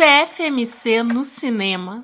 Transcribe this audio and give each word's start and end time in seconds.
CFMC 0.00 1.02
no 1.02 1.22
cinema. 1.24 2.02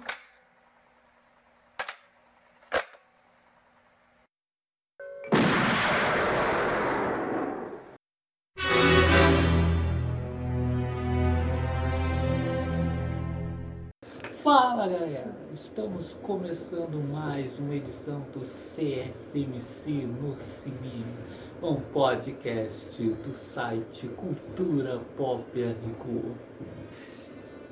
Fala 14.77 14.89
galera, 14.89 15.35
estamos 15.55 16.12
começando 16.21 17.03
mais 17.11 17.59
uma 17.59 17.75
edição 17.75 18.21
do 18.35 18.41
CFMC 18.41 19.91
no 19.91 20.39
Cinema, 20.39 21.16
um 21.62 21.77
podcast 21.77 23.02
do 23.02 23.39
site 23.55 24.07
Cultura 24.09 25.01
Pop 25.16 25.43
RQ. 25.59 26.35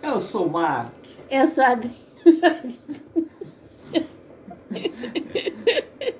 Eu 0.03 0.19
sou 0.19 0.47
o 0.47 0.51
Mark. 0.51 0.95
Eu 1.31 1.47
sou 1.49 1.63
a 1.63 1.73
Adri. 1.73 1.95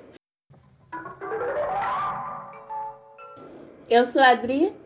Eu 3.89 4.05
sou 4.05 4.21
a 4.21 4.29
Adri. 4.29 4.84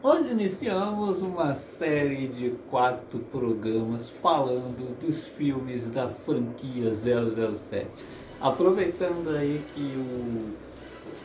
Hoje 0.00 0.30
iniciamos 0.30 1.20
uma 1.20 1.56
série 1.56 2.28
de 2.28 2.50
quatro 2.70 3.18
programas 3.32 4.08
falando 4.22 4.96
dos 5.00 5.24
filmes 5.26 5.90
da 5.90 6.08
franquia 6.08 6.94
007. 6.94 7.88
Aproveitando 8.40 9.30
aí 9.36 9.60
que 9.74 9.82
o 9.96 10.52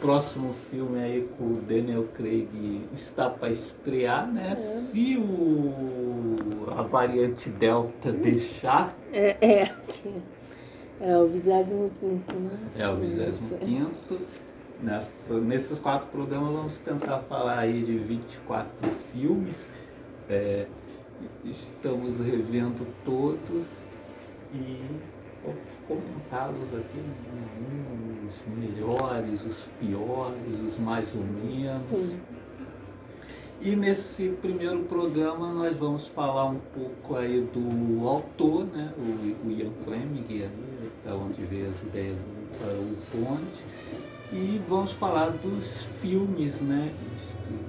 próximo 0.02 0.56
filme 0.72 1.00
aí 1.00 1.30
com 1.38 1.44
o 1.44 1.62
Daniel 1.68 2.08
Craig 2.16 2.82
está 2.96 3.30
para 3.30 3.52
estrear, 3.52 4.26
né? 4.32 4.56
Se 4.56 5.18
o 5.18 6.66
a 6.76 6.82
variante 6.82 7.50
Delta 7.52 8.12
deixar, 8.12 8.96
É, 9.12 9.38
é, 9.40 9.72
é 11.00 11.18
o 11.18 11.28
25 11.28 12.34
né? 12.34 12.60
é 12.80 12.90
o 12.90 12.96
25 12.96 14.20
Nessa, 14.84 15.40
nesses 15.40 15.80
quatro 15.80 16.08
programas 16.08 16.54
vamos 16.54 16.78
tentar 16.80 17.20
falar 17.20 17.60
aí 17.60 17.84
de 17.84 17.98
24 18.00 18.70
filmes. 19.14 19.56
É, 20.30 20.68
estamos 21.46 22.20
revendo 22.20 22.86
todos 23.06 23.66
e 24.54 24.82
vamos 25.42 25.62
comentá-los 25.88 26.68
aqui, 26.76 27.00
os 28.28 28.58
melhores, 28.58 29.42
os 29.46 29.64
piores, 29.80 30.60
os 30.68 30.78
mais 30.80 31.16
ou 31.16 31.24
menos. 31.24 32.10
Sim. 32.10 32.20
E 33.62 33.78
nesse 33.78 34.28
primeiro 34.42 34.84
programa 34.84 35.54
nós 35.54 35.78
vamos 35.78 36.06
falar 36.10 36.48
um 36.48 36.60
pouco 36.74 37.16
aí 37.16 37.40
do 37.54 38.06
autor, 38.06 38.66
né? 38.66 38.94
o, 38.98 39.48
o 39.48 39.52
Ian 39.52 39.72
Fleming, 39.86 40.26
aí, 40.30 40.50
da 41.06 41.16
onde 41.16 41.42
veio 41.46 41.70
as 41.70 41.84
ideias 41.84 42.18
para 42.60 42.74
o 42.74 42.96
Ponte. 43.12 43.73
E 44.32 44.62
vamos 44.68 44.92
falar 44.94 45.30
dos 45.30 45.84
filmes 46.02 46.60
né? 46.62 46.92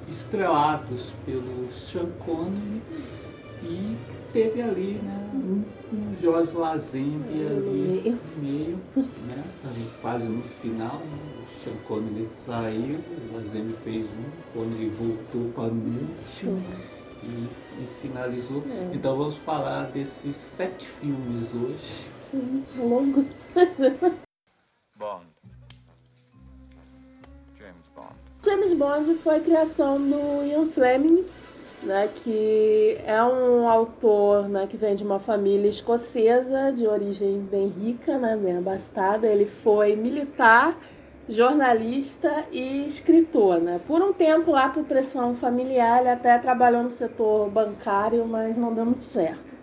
estrelados 0.08 1.12
pelo 1.27 1.69
Sean 1.72 2.08
Connery 2.24 2.83
e 3.62 3.97
teve 4.33 4.62
ali 4.62 5.00
né? 5.02 5.30
um, 5.34 5.64
um 5.92 6.16
Jorge 6.22 6.52
Lazenby 6.52 7.34
no 7.34 7.56
ali 7.56 7.70
meio. 7.70 8.19
no 8.37 8.42
meio, 8.42 8.78
né? 8.97 9.44
ali 9.65 9.91
quase 10.00 10.25
no 10.25 10.42
final. 10.42 10.98
Né? 10.98 11.19
O 11.38 11.65
Sean 11.65 11.76
Connery 11.87 12.28
saiu, 12.47 12.98
o 12.98 13.36
Lazenby 13.36 13.75
fez 13.84 14.06
um, 14.06 14.59
Connery 14.59 14.88
voltou 14.91 15.53
para 15.53 15.72
o 15.72 15.76
último 15.76 16.62
e, 17.22 17.48
e 17.82 17.88
finalizou. 18.00 18.62
É. 18.71 18.94
Então 18.94 19.16
vamos 19.16 19.36
falar 19.38 19.91
desses 19.91 20.36
sete 20.36 20.86
filmes 20.86 21.48
hoje. 21.54 22.10
Sim, 22.31 22.65
longo. 22.76 23.25
Bond. 24.97 25.34
James 28.44 28.75
Bond 28.75 29.15
foi 29.22 29.37
a 29.37 29.41
criação 29.41 29.97
do 29.97 30.44
Ian 30.44 30.66
Fleming, 30.66 31.25
né, 31.82 32.10
que 32.16 32.99
é 33.06 33.22
um 33.25 33.66
autor 33.66 34.47
né, 34.50 34.66
que 34.69 34.77
vem 34.77 34.94
de 34.94 35.03
uma 35.03 35.19
família 35.19 35.69
escocesa 35.69 36.71
de 36.71 36.87
origem 36.87 37.41
bem 37.41 37.69
rica, 37.69 38.19
né, 38.19 38.37
bem 38.37 38.59
abastada. 38.59 39.27
Ele 39.27 39.47
foi 39.47 39.97
militar, 39.97 40.77
jornalista 41.27 42.44
e 42.53 42.87
escritor. 42.87 43.60
Né? 43.60 43.81
Por 43.87 44.03
um 44.03 44.12
tempo, 44.12 44.50
lá 44.50 44.69
por 44.69 44.84
pressão 44.84 45.34
familiar, 45.34 46.00
ele 46.00 46.10
até 46.10 46.37
trabalhou 46.37 46.83
no 46.83 46.91
setor 46.91 47.49
bancário, 47.49 48.27
mas 48.27 48.59
não 48.59 48.75
deu 48.75 48.84
muito 48.84 49.04
certo. 49.04 49.54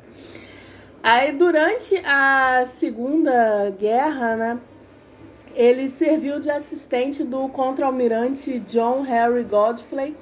Aí, 1.03 1.31
durante 1.33 1.95
a 2.03 2.63
Segunda 2.65 3.69
Guerra, 3.77 4.35
né, 4.35 4.59
ele 5.55 5.89
serviu 5.89 6.39
de 6.39 6.49
assistente 6.49 7.23
do 7.23 7.47
contra-almirante 7.49 8.59
John 8.59 9.01
Harry 9.01 9.43
Godfrey. 9.43 10.15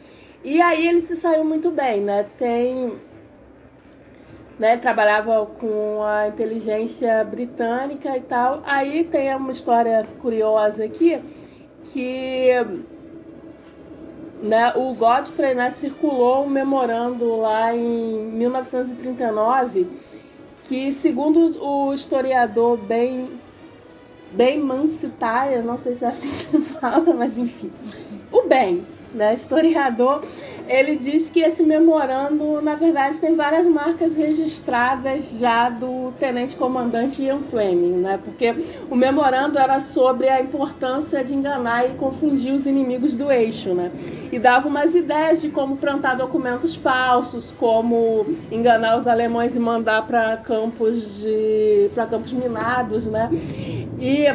E 0.43 0.61
aí 0.61 0.87
ele 0.87 1.01
se 1.01 1.15
saiu 1.15 1.43
muito 1.43 1.69
bem, 1.71 2.01
né? 2.01 2.25
Tem. 2.37 2.93
Né, 4.57 4.75
trabalhava 4.75 5.45
com 5.45 6.03
a 6.03 6.27
inteligência 6.27 7.23
britânica 7.23 8.17
e 8.17 8.21
tal. 8.21 8.61
Aí 8.65 9.05
tem 9.05 9.33
uma 9.33 9.53
história 9.53 10.05
curiosa 10.21 10.83
aqui 10.83 11.17
que 11.85 12.51
né, 14.41 14.73
o 14.75 14.93
Godfrey 14.93 15.55
né, 15.55 15.71
circulou 15.71 16.45
um 16.45 16.49
memorando 16.49 17.37
lá 17.37 17.73
em 17.73 18.31
1939 18.33 19.87
que, 20.65 20.93
segundo 20.93 21.61
o 21.63 21.93
historiador 21.93 22.77
bem 22.77 23.27
bem 24.31 24.59
Mancitária, 24.59 25.61
não 25.61 25.77
sei 25.77 25.95
se 25.95 26.05
é 26.05 26.09
assim 26.09 26.29
que 26.29 26.59
fala, 26.79 27.13
mas 27.13 27.37
enfim. 27.37 27.71
O 28.31 28.47
bem, 28.47 28.85
né, 29.13 29.33
historiador, 29.33 30.23
ele 30.69 30.95
diz 30.97 31.29
que 31.29 31.39
esse 31.39 31.63
memorando, 31.63 32.61
na 32.61 32.75
verdade, 32.75 33.19
tem 33.19 33.35
várias 33.35 33.65
marcas 33.65 34.15
registradas 34.15 35.27
já 35.39 35.67
do 35.67 36.13
tenente 36.19 36.55
comandante 36.55 37.23
Ian 37.23 37.39
Fleming, 37.49 37.97
né? 37.97 38.19
Porque 38.23 38.53
o 38.87 38.95
memorando 38.95 39.57
era 39.57 39.81
sobre 39.81 40.29
a 40.29 40.39
importância 40.39 41.23
de 41.23 41.33
enganar 41.33 41.89
e 41.89 41.95
confundir 41.95 42.53
os 42.53 42.67
inimigos 42.67 43.15
do 43.15 43.31
eixo, 43.31 43.73
né? 43.73 43.91
E 44.31 44.37
dava 44.37 44.67
umas 44.67 44.93
ideias 44.93 45.41
de 45.41 45.49
como 45.49 45.75
plantar 45.75 46.15
documentos 46.15 46.75
falsos, 46.75 47.51
como 47.57 48.27
enganar 48.51 48.99
os 48.99 49.07
alemães 49.07 49.55
e 49.55 49.59
mandar 49.59 50.05
para 50.05 50.37
campos 50.37 51.19
de 51.19 51.89
para 51.95 52.05
campos 52.05 52.31
minados, 52.31 53.05
né? 53.05 53.27
E 53.99 54.27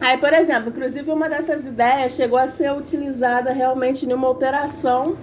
aí, 0.00 0.16
por 0.16 0.32
exemplo, 0.32 0.70
inclusive 0.70 1.10
uma 1.10 1.28
dessas 1.28 1.66
ideias 1.66 2.12
chegou 2.12 2.38
a 2.38 2.48
ser 2.48 2.72
utilizada 2.72 3.52
realmente 3.52 4.06
em 4.06 4.14
uma 4.14 4.30
operação 4.30 5.14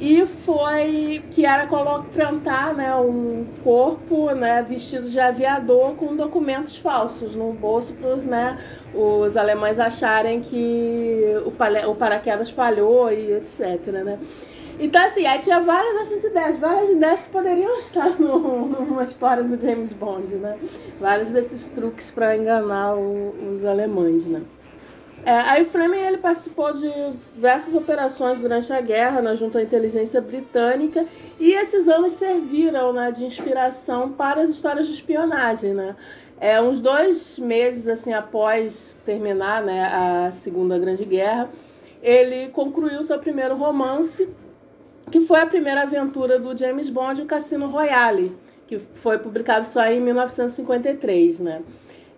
e 0.00 0.24
foi 0.24 1.22
que 1.30 1.44
era 1.44 1.66
plantar 2.14 2.74
né, 2.74 2.94
um 2.96 3.44
corpo 3.62 4.30
né, 4.30 4.62
vestido 4.62 5.10
de 5.10 5.20
aviador 5.20 5.94
com 5.94 6.16
documentos 6.16 6.78
falsos 6.78 7.36
no 7.36 7.52
bolso 7.52 7.92
para 7.92 8.14
os 8.14 8.24
né, 8.24 8.58
os 8.94 9.36
alemães 9.36 9.78
acharem 9.78 10.40
que 10.40 11.22
o, 11.44 11.90
o 11.90 11.94
paraquedas 11.94 12.48
falhou 12.50 13.12
e 13.12 13.32
etc. 13.34 13.86
Né? 13.88 14.18
Então, 14.78 15.04
assim, 15.04 15.26
aí 15.26 15.38
tinha 15.40 15.60
várias 15.60 15.92
dessas 16.08 16.24
ideias, 16.24 16.56
várias 16.56 16.90
ideias 16.90 17.22
que 17.22 17.28
poderiam 17.28 17.76
estar 17.76 18.18
no, 18.18 18.38
numa 18.66 19.04
história 19.04 19.42
do 19.42 19.60
James 19.60 19.92
Bond, 19.92 20.34
né? 20.36 20.56
Vários 20.98 21.30
desses 21.30 21.68
truques 21.68 22.10
para 22.10 22.34
enganar 22.34 22.94
o- 22.96 23.34
os 23.52 23.62
alemães, 23.62 24.24
né? 24.26 24.40
É, 25.24 25.32
aí 25.32 25.64
Fleming 25.66 25.98
ele 25.98 26.18
participou 26.18 26.72
de 26.72 26.88
diversas 27.34 27.74
operações 27.74 28.38
durante 28.38 28.72
a 28.72 28.80
guerra, 28.80 29.20
né, 29.20 29.36
junto 29.36 29.58
à 29.58 29.62
inteligência 29.62 30.20
britânica, 30.20 31.04
e 31.38 31.52
esses 31.52 31.88
anos 31.88 32.14
serviram 32.14 32.92
né, 32.92 33.12
de 33.12 33.24
inspiração 33.24 34.10
para 34.12 34.42
as 34.42 34.50
histórias 34.50 34.86
de 34.86 34.94
espionagem. 34.94 35.74
Né? 35.74 35.94
É, 36.40 36.60
uns 36.60 36.80
dois 36.80 37.38
meses 37.38 37.86
assim 37.86 38.14
após 38.14 38.98
terminar 39.04 39.62
né, 39.62 39.84
a 39.84 40.32
Segunda 40.32 40.78
Grande 40.78 41.04
Guerra, 41.04 41.50
ele 42.02 42.48
concluiu 42.48 43.04
seu 43.04 43.18
primeiro 43.18 43.56
romance, 43.56 44.26
que 45.10 45.20
foi 45.20 45.40
a 45.40 45.46
primeira 45.46 45.82
aventura 45.82 46.38
do 46.38 46.56
James 46.56 46.88
Bond, 46.88 47.20
o 47.20 47.26
Cassino 47.26 47.68
Royale, 47.68 48.34
que 48.66 48.78
foi 48.78 49.18
publicado 49.18 49.66
só 49.66 49.84
em 49.84 50.00
1953, 50.00 51.40
né? 51.40 51.62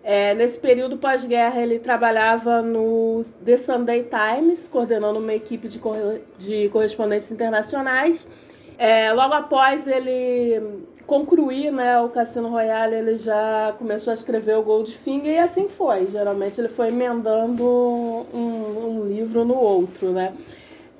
É, 0.03 0.33
nesse 0.33 0.59
período 0.59 0.97
pós-guerra, 0.97 1.61
ele 1.61 1.79
trabalhava 1.79 2.61
no 2.61 3.21
The 3.45 3.55
Sunday 3.55 4.03
Times, 4.03 4.67
coordenando 4.67 5.17
uma 5.17 5.33
equipe 5.33 5.69
de, 5.69 5.79
corre 5.79 6.21
de 6.37 6.67
correspondentes 6.69 7.31
internacionais. 7.31 8.27
É, 8.77 9.13
logo 9.13 9.33
após 9.33 9.87
ele 9.87 10.83
concluir 11.07 11.71
né, 11.71 11.99
o 11.99 12.09
Cassino 12.09 12.49
Royale, 12.49 12.95
ele 12.95 13.17
já 13.17 13.73
começou 13.77 14.11
a 14.11 14.13
escrever 14.13 14.57
o 14.57 14.63
Goldfinger 14.63 15.33
e 15.33 15.37
assim 15.37 15.69
foi. 15.69 16.07
Geralmente 16.07 16.59
ele 16.59 16.69
foi 16.69 16.89
emendando 16.89 17.63
um, 17.63 18.87
um 18.87 19.05
livro 19.07 19.45
no 19.45 19.55
outro, 19.55 20.11
né? 20.11 20.33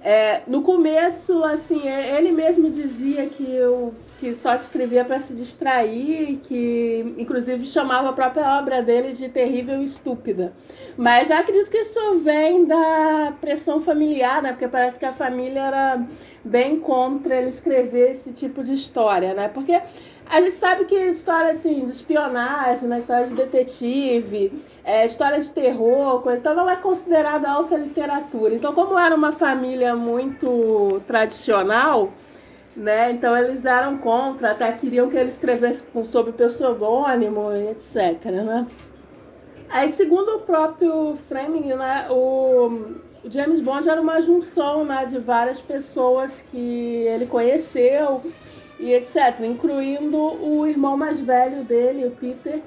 É, 0.04 0.42
no 0.48 0.64
começo, 0.64 1.44
assim, 1.46 1.88
ele 1.88 2.32
mesmo 2.34 2.70
dizia 2.70 3.26
que 3.28 3.50
eu 3.56 3.94
que 4.24 4.34
só 4.36 4.56
escrevia 4.56 5.04
para 5.04 5.20
se 5.20 5.34
distrair, 5.34 6.40
que 6.44 7.14
inclusive 7.18 7.66
chamava 7.66 8.10
a 8.10 8.14
própria 8.14 8.58
obra 8.58 8.82
dele 8.82 9.12
de 9.12 9.28
terrível 9.28 9.82
e 9.82 9.86
estúpida. 9.86 10.54
Mas 10.96 11.30
acredito 11.30 11.70
que 11.70 11.80
isso 11.80 12.20
vem 12.20 12.64
da 12.64 13.34
pressão 13.42 13.82
familiar, 13.82 14.42
né? 14.42 14.52
Porque 14.52 14.68
parece 14.70 14.98
que 14.98 15.06
a 15.06 15.12
família 15.12 15.60
era 15.60 16.08
bem 16.42 16.80
contra 16.80 17.36
ele 17.36 17.50
escrever 17.50 18.12
esse 18.12 18.32
tipo 18.32 18.64
de 18.64 18.74
história, 18.74 19.34
né? 19.34 19.50
Porque 19.50 19.78
a 20.26 20.42
gente 20.42 20.56
sabe 20.56 20.86
que 20.86 20.96
história 20.96 21.52
assim 21.52 21.86
de 21.86 21.92
espionagem, 21.92 22.88
né? 22.88 23.00
história 23.00 23.28
de 23.28 23.36
detetive, 23.36 24.54
é, 24.84 25.06
história 25.06 25.40
de 25.40 25.50
terror, 25.50 26.22
coisa 26.22 26.40
então 26.40 26.56
não 26.56 26.70
é 26.70 26.76
considerada 26.76 27.50
alta 27.50 27.76
literatura. 27.78 28.54
Então, 28.54 28.74
como 28.74 29.00
era 29.00 29.16
uma 29.16 29.32
família 29.32 29.96
muito 29.96 31.02
tradicional, 31.08 32.12
né? 32.76 33.12
Então 33.12 33.38
eles 33.38 33.66
eram 33.66 33.98
contra, 33.98 34.52
até 34.52 34.72
queriam 34.74 35.10
que 35.10 35.16
ele 35.16 35.30
escrevesse 35.30 35.86
sob 36.06 36.32
pseudônimo 36.34 37.52
etc. 37.72 38.26
Né? 38.26 38.68
Aí, 39.70 39.90
segundo 39.90 40.38
o 40.38 40.40
próprio 40.42 41.18
Fleming, 41.28 41.74
né, 41.74 42.08
o 42.10 42.96
James 43.26 43.62
Bond 43.62 43.88
era 43.88 44.02
uma 44.02 44.22
junção 44.22 44.84
né, 44.84 45.06
de 45.06 45.18
várias 45.18 45.60
pessoas 45.62 46.44
que 46.52 47.06
ele 47.08 47.26
conheceu 47.26 48.22
e 48.80 48.94
etc., 48.94 49.40
incluindo 49.42 50.18
o 50.18 50.68
irmão 50.68 50.98
mais 50.98 51.22
velho 51.22 51.64
dele, 51.64 52.06
o 52.06 52.12
Peter, 52.12 52.62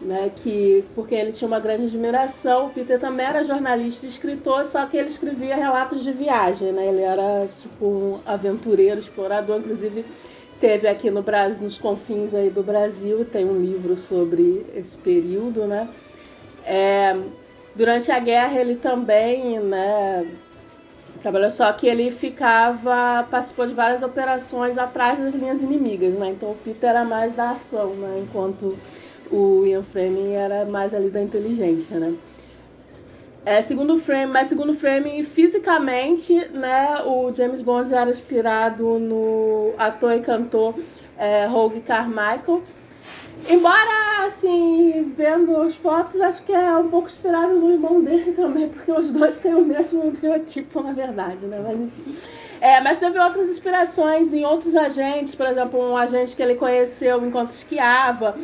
né, 0.00 0.30
que 0.42 0.84
porque 0.94 1.14
ele 1.14 1.32
tinha 1.32 1.46
uma 1.46 1.60
grande 1.60 1.86
admiração. 1.86 2.66
O 2.66 2.70
Peter 2.70 2.98
também 2.98 3.26
era 3.26 3.44
jornalista 3.44 4.06
e 4.06 4.08
escritor, 4.08 4.64
só 4.66 4.86
que 4.86 4.96
ele 4.96 5.10
escrevia 5.10 5.56
relatos 5.56 6.02
de 6.02 6.12
viagem, 6.12 6.72
né? 6.72 6.86
Ele 6.86 7.02
era 7.02 7.48
tipo 7.60 7.84
um 7.84 8.18
aventureiro, 8.24 9.00
explorador, 9.00 9.58
inclusive 9.58 10.04
teve 10.60 10.86
aqui 10.86 11.10
no 11.10 11.22
Brasil, 11.22 11.64
nos 11.64 11.78
confins 11.78 12.34
aí 12.34 12.50
do 12.50 12.62
Brasil, 12.62 13.24
tem 13.24 13.44
um 13.44 13.60
livro 13.60 13.96
sobre 13.96 14.66
esse 14.74 14.96
período, 14.96 15.66
né? 15.66 15.88
É, 16.64 17.16
durante 17.74 18.10
a 18.10 18.18
guerra 18.18 18.60
ele 18.60 18.76
também, 18.76 19.58
né, 19.58 20.26
trabalhou 21.22 21.50
só 21.50 21.72
que 21.72 21.86
ele 21.86 22.10
ficava 22.10 23.26
participou 23.30 23.66
de 23.66 23.74
várias 23.74 24.02
operações 24.02 24.76
atrás 24.76 25.18
das 25.18 25.34
linhas 25.34 25.60
inimigas, 25.60 26.14
né? 26.14 26.30
Então 26.30 26.50
o 26.50 26.56
Peter 26.56 26.90
era 26.90 27.04
mais 27.04 27.34
da 27.34 27.50
ação, 27.50 27.94
né? 27.94 28.22
Enquanto 28.22 28.76
o 29.30 29.64
Ian 29.66 29.82
Fleming 29.82 30.32
era 30.32 30.64
mais 30.64 30.92
ali 30.94 31.10
da 31.10 31.22
inteligência, 31.22 31.98
né? 31.98 32.14
É, 33.44 33.62
segundo 33.62 33.98
Frame, 34.00 34.30
mas 34.30 34.48
segundo 34.48 34.74
Frame, 34.74 35.24
fisicamente, 35.24 36.34
né, 36.52 37.02
o 37.06 37.32
James 37.32 37.62
Bond 37.62 37.92
era 37.92 38.10
inspirado 38.10 38.98
no 38.98 39.72
ator 39.78 40.12
e 40.12 40.20
cantor 40.20 40.74
é, 41.16 41.46
Rogue 41.46 41.80
Carmichael. 41.80 42.62
Embora, 43.48 44.26
assim, 44.26 45.14
vendo 45.16 45.56
as 45.62 45.74
fotos, 45.76 46.20
acho 46.20 46.42
que 46.42 46.52
é 46.52 46.76
um 46.76 46.88
pouco 46.88 47.08
inspirado 47.08 47.54
no 47.54 47.72
irmão 47.72 48.02
dele 48.02 48.32
também, 48.32 48.68
porque 48.68 48.92
os 48.92 49.10
dois 49.10 49.40
têm 49.40 49.54
o 49.54 49.64
mesmo 49.64 50.10
biotipo, 50.10 50.82
na 50.82 50.92
verdade, 50.92 51.46
né? 51.46 51.58
Mas 51.66 51.80
enfim. 51.80 52.16
É, 52.60 52.78
mas 52.80 52.98
teve 52.98 53.18
outras 53.18 53.48
inspirações 53.48 54.34
em 54.34 54.44
outros 54.44 54.76
agentes, 54.76 55.34
por 55.34 55.46
exemplo, 55.46 55.80
um 55.80 55.96
agente 55.96 56.36
que 56.36 56.42
ele 56.42 56.56
conheceu 56.56 57.24
enquanto 57.26 57.52
esquiava, 57.52 58.36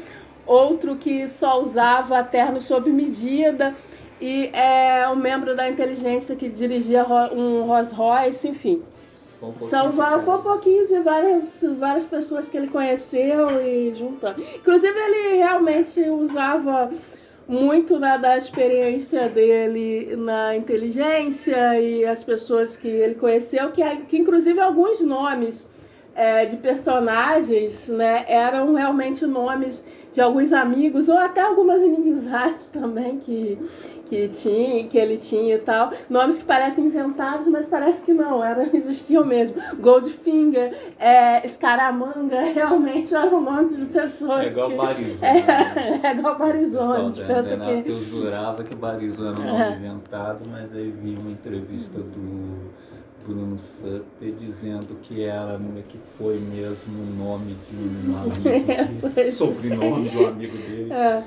outro 0.46 0.96
que 0.96 1.28
só 1.28 1.62
usava 1.62 2.22
terno 2.22 2.60
sob 2.60 2.90
medida 2.90 3.74
e 4.20 4.48
é 4.52 5.08
um 5.08 5.16
membro 5.16 5.54
da 5.54 5.68
inteligência 5.68 6.34
que 6.36 6.48
dirigia 6.48 7.04
um 7.32 7.64
Rolls 7.64 7.94
Royce, 7.94 8.48
enfim. 8.48 8.82
Um 9.42 9.52
São 9.68 9.92
foi 9.92 10.34
um 10.34 10.42
pouquinho 10.42 10.86
de 10.86 10.98
várias, 11.00 11.60
várias 11.78 12.04
pessoas 12.06 12.48
que 12.48 12.56
ele 12.56 12.68
conheceu 12.68 13.60
e 13.60 13.94
juntando. 13.94 14.42
Inclusive 14.54 14.98
ele 14.98 15.36
realmente 15.36 16.00
usava 16.08 16.90
muito 17.46 17.98
né, 17.98 18.18
da 18.18 18.36
experiência 18.36 19.28
dele 19.28 20.16
na 20.16 20.56
inteligência 20.56 21.78
e 21.78 22.04
as 22.04 22.24
pessoas 22.24 22.76
que 22.76 22.88
ele 22.88 23.14
conheceu, 23.14 23.70
que, 23.70 23.82
que 24.08 24.16
inclusive 24.16 24.58
alguns 24.58 25.00
nomes 25.00 25.68
é, 26.16 26.46
de 26.46 26.56
personagens 26.56 27.88
né, 27.88 28.24
eram 28.26 28.72
realmente 28.74 29.26
nomes 29.26 29.84
de 30.12 30.20
alguns 30.22 30.50
amigos 30.50 31.10
ou 31.10 31.18
até 31.18 31.42
algumas 31.42 31.80
inimizades 31.84 32.70
também 32.70 33.18
que, 33.18 33.58
que, 34.08 34.28
tinha, 34.28 34.88
que 34.88 34.96
ele 34.96 35.18
tinha 35.18 35.56
e 35.56 35.58
tal. 35.58 35.92
Nomes 36.08 36.38
que 36.38 36.44
parecem 36.44 36.86
inventados, 36.86 37.46
mas 37.48 37.66
parece 37.66 38.02
que 38.02 38.14
não, 38.14 38.42
era, 38.42 38.66
existiam 38.74 39.26
mesmo. 39.26 39.56
Goldfinger, 39.78 40.74
é, 40.98 41.46
Scaramanga, 41.46 42.40
realmente 42.54 43.14
eram 43.14 43.42
nomes 43.42 43.76
de 43.76 43.84
pessoas. 43.84 44.46
É 44.46 44.52
igual 44.52 44.70
que, 44.70 44.76
Barizon. 44.76 45.26
É, 45.26 45.34
né? 45.34 46.00
é 46.02 46.12
igual 46.12 46.38
Barizon. 46.38 46.92
A 46.92 47.04
gente 47.10 47.24
pensa 47.26 47.56
que... 47.58 47.90
Eu 47.90 47.98
jurava 48.04 48.64
que 48.64 48.74
Barizon 48.74 49.28
era 49.28 49.38
um 49.38 49.44
nome 49.44 49.62
é. 49.62 49.76
inventado, 49.76 50.48
mas 50.50 50.74
aí 50.74 50.90
vi 50.90 51.14
uma 51.14 51.30
entrevista 51.30 52.00
do 52.00 52.70
Bruno 53.26 53.58
Sutter 53.58 54.32
dizendo 54.38 54.96
que 55.02 55.24
ela 55.24 55.60
que 55.88 55.98
foi 56.16 56.36
mesmo 56.38 57.02
o 57.02 57.24
nome 57.24 57.56
de 57.68 58.10
um 58.10 58.16
amigo, 58.16 59.10
que, 59.10 59.32
sobrenome 59.32 60.08
de 60.10 60.18
um 60.18 60.26
amigo 60.28 60.56
dele. 60.56 60.92
É. 60.92 61.24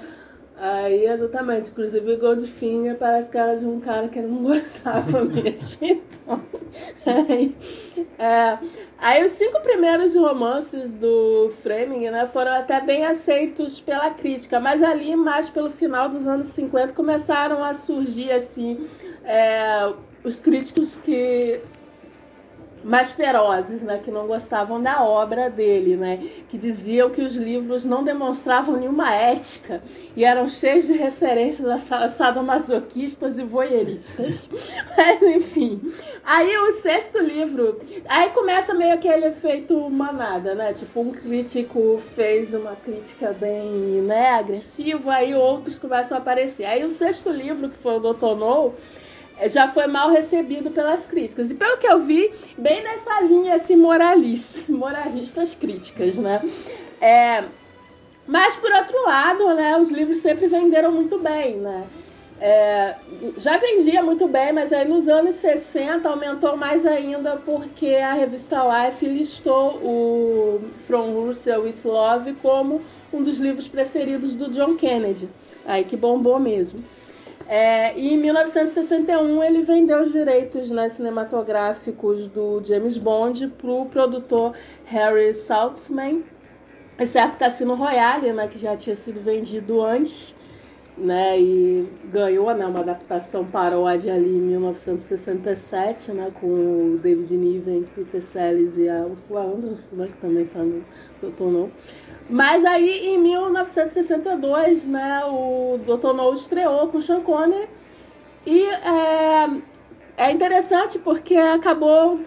Aí, 0.62 1.06
exatamente. 1.06 1.70
Inclusive, 1.70 2.14
o 2.14 2.20
Goldfinger 2.20 2.98
parece 2.98 3.30
que 3.32 3.38
era 3.38 3.56
de 3.56 3.66
um 3.66 3.80
cara 3.80 4.10
que 4.10 4.20
não 4.22 4.44
gostava 4.44 5.24
mesmo. 5.24 5.78
Então, 5.82 6.42
aí, 7.06 7.56
é, 8.18 8.58
aí, 8.98 9.24
os 9.24 9.32
cinco 9.32 9.62
primeiros 9.62 10.14
romances 10.16 10.96
do 10.96 11.52
Framing 11.64 12.10
né, 12.10 12.28
foram 12.28 12.52
até 12.52 12.82
bem 12.82 13.06
aceitos 13.06 13.80
pela 13.80 14.10
crítica, 14.10 14.60
mas 14.60 14.84
ali, 14.84 15.16
mais 15.16 15.50
pelo 15.50 15.70
final 15.70 16.10
dos 16.10 16.28
anos 16.28 16.48
50, 16.48 16.92
começaram 16.92 17.64
a 17.64 17.74
surgir, 17.74 18.32
assim, 18.32 18.86
é, 19.24 19.94
os 20.26 20.40
críticos 20.40 20.96
que 20.96 21.62
mais 22.84 23.12
ferozes, 23.12 23.82
né, 23.82 24.00
que 24.04 24.12
não 24.12 24.28
gostavam 24.28 24.82
da 24.82 25.04
obra 25.04 25.50
dele, 25.50 25.96
né, 25.96 26.24
que 26.50 26.58
diziam 26.58 27.10
que 27.10 27.22
os 27.22 27.36
livros 27.36 27.84
não 27.86 28.04
demonstravam 28.04 28.78
nenhuma 28.78 29.14
ética 29.14 29.82
e 30.16 30.24
eram 30.24 30.48
cheios 30.48 30.88
de 30.88 30.94
referências 30.94 31.92
a 31.92 32.10
sadomasoquistas 32.10 33.38
e 33.38 33.44
voyeuristas. 33.44 34.50
Mas, 34.98 35.22
enfim. 35.22 35.82
Aí 36.24 36.58
o 36.58 36.74
sexto 36.74 37.20
livro, 37.20 37.82
aí 38.08 38.30
começa 38.30 38.74
meio 38.74 38.94
aquele 38.94 39.26
efeito 39.28 39.90
manada, 39.90 40.56
né, 40.56 40.74
tipo 40.74 41.02
um 41.02 41.12
crítico 41.12 42.02
fez 42.16 42.54
uma 42.54 42.76
crítica 42.76 43.34
bem, 43.40 43.70
né, 44.02 44.32
agressiva, 44.32 45.14
aí 45.14 45.34
outros 45.34 45.78
começam 45.80 46.18
a 46.18 46.22
aparecer. 46.22 46.66
Aí 46.66 46.84
o 46.84 46.92
sexto 46.92 47.30
livro, 47.30 47.70
que 47.70 47.78
foi 47.78 47.98
o 47.98 48.00
Dr. 48.00 48.36
No, 48.36 48.74
já 49.48 49.70
foi 49.70 49.88
mal 49.88 50.10
recebido 50.10 50.70
pelas 50.72 51.06
críticas. 51.06 51.52
E 51.52 51.56
pelo 51.56 51.78
que 51.78 51.88
eu 51.88 52.00
vi, 52.00 52.32
bem 52.58 52.84
nessa 52.84 53.22
linha 53.22 53.56
assim, 53.56 53.76
moralista, 53.76 54.60
moralistas 54.68 55.54
críticas, 55.54 56.16
né? 56.16 56.42
É, 57.00 57.44
mas 58.28 58.56
por 58.58 58.72
outro 58.72 59.06
lado, 59.06 59.54
né, 59.56 59.78
os 59.78 59.90
livros 59.90 60.20
sempre 60.20 60.48
venderam 60.48 60.92
muito 60.92 61.18
bem, 61.18 61.56
né? 61.58 61.88
É, 62.42 62.96
já 63.38 63.58
vendia 63.58 64.02
muito 64.02 64.26
bem, 64.28 64.54
mas 64.54 64.72
aí 64.72 64.88
nos 64.88 65.10
anos 65.10 65.36
60 65.36 66.08
aumentou 66.08 66.56
mais 66.56 66.86
ainda 66.86 67.36
porque 67.36 67.96
a 67.96 68.14
revista 68.14 68.62
Life 68.64 69.06
listou 69.06 69.74
o 69.84 70.62
From 70.88 71.12
Russia 71.12 71.60
with 71.60 71.82
Love 71.84 72.34
como 72.42 72.82
um 73.12 73.22
dos 73.22 73.40
livros 73.40 73.68
preferidos 73.68 74.36
do 74.36 74.50
John 74.52 74.76
Kennedy. 74.76 75.28
Aí 75.66 75.84
que 75.84 75.98
bombou 75.98 76.40
mesmo. 76.40 76.80
É, 77.52 77.98
e 77.98 78.14
em 78.14 78.18
1961 78.18 79.42
ele 79.42 79.64
vendeu 79.64 80.04
os 80.04 80.12
direitos 80.12 80.70
né, 80.70 80.88
cinematográficos 80.88 82.28
do 82.28 82.62
James 82.64 82.96
Bond 82.96 83.48
para 83.48 83.72
o 83.72 83.88
produtor 83.88 84.54
Harry 84.86 85.34
Saltzman, 85.34 86.24
exceto 87.00 87.40
Cassino 87.40 87.74
Royale, 87.74 88.32
né, 88.34 88.48
que 88.48 88.60
já 88.60 88.78
tinha 88.78 88.96
sido 88.96 89.20
vendido 89.20 89.84
antes. 89.84 90.36
Né, 91.00 91.40
e 91.40 91.88
ganhou 92.12 92.54
né, 92.54 92.66
uma 92.66 92.82
adaptação 92.82 93.46
paródia 93.46 94.14
ali 94.14 94.30
em 94.30 94.42
1967, 94.42 96.12
né, 96.12 96.32
com 96.40 96.48
o 96.48 97.00
David 97.02 97.34
Niven, 97.36 97.88
Peter 97.96 98.22
Sellers 98.34 98.78
e 98.78 98.90
a 98.90 99.06
Ursula 99.06 99.42
Andress, 99.42 99.88
né, 99.94 100.08
que 100.08 100.18
também 100.18 100.44
está 100.44 100.60
no 100.60 100.84
Dr. 101.22 101.44
No. 101.44 101.72
Mas 102.30 102.64
aí, 102.66 103.08
em 103.08 103.18
1962, 103.18 104.86
né, 104.86 105.24
o 105.26 105.80
Dr. 105.86 106.14
No 106.14 106.34
estreou 106.34 106.88
com 106.88 107.02
Sean 107.02 107.22
Connery 107.22 107.68
e 108.46 108.64
é, 108.66 109.62
é 110.18 110.32
interessante 110.32 111.00
porque 111.00 111.36
acabou 111.36 112.20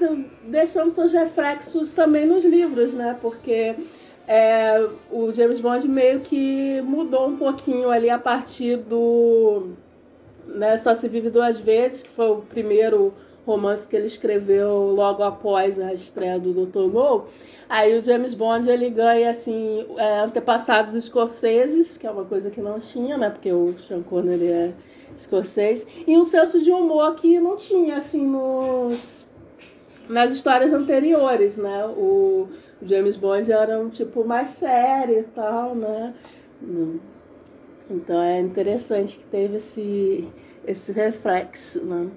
deixando 0.44 0.90
seus 0.90 1.12
reflexos 1.12 1.92
também 1.92 2.26
nos 2.26 2.44
livros, 2.44 2.92
né, 2.94 3.16
porque 3.20 3.76
é, 4.26 4.86
o 5.10 5.32
James 5.32 5.60
Bond 5.60 5.86
meio 5.88 6.20
que 6.20 6.80
mudou 6.82 7.28
um 7.28 7.36
pouquinho 7.36 7.90
ali 7.90 8.08
a 8.08 8.18
partir 8.18 8.76
do 8.76 9.70
né, 10.46 10.76
Só 10.78 10.94
Se 10.94 11.08
Vive 11.08 11.30
Duas 11.30 11.58
Vezes, 11.58 12.02
que 12.02 12.10
foi 12.10 12.30
o 12.30 12.36
primeiro 12.36 13.12
romance 13.46 13.88
que 13.88 13.96
ele 13.96 14.06
escreveu 14.06 14.92
logo 14.94 15.22
após 15.22 15.78
a 15.80 15.92
estreia 15.92 16.38
do 16.38 16.52
Dr. 16.52 16.92
No. 16.92 17.24
Aí 17.68 17.98
o 17.98 18.04
James 18.04 18.34
Bond 18.34 18.70
ele 18.70 18.90
ganha 18.90 19.30
assim 19.30 19.86
é, 19.96 20.20
antepassados 20.20 20.94
escoceses, 20.94 21.96
que 21.96 22.06
é 22.06 22.10
uma 22.10 22.24
coisa 22.24 22.50
que 22.50 22.60
não 22.60 22.78
tinha, 22.78 23.16
né? 23.16 23.30
Porque 23.30 23.52
o 23.52 23.74
Sean 23.88 24.02
Connery 24.02 24.46
é 24.46 24.72
escocês, 25.16 25.86
e 26.06 26.16
um 26.16 26.24
senso 26.24 26.60
de 26.62 26.70
humor 26.70 27.16
que 27.16 27.38
não 27.38 27.56
tinha 27.56 27.98
assim 27.98 28.26
nos 28.26 29.22
nas 30.08 30.30
histórias 30.30 30.72
anteriores, 30.72 31.56
né? 31.56 31.86
O 31.86 32.48
James 32.86 33.16
Bond 33.16 33.50
era 33.50 33.78
um 33.78 33.88
tipo 33.88 34.24
mais 34.24 34.50
sério 34.50 35.20
e 35.20 35.24
tal, 35.24 35.74
né? 35.74 36.14
Então 37.90 38.20
é 38.20 38.40
interessante 38.40 39.18
que 39.18 39.24
teve 39.24 39.56
esse, 39.58 40.28
esse 40.66 40.92
reflexo, 40.92 41.84
né? 41.84 42.10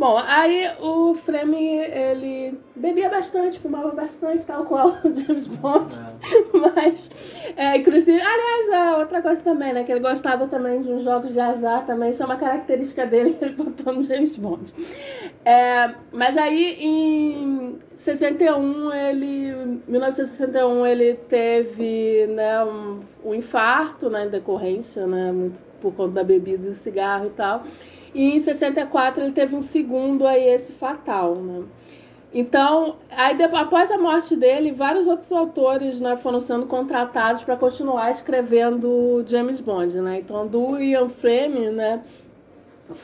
Bom, 0.00 0.16
aí 0.16 0.66
o 0.80 1.12
Frame, 1.12 1.76
ele 1.76 2.58
bebia 2.74 3.10
bastante, 3.10 3.58
fumava 3.58 3.90
bastante, 3.90 4.46
tal 4.46 4.64
qual 4.64 4.96
o 5.04 5.14
James 5.14 5.46
Bond. 5.46 5.94
É. 5.94 6.56
Mas, 6.56 7.10
é, 7.54 7.76
inclusive, 7.76 8.18
aliás, 8.18 8.98
outra 8.98 9.20
coisa 9.20 9.44
também, 9.44 9.74
né? 9.74 9.84
Que 9.84 9.92
ele 9.92 10.00
gostava 10.00 10.46
também 10.46 10.80
de 10.80 10.90
uns 10.90 11.04
jogos 11.04 11.34
de 11.34 11.38
azar 11.38 11.84
também, 11.84 12.12
isso 12.12 12.22
é 12.22 12.24
uma 12.24 12.38
característica 12.38 13.04
dele, 13.04 13.36
ele 13.42 13.52
botou 13.52 13.92
no 13.92 14.02
James 14.02 14.38
Bond. 14.38 14.72
É, 15.44 15.94
mas 16.10 16.34
aí, 16.38 16.78
em 16.80 17.78
61, 17.96 18.94
ele, 18.94 19.82
1961, 19.86 20.86
ele 20.86 21.14
teve 21.28 22.26
né, 22.28 22.64
um, 22.64 23.00
um 23.22 23.34
infarto, 23.34 24.08
né, 24.08 24.24
em 24.24 24.30
decorrência, 24.30 25.06
né, 25.06 25.30
muito 25.30 25.60
por 25.78 25.92
conta 25.92 26.12
da 26.12 26.24
bebida 26.24 26.68
e 26.68 26.70
do 26.70 26.74
cigarro 26.74 27.26
e 27.26 27.30
tal. 27.30 27.64
E 28.14 28.36
em 28.36 28.40
64 28.40 29.22
ele 29.22 29.32
teve 29.32 29.54
um 29.54 29.62
segundo 29.62 30.26
aí 30.26 30.44
esse 30.48 30.72
fatal, 30.72 31.36
né? 31.36 31.64
Então, 32.32 32.96
aí 33.10 33.36
depois, 33.36 33.62
após 33.62 33.90
a 33.90 33.98
morte 33.98 34.36
dele, 34.36 34.70
vários 34.70 35.06
outros 35.08 35.32
autores 35.32 36.00
né, 36.00 36.16
foram 36.16 36.40
sendo 36.40 36.66
contratados 36.66 37.42
para 37.42 37.56
continuar 37.56 38.12
escrevendo 38.12 39.24
James 39.26 39.60
Bond, 39.60 40.00
né? 40.00 40.20
Então, 40.20 40.46
do 40.46 40.78
Ian 40.78 41.08
Fleming, 41.08 41.70
né, 41.70 42.04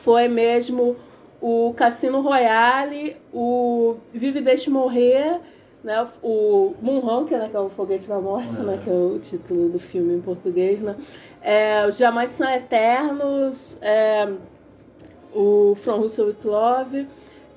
foi 0.04 0.28
mesmo 0.28 0.96
o 1.40 1.74
Cassino 1.76 2.20
Royale, 2.20 3.16
o 3.32 3.96
Vive 4.12 4.40
Deixe 4.40 4.70
Morrer, 4.70 5.40
né, 5.82 6.06
o 6.22 6.74
Moonraker, 6.80 7.38
né, 7.38 7.48
que 7.48 7.56
é 7.56 7.60
o 7.60 7.68
Foguete 7.68 8.08
da 8.08 8.20
Morte, 8.20 8.56
é. 8.58 8.62
né, 8.62 8.80
que 8.82 8.88
é 8.88 8.92
o 8.92 9.18
título 9.18 9.68
do 9.68 9.78
filme 9.80 10.14
em 10.14 10.20
português, 10.20 10.82
né? 10.82 10.96
É, 11.42 11.84
os 11.86 11.96
Diamantes 11.96 12.36
São 12.36 12.48
Eternos, 12.48 13.76
é, 13.80 14.28
o 15.36 15.74
From 15.76 15.98
Russell 15.98 16.28
with 16.28 16.44
Love, 16.44 17.06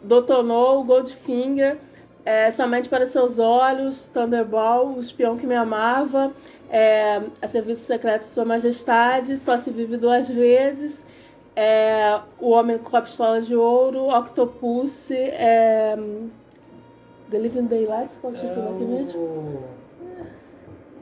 Dr. 0.04 0.44
No, 0.44 0.84
Goldfinger, 0.84 1.78
é, 2.26 2.52
Somente 2.52 2.90
para 2.90 3.06
Seus 3.06 3.40
Olhos, 3.40 4.08
Thunderball, 4.08 4.94
O 4.98 5.00
Espião 5.00 5.38
que 5.38 5.48
Me 5.48 5.56
Amava, 5.56 6.32
é, 6.70 7.22
A 7.42 7.48
Serviço 7.48 7.86
Secreto 7.86 8.22
de 8.22 8.28
Sua 8.28 8.44
Majestade, 8.44 9.38
Só 9.38 9.58
Se 9.58 9.72
Vive 9.72 9.96
Duas 9.98 10.28
Vezes, 10.28 11.08
é, 11.56 12.20
O 12.40 12.50
Homem 12.50 12.78
com 12.78 12.98
a 12.98 13.02
Pistola 13.02 13.42
de 13.42 13.56
Ouro, 13.56 14.10
Octopus, 14.10 15.10
é, 15.12 15.98
The 17.32 17.38
Living 17.40 17.66
Daylights, 17.66 18.18
qual 18.20 18.34
é 18.34 18.38
o 18.38 18.40
título 18.40 18.76
aqui 18.76 18.84
mesmo? 18.84 19.64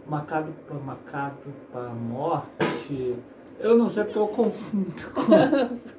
Macado 0.08 0.54
para 0.66 0.78
Macado 0.78 1.54
para 1.74 1.90
Morte. 1.90 3.16
Eu 3.60 3.76
não 3.78 3.90
sei 3.90 4.04
porque 4.04 4.20
eu 4.20 4.28
confundo 4.28 4.94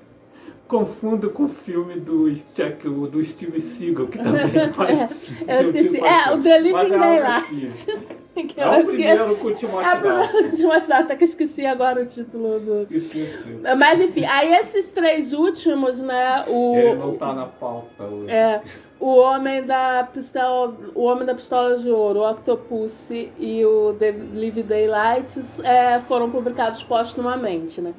confundo 0.68 1.30
com 1.30 1.44
o 1.44 1.48
filme 1.48 1.98
do, 1.98 2.30
Jack, 2.54 2.86
do 2.86 3.24
Steve 3.24 3.60
Seagal, 3.62 4.06
que 4.06 4.18
também 4.18 4.72
faz. 4.74 5.28
é, 5.48 5.62
eu 5.62 5.64
esqueci. 5.64 5.98
É, 5.98 6.34
o 6.34 6.42
The 6.42 6.60
Living 6.60 6.98
Daylights. 6.98 8.18
Que 8.38 8.60
é 8.60 8.68
o 8.68 8.86
primeiro 8.86 9.36
com 9.38 9.48
o 9.48 9.54
Timothy 9.54 9.84
É 9.84 9.94
o 9.94 10.00
primeiro 10.00 10.28
com 10.28 10.38
o 10.38 10.50
Timothy 10.50 10.92
até 10.92 11.16
que 11.16 11.24
eu 11.24 11.28
esqueci 11.28 11.66
agora 11.66 12.02
o 12.02 12.06
título 12.06 12.60
do... 12.60 12.76
Esqueci 12.76 13.22
o 13.22 13.36
título. 13.36 13.76
Mas 13.76 14.00
enfim, 14.00 14.24
aí 14.26 14.54
esses 14.54 14.92
três 14.92 15.32
últimos, 15.32 16.00
né, 16.00 16.44
o... 16.46 16.76
Ele 16.76 16.94
não 16.94 17.16
tá 17.16 17.32
na 17.32 17.46
pauta 17.46 18.04
hoje. 18.04 18.30
É, 18.30 18.62
o 19.00 19.16
Homem 19.16 19.64
da 19.64 20.08
Pistola, 20.12 20.72
o 20.94 21.02
Homem 21.02 21.26
da 21.26 21.34
Pistola 21.34 21.78
de 21.78 21.90
Ouro, 21.90 22.20
o 22.20 22.30
Octopus 22.30 23.10
e 23.10 23.64
o 23.64 23.94
The 23.94 24.14
Live 24.32 24.62
Daylights 24.62 25.58
é, 25.60 25.98
foram 26.00 26.30
publicados 26.30 26.82
postumamente, 26.84 27.80
né? 27.80 27.92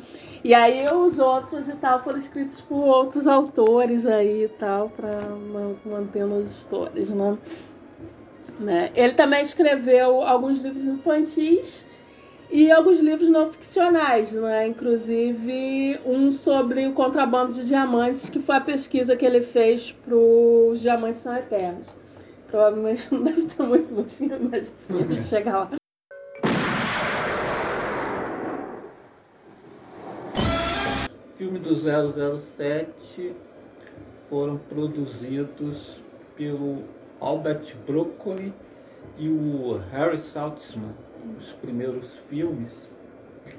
E 0.44 0.54
aí 0.54 0.88
os 0.88 1.20
outros 1.20 1.68
e 1.68 1.76
tal 1.76 2.02
foram 2.02 2.18
escritos 2.18 2.62
por 2.62 2.78
outros 2.78 3.28
autores 3.28 4.06
aí 4.06 4.46
e 4.46 4.48
tal, 4.48 4.90
para 4.90 5.22
mantendo 5.86 6.36
as 6.36 6.52
histórias, 6.52 7.10
né? 7.10 7.38
né? 8.60 8.92
Ele 8.96 9.14
também 9.14 9.42
escreveu 9.42 10.22
alguns 10.22 10.60
livros 10.60 10.84
infantis 10.86 11.86
e 12.52 12.72
alguns 12.72 13.00
livros 13.00 13.30
não 13.30 13.52
ficcionais, 13.52 14.32
né? 14.32 14.68
Inclusive 14.68 16.00
um 16.06 16.32
sobre 16.32 16.88
o 16.88 16.94
contrabando 16.94 17.54
de 17.54 17.66
diamantes, 17.66 18.30
que 18.30 18.40
foi 18.40 18.56
a 18.56 18.62
pesquisa 18.62 19.16
que 19.16 19.26
ele 19.26 19.42
fez 19.42 19.92
para 20.04 20.16
os 20.16 20.82
Diamantes 20.82 21.22
São 21.22 21.36
Eternos. 21.36 21.88
Provavelmente 22.50 23.08
não 23.14 23.24
deve 23.24 23.44
ter 23.44 23.64
muito 23.64 23.94
no 23.94 24.04
filme, 24.06 24.50
mas 24.52 24.74
chega 25.30 25.52
lá. 25.52 25.79
Filme 31.40 31.58
do 31.58 31.74
007 31.74 33.34
foram 34.30 34.58
produzidos 34.58 36.04
pelo 36.36 36.84
Albert 37.22 37.78
Broccoli 37.88 38.54
e 39.18 39.30
o 39.30 39.78
Harry 39.90 40.18
Saltzman. 40.20 40.94
Os 41.38 41.54
primeiros 41.54 42.14
filmes, 42.30 42.90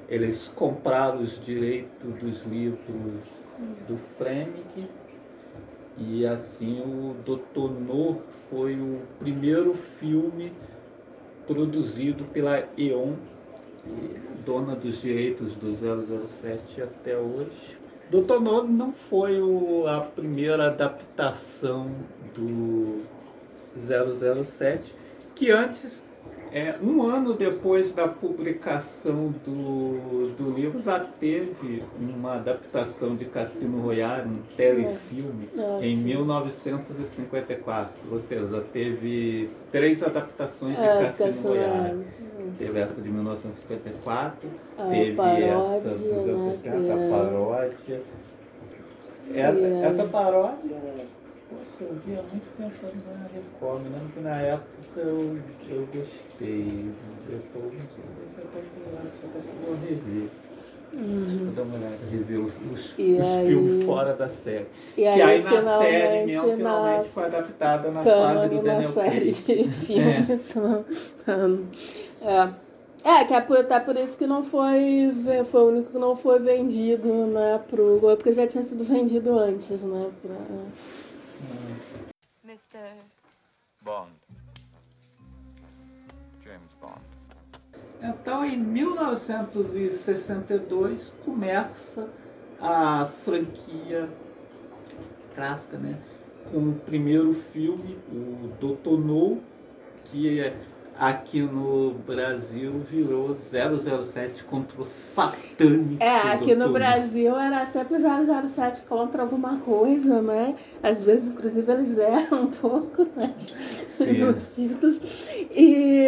eles 0.07 0.47
compraram 0.49 1.23
os 1.23 1.43
direitos 1.43 2.13
dos 2.19 2.43
livros 2.43 3.23
do 3.87 3.97
Fleming 4.15 4.87
e 5.97 6.23
assim 6.23 6.81
o 6.81 7.15
Dr. 7.25 7.71
No 7.81 8.21
foi 8.51 8.75
o 8.75 9.01
primeiro 9.17 9.73
filme 9.73 10.53
produzido 11.47 12.25
pela 12.25 12.59
E.ON 12.77 13.15
dona 14.45 14.75
dos 14.75 15.01
direitos 15.01 15.55
do 15.55 15.75
007 15.75 16.81
até 16.81 17.17
hoje. 17.17 17.77
Doutor 18.09 18.41
No 18.41 18.63
não 18.63 18.91
foi 18.91 19.41
o, 19.41 19.87
a 19.87 20.01
primeira 20.01 20.67
adaptação 20.67 21.95
do 22.35 23.03
007, 23.77 24.93
que 25.33 25.49
antes 25.51 26.03
é, 26.53 26.75
um 26.83 27.03
ano 27.03 27.33
depois 27.33 27.93
da 27.93 28.09
publicação 28.09 29.33
do, 29.45 30.35
do 30.35 30.51
livro, 30.53 30.81
já 30.81 30.99
teve 30.99 31.81
uma 31.97 32.33
adaptação 32.35 33.15
de 33.15 33.23
Cassino 33.25 33.81
Royale, 33.81 34.27
um 34.29 34.41
telefilme, 34.57 35.47
é. 35.57 35.85
em 35.87 35.95
1954. 35.95 37.93
Ou 38.11 38.19
seja, 38.19 38.61
teve 38.73 39.49
três 39.71 40.03
adaptações 40.03 40.75
de 40.77 40.83
é, 40.83 41.03
Cassino 41.03 41.41
Royale. 41.41 42.05
Teve 42.57 42.79
essa 42.79 43.01
de 43.01 43.09
1954, 43.09 44.49
a 44.77 44.83
teve 44.87 45.15
paródia, 45.15 45.77
essa 45.77 45.89
dos 45.89 46.27
anos 46.27 46.59
60, 46.59 46.75
a 46.75 46.97
é. 46.97 47.09
paródia. 47.09 48.01
Essa, 49.33 49.59
é. 49.59 49.83
essa 49.85 50.03
paródia 50.03 50.75
Poxa, 51.51 51.83
eu 51.83 51.95
via 52.05 52.23
muito 52.31 52.47
tempo 52.55 52.75
na 53.11 53.27
Record, 53.27 53.83
me 53.83 53.89
lembro 53.89 54.07
que 54.13 54.19
na 54.21 54.41
época 54.41 54.69
eu, 54.97 55.39
eu 55.69 55.87
gostei. 55.93 56.91
Depois, 57.29 57.63
não 57.63 57.71
sei 57.71 58.03
se 58.03 59.23
eu 59.23 59.29
até 59.29 59.65
vou 59.65 59.75
rever. 59.75 60.29
Uhum. 60.93 61.45
Vou 61.45 61.53
dar 61.53 61.61
uma 61.63 61.75
olhada, 61.77 61.97
rever 62.11 62.39
os, 62.41 62.53
os, 62.73 62.91
os 62.97 63.21
aí- 63.21 63.45
filmes 63.47 63.83
fora 63.85 64.13
da 64.13 64.27
série. 64.27 64.65
E 64.97 65.01
que 65.03 65.07
aí 65.07 65.41
na 65.41 65.49
finalmente, 65.49 65.91
série 65.91 66.25
mesmo, 66.25 66.47
na 66.47 66.55
finalmente 66.57 67.09
foi 67.09 67.23
adaptada 67.25 67.91
na 67.91 68.03
fase 68.03 68.49
do 68.49 68.55
na 68.55 68.61
Daniel 68.61 68.89
série 68.89 69.33
Craig. 69.33 69.63
de 69.63 69.71
filmes. 69.85 70.55
É. 72.23 72.53
É, 73.03 73.25
que 73.25 73.33
é 73.33 73.41
por, 73.41 73.57
até 73.57 73.79
por 73.79 73.95
isso 73.97 74.15
que 74.15 74.27
não 74.27 74.43
foi, 74.43 75.11
foi 75.49 75.61
o 75.61 75.67
único 75.69 75.91
que 75.91 75.97
não 75.97 76.15
foi 76.15 76.37
vendido, 76.37 77.07
né, 77.25 77.59
pro 77.67 77.99
porque 77.99 78.31
já 78.31 78.45
tinha 78.45 78.63
sido 78.63 78.83
vendido 78.83 79.39
antes, 79.39 79.81
né, 79.81 80.11
pra... 80.21 80.35
Mr. 82.45 82.93
Bond. 83.81 84.11
Então, 88.03 88.43
em 88.43 88.57
1962, 88.57 91.13
começa 91.23 92.09
a 92.59 93.07
franquia 93.23 94.09
clássica, 95.35 95.77
né? 95.77 95.99
Com 96.51 96.69
o 96.69 96.73
primeiro 96.73 97.31
filme, 97.33 97.99
o 98.11 98.47
Dr. 98.59 98.97
No, 98.99 99.37
que 100.05 100.39
é- 100.39 100.55
aqui 101.01 101.41
no 101.41 101.95
Brasil 102.05 102.73
virou 102.87 103.35
007 103.35 104.43
contra 104.43 104.79
o 104.79 104.85
satânico. 104.85 106.01
É, 106.01 106.33
aqui 106.33 106.53
no. 106.53 106.71
Brasil 106.71 107.35
era 107.39 107.65
sempre 107.65 107.97
007 108.47 108.81
contra 108.81 109.23
alguma 109.23 109.57
coisa, 109.61 110.21
né? 110.21 110.55
Às 110.83 111.01
vezes, 111.01 111.29
inclusive, 111.29 111.71
eles 111.71 111.97
erram 111.97 112.43
um 112.43 112.51
pouco, 112.51 113.07
né? 113.15 113.33
Nos 113.99 114.49
títulos. 114.53 115.01
E, 115.49 116.07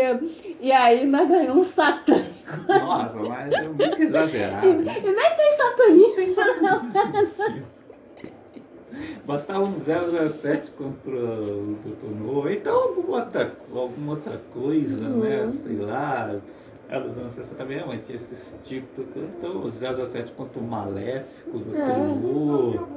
e 0.61 0.71
aí 0.71 0.99
ainda 0.99 1.25
ganhou 1.25 1.57
um 1.57 1.63
satânico. 1.63 2.31
Nossa, 2.67 3.15
mas 3.15 3.51
é 3.51 3.67
muito 3.67 4.01
exagerado. 4.01 4.67
E 4.67 4.73
nem 4.75 5.35
tem 5.35 5.53
satanista, 5.57 6.61
não. 6.61 7.82
Bastava 9.25 9.63
um 9.63 9.75
007 9.79 10.71
contra 10.71 11.11
o 11.11 11.77
Dr. 11.83 12.07
No, 12.21 12.49
então 12.49 12.75
alguma 12.75 13.17
outra, 13.19 13.53
alguma 13.73 14.11
outra 14.13 14.41
coisa, 14.53 15.09
né? 15.09 15.43
Uhum. 15.43 15.51
Sei 15.51 15.77
lá. 15.77 16.35
É, 16.89 16.99
nos 16.99 17.17
anos 17.17 17.33
60 17.33 17.55
também 17.55 17.83
mas 17.87 18.05
tinha 18.05 18.17
esses 18.17 18.53
tipos. 18.63 19.05
Então, 19.15 19.63
o 19.63 19.71
007 19.71 20.31
contra 20.33 20.59
o 20.59 20.63
Maléfico, 20.63 21.57
Dr. 21.59 21.75
É. 21.77 21.97
O, 21.97 22.87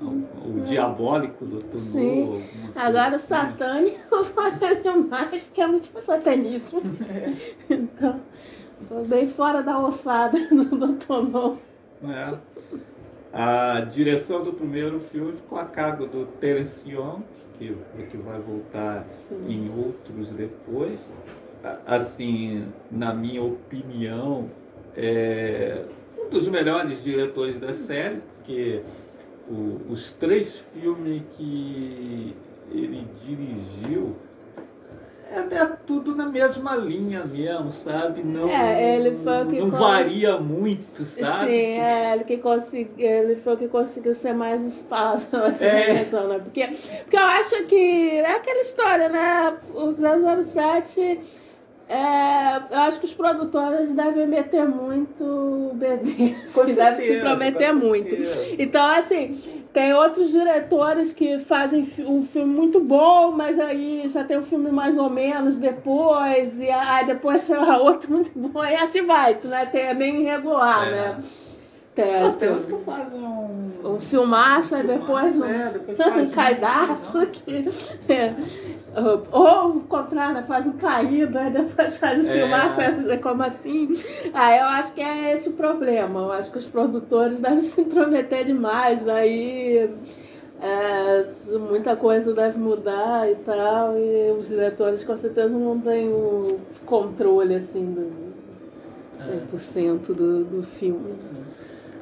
o 0.00 0.60
Diabólico 0.64 1.44
Dr. 1.44 1.78
Sim. 1.78 2.24
No. 2.24 2.32
alguma 2.34 2.72
coisa 2.72 2.80
Agora 2.80 3.12
o 3.12 3.16
assim. 3.16 3.26
satânico 3.26 4.24
foi 4.26 4.50
demais, 4.82 5.42
porque 5.42 5.66
não 5.66 5.80
tinha 5.80 6.02
satanismo. 6.02 6.80
Então, 7.68 8.20
foi 8.88 9.04
bem 9.06 9.28
fora 9.28 9.62
da 9.62 9.78
ossada 9.80 10.38
do 10.48 10.64
Dr. 10.64 11.28
No. 11.30 11.58
A 13.32 13.80
direção 13.80 14.42
do 14.42 14.52
primeiro 14.52 15.00
filme 15.00 15.32
ficou 15.32 15.58
a 15.58 15.64
cargo 15.64 16.06
do 16.06 16.26
Terence 16.40 16.88
Young, 16.88 17.22
que, 17.58 17.74
que 18.10 18.16
vai 18.16 18.38
voltar 18.40 19.06
em 19.46 19.68
outros 19.70 20.28
depois. 20.28 21.08
Assim, 21.86 22.64
na 22.90 23.12
minha 23.12 23.42
opinião, 23.42 24.48
é 24.96 25.84
um 26.16 26.30
dos 26.30 26.48
melhores 26.48 27.02
diretores 27.02 27.58
da 27.60 27.74
série, 27.74 28.16
porque 28.36 28.80
o- 29.50 29.92
os 29.92 30.12
três 30.12 30.56
filmes 30.72 31.22
que 31.36 32.34
ele 32.70 33.04
dirigiu 33.26 34.14
é, 35.30 35.54
é 35.54 35.66
tudo 35.86 36.14
na 36.16 36.26
mesma 36.26 36.74
linha 36.76 37.24
mesmo, 37.24 37.70
sabe? 37.72 38.22
Não, 38.22 38.48
É, 38.48 38.96
ele 38.96 39.18
foi 39.22 39.46
que 39.46 39.60
não 39.60 39.70
varia 39.70 40.38
muito, 40.38 41.04
sabe? 41.04 41.46
Sim, 41.50 41.78
é, 41.78 42.12
ele, 42.14 42.24
que 42.24 42.38
consegui, 42.38 43.02
ele 43.02 43.36
foi 43.36 43.54
o 43.54 43.56
que 43.56 43.68
conseguiu 43.68 44.14
ser 44.14 44.32
mais 44.34 44.60
estável 44.64 45.26
assim, 45.44 45.64
É. 45.64 45.94
né? 45.94 46.38
Porque, 46.42 46.66
porque 47.02 47.16
eu 47.16 47.22
acho 47.22 47.64
que 47.66 48.10
é 48.10 48.36
aquela 48.36 48.60
história, 48.60 49.08
né? 49.08 49.56
O 49.74 49.92
007, 49.92 51.20
é, 51.88 52.56
eu 52.70 52.78
acho 52.80 52.98
que 53.00 53.06
os 53.06 53.14
produtores 53.14 53.92
devem 53.92 54.26
meter 54.26 54.66
muito 54.66 55.72
assim, 55.74 56.74
devem 56.74 57.06
se 57.06 57.20
prometer 57.20 57.72
muito. 57.72 58.14
Então, 58.58 58.84
assim, 58.84 59.40
tem 59.72 59.92
outros 59.94 60.30
diretores 60.30 61.12
que 61.12 61.38
fazem 61.40 61.88
um 62.00 62.24
filme 62.24 62.52
muito 62.54 62.80
bom, 62.80 63.30
mas 63.30 63.58
aí 63.58 64.08
já 64.08 64.24
tem 64.24 64.38
um 64.38 64.42
filme 64.42 64.70
mais 64.70 64.96
ou 64.98 65.08
menos 65.08 65.58
depois, 65.58 66.58
e 66.58 66.70
aí 66.70 67.06
depois 67.06 67.42
sei 67.44 67.56
lá, 67.58 67.78
outro 67.78 68.10
muito 68.12 68.30
bom, 68.34 68.64
e 68.64 68.74
assim 68.74 69.02
vai, 69.02 69.38
né? 69.44 69.66
Tem, 69.66 69.82
é 69.82 69.94
meio 69.94 70.16
irregular, 70.16 70.88
É. 70.88 70.90
né? 70.90 71.16
Tem 72.02 72.32
temos 72.38 72.64
que 72.64 72.76
fazer 72.84 73.16
um. 73.16 73.70
um 73.84 74.00
filmaço, 74.00 74.74
aí 74.76 74.86
depois 74.86 75.36
um, 75.36 75.44
É, 75.44 75.70
depois 75.70 75.98
um 75.98 76.30
caidaço, 76.30 77.26
que, 77.26 77.68
é, 78.08 78.34
ou 79.32 79.76
o 79.76 79.80
contrário, 79.80 80.34
né? 80.34 80.44
faz 80.46 80.64
um 80.66 80.72
caído, 80.72 81.36
aí 81.36 81.50
depois 81.50 81.96
faz 81.98 82.22
um 82.22 82.28
É. 82.28 82.32
filmaço, 82.32 82.80
aí 82.80 83.18
como 83.18 83.42
assim? 83.42 84.00
Aí 84.32 84.58
eu 84.60 84.66
acho 84.66 84.92
que 84.92 85.00
é 85.00 85.34
esse 85.34 85.48
o 85.48 85.52
problema. 85.52 86.20
Eu 86.20 86.32
acho 86.32 86.52
que 86.52 86.58
os 86.58 86.66
produtores 86.66 87.40
devem 87.40 87.62
se 87.62 87.80
intrometer 87.80 88.44
demais, 88.44 89.08
aí 89.08 89.90
é, 90.62 91.24
muita 91.68 91.96
coisa 91.96 92.32
deve 92.32 92.58
mudar 92.58 93.28
e 93.28 93.34
tal, 93.36 93.98
e 93.98 94.30
os 94.38 94.46
diretores 94.46 95.02
com 95.04 95.16
certeza 95.16 95.48
não 95.48 95.80
têm 95.80 96.08
o 96.08 96.60
controle 96.86 97.56
assim 97.56 97.84
do 97.92 98.28
100% 99.18 100.06
do, 100.14 100.44
do 100.44 100.62
filme. 100.78 101.12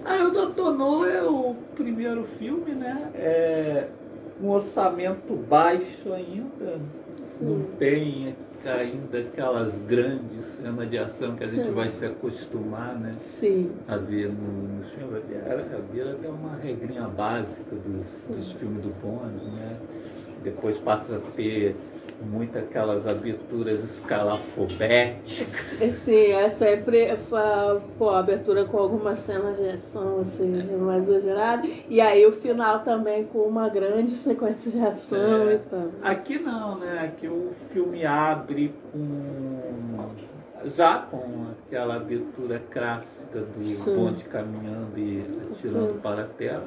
Ah, 0.08 0.24
o 0.28 0.30
Doutor 0.30 0.72
No 0.72 1.04
é 1.04 1.20
o 1.22 1.56
primeiro 1.74 2.22
filme, 2.38 2.72
né? 2.72 3.10
É 3.14 3.88
um 4.40 4.50
orçamento 4.50 5.34
baixo 5.34 6.12
ainda. 6.12 6.78
Não 7.40 7.60
tem 7.76 8.36
ainda 8.64 9.18
aquelas 9.18 9.78
grandes 9.80 10.44
cenas 10.60 10.88
de 10.88 10.98
ação 10.98 11.34
que 11.34 11.42
a 11.42 11.48
gente 11.48 11.64
Sim. 11.66 11.72
vai 11.72 11.88
se 11.88 12.04
acostumar, 12.04 12.98
né? 12.98 13.16
Sim. 13.40 13.72
A 13.88 13.96
ver 13.96 14.28
no, 14.28 14.78
no 14.78 14.84
filme. 14.84 15.20
A 15.44 15.92
Vira 15.92 16.12
até 16.12 16.28
uma 16.28 16.56
regrinha 16.56 17.08
básica 17.08 17.74
dos, 17.74 18.36
dos 18.36 18.52
filmes 18.52 18.82
do 18.82 18.90
Bond, 19.02 19.44
né? 19.56 19.76
Depois 20.44 20.78
passa 20.78 21.16
a 21.16 21.20
ter 21.34 21.74
muitas 22.30 22.64
aquelas 22.64 23.06
aberturas 23.06 23.80
escalafobéticas. 23.84 25.48
Sim, 26.04 26.32
é 26.32 26.48
sempre 26.50 27.16
fa- 27.28 27.80
pô, 27.98 28.10
abertura 28.10 28.64
com 28.64 28.78
algumas 28.78 29.18
cenas 29.20 29.56
de 29.56 29.68
ação 29.68 30.20
assim, 30.20 30.62
mais 30.78 31.08
exagerada. 31.08 31.66
E 31.88 32.00
aí 32.00 32.26
o 32.26 32.32
final 32.32 32.80
também 32.80 33.24
com 33.24 33.38
uma 33.40 33.68
grande 33.68 34.12
sequência 34.12 34.70
de 34.70 34.80
ação 34.80 35.48
É. 35.48 35.54
e 35.54 35.58
tal. 35.58 35.88
Aqui 36.02 36.38
não, 36.38 36.78
né? 36.78 37.00
Aqui 37.04 37.28
o 37.28 37.50
filme 37.72 38.04
abre 38.04 38.72
com. 38.92 40.06
Já 40.74 40.98
com 40.98 41.46
aquela 41.52 41.96
abertura 41.96 42.60
clássica 42.70 43.40
do 43.40 43.64
Sim. 43.64 43.94
bonde 43.94 44.24
caminhando 44.24 44.98
e 44.98 45.24
atirando 45.52 45.92
Sim. 45.94 46.00
para 46.00 46.22
a 46.22 46.26
terra. 46.26 46.64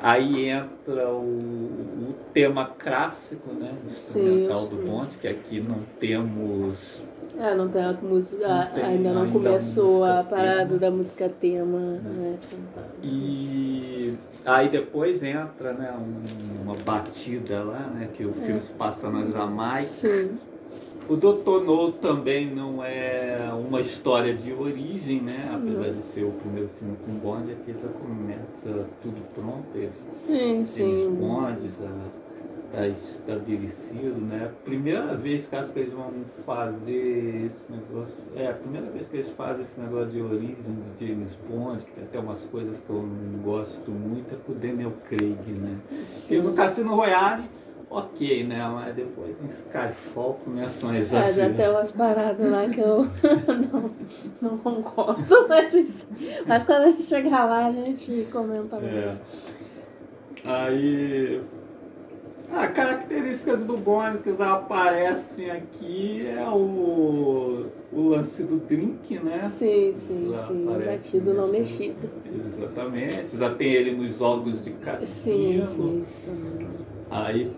Aí 0.00 0.48
entra 0.48 1.08
o, 1.10 1.20
o 1.20 2.14
tema 2.32 2.66
clássico, 2.78 3.52
né? 3.52 3.72
Instrumental 3.90 4.60
sim. 4.60 4.70
do 4.76 4.86
bonde, 4.86 5.16
que 5.18 5.28
aqui 5.28 5.60
não 5.60 5.80
temos. 6.00 7.02
É, 7.38 7.54
não 7.54 7.68
tem 7.68 7.82
a 7.84 7.92
música, 7.92 8.48
Não 8.48 8.66
tem 8.72 8.84
ainda 8.84 9.12
não 9.12 9.22
ainda 9.22 9.32
começou 9.32 10.04
a 10.04 10.20
a 10.20 10.24
parada 10.24 10.66
tema. 10.66 10.78
da 10.78 10.90
música 10.90 11.28
tema, 11.40 11.78
né? 11.78 12.38
cantada. 12.50 12.88
E 13.02 14.14
aí 14.44 14.68
depois 14.68 15.22
entra 15.22 15.72
né, 15.72 15.92
um- 15.98 16.62
uma 16.62 16.74
batida 16.84 17.62
lá, 17.62 17.80
né? 17.94 18.08
Que 18.14 18.24
o 18.24 18.32
filme 18.32 18.60
se 18.60 18.72
passa 18.72 19.08
na 19.10 19.24
Jamaica. 19.24 19.88
Sim, 19.88 20.38
O 21.08 21.16
Dr. 21.16 21.64
No 21.64 21.92
também 21.92 22.46
não 22.46 22.82
é 22.82 23.50
uma 23.52 23.80
história 23.80 24.34
de 24.34 24.52
origem, 24.52 25.20
né? 25.20 25.50
Apesar 25.52 25.90
de 25.90 26.02
ser 26.02 26.24
o 26.24 26.30
primeiro 26.30 26.70
filme 26.78 26.96
com 27.04 27.12
Bond, 27.14 27.52
aqui 27.52 27.72
já 27.72 27.88
começa 27.88 28.86
tudo 29.02 29.20
pronto, 29.34 29.66
ele 29.74 29.90
sim, 30.26 30.64
sim. 30.64 31.06
os 31.06 31.12
bondes, 31.14 31.72
já 31.78 31.90
está 32.72 32.88
estabelecido, 32.88 34.18
né? 34.20 34.50
Primeira 34.64 35.14
vez 35.14 35.46
que 35.46 35.56
acho 35.56 35.72
que 35.72 35.80
eles 35.80 35.92
vão 35.92 36.10
fazer 36.46 37.46
esse 37.46 37.70
negócio, 37.70 38.22
é 38.34 38.48
a 38.48 38.54
primeira 38.54 38.86
vez 38.90 39.08
que 39.08 39.16
eles 39.18 39.32
fazem 39.32 39.62
esse 39.62 39.78
negócio 39.78 40.10
de 40.10 40.22
origem 40.22 40.56
de 40.98 41.06
James 41.06 41.32
Bond, 41.48 41.84
que 41.84 41.92
tem 41.92 42.04
até 42.04 42.18
umas 42.18 42.40
coisas 42.50 42.80
que 42.80 42.88
eu 42.90 43.02
não 43.02 43.42
gosto 43.42 43.90
muito, 43.90 44.32
é 44.32 44.38
com 44.46 44.52
o 44.52 44.54
Daniel 44.54 44.92
Craig, 45.08 45.36
né? 45.50 45.76
E 46.30 46.38
no 46.38 46.50
sim. 46.50 46.56
Cassino 46.56 46.94
Royale, 46.94 47.44
ok, 47.92 48.44
né? 48.44 48.66
Mas 48.72 48.94
depois 48.94 49.34
em 49.42 49.46
Skyfall 49.48 50.34
começam 50.44 50.90
a 50.90 50.96
É, 50.96 51.04
já 51.04 51.28
exagerar. 51.28 51.56
tem 51.56 51.68
umas 51.70 51.92
paradas 51.92 52.50
lá 52.50 52.68
que 52.68 52.80
eu 52.80 53.06
não, 53.72 53.90
não 54.40 54.58
concordo, 54.58 55.22
mas 55.48 55.74
enfim. 55.74 55.94
Mas 56.46 56.64
quando 56.64 56.82
a 56.84 56.90
gente 56.90 57.02
chegar 57.04 57.44
lá, 57.44 57.66
a 57.66 57.72
gente 57.72 58.26
comenta 58.32 58.76
É. 58.76 59.04
mais. 59.06 59.22
Aí. 60.44 61.40
As 62.54 62.70
características 62.72 63.64
do 63.64 63.78
Bond 63.78 64.18
que 64.18 64.36
já 64.36 64.52
aparecem 64.52 65.50
aqui 65.50 66.26
é 66.26 66.46
o, 66.50 67.64
o 67.90 68.08
lance 68.10 68.42
do 68.42 68.58
drink, 68.58 69.18
né? 69.20 69.50
Sim, 69.56 69.94
sim, 69.94 70.28
Já 70.30 70.48
sim. 70.48 70.66
Batido 70.84 71.32
não 71.32 71.48
mexido. 71.48 72.10
Exatamente. 72.58 73.38
Já 73.38 73.54
tem 73.54 73.72
ele 73.72 73.92
nos 73.92 74.18
jogos 74.18 74.62
de 74.62 74.70
Sim, 74.70 74.76
cassino. 74.82 75.66
sim. 75.66 76.04
isso 76.06 76.20
também. 76.26 76.68
Aí 77.10 77.50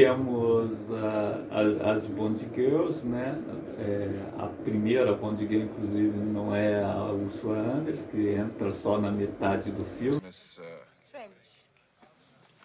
temos 0.00 0.70
a- 0.92 1.90
as 1.92 2.04
Bond 2.04 2.46
Girls, 2.54 3.02
né? 3.06 3.34
É, 3.78 4.10
a 4.38 4.46
primeira 4.62 5.14
Bond 5.14 5.46
Girl, 5.46 5.62
inclusive, 5.62 6.18
não 6.18 6.54
é 6.54 6.84
a 6.84 7.10
Ursula 7.12 7.56
Anders, 7.58 8.04
que 8.10 8.28
entra 8.28 8.74
só 8.74 9.00
na 9.00 9.10
metade 9.10 9.70
do 9.70 9.84
filme, 9.98 10.20
Miss, 10.22 10.58
uh, 10.58 10.62
Trench. 11.10 11.30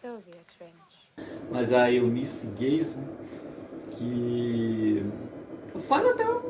Sylvia 0.01 0.41
Trench. 0.57 1.31
mas 1.49 1.71
a 1.71 1.89
Eunice 1.89 2.45
Gaze, 2.59 2.97
que 3.91 5.05
faz 5.87 6.05
até 6.05 6.29
um- 6.29 6.41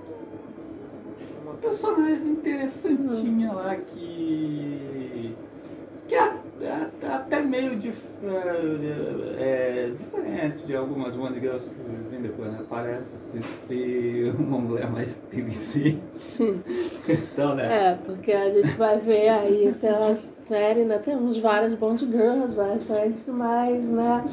uma 1.44 1.54
personagem 1.62 2.30
interessantinha 2.32 3.52
lá 3.52 3.76
que 3.76 5.36
que 6.08 6.15
é, 6.15 6.24
é- 6.62 6.89
é 7.04 7.08
até 7.08 7.39
meio 7.41 7.78
dif, 7.78 7.98
é, 9.39 9.91
diferente 10.21 10.65
de 10.65 10.75
algumas 10.75 11.13
Girls 11.13 11.65
que 11.65 12.10
vem 12.10 12.21
depois, 12.21 12.51
né? 12.51 12.60
Parece 12.69 13.15
assim, 13.15 13.41
ser 13.41 14.34
uma 14.38 14.60
mulher 14.60 14.89
mais 14.89 15.17
inteligente. 15.17 16.01
Sim. 16.13 16.62
Então, 17.07 17.55
né? 17.55 17.89
É, 17.89 17.95
porque 18.05 18.31
a 18.31 18.51
gente 18.51 18.73
vai 18.75 18.99
ver 18.99 19.29
aí 19.29 19.75
pela 19.79 20.15
série, 20.15 20.84
né? 20.84 20.99
Temos 20.99 21.38
várias 21.39 21.73
Bond 21.73 22.05
Girls, 22.05 22.55
várias 22.55 22.84
frentes, 22.84 23.27
mas, 23.27 23.84
né? 23.84 24.23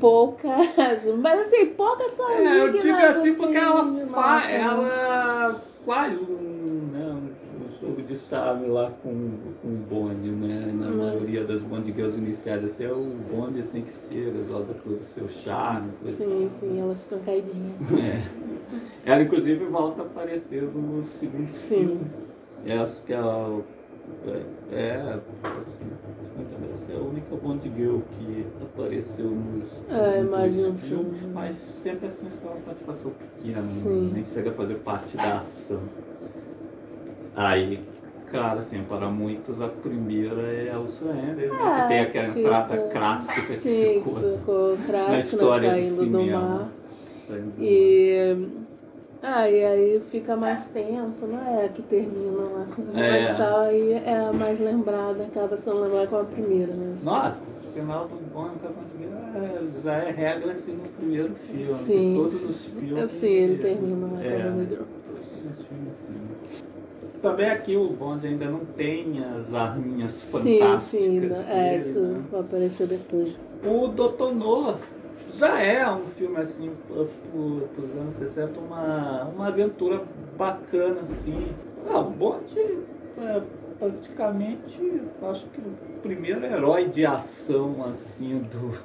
Poucas. 0.00 1.04
Mas 1.18 1.46
assim, 1.46 1.66
poucas 1.66 2.12
são 2.12 2.30
É, 2.30 2.60
eu 2.60 2.72
digo 2.72 2.82
dignas, 2.82 3.16
assim 3.16 3.34
porque 3.34 3.56
ela, 3.56 3.90
de 3.90 4.06
fa 4.06 4.40
né? 4.40 4.60
ela 4.60 5.62
faz 5.86 6.12
um, 6.20 6.45
de 8.16 8.22
chave 8.22 8.66
lá 8.66 8.90
com, 9.02 9.12
com 9.62 9.68
o 9.68 9.76
Bond, 9.88 10.28
né? 10.28 10.72
Na 10.74 10.86
Hum. 10.88 10.96
maioria 10.96 11.44
das 11.44 11.60
Bond 11.62 11.90
Girls 11.92 12.18
iniciais, 12.18 12.64
assim, 12.64 12.84
é 12.84 12.92
o 12.92 13.04
Bond 13.30 13.58
assim 13.60 13.82
que 13.82 13.92
chega, 13.92 14.32
joga 14.48 14.74
todo 14.84 15.00
o 15.00 15.04
seu 15.04 15.28
charme, 15.28 15.90
coisa 16.02 16.18
Sim, 16.18 16.50
sim, 16.60 16.80
elas 16.80 17.02
ficam 17.04 17.18
caidinhas. 17.20 17.80
É. 19.06 19.12
Ela 19.12 19.22
inclusive 19.22 19.64
volta 19.66 20.02
a 20.02 20.04
aparecer 20.06 20.62
no 20.62 21.04
segundo 21.04 21.48
Sim. 21.52 21.76
filme. 21.76 22.00
Eu 22.66 22.82
acho 22.82 23.00
que 23.02 23.12
ela 23.12 23.62
é, 24.72 24.74
é, 24.74 25.00
assim, 25.62 25.90
essa 26.72 26.92
é 26.92 26.96
a 26.96 27.00
única 27.00 27.36
Bond 27.36 27.70
Girl 27.76 27.98
que 28.18 28.44
apareceu 28.62 29.30
nos, 29.30 29.64
É, 29.88 30.22
nos 30.22 30.80
filmes, 30.80 31.22
mas 31.32 31.56
sempre 31.82 32.06
assim 32.08 32.26
só 32.42 32.48
uma 32.48 32.60
participação 32.60 33.12
pequena, 33.12 33.62
Sim. 33.62 34.10
nem 34.12 34.24
chega 34.24 34.50
a 34.50 34.54
fazer 34.54 34.74
parte 34.76 35.16
da 35.16 35.38
ação. 35.38 35.80
Aí, 37.36 37.80
claro, 38.30 38.58
assim, 38.60 38.82
para 38.88 39.08
muitos 39.08 39.60
a 39.60 39.68
primeira 39.68 40.40
é 40.42 40.70
a 40.72 40.76
Andress, 40.78 41.02
né, 41.04 41.36
É, 41.38 41.82
que 41.82 41.88
tem 41.88 42.00
aquela 42.00 42.26
fica- 42.28 42.40
entrada 42.40 42.76
clássica 42.92 43.40
que 43.42 43.52
Sim, 43.54 43.94
ficou 44.04 44.20
ficou 44.38 44.76
na 44.78 44.86
trágico, 44.86 45.10
né? 45.12 45.18
história 45.20 45.74
de 45.74 45.80
Saindo 45.82 45.96
do 45.96 46.02
cinema. 46.18 46.40
mar. 46.40 46.68
saindo 47.28 47.42
do 47.50 47.58
mar. 47.58 47.60
E. 47.60 48.48
Ah, 49.22 49.50
e 49.50 49.64
aí 49.64 50.02
fica 50.10 50.36
mais 50.36 50.68
tempo, 50.68 51.26
não 51.26 51.40
é 51.60 51.68
que 51.68 51.82
termina 51.82 52.30
lá 52.42 52.66
É. 53.02 53.32
e 53.32 53.36
tal, 53.36 53.60
aí 53.60 53.92
é 53.94 54.16
a 54.28 54.32
mais 54.32 54.60
lembrada, 54.60 55.24
acaba 55.24 55.56
sendo 55.56 55.80
lembrada 55.80 56.06
com 56.06 56.16
a 56.20 56.24
primeira, 56.24 56.72
né? 56.74 56.94
Nossa, 57.02 57.38
o 57.40 57.72
final 57.72 58.06
do 58.06 58.14
bom 58.32 58.42
nunca 58.42 58.68
conseguiu. 58.68 59.08
é, 59.16 59.80
já 59.82 59.94
é 59.94 60.10
regra 60.12 60.52
assim 60.52 60.72
no 60.74 60.88
primeiro 60.90 61.34
filme. 61.34 61.72
Sim. 61.72 62.14
Todos 62.16 62.42
os 62.44 62.64
filmes. 62.66 63.10
Sim, 63.12 63.26
ele 63.26 63.58
termina 63.62 64.06
lá 64.06 64.22
É. 64.22 64.42
com 64.42 64.48
a 64.48 64.52
Sim. 67.26 67.30
Também 67.30 67.50
aqui 67.50 67.76
o 67.76 67.88
Bond 67.88 68.26
ainda 68.26 68.46
não 68.46 68.64
tem 68.64 69.24
as 69.24 69.52
arminhas 69.52 70.12
Sim, 70.12 70.26
fantásticas. 70.30 70.82
sim, 70.82 71.20
dele, 71.20 71.34
é, 71.48 71.78
isso 71.78 72.00
né? 72.00 72.22
vai 72.30 72.40
aparecer 72.40 72.86
depois. 72.86 73.40
O. 73.64 73.88
No 73.88 74.76
já 75.34 75.60
é 75.60 75.90
um 75.90 76.06
filme 76.06 76.38
assim, 76.38 76.70
por, 76.88 77.08
por, 77.74 77.84
anos 78.00 78.14
60, 78.14 78.58
uma, 78.60 79.24
uma 79.24 79.48
aventura 79.48 80.02
bacana, 80.36 81.00
assim. 81.02 81.48
Ah, 81.88 82.00
o 82.00 82.10
Bond 82.10 82.44
é 83.18 83.42
praticamente, 83.78 84.80
acho 85.22 85.46
que 85.48 85.60
o 85.60 86.00
primeiro 86.02 86.44
herói 86.44 86.88
de 86.88 87.04
ação, 87.04 87.84
assim, 87.88 88.38
do, 88.50 88.78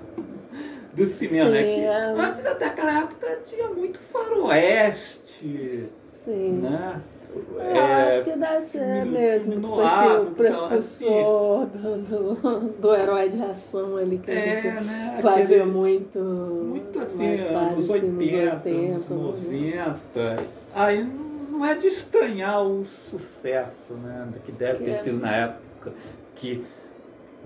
do 0.93 1.05
cinema, 1.05 1.49
né? 1.49 1.63
Sim, 1.63 1.75
Que 1.75 1.81
é. 1.81 2.05
antes 2.17 2.45
até 2.45 2.65
aquela 2.65 2.99
época 2.99 3.39
tinha 3.45 3.67
muito 3.69 3.99
faroeste, 4.11 5.89
Sim. 6.25 6.59
né? 6.61 7.01
Eu 7.33 7.61
É, 7.61 8.17
acho 8.19 8.23
que 8.31 8.37
deve 8.37 8.65
ser 8.67 9.05
mesmo, 9.05 9.53
tipo 9.61 9.79
assim, 9.79 10.05
então, 10.05 10.33
precursor 10.33 11.65
do, 11.67 11.97
do, 11.99 12.59
do 12.81 12.95
herói 12.95 13.29
de 13.29 13.41
ação 13.41 13.95
ali 13.95 14.17
que 14.17 14.29
a 14.31 14.33
é, 14.33 14.55
gente 14.57 14.83
né? 14.85 15.19
vai 15.23 15.41
aquele- 15.43 15.59
ver 15.59 15.65
muito, 15.65 16.19
muito 16.19 16.99
assim, 16.99 17.37
tarde, 17.37 17.43
anos 17.53 17.69
assim, 17.69 17.75
nos 17.77 17.89
80, 17.89 18.53
80, 18.67 19.13
anos 19.13 19.39
né? 19.43 19.85
90. 20.15 20.43
Aí 20.75 21.07
não 21.49 21.65
é 21.65 21.75
de 21.75 21.87
estranhar 21.87 22.65
o 22.65 22.83
sucesso, 23.09 23.93
né? 23.93 24.27
Que 24.45 24.51
deve 24.51 24.79
Que 24.79 24.83
ter 24.85 24.91
é. 24.91 24.93
sido 24.95 25.19
na 25.19 25.33
época 25.33 25.93
que 26.35 26.65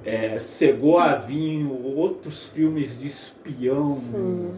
é, 0.04 0.40
chegou 0.40 0.98
a 0.98 1.16
vir 1.16 1.66
outros 1.96 2.46
filmes 2.48 2.98
de 3.00 3.08
espião. 3.08 3.98
Sim. 4.12 4.52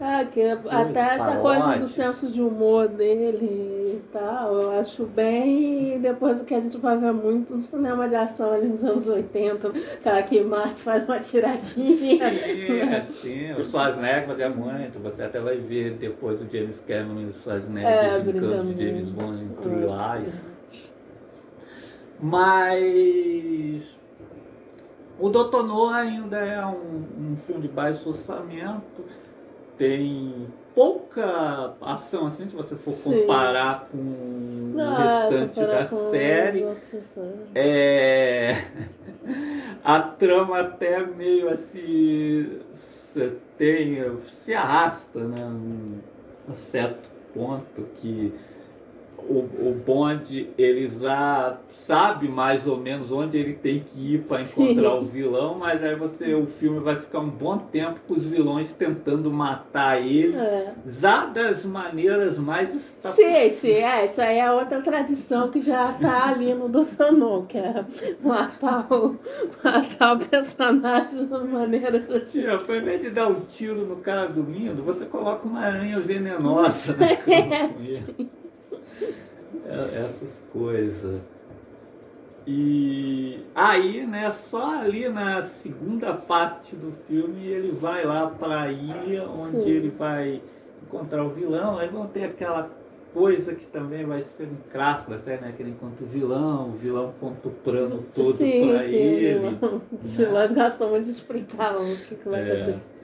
É, 0.00 0.24
que 0.26 0.40
até 0.42 1.16
essa 1.16 1.36
coisa 1.38 1.76
do 1.76 1.88
senso 1.88 2.30
de 2.30 2.40
humor 2.40 2.86
dele 2.86 3.96
e 3.96 4.02
tal, 4.12 4.54
eu 4.54 4.70
acho 4.78 5.04
bem. 5.04 5.98
Depois 6.00 6.38
do 6.38 6.44
que 6.44 6.54
a 6.54 6.60
gente 6.60 6.76
vai 6.78 6.96
ver 6.96 7.12
muito 7.12 7.54
no 7.54 7.60
cinema 7.60 8.08
de 8.08 8.14
ação 8.14 8.52
ali 8.52 8.68
nos 8.68 8.84
anos 8.84 9.08
80, 9.08 9.72
cara 10.04 10.22
que 10.22 10.40
mate 10.40 10.80
faz 10.82 11.04
uma 11.04 11.18
tiradinha. 11.18 11.94
Sim, 11.96 12.20
é, 12.80 13.00
sim. 13.02 13.52
O 13.54 13.64
Schwarzenegger 13.64 14.26
fazia 14.26 14.48
muito. 14.48 15.00
Você 15.02 15.22
até 15.22 15.40
vai 15.40 15.56
ver 15.56 15.94
depois 15.94 16.40
o 16.40 16.46
James 16.48 16.80
Cameron 16.86 17.20
e 17.20 17.24
o 17.26 17.32
Schwarzenegger 17.34 17.90
É, 17.90 18.20
brincando 18.20 18.72
de. 18.74 18.86
James 18.86 19.10
Bond 19.10 19.44
entre 19.44 19.70
É. 19.70 20.18
Lies. 20.20 20.48
Mas 22.20 23.96
o 25.18 25.28
Doutor 25.28 25.66
No 25.66 25.88
ainda 25.88 26.36
é 26.36 26.64
um, 26.64 27.32
um 27.32 27.36
filme 27.46 27.62
de 27.62 27.68
baixo 27.68 28.08
orçamento, 28.08 29.04
tem 29.78 30.46
pouca 30.74 31.74
ação 31.80 32.26
assim, 32.26 32.46
se 32.48 32.54
você 32.54 32.74
for 32.76 32.92
Sim. 32.94 33.20
comparar 33.20 33.88
com 33.90 33.98
o 33.98 34.72
Não, 34.76 34.96
restante 34.96 35.60
da 35.60 35.84
série. 35.86 36.64
é. 37.54 38.52
A 39.84 40.00
trama 40.00 40.60
até 40.60 41.04
meio 41.06 41.48
assim 41.48 42.60
se 42.72 43.30
tem 43.56 43.96
se 44.28 44.52
arrasta, 44.52 45.20
né? 45.20 45.44
um- 45.46 45.98
certo 46.56 47.08
ponto 47.32 47.82
que 48.00 48.32
o, 49.28 49.68
o 49.68 49.82
Bond 49.86 50.50
ele 50.56 50.88
já 51.00 51.58
sabe 51.80 52.28
mais 52.28 52.66
ou 52.66 52.76
menos 52.76 53.10
onde 53.10 53.38
ele 53.38 53.54
tem 53.54 53.80
que 53.80 54.14
ir 54.14 54.18
para 54.22 54.42
encontrar 54.42 54.90
Sim. 54.90 54.98
o 54.98 55.04
vilão, 55.04 55.54
mas 55.54 55.82
aí 55.82 55.94
você 55.94 56.34
o 56.34 56.46
filme 56.46 56.80
vai 56.80 56.96
ficar 56.96 57.20
um 57.20 57.30
bom 57.30 57.56
tempo 57.56 57.98
com 58.06 58.14
os 58.14 58.24
vilões 58.24 58.70
tentando 58.72 59.30
matar 59.30 59.98
ele, 60.02 60.36
É. 60.36 60.72
já 60.86 61.24
das 61.24 61.64
maneiras 61.64 62.36
mais 62.36 62.92
Sim, 63.14 63.50
sim, 63.52 63.70
é, 63.70 64.04
isso 64.04 64.20
aí 64.20 64.38
é 64.38 64.50
outra 64.52 64.82
tradição 64.82 65.50
que 65.50 65.60
já 65.62 65.92
tá 65.92 66.28
ali 66.28 66.52
no 66.52 66.68
Doutor 66.68 67.46
que 67.48 67.56
é 67.56 67.84
matar 68.22 68.86
o, 68.92 69.16
matar 69.64 70.16
o 70.16 70.18
personagem 70.18 71.26
de 71.26 71.38
maneiras 71.48 72.10
assim. 72.10 72.42
Tipo, 72.42 72.72
ao 72.72 72.78
invés 72.78 73.00
de 73.00 73.10
dar 73.10 73.28
um 73.28 73.40
tiro 73.40 73.86
no 73.86 73.96
cara 73.96 74.26
dormindo, 74.28 74.82
você 74.82 75.06
coloca 75.06 75.46
uma 75.46 75.60
aranha 75.60 75.98
venenosa 76.00 76.96
na 76.96 77.16
cama. 77.16 77.54
É, 77.54 77.70
Essas 79.66 80.42
coisas. 80.52 81.20
E 82.46 83.40
aí, 83.54 84.06
né, 84.06 84.30
só 84.30 84.80
ali 84.80 85.06
na 85.08 85.42
segunda 85.42 86.14
parte 86.14 86.74
do 86.74 86.92
filme 87.06 87.46
ele 87.46 87.72
vai 87.72 88.06
lá 88.06 88.26
para 88.26 88.62
a 88.62 88.72
ilha 88.72 89.28
onde 89.28 89.62
Sim. 89.64 89.68
ele 89.68 89.90
vai 89.90 90.40
encontrar 90.82 91.24
o 91.24 91.28
vilão. 91.28 91.78
Aí 91.78 91.88
vão 91.88 92.06
ter 92.06 92.24
aquela 92.24 92.70
coisa 93.12 93.54
que 93.54 93.66
também 93.66 94.04
vai 94.06 94.22
ser 94.22 94.44
um 94.44 94.56
clássico 94.72 95.10
da 95.10 95.18
série, 95.18 95.42
né? 95.42 95.52
Que 95.54 95.62
ele 95.62 95.72
encontra 95.72 96.02
o 96.02 96.08
vilão, 96.08 96.70
o 96.70 96.72
vilão 96.72 97.12
conta 97.20 97.48
o 97.48 97.50
plano 97.50 98.04
todo 98.14 98.34
sim, 98.34 98.68
para 98.70 98.80
sim, 98.82 98.96
ele. 98.96 99.58
Os 100.02 100.16
né? 100.16 100.24
vilões 100.24 100.52
gostam 100.52 100.88
muito 100.90 101.04
de 101.06 101.12
explicar 101.12 101.76
o 101.76 101.96
que, 101.96 102.14
que 102.14 102.28
vai 102.28 102.48
É. 102.48 102.62
acontecer. 102.62 102.97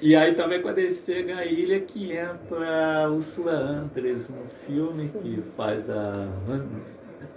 E 0.00 0.14
aí 0.14 0.34
também 0.34 0.62
quando 0.62 0.78
ele 0.78 0.92
chega 0.92 1.38
à 1.38 1.44
ilha 1.44 1.80
que 1.80 2.12
entra 2.12 3.10
Ursula 3.10 3.52
Andress 3.52 4.28
no 4.30 4.44
filme, 4.66 5.08
Sim. 5.08 5.18
que 5.20 5.42
faz 5.56 5.88
a 5.90 6.28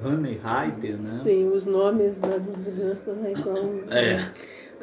Honey 0.04 0.40
Rider, 0.44 0.98
né? 0.98 1.22
Sim, 1.24 1.48
os 1.50 1.66
nomes 1.66 2.16
das 2.20 2.42
mulheres 2.42 3.02
também 3.02 3.36
são 3.38 3.82
É. 3.90 4.30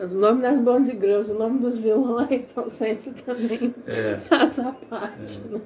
Os 0.02 0.12
nomes 0.12 0.42
das 0.42 0.58
Bond 0.60 0.90
Girls, 0.92 1.30
o 1.32 1.38
nome 1.38 1.58
dos 1.60 1.76
vilões 1.78 2.44
são 2.54 2.68
sempre 2.70 3.10
também 3.22 3.74
É. 3.86 4.18
essa 4.34 4.72
parte, 4.88 5.40
né? 5.48 5.60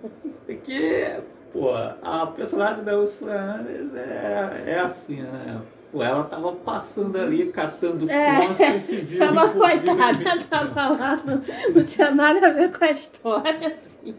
Porque, 0.46 1.16
pô, 1.52 1.70
a 2.02 2.26
personagem 2.34 2.84
da 2.84 2.98
Ursula 2.98 3.56
Andress 3.60 3.94
é, 3.94 4.62
é 4.66 4.80
assim, 4.80 5.20
né? 5.22 5.60
Pô, 5.92 6.02
ela 6.02 6.24
tava 6.24 6.52
passando 6.52 7.18
ali, 7.18 7.52
catando 7.52 8.10
É, 8.10 8.76
e 8.76 8.80
se 8.80 8.96
viu 8.96 9.18
Tava 9.18 9.50
coitada, 9.50 10.44
tava 10.48 10.88
lá, 10.88 11.16
não, 11.16 11.42
não 11.74 11.84
tinha 11.84 12.10
nada 12.10 12.46
a 12.46 12.50
ver 12.50 12.72
com 12.72 12.82
a 12.82 12.90
história, 12.90 13.68
assim. 13.68 14.16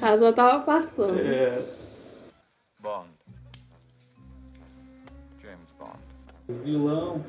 Ela 0.00 0.18
só 0.18 0.32
tava 0.32 0.62
passando. 0.62 1.18
É, 1.18 1.62
Bond. 2.80 3.08
James 5.42 5.70
Bond. 5.78 5.98
o 6.48 6.52
vilão, 6.62 7.24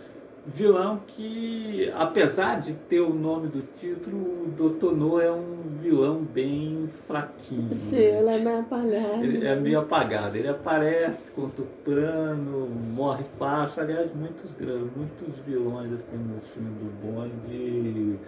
vilão 0.45 0.99
que, 1.07 1.91
apesar 1.95 2.59
de 2.59 2.73
ter 2.73 2.99
o 2.99 3.13
nome 3.13 3.47
do 3.47 3.61
título, 3.79 4.17
o 4.17 4.47
Dr. 4.51 4.91
No 4.93 5.19
é 5.19 5.31
um 5.31 5.61
vilão 5.81 6.23
bem 6.23 6.89
fraquinho. 7.07 7.75
Sim, 7.89 7.97
né? 7.97 8.09
ela 8.09 8.33
é 8.33 8.39
meio 8.39 8.59
apagada. 8.59 9.23
Ele 9.23 9.45
é 9.47 9.55
meio 9.55 9.79
apagado. 9.79 10.37
Ele 10.37 10.47
aparece 10.47 11.31
contra 11.31 11.63
o 11.63 11.67
plano, 11.83 12.67
morre 12.69 13.23
fácil. 13.37 13.83
Aliás, 13.83 14.11
muitos, 14.15 14.51
muitos 14.95 15.39
vilões 15.45 15.93
assim, 15.93 16.17
no 16.17 16.41
filme 16.53 16.71
do 16.79 16.91
Bond, 17.01 18.19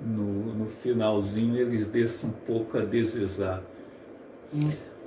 no, 0.00 0.54
no 0.54 0.66
finalzinho, 0.66 1.56
eles 1.56 1.86
deixam 1.88 2.30
um 2.30 2.32
pouco 2.46 2.78
a 2.78 2.82
desejar. 2.82 3.62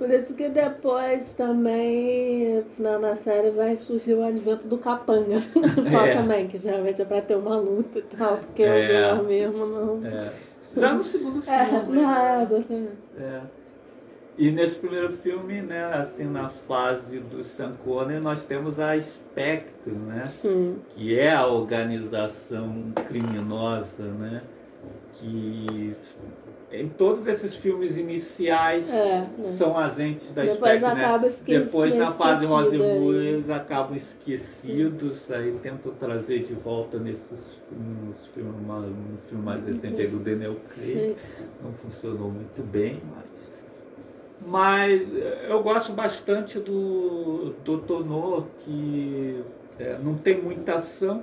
Por 0.04 0.12
isso 0.14 0.34
que 0.34 0.50
depois 0.50 1.32
também 1.32 2.62
na, 2.78 2.98
na 2.98 3.16
série 3.16 3.50
vai 3.52 3.74
surgir 3.74 4.12
o 4.12 4.22
advento 4.22 4.68
do 4.68 4.76
capanga 4.76 5.40
principal 5.52 6.04
É. 6.04 6.14
também, 6.14 6.46
que 6.46 6.58
geralmente 6.58 7.00
é 7.00 7.06
pra 7.06 7.22
ter 7.22 7.36
uma 7.36 7.56
luta 7.56 8.00
e 8.00 8.02
tal, 8.02 8.36
porque 8.36 8.62
É. 8.62 9.14
o 9.14 9.24
vilão 9.24 9.24
mesmo 9.24 9.66
não. 9.66 10.06
É. 10.06 10.30
Já 10.76 10.92
no 10.92 11.02
segundo 11.04 11.40
filme. 11.40 11.58
É, 11.58 11.72
né? 11.72 11.86
não, 11.88 12.14
é, 12.14 12.42
exatamente. 12.42 12.92
É. 13.18 13.40
E 14.36 14.50
nesse 14.50 14.74
primeiro 14.74 15.12
filme, 15.18 15.62
né, 15.62 15.84
assim, 15.94 16.24
na 16.24 16.50
fase 16.50 17.20
do 17.20 17.42
Sean 17.44 17.72
Connery, 17.82 18.20
nós 18.20 18.44
temos 18.44 18.78
a 18.78 19.00
Spectre, 19.00 19.90
né? 19.92 20.26
Sim. 20.26 20.76
que 20.90 21.18
é 21.18 21.32
a 21.32 21.46
organização 21.46 22.92
criminosa, 23.08 24.02
né? 24.02 24.42
Que 25.14 25.94
em 26.80 26.88
todos 26.88 27.26
esses 27.26 27.54
filmes 27.54 27.96
iniciais 27.96 28.88
É. 28.92 29.20
né? 29.20 29.28
são 29.56 29.78
agentes 29.78 30.32
da 30.32 30.42
Depois 30.42 30.80
né? 30.80 31.30
Depois 31.46 31.94
na 31.94 32.12
fase 32.12 32.44
esquecido, 32.44 32.82
Rosemont 32.82 33.16
é. 33.16 33.22
eles 33.22 33.50
acabam 33.50 33.96
esquecidos, 33.96 35.30
aí 35.30 35.56
tentam 35.62 35.92
trazer 35.94 36.44
de 36.44 36.54
volta 36.54 36.98
nesses 36.98 37.54
nos 37.70 38.26
filmes, 38.28 38.54
no 38.66 39.18
filme 39.28 39.44
mais 39.44 39.64
recente 39.66 40.00
aí 40.00 40.08
do 40.08 40.18
Daniel 40.18 40.56
Craig, 40.68 41.16
não 41.62 41.72
funcionou 41.72 42.30
muito 42.30 42.62
bem, 42.62 43.00
mas 43.14 43.44
mas 44.46 45.00
eh, 45.16 45.46
eu 45.48 45.62
gosto 45.62 45.92
bastante 45.92 46.58
do 46.58 47.54
Dr. 47.64 48.04
No, 48.04 48.46
que 48.58 49.42
eh, 49.78 49.98
não 50.02 50.14
tem 50.16 50.40
muita 50.40 50.74
ação, 50.76 51.22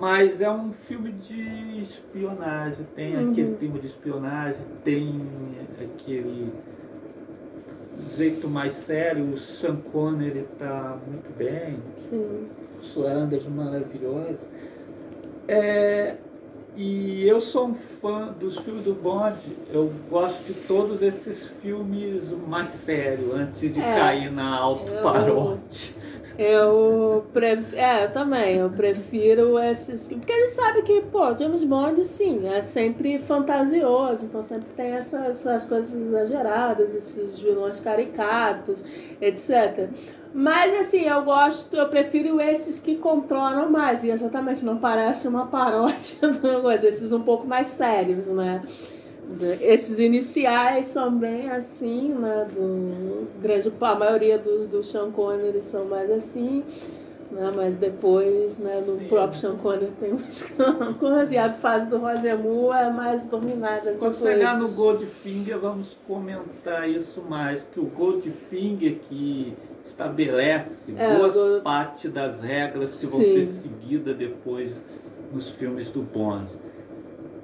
mas 0.00 0.40
é 0.40 0.50
um 0.50 0.72
filme 0.72 1.12
de 1.12 1.80
espionagem. 1.80 2.86
Tem 2.94 3.16
Uhum. 3.16 3.30
aquele 3.32 3.56
clima 3.56 3.78
de 3.78 3.86
espionagem, 3.86 4.60
tem 4.84 5.20
aquele 5.80 6.52
jeito 8.16 8.48
mais 8.48 8.72
sério. 8.84 9.24
O 9.32 9.38
Sean 9.38 9.76
Connery 9.92 10.46
está 10.52 10.98
muito 11.06 11.36
bem, 11.36 11.78
Sim. 12.10 12.46
sua 12.80 13.10
Anderson 13.10 13.50
maravilhosa. 13.50 14.46
É, 15.46 16.16
e 16.76 17.26
eu 17.26 17.40
sou 17.40 17.68
um 17.68 17.74
fã 17.74 18.32
dos 18.38 18.56
filmes 18.58 18.84
do 18.84 18.94
Bond. 18.94 19.36
Eu 19.72 19.90
gosto 20.10 20.44
de 20.44 20.54
todos 20.66 21.02
esses 21.02 21.46
filmes 21.60 22.22
mais 22.46 22.68
sérios, 22.68 23.34
antes 23.34 23.58
de 23.74 23.80
É, 23.80 23.94
cair 23.94 24.30
na 24.30 24.54
autoparódia. 24.56 25.90
Eu 26.14 26.17
prefiro. 27.32 27.76
É, 27.76 28.04
eu 28.04 28.12
também. 28.12 28.56
Eu 28.56 28.70
prefiro 28.70 29.58
esses. 29.58 30.08
Porque 30.08 30.32
a 30.32 30.36
gente 30.36 30.54
sabe 30.54 30.82
que, 30.82 31.00
pô, 31.02 31.34
James 31.34 31.64
Bond, 31.64 32.06
sim, 32.06 32.46
é 32.48 32.62
sempre 32.62 33.18
fantasioso. 33.18 34.24
Então 34.24 34.42
sempre 34.42 34.68
tem 34.76 34.92
essas, 34.92 35.40
essas 35.40 35.66
coisas 35.66 35.92
exageradas, 35.92 36.94
esses 36.94 37.40
vilões 37.40 37.80
caricatos, 37.80 38.84
etc. 39.20 39.88
Mas 40.32 40.72
assim, 40.80 41.00
eu 41.00 41.22
gosto, 41.24 41.74
eu 41.74 41.88
prefiro 41.88 42.40
esses 42.40 42.80
que 42.80 42.96
controlam 42.96 43.70
mais. 43.70 44.04
E 44.04 44.10
exatamente, 44.10 44.64
não 44.64 44.78
parece 44.78 45.26
uma 45.26 45.46
paródia 45.46 46.18
da 46.22 46.60
coisa. 46.60 46.88
Esses 46.88 47.10
um 47.10 47.22
pouco 47.22 47.46
mais 47.46 47.68
sérios, 47.68 48.26
né? 48.26 48.62
Esses 49.60 49.98
iniciais 49.98 50.86
são 50.88 51.16
bem 51.18 51.50
assim, 51.50 52.08
né? 52.14 52.46
Do 52.52 53.28
grande, 53.40 53.70
a 53.80 53.94
maioria 53.94 54.38
dos 54.38 54.68
do 54.68 54.82
Sean 54.82 55.10
Connery 55.10 55.62
são 55.62 55.84
mais 55.84 56.10
assim, 56.10 56.64
né? 57.30 57.52
Mas 57.54 57.76
depois, 57.76 58.56
né, 58.58 58.82
no 58.86 58.98
Sim. 58.98 59.04
próprio 59.06 59.38
Sean 59.40 59.56
Connery 59.56 59.92
tem 60.00 60.12
umas 60.12 60.42
coisas, 60.98 61.30
e 61.30 61.36
a 61.36 61.52
fase 61.52 61.86
do 61.90 61.98
Roger 61.98 62.38
Moore 62.38 62.78
é 62.78 62.90
mais 62.90 63.26
dominada. 63.26 63.92
Quando 63.98 64.14
chegar 64.16 64.58
no 64.58 64.68
Goldfinger, 64.70 65.58
vamos 65.58 65.94
comentar 66.06 66.88
isso 66.88 67.20
mais. 67.20 67.62
Que 67.70 67.80
o 67.80 67.84
Goldfinger 67.84 68.98
que 69.08 69.54
estabelece 69.84 70.94
É, 70.96 71.16
boa 71.16 71.28
o 71.28 71.32
Gold- 71.32 71.62
parte 71.62 72.08
das 72.08 72.40
regras 72.40 72.96
que 72.96 73.06
vão 73.06 73.20
Sim. 73.22 73.34
ser 73.34 73.44
seguidas 73.44 74.16
depois 74.16 74.72
nos 75.32 75.50
filmes 75.50 75.90
do 75.90 76.00
Bond. 76.00 76.48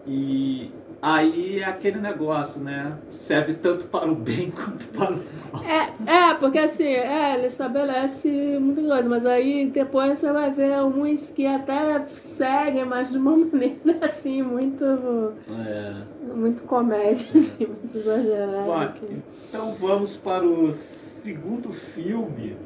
E 0.06 0.70
aí 1.04 1.58
é 1.60 1.64
aquele 1.64 1.98
negócio, 1.98 2.60
né? 2.60 2.96
Serve 3.12 3.54
tanto 3.54 3.84
para 3.86 4.10
o 4.10 4.14
bem 4.14 4.50
quanto 4.56 4.86
para 4.88 5.10
o 5.12 5.16
mal. 5.52 5.62
É, 5.64 6.30
é, 6.30 6.34
porque 6.34 6.58
assim, 6.58 6.84
é, 6.84 7.34
ele 7.34 7.46
estabelece 7.48 8.28
muitas 8.60 8.86
coisas, 8.86 9.06
mas 9.06 9.26
aí 9.26 9.66
depois 9.66 10.18
você 10.18 10.32
vai 10.32 10.50
ver 10.50 10.82
uns 10.82 11.30
que 11.30 11.46
até 11.46 12.04
seguem, 12.16 12.84
mas 12.84 13.10
de 13.10 13.18
uma 13.18 13.36
maneira 13.36 14.06
assim, 14.06 14.42
muito, 14.42 14.84
É. 14.84 15.94
muito 16.34 16.62
comédia, 16.64 17.26
assim, 17.38 17.66
muito 17.66 17.96
exagerada. 17.98 18.62
Bom, 18.64 18.92
que- 18.94 19.22
então 19.48 19.74
vamos 19.74 20.16
para 20.16 20.44
o 20.46 20.72
segundo 20.72 21.72
filme. 21.72 22.56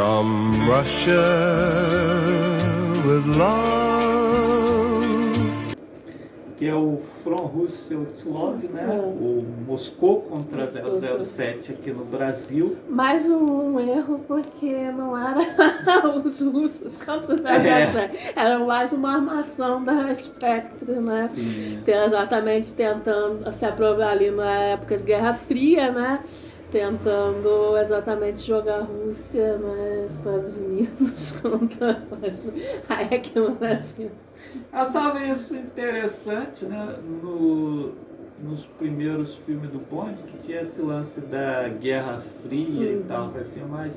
From 0.00 0.54
Russia 0.66 1.20
with 3.04 3.26
love. 3.36 4.00
que 6.56 6.66
é 6.66 6.74
o 6.74 7.02
From 7.22 7.44
Russell 7.44 8.06
to 8.22 8.30
Love, 8.30 8.66
né? 8.68 8.86
É. 8.88 8.98
O 8.98 9.44
Moscou 9.66 10.22
contra 10.22 10.62
Moscou. 10.62 11.24
007 11.24 11.72
aqui 11.72 11.92
no 11.92 12.06
Brasil. 12.06 12.78
Mais 12.88 13.26
um, 13.26 13.74
um 13.74 13.78
erro 13.80 14.24
porque 14.26 14.72
não 14.90 15.18
era 15.18 15.38
os 16.16 16.40
russos 16.40 16.96
contra 16.96 17.34
os 17.34 17.44
É. 17.44 18.32
Era 18.34 18.58
mais 18.58 18.90
uma 18.94 19.16
armação 19.16 19.84
da 19.84 20.14
Spectre, 20.14 20.98
né? 20.98 21.28
Sim. 21.34 21.82
Exatamente 21.86 22.72
tentando 22.72 23.52
se 23.52 23.66
aprovar 23.66 24.12
ali 24.12 24.30
na 24.30 24.50
época 24.50 24.96
de 24.96 25.04
Guerra 25.04 25.34
Fria, 25.34 25.92
né? 25.92 26.20
Tentando 26.70 27.76
exatamente 27.78 28.46
jogar 28.46 28.78
a 28.80 28.82
Rússia, 28.82 29.58
né? 29.58 30.06
Estados 30.10 30.54
Unidos 30.56 31.32
contra. 31.42 32.02
Aqui 32.88 33.38
no 33.38 33.50
Brasil. 33.56 34.10
Eu 34.72 34.86
só 34.86 35.12
vejo 35.12 35.32
isso 35.32 35.54
interessante, 35.56 36.64
né? 36.64 36.96
No, 37.22 37.92
nos 38.42 38.64
primeiros 38.78 39.34
filmes 39.46 39.70
do 39.70 39.78
Bond, 39.80 40.14
que 40.28 40.38
tinha 40.46 40.62
esse 40.62 40.80
lance 40.80 41.20
da 41.20 41.68
Guerra 41.68 42.22
Fria 42.42 42.92
e 42.92 42.96
Uhum. 42.96 43.02
tal, 43.06 43.24
assim, 43.40 43.62
mas 43.68 43.92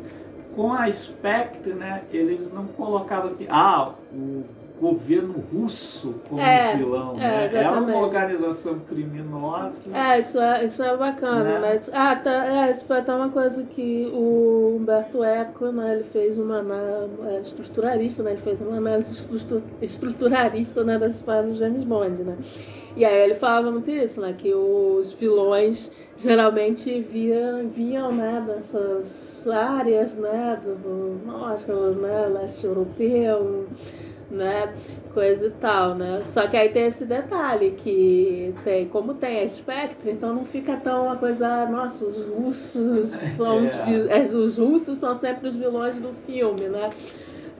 com 0.55 0.73
a 0.73 0.91
Spectre, 0.91 1.73
né? 1.73 2.03
Eles 2.11 2.51
não 2.53 2.65
colocavam 2.67 3.27
assim, 3.27 3.47
ah, 3.49 3.93
o 4.11 4.43
governo 4.79 5.35
russo 5.53 6.15
como 6.27 6.41
É, 6.41 6.75
vilão, 6.75 7.13
é, 7.15 7.17
né? 7.17 7.45
Exatamente. 7.61 7.91
uma 7.91 8.01
organização 8.05 8.79
criminosa. 8.79 9.89
É, 9.93 10.19
isso 10.19 10.39
é, 10.39 10.65
isso 10.65 10.83
é 10.83 10.97
bacana, 10.97 11.43
Né? 11.43 11.59
mas. 11.59 11.89
Ah, 11.93 12.15
tá, 12.15 12.45
é, 12.67 12.71
isso 12.71 12.85
foi 12.85 12.97
até 12.99 13.13
uma 13.13 13.29
coisa 13.29 13.63
que 13.63 14.11
o 14.13 14.77
Humberto 14.79 15.23
Eco, 15.23 15.67
né, 15.67 15.95
ele 15.95 16.03
fez 16.05 16.37
uma 16.37 16.59
análise 16.59 17.13
é, 17.27 17.41
estruturalista, 17.41 18.23
né? 18.23 18.31
Ele 18.31 18.41
fez 18.41 18.59
uma 18.61 18.77
análise 18.77 19.11
estrutu- 19.13 19.63
estruturalista 19.81 20.83
né, 20.83 20.97
das 20.97 21.15
histórias 21.15 21.57
James 21.57 21.83
Bond, 21.83 22.23
né? 22.23 22.37
E 22.95 23.03
aí 23.05 23.23
ele 23.23 23.35
falava 23.35 23.71
muito 23.71 23.89
isso, 23.89 24.21
né? 24.21 24.35
Que 24.37 24.53
os 24.53 25.13
vilões 25.13 25.89
geralmente 26.17 27.01
via, 27.01 27.63
vinham 27.75 28.11
né, 28.11 28.43
dessas 28.45 29.47
áreas, 29.47 30.13
né? 30.15 30.59
Do, 30.63 30.75
do 30.75 31.25
norte, 31.25 31.71
né, 31.71 32.27
leste 32.31 32.65
europeu, 32.65 33.65
né? 34.31 34.73
Coisa 35.13 35.47
e 35.47 35.51
tal, 35.51 35.95
né? 35.95 36.21
Só 36.25 36.47
que 36.47 36.57
aí 36.57 36.69
tem 36.69 36.87
esse 36.87 37.05
detalhe 37.05 37.71
que 37.71 38.53
tem, 38.63 38.87
como 38.87 39.13
tem 39.13 39.43
a 39.43 39.49
Spectre, 39.49 40.11
então 40.11 40.33
não 40.33 40.45
fica 40.45 40.75
tão 40.77 41.05
uma 41.05 41.15
coisa, 41.17 41.65
nossa, 41.67 42.03
os 42.03 42.25
russos 42.27 43.09
são 43.37 43.63
os, 43.63 43.73
vi- 43.75 44.09
é, 44.09 44.23
os 44.23 44.57
russos 44.57 44.97
são 44.97 45.15
sempre 45.15 45.49
os 45.49 45.55
vilões 45.55 45.95
do 45.97 46.13
filme, 46.25 46.67
né? 46.67 46.89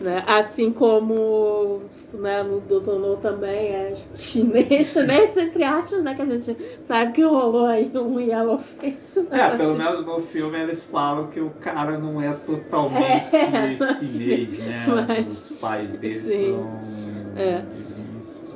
Né? 0.03 0.23
Assim 0.27 0.71
como 0.71 1.81
né, 2.13 2.43
no 2.43 2.59
Doutor 2.61 2.99
No 2.99 3.17
também 3.17 3.69
é 3.69 3.95
chinês, 4.15 4.87
chinês 4.93 5.35
entre 5.35 5.63
aspas, 5.63 6.03
né? 6.03 6.13
Que 6.13 6.21
a 6.21 6.25
gente 6.25 6.55
sabe 6.87 7.11
que 7.13 7.23
rolou 7.23 7.65
aí 7.65 7.89
um 7.95 8.19
yellow 8.19 8.59
face. 8.59 9.21
né? 9.31 9.41
É, 9.53 9.57
pelo 9.57 9.75
menos 9.75 10.05
no 10.05 10.19
filme 10.21 10.59
eles 10.59 10.83
falam 10.91 11.27
que 11.27 11.39
o 11.39 11.49
cara 11.49 11.97
não 11.97 12.21
é 12.21 12.31
totalmente 12.33 13.29
É, 13.33 13.95
chinês, 13.95 14.59
né? 14.59 14.85
mas- 15.07 15.49
Os 15.49 15.57
pais 15.59 15.91
dele 15.93 16.19
sim. 16.19 16.51
são 16.51 17.41
É. 17.41 17.63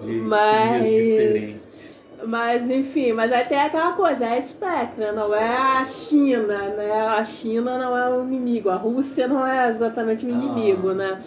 de, 0.05 0.11
de 0.11 0.21
Mas-. 0.21 1.56
Mas 2.27 2.69
enfim, 2.69 3.13
mas 3.13 3.31
aí 3.31 3.45
tem 3.45 3.57
aquela 3.57 3.93
coisa, 3.93 4.25
é 4.25 4.37
a 4.37 4.41
Spectre, 4.41 5.11
não 5.13 5.33
é 5.33 5.55
a 5.55 5.85
China, 5.85 6.57
né? 6.75 6.91
A 7.07 7.23
China 7.23 7.77
não 7.77 7.97
é 7.97 8.09
o 8.09 8.21
inimigo, 8.23 8.69
a 8.69 8.75
Rússia 8.75 9.29
não 9.29 9.47
é 9.47 9.69
exatamente 9.69 10.25
o 10.25 10.29
inimigo, 10.29 10.89
Ah. 10.89 10.93
né? 10.93 11.23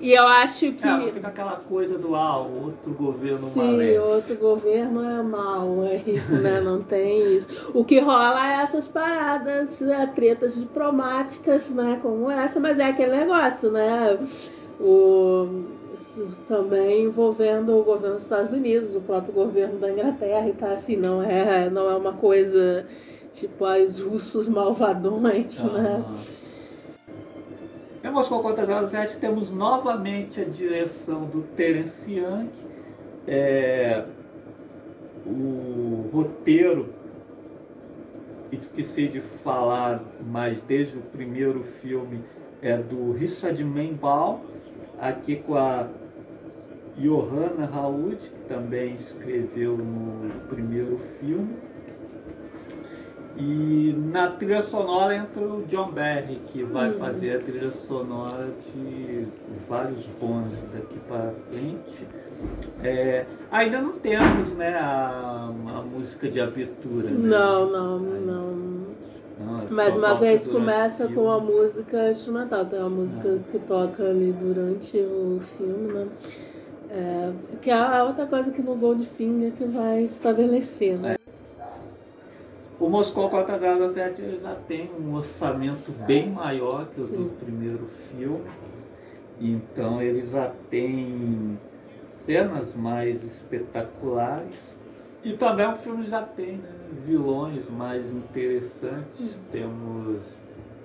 E 0.00 0.12
eu 0.12 0.26
acho 0.26 0.72
que. 0.72 0.86
É, 0.88 1.12
fica 1.12 1.28
aquela 1.28 1.56
coisa 1.56 1.98
do 1.98 2.14
ah, 2.14 2.38
outro 2.38 2.90
governo 2.92 3.46
Sim, 3.48 3.72
maléfico. 3.72 4.04
outro 4.06 4.34
governo 4.36 5.04
é 5.04 5.22
mal, 5.22 5.84
é 5.84 5.96
isso, 6.06 6.32
né? 6.32 6.60
Não 6.64 6.82
tem 6.82 7.36
isso. 7.36 7.46
O 7.74 7.84
que 7.84 8.00
rola 8.00 8.50
é 8.50 8.62
essas 8.62 8.88
paradas, 8.88 9.78
né? 9.80 10.10
tretas 10.14 10.54
diplomáticas, 10.54 11.68
né? 11.70 11.98
Como 12.02 12.30
essa, 12.30 12.58
mas 12.58 12.78
é 12.78 12.86
aquele 12.86 13.12
negócio, 13.16 13.70
né? 13.70 14.18
O, 14.80 15.64
isso 16.16 16.36
também 16.46 17.04
envolvendo 17.04 17.76
o 17.76 17.82
governo 17.82 18.14
dos 18.14 18.22
Estados 18.22 18.52
Unidos, 18.52 18.94
o 18.94 19.00
próprio 19.00 19.32
governo 19.32 19.78
da 19.78 19.90
Inglaterra 19.90 20.48
e 20.48 20.52
tá 20.52 20.72
assim, 20.72 20.96
não 20.96 21.22
é, 21.22 21.68
não 21.68 21.90
é 21.90 21.96
uma 21.96 22.12
coisa 22.12 22.86
tipo 23.32 23.66
os 23.66 23.98
russos 23.98 24.48
malvadões, 24.48 25.62
né? 25.64 26.04
Ah. 26.06 26.34
Em 28.04 28.10
Moscou 28.10 28.40
contra 28.40 28.86
07 28.86 29.16
temos 29.16 29.50
novamente 29.50 30.40
a 30.40 30.44
direção 30.44 31.24
do 31.24 31.42
Terence 31.56 32.10
Young. 32.10 32.48
É, 33.26 34.04
o 35.26 36.10
roteiro, 36.12 36.90
esqueci 38.52 39.08
de 39.08 39.20
falar, 39.42 40.02
mas 40.26 40.60
desde 40.62 40.98
o 40.98 41.00
primeiro 41.00 41.62
filme 41.62 42.22
é 42.60 42.76
do 42.76 43.12
Richard 43.12 43.64
Membaum, 43.64 44.40
aqui 45.00 45.36
com 45.36 45.56
a 45.56 45.88
Johanna 46.98 47.66
Raoud, 47.66 48.16
que 48.16 48.40
também 48.48 48.94
escreveu 48.94 49.76
no 49.76 50.30
primeiro 50.48 50.96
filme. 51.20 51.56
E 53.36 53.92
na 54.12 54.28
trilha 54.28 54.62
sonora 54.62 55.16
entra 55.16 55.42
o 55.42 55.64
John 55.68 55.90
Barry, 55.90 56.36
que 56.52 56.62
vai 56.62 56.90
Hum. 56.90 56.98
fazer 57.00 57.36
a 57.36 57.38
trilha 57.40 57.72
sonora 57.72 58.48
de 58.72 59.26
vários 59.68 60.06
bons 60.20 60.52
daqui 60.72 60.96
para 61.08 61.32
frente. 61.50 62.06
É, 62.84 63.24
ainda 63.50 63.80
não 63.80 63.92
temos 63.94 64.50
né, 64.50 64.76
a, 64.76 65.50
a 65.50 65.82
música 65.82 66.28
de 66.28 66.40
abertura. 66.40 67.10
né? 67.10 67.28
Não, 67.28 67.70
não, 67.72 67.98
não. 67.98 68.54
Não, 69.40 69.62
é 69.62 69.68
Mais 69.68 69.96
uma 69.96 70.14
vez 70.14 70.46
começa 70.46 71.08
com 71.08 71.28
a 71.28 71.40
música 71.40 72.12
instrumental, 72.12 72.64
tem 72.66 72.78
uma 72.78 72.88
música 72.90 73.28
É. 73.30 73.38
que 73.50 73.58
toca 73.66 74.04
ali 74.04 74.30
durante 74.32 74.96
o 74.96 75.40
filme, 75.58 75.92
né? 75.92 76.06
É, 76.96 77.32
que 77.60 77.70
é 77.70 77.74
a 77.74 78.04
outra 78.04 78.24
coisa 78.24 78.52
que 78.52 78.62
no 78.62 78.76
Goldfinger 78.76 79.50
que 79.50 79.64
vai 79.64 80.04
estabelecer, 80.04 80.96
né? 80.96 81.16
O 82.78 82.88
Moscou 82.88 83.28
407 83.28 84.22
ele 84.22 84.40
já 84.40 84.54
tem 84.68 84.88
um 85.00 85.14
orçamento 85.14 85.90
bem 86.06 86.30
maior 86.30 86.86
que 86.94 87.00
o 87.00 87.08
Sim. 87.08 87.16
do 87.16 87.30
primeiro 87.44 87.90
filme. 88.10 88.44
Então 89.40 90.00
ele 90.00 90.24
já 90.24 90.52
tem 90.70 91.58
cenas 92.06 92.74
mais 92.74 93.24
espetaculares. 93.24 94.72
E 95.24 95.32
também 95.32 95.66
o 95.66 95.76
filme 95.76 96.06
já 96.06 96.22
tem 96.22 96.58
né, 96.58 96.70
vilões 97.04 97.68
mais 97.70 98.12
interessantes. 98.12 99.40
Temos 99.50 100.22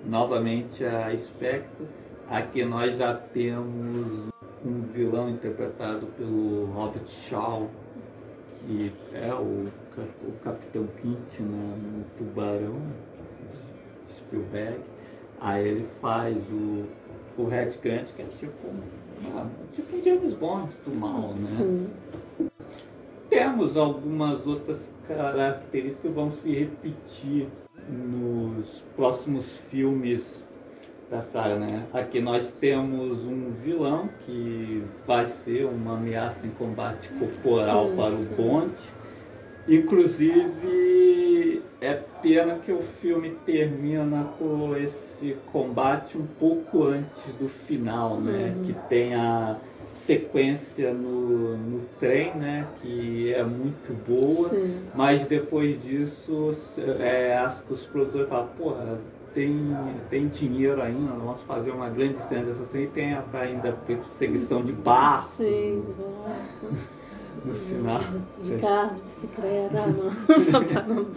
novamente 0.04 0.84
a 0.84 1.16
Spectre. 1.16 1.86
Aqui 2.28 2.64
nós 2.64 2.96
já 2.96 3.14
temos 3.14 4.30
um 4.64 4.82
vilão 4.92 5.30
interpretado 5.30 6.06
pelo 6.18 6.66
Robert 6.66 7.08
Shaw, 7.08 7.68
que 8.66 8.92
é 9.14 9.32
o, 9.34 9.68
o 9.68 10.32
Capitão 10.44 10.86
Quint 11.00 11.40
né, 11.40 11.76
no 11.82 12.04
Tubarão, 12.16 12.80
Spielberg. 14.08 14.80
Aí 15.40 15.66
ele 15.66 15.88
faz 16.02 16.36
o, 16.50 16.84
o 17.38 17.46
Red 17.46 17.72
Grant, 17.82 18.08
que 18.14 18.22
é 18.22 18.26
tipo, 18.38 18.68
ah, 19.34 19.46
tipo 19.74 19.96
um 19.96 20.04
James 20.04 20.34
Bond 20.34 20.70
do 20.84 20.94
mal, 20.94 21.34
né? 21.34 21.86
Temos 23.30 23.76
algumas 23.76 24.46
outras 24.46 24.90
características 25.08 26.02
que 26.02 26.08
vão 26.08 26.32
se 26.32 26.52
repetir 26.52 27.48
nos 27.88 28.82
próximos 28.94 29.50
filmes 29.70 30.39
da 31.10 31.20
saga, 31.20 31.56
né? 31.56 31.84
Aqui 31.92 32.20
nós 32.20 32.52
temos 32.52 33.24
um 33.24 33.50
vilão 33.64 34.08
que 34.20 34.84
vai 35.06 35.26
ser 35.26 35.64
uma 35.64 35.96
ameaça 35.96 36.46
em 36.46 36.50
combate 36.50 37.08
corporal 37.18 37.88
Sim, 37.88 37.96
para 37.96 38.14
o. 38.14 38.24
Bond. 38.36 38.72
Inclusive, 39.68 41.62
é 41.80 41.94
pena 42.22 42.58
que 42.64 42.72
o 42.72 42.80
filme 42.80 43.36
termina 43.44 44.28
com 44.38 44.76
esse 44.76 45.36
combate 45.52 46.16
um 46.16 46.26
pouco 46.26 46.84
antes 46.84 47.34
do 47.34 47.48
final, 47.48 48.20
né? 48.20 48.54
Uhum. 48.56 48.64
Que 48.64 48.72
tem 48.88 49.14
a 49.14 49.56
sequência 49.94 50.94
no, 50.94 51.56
no 51.56 51.80
trem, 51.98 52.34
né? 52.36 52.66
Que 52.80 53.34
é 53.34 53.42
muito 53.42 53.92
boa. 54.06 54.48
Sim. 54.48 54.78
Mas 54.94 55.26
depois 55.26 55.82
disso, 55.82 56.56
é, 56.98 57.36
acho 57.36 57.62
que 57.64 57.74
os 57.74 57.82
produtores 57.86 58.28
falam, 58.28 58.48
porra, 58.56 58.98
tem, 59.34 59.76
tem 60.08 60.28
dinheiro 60.28 60.82
ainda, 60.82 61.12
vamos 61.12 61.42
fazer 61.42 61.70
uma 61.70 61.88
grande 61.88 62.18
cena 62.20 62.44
dessa 62.44 62.64
cena 62.64 62.84
e 62.84 62.88
tem 62.88 63.16
ainda 63.32 63.72
perseguição 63.86 64.62
de 64.62 64.72
barco 64.72 65.30
Sim. 65.36 65.84
No 67.44 67.54
final. 67.54 68.00
De 68.42 68.56
carro, 68.58 68.96
de 68.96 69.26
bicicleta, 69.26 69.78
ah, 69.78 69.86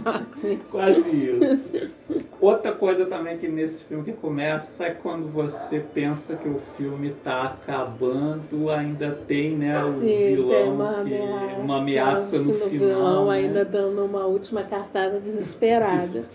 não. 0.10 0.58
Quase 0.72 1.00
isso. 1.10 1.92
Outra 2.40 2.72
coisa 2.74 3.06
também 3.06 3.38
que 3.38 3.48
nesse 3.48 3.82
filme 3.84 4.04
que 4.04 4.12
começa 4.14 4.84
é 4.86 4.92
quando 4.92 5.32
você 5.32 5.80
pensa 5.94 6.36
que 6.36 6.48
o 6.50 6.60
filme 6.78 7.10
está 7.10 7.44
acabando, 7.44 8.70
ainda 8.70 9.12
tem 9.28 9.52
né, 9.52 9.82
o 9.84 10.00
Sim, 10.00 10.36
vilão, 10.36 10.74
uma 10.76 10.94
que- 10.94 11.00
ameaça, 11.16 11.60
uma 11.62 11.78
ameaça 11.78 12.40
no 12.40 12.54
que 12.54 12.70
final. 12.70 12.88
vilão 12.90 13.26
né? 13.28 13.34
ainda 13.38 13.64
dando 13.66 14.04
uma 14.04 14.26
última 14.26 14.64
cartada 14.64 15.20
desesperada. 15.20 16.26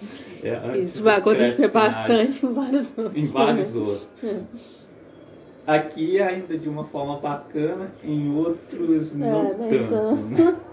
É, 0.42 0.78
Isso 0.78 1.02
vai 1.02 1.16
acontecer 1.16 1.68
bastante 1.68 2.44
em 2.46 2.52
vários 2.54 2.96
outros. 2.96 3.16
em 3.16 3.26
vários 3.26 3.74
outros. 3.76 4.24
É. 4.24 4.40
Aqui 5.68 6.18
ainda 6.18 6.56
de 6.56 6.66
uma 6.66 6.84
forma 6.84 7.18
bacana, 7.18 7.92
em 8.02 8.34
outros 8.34 9.14
não 9.14 9.40
É, 9.48 9.54
né, 9.54 9.68
tanto. 9.68 9.74
então. 9.74 10.16
né? 10.16 10.56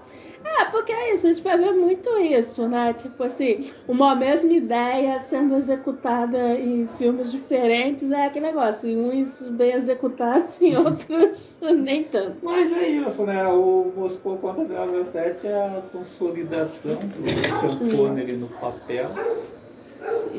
É, 0.48 0.66
porque 0.66 0.92
é 0.92 1.16
isso, 1.16 1.26
a 1.26 1.34
gente 1.34 1.42
vai 1.42 1.58
ver 1.58 1.72
muito 1.74 2.08
isso, 2.20 2.68
né? 2.68 2.94
Tipo 2.94 3.24
assim, 3.24 3.72
uma 3.88 4.16
mesma 4.16 4.54
ideia 4.54 5.20
sendo 5.24 5.58
executada 5.58 6.54
em 6.54 6.88
filmes 7.00 7.32
diferentes 7.32 8.10
é 8.12 8.28
aquele 8.28 8.46
negócio, 8.46 8.88
em 8.88 8.96
uns 8.96 9.42
bem 9.50 9.74
executados, 9.74 10.62
em 10.62 10.78
outros 10.78 11.58
nem 11.82 12.04
tanto. 12.04 12.38
Mas 12.44 12.72
é 12.72 12.88
isso, 12.88 13.24
né? 13.24 13.46
O 13.48 13.92
Moscou 13.98 14.38
contra 14.38 14.64
007 14.66 15.48
é 15.48 15.52
a 15.52 15.82
consolidação 15.92 16.96
do 16.96 17.80
Sean 17.90 17.98
Connery 17.98 18.34
no 18.34 18.48
papel, 18.48 19.10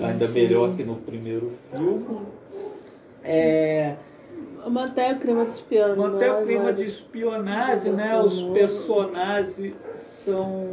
ainda 0.01 0.29
sim. 0.29 0.35
melhor 0.35 0.77
que 0.77 0.85
no 0.85 0.95
primeiro 0.97 1.53
filme. 1.73 2.07
É, 3.25 3.97
Mantém 4.71 5.13
o 5.13 5.19
clima 5.21 5.45
de 5.45 5.51
espionagem. 5.53 5.97
manter 5.97 6.33
o 6.33 6.43
clima 6.45 6.73
de 6.73 6.85
espionagem, 6.85 7.93
né? 7.93 8.19
Os 8.21 8.43
personagens 8.43 9.75
são 10.25 10.67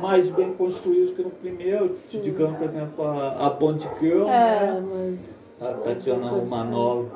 mais 0.00 0.28
bem 0.30 0.52
construídos 0.54 1.14
que 1.14 1.22
no 1.22 1.30
primeiro. 1.30 1.96
Sim. 2.10 2.20
Digamos, 2.20 2.56
por 2.58 2.64
exemplo, 2.64 3.04
a, 3.04 3.46
a 3.46 3.50
Bond 3.50 3.88
Girl, 4.00 4.28
É, 4.28 4.72
né? 4.72 4.82
mas. 4.92 5.40
A 5.60 5.74
Tatiana 5.74 6.30
Romanov, 6.30 7.08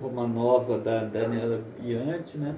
Romanova 0.00 0.78
da 0.78 1.04
Daniela 1.04 1.60
Bianchi, 1.80 2.36
né? 2.36 2.54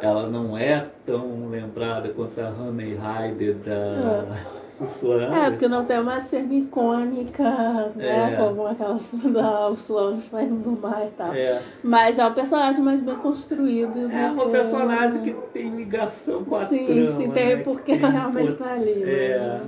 Ela 0.00 0.28
não 0.28 0.56
é 0.56 0.86
tão 1.04 1.48
lembrada 1.48 2.08
quanto 2.10 2.40
a 2.40 2.48
Honey 2.50 2.94
Ryder 2.96 3.54
da, 3.56 4.36
Ursula 4.80 5.24
É, 5.36 5.50
porque 5.50 5.68
não 5.68 5.84
tem 5.84 5.98
uma 6.00 6.20
cena 6.22 6.54
icônica, 6.54 7.42
né? 7.96 8.32
É. 8.32 8.36
Como 8.36 8.66
aquela 8.66 8.98
da 9.32 9.68
Ursula 9.68 10.16
saindo 10.20 10.56
do 10.62 10.80
mar 10.80 11.06
e 11.06 11.10
tal. 11.10 11.32
É, 11.34 11.62
Mas 11.82 12.18
é 12.18 12.26
um 12.26 12.32
personagem 12.32 12.80
mais 12.82 13.00
bem 13.02 13.14
construído. 13.16 14.08
do 14.08 14.12
é 14.12 14.30
uma 14.30 14.44
que- 14.46 14.50
personagem 14.52 15.22
que 15.22 15.32
tem 15.52 15.70
ligação 15.76 16.44
com 16.44 16.56
a 16.56 16.64
Sim, 16.64 16.86
trama. 16.86 17.06
sim, 17.08 17.30
tem 17.30 17.56
né? 17.56 17.62
porque 17.62 17.92
Que 17.94 18.00
tem 18.00 18.10
realmente 18.10 18.52
po- 18.54 18.64
tá 18.64 18.72
ali. 18.72 19.02
É. 19.02 19.38
né? 19.38 19.60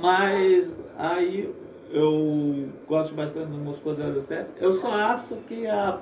Mas 0.00 0.76
aí 0.98 1.52
eu 1.92 2.68
gosto 2.86 3.14
bastante 3.14 3.46
do 3.46 3.58
Moscou 3.58 3.94
07. 3.94 4.50
Eu 4.60 4.72
só 4.72 4.92
acho 4.92 5.34
que 5.48 5.66
a 5.66 5.98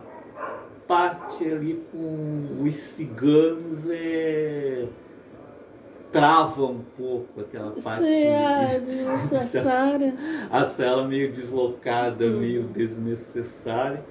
parte 0.87 1.45
ali 1.45 1.83
com 1.91 2.63
os 2.63 2.75
ciganos 2.75 3.89
é 3.91 4.85
trava 6.13 6.65
um 6.65 6.81
pouco 6.97 7.41
aquela 7.41 7.73
parte. 7.83 8.05
É 8.07 8.81
desnecessário. 8.81 10.15
Acho 10.51 10.83
ela 10.83 11.07
meio 11.07 11.33
deslocada, 11.33 12.25
Hum. 12.27 12.41
meio 12.41 12.63
desnecessária. 12.65 14.03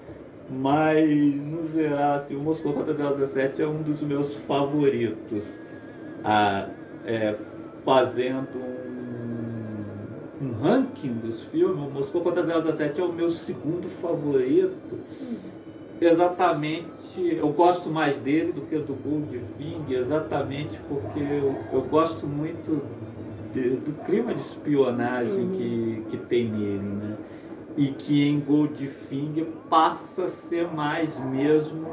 Mas, 0.50 1.36
no 1.42 1.68
geral, 1.74 2.16
assim, 2.16 2.36
o 2.36 2.40
Moscou 2.40 2.72
contra 2.74 2.94
017 2.94 3.62
é 3.62 3.68
um 3.68 3.82
dos 3.82 4.02
meus 4.02 4.34
favoritos. 4.48 5.44
Ah, 6.24 6.70
é, 7.06 7.36
fazendo 7.84 8.48
um, 10.42 10.46
um 10.46 10.52
ranking 10.62 11.14
dos 11.14 11.44
filmes, 11.46 11.78
o 11.78 11.90
Moscou 11.90 12.22
contra 12.22 12.44
017 12.44 13.02
é 13.02 13.04
o 13.04 13.12
meu 13.12 13.30
segundo 13.30 13.90
favorito. 14.02 14.98
Exatamente, 16.00 17.20
eu 17.22 17.52
gosto 17.54 17.90
mais 17.90 18.22
dele 18.22 18.52
do 18.54 18.66
que 18.68 18.78
do 18.80 18.96
Goldfinger, 18.96 19.98
exatamente 20.00 20.80
porque 20.84 21.18
eu, 21.20 21.68
eu 21.72 21.88
gosto 21.88 22.28
muito 22.28 22.96
de- 23.52 23.78
do 23.78 24.00
clima 24.00 24.34
de 24.36 24.42
espionagem 24.42 25.46
Uhum. 25.46 25.52
que, 25.52 26.06
que 26.08 26.18
tem 26.20 26.52
nele, 26.52 26.94
né? 26.94 27.20
E 27.78 27.90
que 27.90 28.28
em 28.28 28.40
Goldfinger 28.40 29.46
passa 29.70 30.24
a 30.24 30.28
ser 30.28 30.68
mais 30.68 31.18
mesmo 31.26 31.88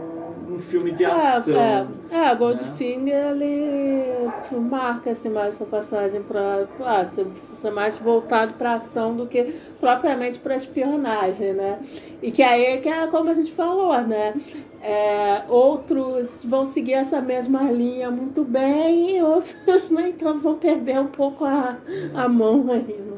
um 0.48 0.58
filme 0.58 0.92
de 0.92 1.04
ação. 1.04 1.54
É, 1.60 1.86
é, 2.10 2.26
é 2.30 2.34
Goldfinger 2.34 3.30
ele 3.30 4.30
marca 4.70 5.10
assim, 5.10 5.28
mais 5.28 5.54
essa 5.54 5.64
passagem 5.64 6.22
para 6.22 6.66
ah, 6.80 7.04
ser, 7.04 7.26
ser 7.52 7.70
mais 7.70 7.98
voltado 7.98 8.54
para 8.54 8.74
ação 8.74 9.14
do 9.14 9.26
que 9.26 9.54
propriamente 9.80 10.38
para 10.38 10.56
espionagem, 10.56 11.52
né? 11.52 11.78
E 12.22 12.30
que 12.30 12.42
aí 12.42 12.78
que 12.80 12.88
é 12.88 13.06
como 13.06 13.30
a 13.30 13.34
gente 13.34 13.52
falou, 13.52 13.98
né? 14.02 14.34
É, 14.80 15.44
outros 15.48 16.42
vão 16.44 16.66
seguir 16.66 16.94
essa 16.94 17.20
mesma 17.20 17.62
linha 17.70 18.10
muito 18.10 18.44
bem 18.44 19.16
e 19.16 19.22
outros 19.22 19.90
nem 19.92 20.12
tanto 20.12 20.40
vão 20.40 20.56
perder 20.56 21.00
um 21.00 21.06
pouco 21.06 21.44
a, 21.44 21.76
a 22.14 22.28
mão 22.28 22.70
aí. 22.70 22.82
né? 22.82 23.14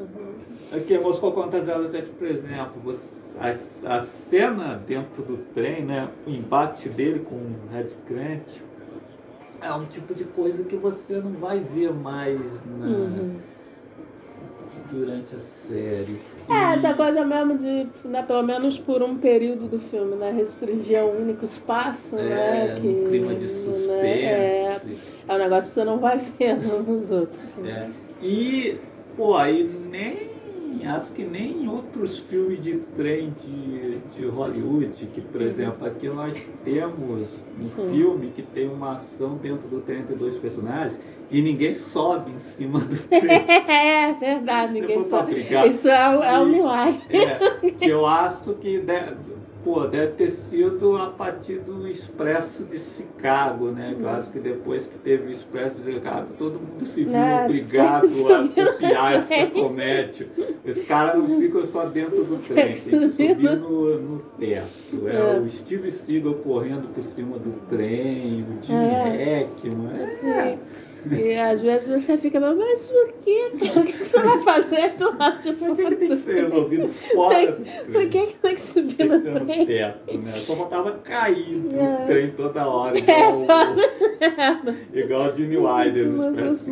Aqui 0.76 0.98
Moscou 0.98 1.32
contra 1.32 1.62
07, 1.62 2.08
por 2.18 2.26
exemplo, 2.26 2.72
você- 2.84 3.16
a, 3.38 3.96
a 3.96 4.00
cena 4.00 4.80
dentro 4.86 5.22
do 5.22 5.36
trem, 5.54 5.84
né, 5.84 6.08
o 6.26 6.30
embate 6.30 6.88
dele 6.88 7.20
com 7.20 7.34
o 7.34 7.54
Red 7.72 7.88
Grant, 8.08 8.60
é 9.62 9.72
um 9.72 9.84
tipo 9.86 10.14
de 10.14 10.24
coisa 10.24 10.62
que 10.64 10.76
você 10.76 11.14
não 11.14 11.32
vai 11.32 11.58
ver 11.60 11.92
mais 11.92 12.38
na- 12.80 12.86
Uhum. 12.86 13.36
durante 14.90 15.34
a 15.34 15.40
série. 15.40 16.20
É, 16.48 16.52
E- 16.52 16.74
essa 16.76 16.94
coisa 16.94 17.24
mesmo 17.24 17.58
de, 17.58 17.86
né, 18.08 18.22
pelo 18.22 18.42
menos 18.42 18.78
por 18.78 19.02
um 19.02 19.16
período 19.16 19.66
do 19.68 19.78
filme, 19.78 20.14
né, 20.16 20.30
restringir 20.30 21.00
a 21.00 21.04
um 21.04 21.22
único 21.22 21.44
espaço, 21.44 22.16
é, 22.16 22.22
né, 22.22 22.78
que, 22.80 22.86
um 22.86 23.04
clima 23.08 23.34
de 23.34 23.48
suspense. 23.48 23.86
né, 23.88 24.22
é, 24.22 24.80
é 25.28 25.34
um 25.34 25.38
negócio 25.38 25.68
que 25.68 25.74
você 25.74 25.84
não 25.84 25.98
vai 25.98 26.18
ver 26.38 26.56
nos 26.56 27.10
outros. 27.10 27.56
né? 27.58 27.90
É. 28.22 28.24
E, 28.24 28.76
pô, 29.16 29.36
aí 29.36 29.64
nem. 29.90 30.35
Acho 30.86 31.12
que 31.12 31.24
nem 31.24 31.64
em 31.64 31.68
outros 31.68 32.18
filmes 32.18 32.62
de 32.62 32.78
trem 32.96 33.34
de, 33.44 33.98
de 34.16 34.26
Hollywood, 34.26 35.06
que, 35.06 35.20
por 35.20 35.42
exemplo, 35.42 35.86
aqui 35.86 36.08
nós 36.08 36.48
temos 36.64 37.28
um 37.60 37.64
Sim. 37.64 37.90
filme 37.90 38.28
que 38.28 38.42
tem 38.42 38.68
uma 38.68 38.92
ação 38.92 39.36
dentro 39.36 39.66
do 39.68 39.80
trem 39.80 40.00
entre 40.00 40.14
dois 40.14 40.36
personagens 40.36 40.98
e 41.30 41.42
ninguém 41.42 41.74
sobe 41.74 42.30
em 42.30 42.38
cima 42.38 42.80
do 42.80 42.96
trem. 43.08 43.44
É 43.48 44.12
verdade, 44.12 44.72
ninguém 44.72 45.02
brigar. 45.26 45.66
Isso 45.68 45.88
é, 45.88 46.34
é 46.34 46.38
um 46.38 46.46
milagre. 46.46 47.00
É, 47.10 47.70
que 47.70 47.88
eu 47.88 48.06
acho 48.06 48.54
que 48.54 48.78
deve, 48.78 49.16
pô, 49.66 49.80
deve 49.88 50.12
ter 50.12 50.30
sido 50.30 50.96
a 50.96 51.06
partir 51.06 51.58
do 51.58 51.88
Expresso 51.88 52.62
de 52.62 52.78
Chicago, 52.78 53.66
né? 53.72 53.96
Que 53.96 54.02
eu 54.04 54.08
acho 54.08 54.30
que 54.30 54.38
depois 54.38 54.86
que 54.86 54.96
teve 54.98 55.26
o 55.26 55.32
Expresso 55.32 55.74
de 55.82 55.92
Chicago, 55.94 56.28
todo 56.38 56.60
mundo 56.60 56.86
se 56.86 57.02
viu 57.02 57.12
É, 57.12 57.44
obrigado 57.46 58.06
a 58.32 58.48
copiar 58.48 59.14
essa 59.14 59.46
comédia. 59.48 60.28
Os 60.64 60.80
caras 60.82 61.16
não 61.28 61.40
ficam 61.40 61.66
só 61.66 61.84
dentro 61.86 62.22
do 62.22 62.36
trem, 62.46 62.76
tem 62.76 63.00
que 63.00 63.08
subir 63.10 63.56
no, 63.56 63.98
no 64.00 64.18
teto. 64.38 65.08
É, 65.08 65.16
É. 65.36 65.40
o 65.40 65.50
Steve 65.50 65.90
Seagal 65.90 66.34
correndo 66.34 66.86
por 66.94 67.02
cima 67.02 67.36
do 67.36 67.52
trem, 67.68 68.44
o 68.48 68.64
Jimmy 68.64 68.84
É. 68.84 69.40
Hackman. 69.40 70.00
É, 70.00 70.06
Sim. 70.06 70.58
E 71.12 71.38
às 71.38 71.60
vezes 71.60 71.88
você 71.88 72.16
fica, 72.18 72.40
mas 72.40 72.80
por 72.90 73.12
quê? 73.24 73.50
O 73.76 73.84
que 73.84 73.92
você 74.04 74.20
vai 74.20 74.40
fazer 74.42 74.90
do 74.96 75.16
lado 75.18 75.42
de 75.42 75.52
Por 75.52 75.76
que, 75.76 75.82
fora 75.82 75.94
que 75.94 76.00
tem 76.00 76.08
que 76.08 76.16
ser 76.18 76.34
resolvido 76.42 76.88
fora 76.88 77.46
do 77.52 77.62
trem? 77.64 77.84
Por 77.92 78.08
que 78.08 78.26
que 78.26 78.34
tem 78.34 78.54
que 78.54 78.60
subir 78.60 78.94
Tem 78.96 79.08
que 79.08 79.12
no 79.14 79.20
ser 79.20 79.30
no 79.34 79.40
trem? 79.46 79.66
teto, 79.66 80.18
né? 80.18 80.32
Só 80.38 80.56
faltava 80.56 80.92
cair 81.04 81.58
do 81.60 81.78
É. 81.80 82.06
trem 82.06 82.30
toda 82.32 82.66
hora, 82.68 82.98
igual, 82.98 83.40
o- 83.40 84.98
igual 84.98 85.32
o 85.32 85.36
Gene 85.36 85.56
Wilder 85.56 86.06
nos. 86.08 86.66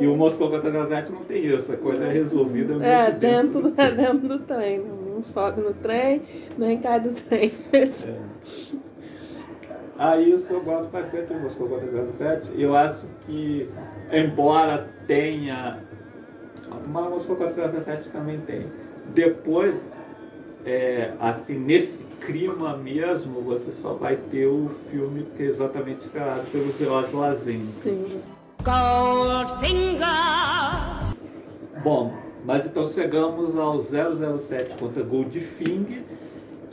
E 0.00 0.06
o 0.06 0.16
Moscou 0.16 0.50
contra 0.50 0.70
17 0.70 1.10
não 1.12 1.24
tem 1.24 1.44
isso, 1.46 1.72
a 1.72 1.76
coisa 1.76 2.04
é 2.04 2.12
resolvida 2.12 2.74
mesmo 2.74 2.84
É, 2.84 3.10
dentro, 3.10 3.62
dentro, 3.62 3.62
do 3.62 3.68
é 3.80 3.86
trem. 3.90 3.96
dentro 3.96 4.28
do 4.28 4.38
trem. 4.40 4.78
Não 4.80 5.22
sobe 5.22 5.60
no 5.62 5.72
trem, 5.74 6.22
nem 6.56 6.78
cai 6.78 7.00
do 7.00 7.10
trem. 7.10 7.50
É. 7.72 8.28
Aí 9.98 10.32
isso 10.32 10.52
eu 10.52 10.62
gosto 10.62 10.90
bastante 10.90 11.26
do 11.32 11.40
Moscou 11.40 11.68
contra 11.68 11.88
17. 11.88 12.50
Eu 12.56 12.76
acho 12.76 13.04
que, 13.26 13.68
embora 14.12 14.88
tenha. 15.08 15.80
Mas 16.86 17.06
o 17.06 17.10
Moscou 17.10 17.34
contra 17.34 17.66
17 17.66 18.08
também 18.10 18.38
tem. 18.42 18.66
Depois, 19.12 19.74
é, 20.64 21.10
assim, 21.18 21.58
nesse 21.58 22.04
clima 22.24 22.76
mesmo, 22.76 23.40
você 23.40 23.72
só 23.72 23.94
vai 23.94 24.14
ter 24.30 24.46
o 24.46 24.70
filme 24.90 25.26
que 25.36 25.42
é 25.42 25.46
exatamente 25.46 26.04
estrelado 26.04 26.42
pelo 26.52 26.72
Zeus 26.74 27.12
Lazenby. 27.12 27.66
Sim. 27.82 28.20
Bom, 31.82 32.12
mas 32.44 32.66
então 32.66 32.88
chegamos 32.88 33.56
ao 33.58 33.82
007 33.82 34.76
contra 34.78 35.02
Goldfinger, 35.02 36.02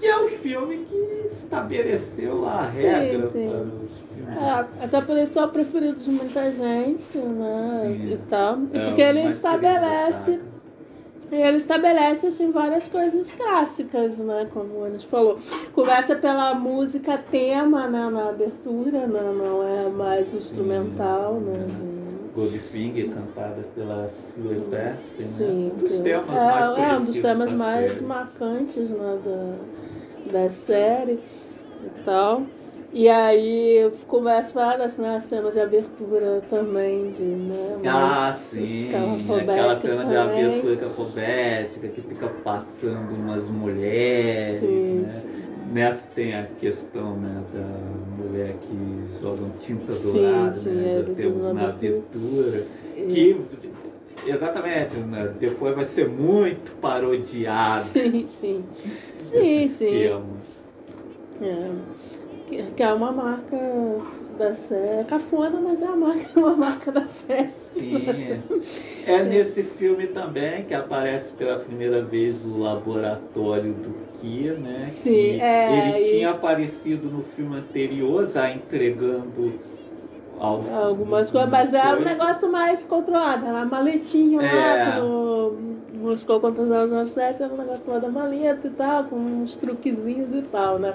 que 0.05 0.09
é 0.09 0.17
o 0.19 0.27
filme 0.29 0.85
que 0.87 1.25
estabeleceu 1.25 2.47
a 2.47 2.61
regra 2.61 3.27
sim. 3.29 3.49
para 3.49 3.61
os 3.61 3.97
filmes. 4.07 4.37
É, 4.37 4.83
até 4.85 5.01
por 5.01 5.17
isso 5.17 5.39
é 5.39 5.45
o 5.45 5.47
preferido 5.47 5.99
de 5.99 6.11
muita 6.11 6.51
gente, 6.51 7.17
né? 7.17 7.81
Sim. 7.87 8.13
E 8.13 8.17
tal. 8.29 8.59
E 8.71 8.77
É, 8.77 8.85
porque 8.85 9.01
o 9.01 9.05
ele 9.05 9.29
estabelece. 9.29 10.39
Ele 11.31 11.57
estabelece 11.57 12.27
assim, 12.27 12.51
várias 12.51 12.87
coisas 12.87 13.31
clássicas, 13.31 14.15
né? 14.19 14.47
Como 14.53 14.83
a 14.83 14.91
gente 14.91 15.07
falou. 15.07 15.39
Começa 15.73 16.15
pela 16.15 16.53
música 16.53 17.17
tema 17.17 17.87
né? 17.87 18.07
na 18.07 18.29
abertura, 18.29 19.07
né? 19.07 19.33
não 19.35 19.67
é 19.67 19.89
mais 19.89 20.31
instrumental, 20.35 21.39
né? 21.39 21.65
Goldfinger, 22.35 23.09
cantada 23.09 23.63
pela 23.73 24.07
Sue 24.09 24.59
Best, 24.69 25.19
né? 25.19 25.25
Sim, 25.25 25.71
um 25.73 25.77
dos 25.79 25.99
temas 25.99 26.29
é, 26.29 26.33
mais 26.35 26.77
é 26.77 26.97
um 26.97 27.05
dos 27.05 27.19
temas 27.21 27.51
mais 27.53 28.01
marcantes 28.01 28.89
né, 28.89 29.19
da, 29.25 29.55
da 30.31 30.49
série 30.51 31.13
e 31.83 32.03
tal. 32.03 32.43
E 32.93 33.09
aí 33.09 33.91
começa 34.07 34.53
várias 34.53 34.97
né, 34.97 35.17
a 35.17 35.21
cena 35.21 35.51
de 35.51 35.59
abertura 35.59 36.41
também 36.49 37.11
de 37.11 37.23
né, 37.23 37.77
Ah, 37.85 38.31
sim, 38.31 38.89
aquela 38.89 39.75
cena 39.75 40.05
de 40.05 40.13
também. 40.13 40.45
abertura 40.45 40.77
capobética 40.77 41.87
que 41.89 42.01
fica 42.01 42.27
passando 42.43 43.13
umas 43.15 43.43
mulheres, 43.49 44.61
Sim, 44.61 45.05
né? 45.05 45.23
Nessa 45.73 46.07
tem 46.15 46.33
a 46.33 46.43
questão 46.59 47.15
né, 47.17 47.43
da 47.53 48.23
mulher 48.23 48.55
que 48.61 49.19
jogam 49.21 49.49
tinta 49.59 49.91
Sim, 49.93 50.03
dourada, 50.03 50.53
sim, 50.53 50.69
né? 50.69 50.91
é, 50.91 50.95
Já 50.95 51.01
desse 51.01 51.21
temos 51.21 51.53
na 51.53 51.67
abertura. 51.69 52.63
Que, 52.93 53.41
exatamente, 54.25 54.95
né? 54.95 55.33
depois 55.39 55.75
vai 55.75 55.85
ser 55.85 56.07
muito 56.09 56.71
parodiado 56.79 57.85
Sim, 57.85 58.25
sim. 58.27 58.63
Sim, 59.19 59.67
sim. 59.67 60.03
É. 61.41 61.71
Que, 62.75 62.83
é 62.83 62.93
uma 62.93 63.11
marca 63.11 63.57
da 64.37 64.55
série. 64.55 65.01
É 65.01 65.03
cafona, 65.03 65.59
mas 65.59 65.81
é 65.81 65.87
a 65.87 65.95
marca, 65.95 66.29
uma 66.39 66.55
marca 66.55 66.91
da 66.91 67.05
série. 67.07 67.49
Sim, 67.73 68.05
é. 69.05 69.11
É 69.11 69.23
nesse 69.23 69.61
filme 69.63 70.07
também 70.07 70.63
que 70.63 70.73
aparece 70.73 71.29
pela 71.31 71.59
primeira 71.59 72.01
vez 72.01 72.35
o 72.45 72.57
laboratório 72.59 73.73
do 73.73 73.93
Kia, 74.19 74.53
né? 74.53 74.83
Sim, 74.85 75.11
que 75.11 75.41
é, 75.41 75.77
ele 75.77 76.07
e- 76.07 76.11
tinha 76.11 76.29
aparecido 76.31 77.09
no 77.09 77.21
filme 77.23 77.57
anterior, 77.57 78.25
já 78.27 78.49
entregando 78.49 79.59
algum- 80.39 80.75
Algumas 80.75 81.29
coisas, 81.31 81.49
mas 81.49 81.73
é 81.73 81.93
um 81.95 82.01
negócio 82.01 82.51
mais 82.51 82.83
controlado. 82.83 83.45
Era 83.45 83.65
maletinha 83.65 84.41
É. 84.41 84.89
lá, 84.89 84.99
no 84.99 85.55
Moscou 85.95 86.39
contra 86.39 86.61
os 86.61 86.69
007, 87.11 87.41
era 87.41 87.53
um 87.53 87.57
negócio 87.57 87.83
lá 87.87 87.99
da 87.99 88.09
maleta 88.09 88.67
e 88.67 88.71
tal, 88.71 89.05
com 89.05 89.15
uns 89.15 89.55
truquezinhos 89.55 90.33
e 90.33 90.41
tal, 90.43 90.77
né? 90.77 90.93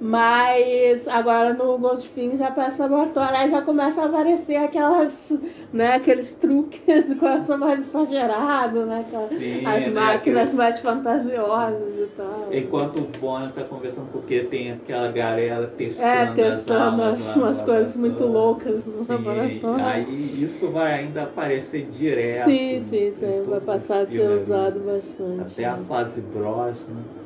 Mas 0.00 1.06
agora 1.08 1.54
no 1.54 1.78
Goldfin 1.78 2.36
já 2.36 2.50
parece 2.50 2.80
laboratório, 2.80 3.36
aí 3.36 3.50
já 3.50 3.62
começa 3.62 4.02
a 4.02 4.06
aparecer 4.06 4.56
aquelas, 4.56 5.32
né, 5.72 5.94
aqueles 5.94 6.32
truques 6.34 6.80
de 7.08 7.14
coração 7.16 7.58
mais 7.58 7.80
exagerado, 7.80 8.86
né? 8.86 9.04
Aquelas- 9.06 9.30
Sim, 9.30 9.66
as 9.66 9.86
né, 9.86 9.90
máquinas 9.90 10.14
aqueles- 10.48 10.54
mais 10.54 10.78
fantasiosas 10.80 11.94
e 11.98 12.06
tal. 12.16 12.48
Enquanto 12.52 12.98
o 12.98 13.08
Bond 13.20 13.52
tá 13.52 13.64
conversando, 13.64 14.08
porque 14.12 14.40
tem 14.44 14.72
aquela 14.72 15.10
galera 15.10 15.66
testando, 15.66 16.08
É, 16.08 16.22
as 16.22 16.34
testando 16.34 17.02
as- 17.02 17.20
lá 17.26 17.34
no 17.36 17.42
umas 17.42 17.62
coisas 17.62 17.96
muito 17.96 18.24
loucas 18.24 18.84
no 18.86 18.92
Sim, 19.04 19.12
laboratório. 19.12 19.84
Aí 19.84 20.44
isso 20.44 20.68
vai 20.70 20.92
ainda 20.92 21.22
aparecer 21.24 21.86
direto. 21.86 22.44
Sim, 22.44 22.80
sim, 22.88 23.08
isso 23.08 23.24
em 23.24 23.42
vai 23.44 23.60
passar 23.60 24.00
a 24.00 24.06
ser 24.06 24.28
usado 24.28 24.80
bastante. 24.80 25.52
Até 25.52 25.64
a 25.64 25.76
né? 25.76 25.84
fase 25.88 26.20
Bros, 26.20 26.76
né? 26.88 27.23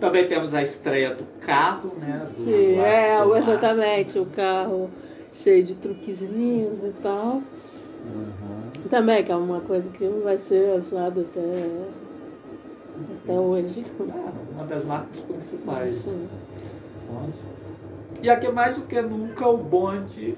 Também 0.00 0.26
temos 0.28 0.54
a 0.54 0.62
estreia 0.62 1.14
do 1.14 1.24
carro, 1.40 1.92
né? 1.98 2.24
Do 2.24 2.44
Sim, 2.44 2.78
é, 2.78 3.18
exatamente, 3.38 4.18
o 4.18 4.26
carro 4.26 4.88
cheio 5.42 5.64
de 5.64 5.74
truquezinhos 5.74 6.84
e 6.84 6.92
tal. 7.02 7.42
Uhum. 8.04 8.70
Também, 8.88 9.24
que 9.24 9.32
é 9.32 9.36
uma 9.36 9.60
coisa 9.60 9.90
que 9.90 10.06
vai 10.22 10.38
ser 10.38 10.80
usada 10.80 11.20
até, 11.20 11.68
até 13.24 13.32
hoje. 13.32 13.84
É, 14.00 14.04
uma 14.54 14.66
das 14.66 14.84
marcas 14.84 15.18
principais. 15.20 15.94
Sim. 15.94 16.28
E 18.22 18.30
aqui 18.30 18.48
mais 18.50 18.76
do 18.76 18.82
que 18.82 19.00
nunca 19.00 19.48
o 19.48 19.56
Bond 19.56 20.36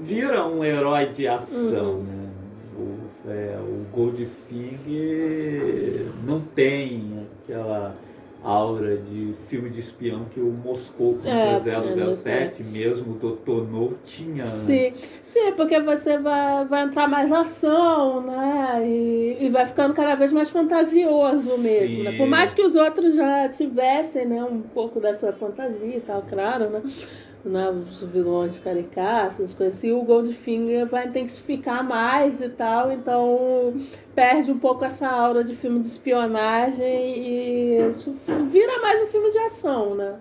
vira 0.00 0.46
um 0.46 0.64
herói 0.64 1.06
de 1.06 1.28
ação. 1.28 1.96
Uhum. 1.96 2.02
Né? 2.02 2.24
O, 2.76 2.96
é, 3.30 3.58
o 3.60 3.84
Goldfinger 3.94 6.06
não 6.26 6.40
tem 6.40 7.24
aquela 7.44 7.94
aura 8.44 8.98
de 8.98 9.34
filme 9.48 9.70
de 9.70 9.80
espião 9.80 10.26
que 10.26 10.38
o 10.38 10.52
Moscou 10.52 11.14
contra 11.14 11.30
É, 11.30 11.58
007, 12.14 12.62
mesmo 12.62 13.14
o 13.14 13.18
Dr. 13.18 13.64
No 13.70 13.94
tinha 14.04 14.46
Sim, 14.46 14.88
antes. 14.88 15.20
sim, 15.24 15.52
porque 15.56 15.80
você 15.80 16.18
vai, 16.18 16.64
vai 16.66 16.82
entrar 16.84 17.08
mais 17.08 17.32
ação, 17.32 18.20
né? 18.20 18.82
E, 18.86 19.38
e 19.46 19.48
vai 19.50 19.66
ficando 19.66 19.94
cada 19.94 20.14
vez 20.14 20.30
mais 20.32 20.50
fantasioso 20.50 21.58
mesmo, 21.58 22.04
né? 22.04 22.10
Sim. 22.12 22.16
Por 22.18 22.26
mais 22.26 22.52
que 22.52 22.62
os 22.62 22.74
outros 22.74 23.14
já 23.14 23.48
tivessem, 23.48 24.26
né, 24.26 24.44
um 24.44 24.60
pouco 24.60 25.00
dessa 25.00 25.32
fantasia 25.32 25.96
e 25.96 26.00
tal, 26.00 26.22
claro, 26.28 26.68
né? 26.68 26.82
Né, 27.44 27.70
os 27.70 28.02
vilões 28.02 28.58
caricatos, 28.58 29.44
as 29.44 29.54
coisas 29.54 29.76
assim, 29.76 29.92
o 29.92 30.02
Goldfinger 30.02 30.86
vai 30.86 31.06
intensificar 31.06 31.84
mais 31.84 32.40
e 32.40 32.48
tal, 32.48 32.90
então 32.90 33.74
perde 34.14 34.50
um 34.50 34.58
pouco 34.58 34.84
essa 34.84 35.06
aura 35.08 35.44
de 35.44 35.54
filme 35.54 35.80
de 35.80 35.88
espionagem 35.88 37.18
e 37.18 37.78
vira 38.50 38.80
mais 38.80 39.02
um 39.02 39.06
filme 39.06 39.30
de 39.30 39.38
ação, 39.38 39.94
né? 39.94 40.14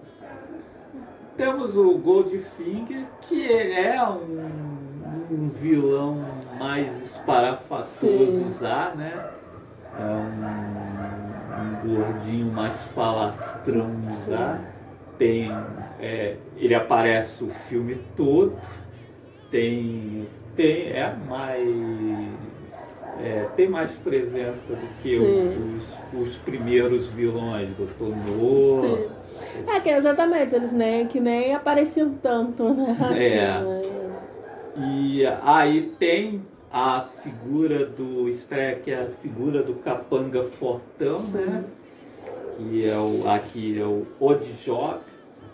Temos 1.38 1.76
o 1.76 1.97
Goldfinger, 1.97 3.05
que 3.21 3.51
é 3.51 4.01
um, 4.03 4.71
um 5.32 5.49
vilão 5.49 6.24
mais 6.59 7.01
esparafaçoso 7.03 8.45
usar, 8.47 8.95
né? 8.95 9.30
É 9.99 10.03
um, 10.03 11.89
um 11.89 11.95
gordinho 11.95 12.51
mais 12.51 12.76
falastrão 12.93 13.89
usar. 14.07 14.72
Tem, 15.18 15.51
é, 15.99 16.36
ele 16.57 16.74
aparece 16.76 17.43
o 17.43 17.49
filme 17.49 17.99
todo. 18.16 18.57
Tem, 19.51 20.28
tem 20.55 20.88
é 20.89 21.16
mais 21.28 21.68
é, 23.22 23.47
tem 23.55 23.68
mais 23.70 23.91
presença 23.91 24.74
do 24.74 25.01
que 25.01 25.18
os, 25.18 26.30
os 26.30 26.38
primeiros 26.38 27.07
vilões, 27.09 27.70
Dr. 27.78 28.05
No. 28.05 28.82
Sim. 28.82 29.24
É 29.68 29.80
que 29.80 29.89
exatamente, 29.89 30.55
eles 30.55 30.72
nem, 30.72 31.07
que 31.07 31.20
nem 31.20 31.53
apareciam 31.53 32.14
tanto, 32.22 32.74
né? 32.74 32.97
É. 33.11 33.59
né? 33.59 33.82
E 34.76 35.26
aí 35.43 35.93
tem 35.99 36.41
a 36.72 37.01
figura 37.22 37.86
do 37.86 38.28
estreia, 38.28 38.76
que 38.76 38.89
é 38.89 39.03
a 39.03 39.05
figura 39.05 39.61
do 39.61 39.76
capanga 39.76 40.45
fortão, 40.45 41.22
Sim. 41.22 41.38
né? 41.38 41.64
Que 42.57 42.87
é 42.87 42.97
o, 42.97 43.27
aqui 43.29 43.79
é 43.79 43.85
o 43.85 44.05
Oddjob, 44.19 44.99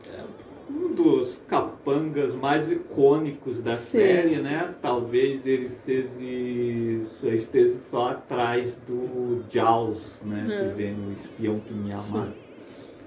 é 0.08 0.24
um 0.70 0.94
dos 0.94 1.38
capangas 1.48 2.36
mais 2.36 2.70
icônicos 2.72 3.62
da 3.64 3.76
Sim, 3.76 4.00
série, 4.00 4.40
né? 4.42 4.74
Talvez 4.82 5.46
ele 5.46 5.66
esteja, 5.66 7.36
esteja 7.36 7.78
só 7.90 8.10
atrás 8.12 8.74
do 8.88 9.44
Jaws, 9.50 10.02
né? 10.24 10.42
Uhum. 10.42 10.70
Que 10.70 10.76
vem 10.76 10.94
no 10.94 11.12
Espião 11.14 11.60
que 11.60 11.74
me 11.74 11.92
ama. 11.92 12.34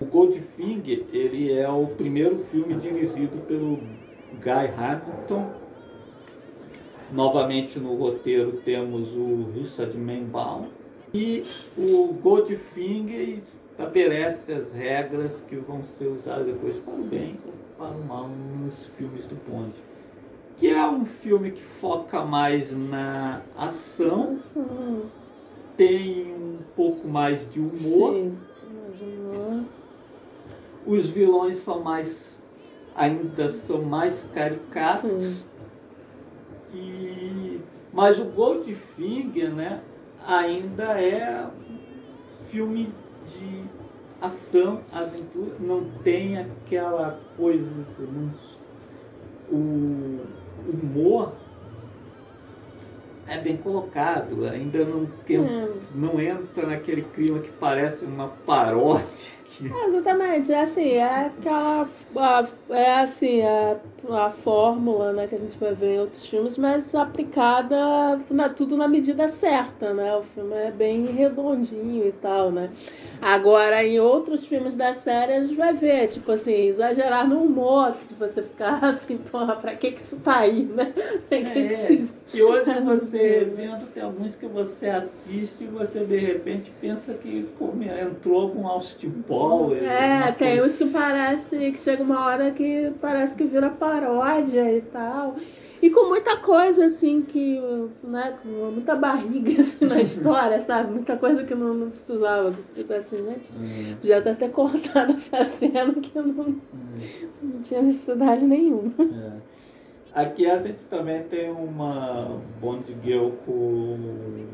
O 0.00 0.04
Goldfinger, 0.04 1.04
ele 1.12 1.52
é 1.52 1.68
o 1.68 1.86
primeiro 1.86 2.38
filme 2.38 2.74
dirigido 2.74 3.36
pelo 3.46 3.76
Guy 4.40 4.70
Hamilton. 4.76 5.50
Novamente 7.12 7.78
no 7.78 7.94
roteiro 7.94 8.60
temos 8.64 9.14
o 9.14 9.50
Richard 9.54 9.96
Menbaum. 9.96 10.66
E 11.14 11.42
o 11.76 12.14
Goldfinger 12.14 13.42
estabelece 13.82 14.52
as 14.52 14.72
regras 14.72 15.40
que 15.48 15.56
vão 15.56 15.82
ser 15.98 16.06
usadas 16.06 16.46
depois 16.46 16.76
para 16.76 16.94
o 16.94 17.04
bem 17.04 17.36
ou 17.44 17.52
para 17.76 17.96
o 17.96 18.04
mal 18.04 18.28
nos 18.28 18.86
filmes 18.96 19.26
do 19.26 19.34
Bond. 19.50 19.72
Que 20.56 20.68
é 20.68 20.86
um 20.86 21.04
filme 21.04 21.50
que 21.50 21.62
foca 21.62 22.24
mais 22.24 22.70
na 22.70 23.42
ação, 23.56 24.38
tem 25.76 26.32
um 26.32 26.58
pouco 26.76 27.08
mais 27.08 27.50
de 27.50 27.58
humor. 27.58 28.14
sim. 28.14 28.38
Os 30.84 31.08
vilões 31.08 31.56
são 31.58 31.80
mais. 31.80 32.36
ainda 32.94 33.50
são 33.50 33.82
mais 33.82 34.26
caricatos. 34.34 35.24
Sim. 35.24 35.44
E, 36.74 37.60
mas 37.92 38.18
o 38.18 38.24
Goldfinger, 38.24 39.52
né, 39.52 39.80
ainda 40.26 41.00
é 41.00 41.46
um 41.46 42.44
filme 42.44 42.92
de 43.26 43.61
ação, 44.22 44.80
aventura, 44.92 45.56
não 45.58 45.84
tem 46.04 46.38
aquela 46.38 47.18
coisa, 47.36 47.68
assim, 47.82 48.30
o 49.50 50.20
humor 50.72 51.32
é 53.26 53.38
bem 53.38 53.56
colocado, 53.56 54.46
ainda 54.46 54.84
não, 54.84 55.06
tem, 55.26 55.38
É. 55.44 55.68
não 55.94 56.20
entra 56.20 56.66
naquele 56.66 57.02
clima 57.02 57.40
que 57.40 57.50
parece 57.52 58.04
uma 58.04 58.28
paródia. 58.46 59.04
É, 59.60 59.86
exatamente, 59.88 60.52
é 60.52 60.62
assim, 60.62 60.88
é 60.92 61.26
aquela. 61.26 61.88
A- 62.16 62.48
é 62.70 63.00
assim, 63.00 63.42
a, 63.42 63.76
a 64.10 64.30
fórmula 64.30 65.12
né, 65.12 65.26
que 65.26 65.34
a 65.34 65.38
gente 65.38 65.56
vai 65.58 65.74
ver 65.74 65.94
em 65.96 66.00
outros 66.00 66.26
filmes, 66.26 66.58
mas 66.58 66.94
aplicada 66.94 68.20
na, 68.30 68.48
tudo 68.48 68.76
na 68.76 68.88
medida 68.88 69.28
certa, 69.28 69.92
né? 69.94 70.14
O 70.16 70.22
filme 70.22 70.54
é 70.54 70.70
bem 70.70 71.06
redondinho 71.06 72.06
e 72.06 72.12
tal, 72.12 72.50
né? 72.50 72.70
Agora, 73.20 73.84
em 73.84 74.00
outros 74.00 74.44
filmes 74.44 74.76
da 74.76 74.94
série, 74.94 75.32
a 75.34 75.40
gente 75.40 75.54
vai 75.54 75.72
ver, 75.72 76.08
tipo 76.08 76.32
assim, 76.32 76.52
exagerar 76.52 77.28
no 77.28 77.42
humor, 77.42 77.94
de 78.08 78.14
você 78.14 78.42
ficar 78.42 78.82
assim, 78.84 79.16
porra, 79.18 79.54
pra 79.56 79.74
que 79.76 79.92
que 79.92 80.02
isso 80.02 80.16
tá 80.20 80.38
aí, 80.38 80.64
né? 80.64 80.92
Que 81.28 81.44
que 81.44 81.58
É, 81.58 81.92
isso 81.92 82.12
e 82.34 82.42
hoje 82.42 82.64
você 82.80 83.44
vendo, 83.44 83.86
tem 83.92 84.02
alguns 84.02 84.34
que 84.34 84.46
você 84.46 84.88
assiste 84.88 85.64
e 85.64 85.66
você 85.66 86.04
de 86.04 86.16
repente 86.18 86.72
pensa 86.80 87.14
que 87.14 87.46
como 87.58 87.82
entrou 87.82 88.40
algum 88.42 88.66
Austin 88.66 89.10
Powers. 89.26 89.82
É, 89.82 90.32
tem 90.32 90.62
uns 90.62 90.76
que 90.78 90.86
parece 90.90 91.56
que 91.72 91.78
chega 91.78 92.01
uma 92.02 92.24
hora 92.26 92.50
que 92.50 92.92
parece 93.00 93.36
que 93.36 93.44
vira 93.44 93.70
paródia 93.70 94.70
e 94.76 94.80
tal. 94.82 95.36
E 95.80 95.90
com 95.90 96.08
muita 96.08 96.36
coisa, 96.36 96.84
assim, 96.84 97.22
que, 97.22 97.60
né, 98.04 98.38
com 98.40 98.48
muita 98.70 98.94
barriga 98.94 99.50
assim, 99.60 99.84
na 99.84 100.00
história, 100.00 100.60
sabe? 100.60 100.92
Muita 100.92 101.16
coisa 101.16 101.42
que 101.42 101.54
não, 101.56 101.74
não 101.74 101.90
precisava. 101.90 102.54
Que 102.74 102.92
assim, 102.94 103.16
gente, 103.16 103.50
Hum, 103.52 103.96
já 104.04 104.22
tá 104.22 104.30
até 104.30 104.48
cortado 104.48 105.14
essa 105.18 105.44
cena 105.44 105.92
que 105.94 106.16
não, 106.16 106.44
hum, 106.44 106.60
não 107.42 107.62
tinha 107.62 107.82
necessidade 107.82 108.44
nenhuma. 108.44 108.92
é. 109.00 109.52
Aqui 110.14 110.48
a 110.48 110.58
gente 110.60 110.84
também 110.90 111.22
tem 111.24 111.50
uma 111.50 112.38
Bond 112.60 112.84
Girl 113.02 113.30
com 113.46 113.52
um 113.52 114.46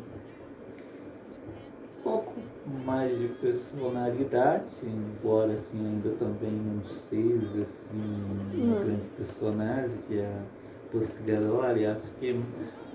pouco 2.03 2.33
mais 2.85 3.19
de 3.19 3.29
personalidade, 3.29 4.64
embora 4.83 5.53
assim 5.53 5.79
ainda 5.79 6.11
também 6.19 6.53
não 6.53 6.83
seja 7.09 7.62
assim 7.62 8.23
uma 8.55 8.75
Hum. 8.75 8.85
grande 8.85 9.09
personagem, 9.16 9.97
que 10.09 10.19
é 10.19 10.27
a 10.27 10.43
Pussy 10.91 11.23
Galore, 11.23 11.87
acho 11.87 12.11
que 12.19 12.41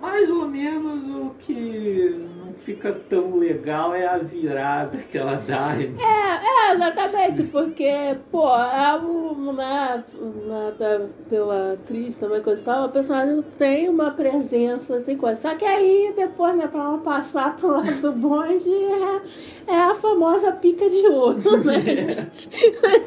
mais 0.03 0.29
ou 0.29 0.45
menos 0.47 1.01
o 1.25 1.29
que 1.39 2.19
não 2.45 2.53
fica 2.53 2.91
tão 3.09 3.37
legal 3.37 3.95
é 3.95 4.05
a 4.05 4.17
virada 4.17 4.97
que 4.97 5.17
ela 5.17 5.35
dá. 5.47 5.69
É, 5.77 6.71
é, 6.71 6.75
exatamente, 6.75 7.43
porque, 7.43 8.17
pô, 8.29 8.47
é 8.53 8.99
um, 8.99 9.53
na, 9.53 10.03
na, 10.45 10.71
da- 10.71 11.05
pela 11.29 11.73
atriz 11.73 12.17
também, 12.17 12.41
coisa 12.41 12.59
e 12.61 12.63
tal, 12.65 12.85
a 12.85 12.89
personagem 12.89 13.41
tem 13.57 13.87
uma 13.89 14.11
presença, 14.11 14.97
assim, 14.97 15.15
coisa. 15.17 15.39
Só 15.41 15.55
que 15.55 15.63
aí, 15.65 16.13
depois, 16.15 16.55
né, 16.57 16.67
pra 16.67 16.81
ela 16.81 16.97
passar 16.97 17.55
pro 17.55 17.69
lado 17.71 18.01
do 18.01 18.11
bonde, 18.11 18.69
é, 18.69 19.73
é 19.73 19.79
a 19.83 19.95
famosa 19.95 20.51
pica 20.51 20.89
de 20.89 21.07
ouro, 21.07 21.39
né, 21.63 21.79
gente? 21.79 22.49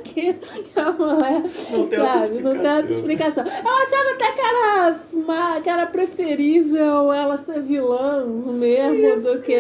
que 0.03 0.37
a 0.77 0.93
mulher, 0.93 1.43
Não 1.71 1.87
tem 1.87 1.99
sabe, 1.99 2.41
não 2.41 2.53
tem 2.53 2.71
outra 2.73 2.81
explicação. 2.91 3.45
explicação. 3.45 3.45
Eu 3.47 3.77
achava 3.83 4.11
até 4.15 4.33
que 4.33 4.41
era, 4.41 4.97
uma, 5.13 5.61
que 5.61 5.69
era 5.69 5.87
preferível 5.87 6.86
ela 6.87 7.39
ser 7.39 7.62
vilã 7.62 8.24
mesmo 8.24 9.22
do 9.22 9.43
que. 9.43 9.53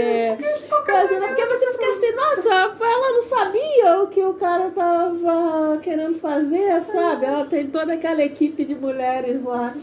Imagina, 0.88 1.26
porque 1.28 1.46
você 1.46 1.72
fica 1.72 1.90
assim, 1.90 2.12
nossa, 2.12 2.84
ela 2.84 3.12
não 3.12 3.22
sabia 3.22 4.02
o 4.02 4.06
que 4.08 4.22
o 4.22 4.34
cara 4.34 4.70
tava 4.70 5.78
querendo 5.82 6.18
fazer, 6.18 6.82
sabe? 6.82 7.26
Ela 7.26 7.44
tem 7.44 7.66
toda 7.66 7.92
aquela 7.94 8.22
equipe 8.22 8.64
de 8.64 8.74
mulheres 8.74 9.42
lá. 9.42 9.74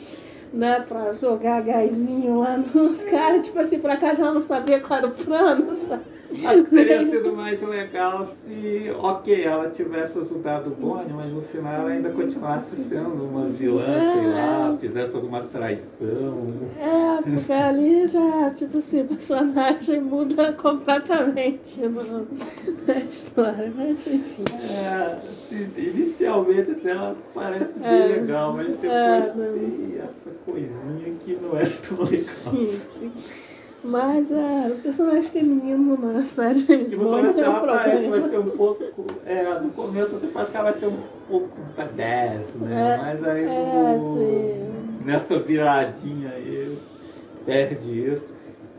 Né, 0.53 0.85
pra 0.87 1.13
jogar 1.13 1.63
gásinho 1.63 2.41
lá 2.41 2.57
nos 2.57 3.01
caras, 3.05 3.43
tipo 3.43 3.57
assim, 3.57 3.79
por 3.79 3.89
acaso 3.89 4.21
ela 4.21 4.35
não 4.35 4.43
sabia 4.43 4.79
qual 4.79 4.99
era 4.99 5.07
o 5.07 5.11
plano, 5.11 5.73
sabe? 5.73 6.03
Acho 6.45 6.63
que 6.63 6.69
teria 6.71 7.05
sido 7.05 7.33
mais 7.35 7.61
legal 7.61 8.25
se, 8.25 8.91
ok, 8.99 9.43
ela 9.43 9.69
tivesse 9.69 10.17
ajudado 10.19 10.71
o 10.71 10.75
Bonnie, 10.75 11.13
mas 11.13 11.31
no 11.31 11.41
final 11.43 11.73
ela 11.73 11.89
ainda 11.89 12.09
continuasse 12.09 12.75
sendo 12.75 13.23
uma 13.25 13.45
vilã, 13.49 14.01
sei 14.11 14.27
lá, 14.27 14.77
fizesse 14.79 15.15
alguma 15.15 15.41
traição. 15.43 16.47
É, 16.79 17.21
porque 17.21 17.51
ali 17.53 18.07
já, 18.07 18.51
tipo 18.51 18.77
assim, 18.79 19.01
o 19.01 19.05
personagem 19.05 20.01
muda 20.01 20.53
completamente 20.53 21.79
no- 21.81 22.27
na 22.87 22.99
história, 23.07 23.71
mas 23.75 23.97
enfim. 24.07 24.43
É, 24.69 25.19
se, 25.33 25.55
inicialmente 25.77 26.71
assim, 26.71 26.89
ela 26.89 27.15
parece 27.33 27.79
bem 27.79 27.89
É. 27.89 28.07
legal, 28.07 28.53
mas 28.53 28.67
depois 28.67 28.91
É, 28.91 29.21
tem 29.53 29.99
essa 30.03 30.29
coisinha 30.45 31.13
que 31.23 31.35
não 31.41 31.57
é 31.57 31.65
tão 31.65 32.03
legal. 32.03 32.23
Sim, 32.51 32.79
sim. 32.99 33.11
Mas 33.83 34.31
é, 34.31 34.67
o 34.71 34.75
personagem 34.81 35.29
feminino 35.29 35.97
na 35.97 36.23
série 36.23 36.59
James 36.59 36.95
Bond 36.95 37.27
é 37.27 37.29
um 37.29 37.33
que 37.33 37.41
vai 37.41 37.59
problema. 37.61 38.21
ser 38.21 38.39
um 38.39 38.49
pouco. 38.51 38.83
É, 39.25 39.59
no 39.59 39.69
começo 39.71 40.11
você 40.13 40.27
acha 40.33 40.49
que 40.51 40.57
ela 40.57 40.71
vai 40.71 40.79
ser 40.79 40.87
um 40.87 40.97
pouco 41.29 41.49
badass, 41.75 42.55
né? 42.61 42.93
É, 42.93 42.97
Mas 42.97 43.23
aí 43.27 43.43
é, 43.43 43.97
no- 43.97 44.17
sim. 44.17 45.05
nessa 45.05 45.37
viradinha 45.39 46.29
aí 46.29 46.77
perde 47.45 48.07
isso. 48.13 48.33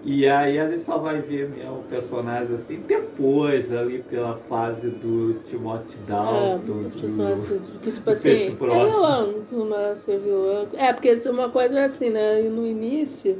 E 0.06 0.28
aí 0.28 0.58
a 0.58 0.68
gente 0.68 0.80
só 0.82 0.98
vai 0.98 1.20
ver 1.20 1.48
mesmo 1.48 1.78
o 1.78 1.82
personagem 1.84 2.54
assim 2.56 2.78
depois, 2.86 3.72
ali 3.72 4.02
pela 4.02 4.36
fase 4.48 4.88
do 4.88 5.34
Timothy 5.50 5.96
É, 6.06 6.10
Dalton, 6.10 6.90
tipo, 6.90 7.06
do, 7.06 7.80
que, 7.80 7.92
tipo 7.92 8.10
assim, 8.10 8.22
peixe 8.22 8.46
é 8.48 8.50
vilão, 8.50 9.34
nasce 9.66 10.16
vilão. 10.18 10.66
É, 10.74 10.92
porque 10.92 11.10
isso 11.12 11.28
é 11.28 11.30
uma 11.30 11.48
coisa 11.48 11.84
assim, 11.86 12.10
né? 12.10 12.44
E 12.44 12.48
no 12.50 12.66
início, 12.66 13.38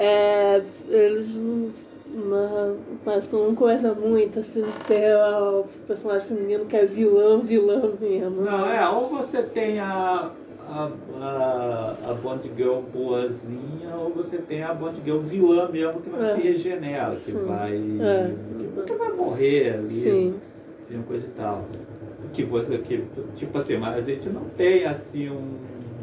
é, 0.00 0.62
eles 0.88 1.28
não, 1.36 2.76
que 3.28 3.36
não 3.36 3.54
coisa 3.54 3.92
muito, 3.94 4.40
assim, 4.40 4.64
ter 4.88 5.14
o 5.14 5.64
personagem 5.86 6.26
feminino 6.26 6.64
que 6.64 6.76
é 6.76 6.86
vilão, 6.86 7.40
vilão 7.40 7.92
mesmo. 8.00 8.42
Não, 8.42 8.66
é, 8.66 8.88
ou 8.88 9.08
você 9.10 9.42
tem 9.42 9.78
a, 9.78 10.30
a, 10.68 10.90
a, 11.20 11.94
a 12.10 12.14
Bond 12.14 12.50
Girl 12.56 12.80
boazinha, 12.92 13.94
ou 13.94 14.10
você 14.10 14.38
tem 14.38 14.62
a 14.62 14.72
Bond 14.72 15.00
Girl 15.04 15.18
vilã 15.18 15.68
mesmo, 15.68 16.00
que 16.00 16.08
vai 16.10 16.30
É. 16.30 16.34
se 16.34 16.40
regenera, 16.40 17.16
que 17.16 17.32
Sim. 17.32 17.44
vai. 17.44 17.76
É. 18.00 18.30
Que, 18.74 18.82
que 18.86 18.92
vai 18.94 19.12
morrer 19.12 19.74
ali. 19.74 19.88
Sim. 19.90 20.34
Tem 20.88 20.96
uma 20.96 21.06
coisa 21.06 21.26
e 21.26 21.30
tal. 21.30 21.64
Que 22.32 22.42
você, 22.44 22.78
que, 22.78 23.04
tipo 23.36 23.58
assim, 23.58 23.76
mas 23.76 23.96
a 23.96 24.00
gente 24.00 24.28
não 24.30 24.44
tem 24.56 24.84
assim 24.86 25.28
um, 25.28 25.58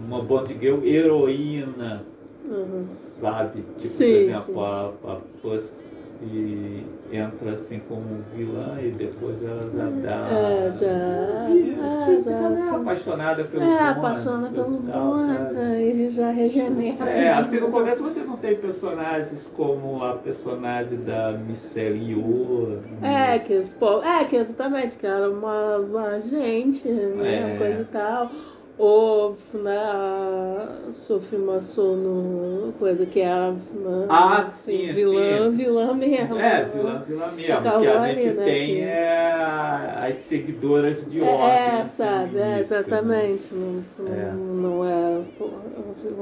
uma 0.07 0.21
Bond 0.21 0.55
Girl 0.59 0.83
heroína, 0.85 2.03
Uhum. 2.47 2.85
sabe? 3.19 3.63
Tipo, 3.77 3.87
Sim, 3.93 4.05
por 4.05 4.19
exemplo, 4.19 4.43
sim. 4.45 4.59
a, 4.59 5.11
a 5.11 5.15
Pussy 5.41 6.83
entra 7.11 7.51
assim 7.51 7.79
como 7.87 8.03
vilã 8.35 8.75
e 8.81 8.89
depois 8.91 9.35
ela 9.43 9.69
já 9.69 9.85
dá. 10.01 10.27
É, 10.29 10.71
já. 10.71 11.49
E, 11.53 11.77
É, 11.79 12.15
tipo, 12.15 12.23
já. 12.23 12.31
ela 12.35 12.59
é 12.59 12.69
apaixonada 12.75 13.43
pelo 13.43 13.63
É, 13.63 13.79
apaixona 13.89 14.49
pelo 14.49 14.81
sabe? 14.87 15.59
aí 15.59 15.89
ele 15.89 16.09
já 16.11 16.31
regenera. 16.31 17.09
É, 17.09 17.29
assim 17.33 17.59
no 17.59 17.69
começo 17.69 18.01
você 18.01 18.21
não 18.21 18.37
tem 18.37 18.55
personagens 18.55 19.47
como 19.55 20.03
a 20.03 20.13
personagem 20.15 20.97
da 21.03 21.33
Michelle 21.33 21.99
Yeoh. 22.11 22.79
É, 23.03 23.39
que, 23.39 23.65
pô, 23.79 24.01
é, 24.01 24.25
que 24.25 24.37
exatamente, 24.37 24.97
que 24.97 25.05
era 25.05 25.29
uma, 25.29 25.77
uma 25.77 26.07
agente, 26.15 26.87
né, 26.87 27.53
É. 27.53 27.57
coisa 27.57 27.81
e 27.81 27.85
tal. 27.85 28.31
Ou, 28.79 29.35
né, 29.55 29.75
a 29.75 30.91
Sophie 30.91 31.37
Massono, 31.39 32.71
coisa 32.77 33.07
que 33.07 33.21
é 33.21 33.27
a 33.31 33.51
né, 33.51 34.05
Ah, 34.07 34.43
sim, 34.43 34.93
vilã, 34.93 35.49
sim. 35.49 35.57
vilã 35.57 35.93
mesmo. 35.95 36.37
É, 36.39 36.63
vilã, 36.65 37.03
vilã 37.07 37.31
mesmo. 37.31 37.53
A 37.67 37.79
que 37.79 37.87
a 37.87 38.07
gente 38.13 38.27
né, 38.35 38.43
tem 38.45 38.75
que- 38.75 38.81
é 38.81 39.93
as 40.07 40.15
seguidoras 40.17 41.09
de 41.09 41.19
É, 41.21 41.23
ordem. 41.23 41.47
é, 41.49 41.81
assim, 41.81 41.95
sabe, 41.95 42.37
é, 42.37 42.39
né? 42.39 42.59
exatamente. 42.59 43.47
Não, 43.51 43.83
não, 43.97 44.13
É. 44.13 44.31
não 44.31 44.85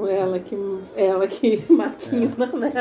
é, 0.08 0.10
é 0.10 0.16
ela 0.18 0.38
que, 0.38 0.56
ela 0.96 1.28
que 1.28 1.62
maquina 1.70 2.46
né, 2.54 2.72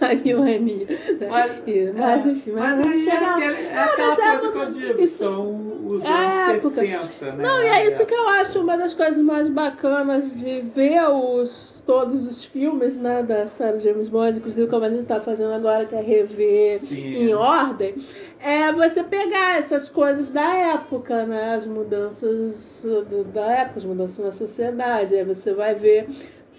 a 0.00 0.14
vilania. 0.14 0.86
né? 1.20 1.28
Mas, 1.30 1.68
E- 1.68 1.92
mas 1.96 2.26
é, 2.26 2.28
enfim, 2.28 2.50
mas, 2.52 2.78
mas 2.78 2.88
aí 2.88 3.08
é, 3.08 3.12
aquele- 3.16 3.66
é 3.68 3.74
Não, 3.74 3.82
aquela 3.84 4.16
mas 4.16 4.18
é 4.18 4.38
coisa 4.38 4.52
que 4.52 4.58
eu 4.58 4.72
digo, 4.72 5.00
isso- 5.00 5.18
são 5.18 5.72
os 5.86 6.04
É 6.04 6.08
anos 6.08 6.56
época. 6.56 6.70
60, 6.80 7.32
né? 7.32 7.42
Não, 7.42 7.62
e 7.62 7.66
é 7.66 7.86
isso 7.86 8.04
que 8.06 8.14
eu 8.14 8.28
acho 8.28 8.60
uma 8.60 8.76
das 8.78 8.94
coisas 8.94 9.11
mais 9.18 9.48
bacanas 9.48 10.38
de 10.38 10.60
ver 10.60 11.02
os, 11.08 11.82
todos 11.86 12.24
os 12.26 12.44
filmes 12.44 12.96
né, 12.96 13.22
da 13.22 13.46
série 13.48 13.80
James 13.80 14.08
Bond, 14.08 14.38
inclusive 14.38 14.68
como 14.68 14.84
a 14.84 14.88
gente 14.90 15.00
está 15.00 15.20
fazendo 15.20 15.52
agora, 15.52 15.84
que 15.86 15.94
é 15.94 16.00
rever 16.00 16.78
Sim. 16.80 17.14
em 17.14 17.34
ordem, 17.34 17.94
é 18.40 18.72
você 18.72 19.02
pegar 19.04 19.58
essas 19.58 19.88
coisas 19.88 20.32
da 20.32 20.54
época, 20.56 21.24
né? 21.26 21.54
As 21.54 21.66
mudanças 21.66 22.82
do- 22.82 23.24
da 23.32 23.46
época, 23.52 23.78
as 23.78 23.84
mudanças 23.84 24.24
na 24.24 24.32
sociedade. 24.32 25.14
Aí 25.14 25.24
você 25.24 25.52
vai 25.52 25.74
ver 25.74 26.08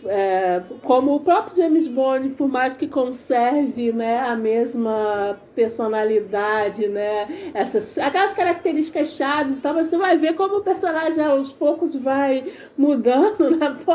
é, 0.07 0.61
como 0.83 1.15
o 1.15 1.19
próprio 1.19 1.57
James 1.57 1.87
Bond, 1.87 2.29
por 2.29 2.47
mais 2.47 2.75
que 2.75 2.87
conserve 2.87 3.91
né, 3.91 4.19
a 4.19 4.35
mesma 4.35 5.37
personalidade, 5.55 6.87
né, 6.87 7.51
essas, 7.53 7.97
aquelas 7.97 8.33
características 8.33 9.09
chaves, 9.09 9.61
tá? 9.61 9.71
você 9.71 9.97
vai 9.97 10.17
ver 10.17 10.33
como 10.33 10.57
o 10.57 10.63
personagem 10.63 11.23
aos 11.23 11.51
poucos 11.51 11.95
vai 11.95 12.51
mudando, 12.77 13.51
né? 13.51 13.77
Pô, 13.85 13.93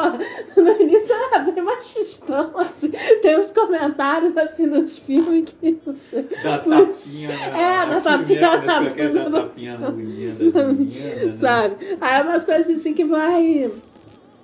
no 0.61 0.81
início 0.81 1.15
era 1.15 1.41
bem 1.41 1.63
machistão, 1.63 2.53
assim. 2.57 2.91
Tem 3.23 3.39
uns 3.39 3.51
comentários 3.51 4.37
assim 4.37 4.67
nos 4.67 4.99
filmes 4.99 5.55
que 5.61 5.79
você. 5.85 6.23
Da 6.43 6.59
tapinha, 6.59 7.31
é, 7.31 7.87
da 7.87 8.01
tapinha 8.01 8.57
né, 8.59 8.89
aquele 8.89 9.19
da 9.19 9.31
tapinha 9.31 9.79
né? 9.79 11.33
Sabe? 11.33 11.97
Aí 12.01 12.21
é 12.21 12.23
umas 12.23 12.45
coisas 12.45 12.79
assim 12.79 12.95
que 12.95 13.05
vai. 13.05 13.71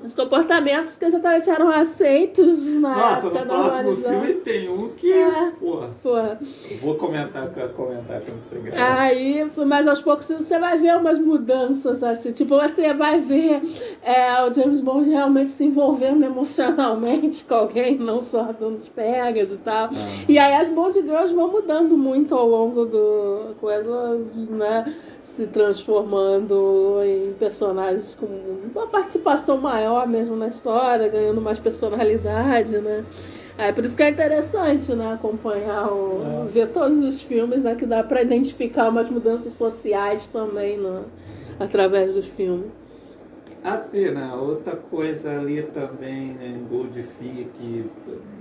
Os 0.05 0.15
comportamentos 0.15 0.99
que 0.99 1.05
exatamente 1.07 1.49
eram 1.49 1.71
aceitos 1.71 2.63
na 2.79 2.95
Nossa, 2.95 3.27
época 3.27 3.45
no 3.45 3.47
próximo 3.47 3.97
filme 3.97 4.35
tem 4.35 4.69
um 4.69 4.89
que, 4.91 5.11
É. 5.11 5.51
porra, 5.59 5.91
Porra. 6.03 6.39
vou 6.83 6.95
comentar, 6.97 7.49
comentar 7.75 8.21
quando 8.21 8.39
você. 8.43 8.71
Aí, 8.77 9.51
mas 9.67 9.89
aos 9.89 10.03
poucos 10.03 10.27
você 10.27 10.59
vai 10.59 10.79
ver 10.79 10.97
umas 10.99 11.19
mudanças, 11.19 12.03
assim. 12.03 12.33
Tipo, 12.33 12.59
você 12.61 12.93
vai 12.93 13.19
ver 13.21 13.63
é, 14.03 14.43
o 14.43 14.53
James 14.53 14.81
Bond 14.81 15.09
realmente 15.09 15.51
se 15.53 15.65
envolvendo 15.65 16.23
emocionalmente 16.23 17.43
com 17.49 17.55
alguém, 17.55 17.97
não 17.97 18.21
só 18.21 18.43
dando 18.53 18.77
os 18.77 18.89
pegas 18.89 19.51
e 19.51 19.57
tal. 19.57 19.87
Ah. 19.87 20.25
E 20.29 20.39
aí 20.39 20.55
as 20.55 20.69
Bond 20.69 21.01
Girls 21.01 21.33
vão 21.35 21.49
mudando 21.51 21.97
muito 21.97 22.35
ao 22.35 22.47
longo 22.47 22.85
do 22.85 23.55
coisa, 23.59 24.19
né? 24.51 24.95
Se 25.37 25.49
transformando 25.49 27.01
em 27.05 27.33
personagens 27.33 28.15
com 28.15 28.27
uma 28.73 28.87
participação 28.87 29.59
maior 29.59 30.07
mesmo 30.07 30.37
na 30.37 30.47
história, 30.47 31.09
ganhando 31.09 31.41
mais 31.41 31.59
personalidade, 31.59 32.71
né? 32.79 33.05
É 33.59 33.73
por 33.73 33.85
isso 33.85 33.97
que 33.97 34.03
é 34.05 34.11
interessante, 34.11 34.93
né? 34.93 35.13
Acompanhar, 35.13 35.89
o, 35.93 36.47
É. 36.47 36.51
ver 36.53 36.69
todos 36.69 36.99
os 36.99 37.21
filmes, 37.21 37.65
né? 37.65 37.75
Que 37.75 37.85
dá 37.85 38.05
pra 38.05 38.23
identificar 38.23 38.89
umas 38.89 39.11
mudanças 39.11 39.53
sociais 39.55 40.29
também, 40.29 40.79
né? 40.79 41.03
Através 41.59 42.15
dos 42.15 42.27
filmes. 42.27 42.67
Assim, 43.65 44.11
né? 44.11 44.31
Outra 44.35 44.77
coisa 44.77 45.39
ali 45.41 45.63
também, 45.63 46.35
né, 46.35 46.49
em 46.49 46.65
Goldfinger, 46.69 47.47
que 47.59 47.91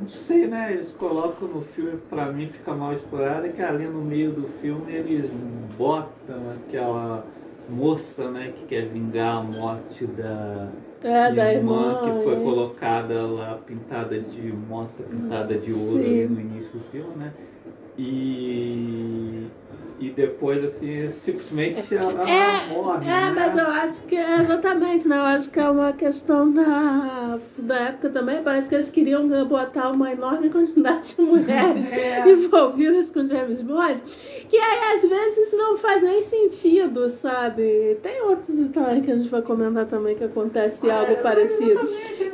não 0.02 0.10
sei, 0.10 0.48
né? 0.48 0.74
Eles 0.74 0.92
colocam 1.00 1.48
no 1.48 1.62
filme, 1.62 1.98
pra 2.10 2.26
mim 2.30 2.48
fica 2.50 2.74
mal 2.74 2.92
explorado, 2.92 3.46
é 3.46 3.50
que 3.50 3.62
ali 3.62 3.86
no 3.86 4.02
meio 4.02 4.32
do 4.32 4.50
filme 4.60 4.92
eles 4.92 5.32
botam 5.78 6.42
aquela 6.68 7.26
moça, 7.70 8.30
né, 8.30 8.52
que 8.54 8.66
quer 8.66 8.88
vingar 8.88 9.38
a 9.38 9.44
morte 9.44 10.06
da 10.06 10.68
É, 11.02 11.32
da 11.32 11.54
irmã. 11.54 12.02
que 12.04 12.24
foi 12.26 12.36
né? 12.36 12.44
colocada 12.44 13.26
lá, 13.26 13.58
pintada 13.66 14.20
de 14.20 14.42
morta, 14.52 15.04
pintada 15.10 15.56
de 15.56 15.72
ouro 15.72 15.92
Sim. 15.94 16.00
ali 16.00 16.28
no 16.28 16.42
início 16.42 16.72
do 16.74 16.82
filme, 16.92 17.16
né? 17.16 17.32
E, 17.98 19.48
e 20.08 20.10
depois, 20.10 20.64
assim, 20.66 21.12
simplesmente 21.12 21.96
ela 21.96 22.30
É, 22.30 22.68
morre. 22.68 23.06
É, 23.06 23.10
né? 23.10 23.34
mas 23.36 23.58
eu 23.58 23.68
acho 23.68 24.02
que 24.04 24.16
é 24.16 24.38
exatamente, 24.42 25.08
né? 25.08 25.18
Eu 25.18 25.22
acho 25.22 25.50
que 25.50 25.60
é 25.60 25.70
uma 25.70 25.94
questão 25.94 26.52
da, 26.52 27.40
da 27.60 27.76
época 27.80 28.10
também. 28.10 28.42
Parece 28.44 28.68
que 28.70 28.76
eles 28.76 28.90
queriam 28.90 29.28
botar 29.46 29.92
uma 29.92 30.12
enorme 30.12 30.50
quantidade 30.50 31.16
de 31.16 31.22
mulheres 31.22 31.92
É. 31.94 32.30
envolvidas 32.30 33.10
com 33.12 33.28
James 33.28 33.62
Bond, 33.62 34.02
que 34.50 34.58
aí 34.58 34.96
às 34.96 35.02
vezes 35.02 35.52
não 35.54 35.78
faz 35.78 36.02
nem 36.04 36.24
sentido, 36.24 37.10
sabe? 37.12 37.98
Tem 38.02 38.22
outros 38.22 38.56
também 38.74 39.02
que 39.02 39.12
a 39.12 39.16
gente 39.16 39.30
vai 39.30 39.42
comentar 39.42 39.86
também 39.86 40.16
que 40.16 40.24
acontece 40.24 40.90
Ah, 40.90 41.00
algo 41.00 41.14
é, 41.14 41.16
parecido. 41.16 41.80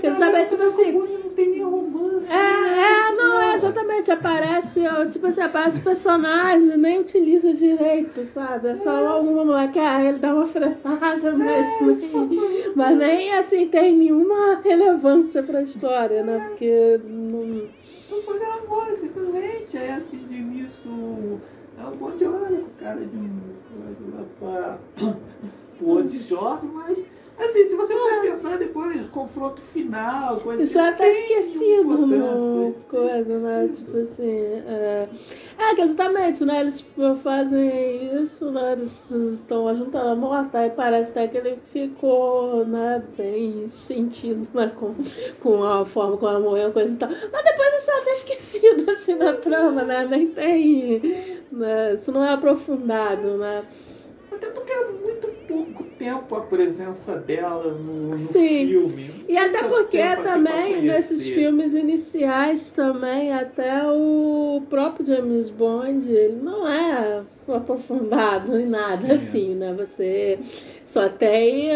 Quer 0.01 0.15
saber, 0.17 0.45
tipo 0.45 0.63
assim, 0.63 0.91
Não 0.93 1.29
tem 1.35 1.49
nem 1.51 1.63
romance. 1.63 2.31
É, 2.31 2.35
é, 2.35 3.15
não, 3.15 3.39
é 3.39 3.55
exatamente. 3.55 4.11
Aparece, 4.11 4.81
tipo 5.11 5.27
assim, 5.27 5.41
aparece 5.41 5.79
o 5.79 5.83
personagem, 5.83 6.77
nem 6.77 6.99
utiliza 6.99 7.53
direito, 7.59 8.25
sabe? 8.33 8.69
É 8.69 8.75
só 8.77 9.07
alguma 9.07 9.45
moleque, 9.45 9.77
ah, 9.79 10.03
ele 10.03 10.19
dá 10.19 10.33
uma 10.33 10.47
fretada, 10.47 11.33
mas, 11.37 11.81
nem, 11.81 12.71
mas 12.75 12.97
nem 12.97 13.31
assim 13.33 13.67
tem 13.67 13.95
nenhuma 13.95 14.59
relevância 14.63 15.43
pra 15.43 15.61
história, 15.61 16.23
né? 16.23 16.47
Porque 16.49 16.99
não. 17.03 17.67
Fazer 18.25 18.45
uma 18.45 18.61
voz, 18.61 18.97
simplesmente. 18.97 19.77
Aí 19.77 19.91
assim, 19.91 20.17
de 20.17 20.35
início, 20.35 21.39
é 21.79 21.85
um 21.85 21.95
bom 21.95 22.11
de 22.11 22.25
olha 22.25 22.57
com 22.57 22.83
cara 22.83 22.99
de 22.99 23.17
um 23.17 23.29
pra 24.39 24.77
jovem, 26.27 26.69
mas 26.73 27.03
assim, 27.39 27.65
se 27.65 27.75
você 27.75 27.93
for 27.93 28.21
pensar 28.21 28.57
depois, 28.57 29.07
confronto 29.07 29.61
final, 29.61 30.37
coisa 30.37 30.63
Isso 30.63 30.77
é 30.77 30.81
assim, 30.81 30.93
até 30.93 31.11
tem 31.11 31.21
esquecido 31.21 31.97
no 31.97 32.69
isso 32.69 32.83
coisa, 32.89 33.39
né? 33.39 33.69
Tipo 33.75 33.97
assim. 33.97 34.39
É, 34.67 35.09
é 35.57 35.75
que 35.75 35.81
exatamente, 35.81 36.45
né? 36.45 36.61
Eles 36.61 36.79
tipo, 36.79 37.15
fazem 37.17 38.23
isso, 38.23 38.51
né? 38.51 38.73
Eles 38.73 39.11
estão 39.31 39.75
juntando 39.75 40.09
a 40.09 40.15
morta 40.15 40.65
e 40.65 40.69
parece 40.69 41.11
até 41.11 41.27
que 41.27 41.37
ele 41.37 41.59
ficou, 41.71 42.65
né, 42.65 43.03
bem 43.17 43.69
sentido, 43.69 44.47
né? 44.53 44.71
Com, 44.75 44.95
com 45.41 45.63
a 45.63 45.85
forma 45.85 46.17
como 46.17 46.31
ela 46.31 46.39
morreu, 46.39 46.71
coisa 46.71 46.91
e 46.91 46.97
tal. 46.97 47.09
Mas 47.09 47.43
depois 47.43 47.73
isso 47.77 47.91
é 47.91 47.97
até 47.99 48.13
esquecido, 48.13 48.91
assim, 48.91 49.15
na 49.15 49.33
trama, 49.33 49.83
né? 49.83 50.05
Nem 50.05 50.27
tem. 50.27 51.39
Né? 51.51 51.95
Isso 51.95 52.11
não 52.11 52.23
é 52.23 52.33
aprofundado, 52.33 53.37
né? 53.37 53.63
Até 54.39 54.47
porque 54.51 54.71
é 54.71 54.85
muito 54.85 55.27
pouco 55.45 55.83
tempo 55.97 56.33
a 56.33 56.41
presença 56.41 57.17
dela 57.17 57.73
no, 57.73 58.11
no 58.11 58.19
Sim. 58.19 58.67
filme. 58.67 59.25
E 59.27 59.37
até 59.37 59.63
porque 59.63 59.97
assim, 59.97 60.23
também 60.23 60.81
nesses 60.81 61.27
filmes 61.27 61.73
iniciais 61.73 62.71
também, 62.71 63.33
até 63.33 63.83
o 63.85 64.63
próprio 64.69 65.05
James 65.05 65.49
Bond, 65.49 66.09
ele 66.09 66.37
não 66.41 66.65
é 66.65 67.21
aprofundado 67.49 68.57
em 68.57 68.69
nada 68.69 69.09
Sim. 69.09 69.13
assim, 69.13 69.55
né? 69.55 69.75
Você 69.77 70.39
só 70.87 71.09
tem, 71.09 71.69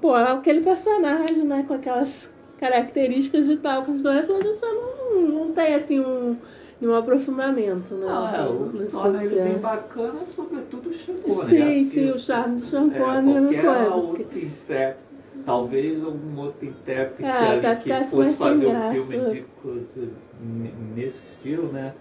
pô, 0.00 0.14
aquele 0.14 0.60
personagem, 0.60 1.38
né, 1.38 1.64
com 1.66 1.74
aquelas 1.74 2.30
características 2.58 3.48
e 3.48 3.56
tal 3.56 3.84
que 3.84 3.90
os 3.90 4.00
dois, 4.00 4.28
mas 4.28 4.44
você 4.44 4.66
não, 4.66 5.22
não 5.22 5.52
tem 5.52 5.74
assim 5.74 6.00
um, 6.00 6.36
um 6.82 6.94
aprofundamento, 6.94 7.94
né? 7.94 8.06
Não, 8.06 8.34
é, 8.34 8.46
o 8.48 8.88
torna 8.90 9.24
ele 9.24 9.40
bem 9.40 9.58
bacana 9.58 10.20
é 10.20 10.24
sobretudo 10.26 10.90
o 10.90 10.92
Chacone. 10.92 11.46
Sim, 11.48 11.58
né? 11.58 11.84
sim, 11.84 12.10
o 12.10 12.18
charme 12.18 12.60
do 12.60 12.66
É, 12.66 12.68
Champone 12.68 13.30
é, 13.56 13.62
qualquer 13.62 13.88
outro 13.88 14.22
intérprete, 14.22 15.00
talvez 15.46 16.04
algum 16.04 16.40
outro 16.40 16.66
intérprete 16.66 17.24
É, 17.24 17.66
ali 17.68 17.80
que 17.82 18.04
fosse 18.10 18.34
fazer 18.34 18.66
um 18.66 18.90
filme 18.92 19.30
de, 19.30 19.44
nesse 20.94 21.18
estilo, 21.32 21.72
né? 21.72 21.94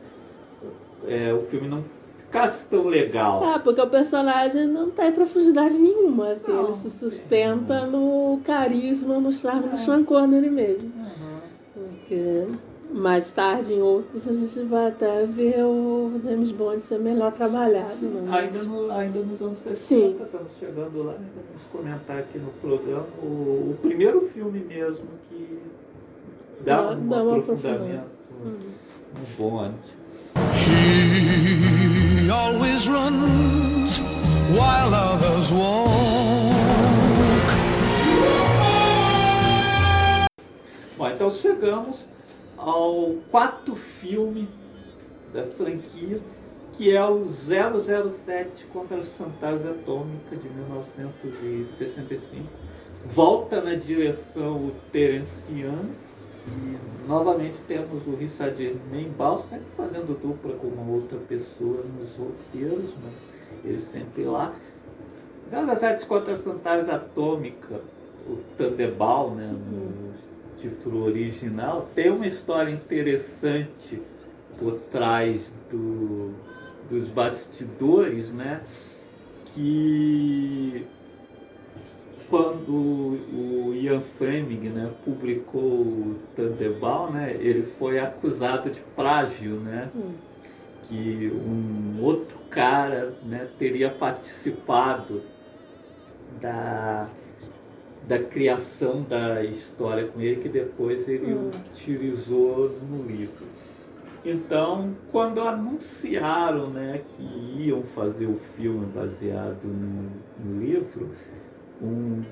É, 1.07 1.33
o 1.33 1.43
filme 1.43 1.67
não 1.67 1.83
ficasse 2.25 2.65
tão 2.65 2.87
legal. 2.87 3.43
Ah, 3.43 3.59
porque 3.59 3.79
o 3.79 3.87
personagem 3.89 4.67
não 4.67 4.89
tem 4.91 5.11
profundidade 5.11 5.77
nenhuma, 5.77 6.31
assim, 6.31 6.51
Não, 6.51 6.65
ele 6.65 6.73
se 6.73 6.89
sustenta 6.89 7.85
no 7.85 8.41
carisma, 8.43 9.19
no 9.19 9.31
charme 9.31 9.69
do 9.69 9.75
É. 9.75 9.77
Sean 9.77 10.03
Connery 10.03 10.49
mesmo. 10.49 10.91
Uhum. 10.97 11.39
Porque 11.73 12.47
mais 12.95 13.29
tarde 13.31 13.73
em 13.73 13.81
outros 13.81 14.25
a 14.25 14.31
gente 14.31 14.57
vai 14.61 14.87
até 14.87 15.25
ver 15.25 15.63
o 15.65 16.13
James 16.23 16.51
Bond 16.51 16.81
ser 16.81 16.97
melhor 16.99 17.31
trabalhado. 17.33 17.97
Né? 18.01 18.37
Ainda, 18.37 18.63
no, 18.63 18.89
ainda 18.91 19.19
nos 19.19 19.41
anos 19.41 19.59
60, 19.59 19.77
Sim. 19.85 20.15
estamos 20.23 20.51
chegando 20.57 21.03
lá, 21.03 21.11
ainda 21.11 21.25
vamos 21.35 21.63
comentar 21.71 22.17
aqui 22.19 22.37
no 22.39 22.51
programa 22.61 23.05
o, 23.21 23.25
o 23.71 23.77
primeiro 23.81 24.29
filme 24.33 24.59
mesmo 24.59 25.05
que 25.29 25.59
dá, 26.63 26.81
Dá- 26.81 26.91
um 26.91 27.07
dá 27.09 27.23
uma 27.23 27.37
aprofundamento 27.37 28.05
no 28.41 29.37
Bond. 29.37 29.75
He 30.67 32.29
always 32.29 32.87
runs 32.87 33.99
while 34.57 34.93
others 34.93 35.51
walk. 35.51 36.55
Bom, 40.97 41.07
então 41.09 41.29
chegamos 41.29 42.05
ao 42.57 43.15
quarto 43.31 43.75
filme 43.75 44.47
da 45.33 45.43
franquia, 45.43 46.19
que 46.73 46.95
é 46.95 47.05
o 47.05 47.27
007 47.29 48.65
contra 48.73 48.97
a 48.97 49.03
Fantasia 49.03 49.71
Atômica 49.71 50.35
de 50.35 50.49
1965. 50.49 52.43
Volta 53.05 53.61
na 53.61 53.75
direção 53.75 54.67
o 54.67 54.71
Terence 54.91 55.51
Young 55.51 55.91
e 56.47 57.07
novamente 57.07 57.55
temos 57.67 58.05
o 58.07 58.15
Richard 58.15 58.79
Membal 58.91 59.45
sempre 59.49 59.67
fazendo 59.77 60.19
dupla 60.19 60.53
com 60.55 60.67
uma 60.67 60.95
outra 60.95 61.17
pessoa 61.19 61.83
nos 61.97 62.15
roteiros, 62.17 62.93
mas 63.03 63.13
ele 63.63 63.79
sempre 63.79 64.23
lá. 64.23 64.53
007 65.49 66.05
contra 66.07 66.33
a 66.33 66.35
Fantasia 66.35 66.95
Atômica, 66.95 67.79
o 68.27 68.37
Thunderball, 68.57 69.31
né, 69.31 69.47
no 69.47 70.13
título 70.65 71.03
original, 71.05 71.89
tem 71.93 72.09
uma 72.09 72.25
história 72.25 72.71
interessante 72.71 74.01
por 74.57 74.79
trás 74.91 75.41
do, 75.69 76.33
dos 76.89 77.07
bastidores, 77.07 78.31
né? 78.31 78.61
Que 79.53 80.85
quando 82.29 82.71
o 82.71 83.73
Ian 83.75 84.01
Fleming 84.01 84.69
né, 84.69 84.91
publicou 85.03 85.61
o 85.61 86.19
Thunderball, 86.35 87.11
né, 87.11 87.37
ele 87.39 87.71
foi 87.77 87.99
acusado 87.99 88.71
de 88.71 88.79
plágio, 88.95 89.59
né? 89.59 89.89
Hum. 89.95 90.13
Que 90.87 91.31
um 91.33 92.03
outro 92.03 92.37
cara 92.49 93.13
né, 93.23 93.47
teria 93.57 93.89
participado 93.89 95.21
da, 96.41 97.09
da 98.07 98.19
criação 98.19 99.03
da 99.03 99.43
história 99.43 100.07
com 100.07 100.21
ele, 100.21 100.41
que 100.41 100.49
depois 100.49 101.07
ele 101.07 101.33
Hum. 101.33 101.51
utilizou 101.73 102.69
no 102.89 103.03
livro. 103.03 103.45
Então, 104.23 104.95
quando 105.11 105.39
anunciaram 105.41 106.69
né, 106.69 107.01
que 107.15 107.63
iam 107.67 107.83
fazer 107.83 108.25
o 108.25 108.37
filme 108.55 108.85
baseado 108.87 109.63
no, 109.63 110.09
no 110.43 110.59
livro, 110.59 111.09
um, 111.81 112.23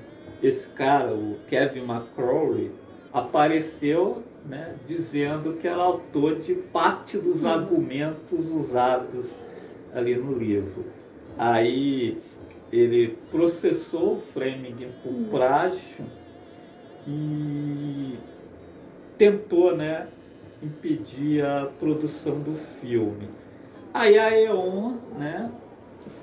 esse 0.42 0.66
cara, 0.68 1.12
o 1.14 1.36
Kevin 1.48 1.84
McCrory, 1.84 2.72
apareceu 3.12 4.22
né, 4.44 4.74
dizendo 4.88 5.54
que 5.54 5.68
era 5.68 5.80
autor 5.80 6.36
de 6.40 6.54
parte 6.54 7.16
dos 7.16 7.44
argumentos 7.44 8.40
usados 8.50 9.30
ali 9.94 10.16
no 10.16 10.36
livro. 10.36 10.84
Aí 11.38 12.18
ele 12.78 13.16
processou 13.30 14.12
o 14.14 14.16
Fleming 14.16 14.88
por 15.02 15.12
Hum. 15.12 15.26
plágio 15.30 16.04
e 17.06 18.14
tentou 19.18 19.76
né, 19.76 20.06
impedir 20.62 21.44
a 21.44 21.68
produção 21.78 22.40
do 22.40 22.54
filme. 22.80 23.28
Aí 23.92 24.18
a 24.18 24.36
E.ON 24.36 24.94
né, 25.18 25.50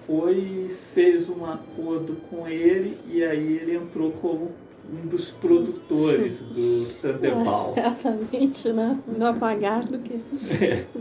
foi, 0.06 0.76
fez 0.94 1.30
um 1.30 1.46
acordo 1.46 2.18
com 2.30 2.48
ele 2.48 2.98
e 3.08 3.24
aí 3.24 3.58
ele 3.58 3.76
entrou 3.76 4.12
como 4.14 4.52
um 4.92 5.08
dos 5.08 5.32
produtores 5.32 6.40
do 6.54 6.88
Thunderball. 7.02 7.76
Exatamente, 7.78 8.74
né? 8.74 9.00
Melhor 9.08 9.38
pagar 9.38 9.84
do 9.86 10.00
que. 10.00 10.20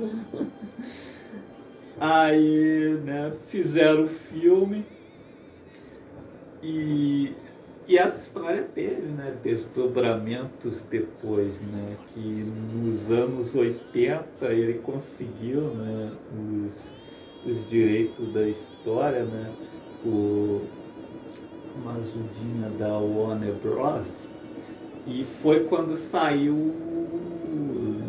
Aí, 2.03 2.99
né, 3.05 3.31
fizeram 3.49 4.05
o 4.05 4.09
filme 4.09 4.87
e, 6.63 7.33
e 7.89 7.99
essa 7.99 8.23
história 8.23 8.67
teve, 8.75 9.03
né, 9.03 9.35
desdobramentos 9.43 10.81
depois, 10.91 11.53
né, 11.61 11.97
que 12.13 12.53
nos 12.75 13.11
anos 13.11 13.55
80 13.55 14.47
ele 14.47 14.75
conseguiu, 14.79 15.63
né, 15.75 16.13
os, 17.45 17.51
os 17.51 17.69
direitos 17.69 18.33
da 18.33 18.47
história, 18.47 19.25
né, 19.25 19.51
o 20.05 20.63
uma 21.77 21.93
ajudinha 21.93 22.69
da 22.79 22.99
Warner 22.99 23.55
Bros. 23.63 24.07
E 25.07 25.25
foi 25.43 25.65
quando 25.65 25.97
saiu 25.97 26.75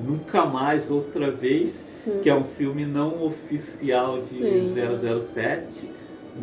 Nunca 0.06 0.46
Mais 0.46 0.90
Outra 0.90 1.32
Vez, 1.32 1.80
que 2.22 2.30
é 2.30 2.36
um 2.36 2.44
filme 2.44 2.86
não 2.86 3.24
oficial 3.24 4.20
de 4.20 4.38
Sim. 4.38 4.74
007, 4.76 5.90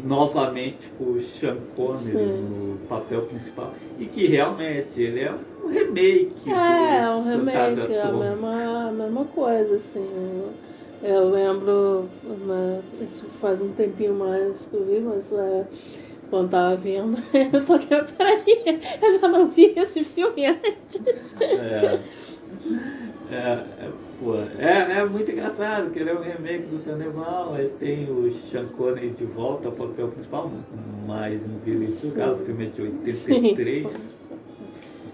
novamente 0.05 0.91
com 0.99 1.05
o 1.05 1.23
Sean 1.23 1.57
Connery 1.77 2.17
no 2.17 2.79
papel 2.89 3.23
principal, 3.23 3.73
e 3.99 4.07
que 4.07 4.27
realmente 4.27 5.01
ele 5.01 5.21
é 5.21 5.33
um 5.65 5.69
remake 5.69 6.33
É, 6.47 7.03
é 7.03 7.11
um 7.11 7.23
remake, 7.23 7.93
é 7.93 8.03
a 8.03 8.13
mesma, 8.13 8.89
a 8.89 8.93
mesma 8.93 9.25
coisa, 9.27 9.77
assim. 9.77 10.07
Eu, 11.03 11.09
eu 11.09 11.31
lembro, 11.31 12.09
né, 12.47 12.81
isso 13.01 13.25
faz 13.41 13.61
um 13.61 13.71
tempinho 13.71 14.15
mais 14.15 14.59
que 14.71 14.75
eu 14.75 14.85
vi, 14.85 15.01
mas 15.01 15.33
é, 15.33 15.65
quando 16.31 16.51
tava 16.51 16.77
vendo, 16.77 17.17
eu 17.33 17.65
tô 17.65 17.75
aqui, 17.75 17.87
peraí, 18.17 18.83
eu 19.01 19.21
já 19.21 19.29
não 19.29 19.49
vi 19.49 19.73
esse 19.77 20.05
filme 20.05 20.47
antes. 20.47 21.35
É. 21.41 22.01
É, 23.31 23.37
é, 23.37 23.91
pô, 24.19 24.37
é, 24.59 25.01
é 25.01 25.05
muito 25.05 25.31
engraçado, 25.31 25.91
que 25.91 25.99
ele 25.99 26.09
é 26.09 26.15
um 26.15 26.23
remake 26.23 26.65
do 26.67 26.83
Candeval, 26.83 27.55
aí 27.55 27.69
tem 27.79 28.11
o 28.11 28.33
Sean 28.51 28.65
Connery 28.67 29.11
de 29.11 29.25
volta 29.25 29.69
ao 29.69 29.75
papel 29.75 30.09
principal, 30.09 30.51
mais 31.07 31.43
envelhecido, 31.45 32.15
Sim. 32.15 32.31
o 32.31 32.37
filme 32.39 32.67
é 32.67 32.69
de 32.71 32.83
83. 32.83 34.19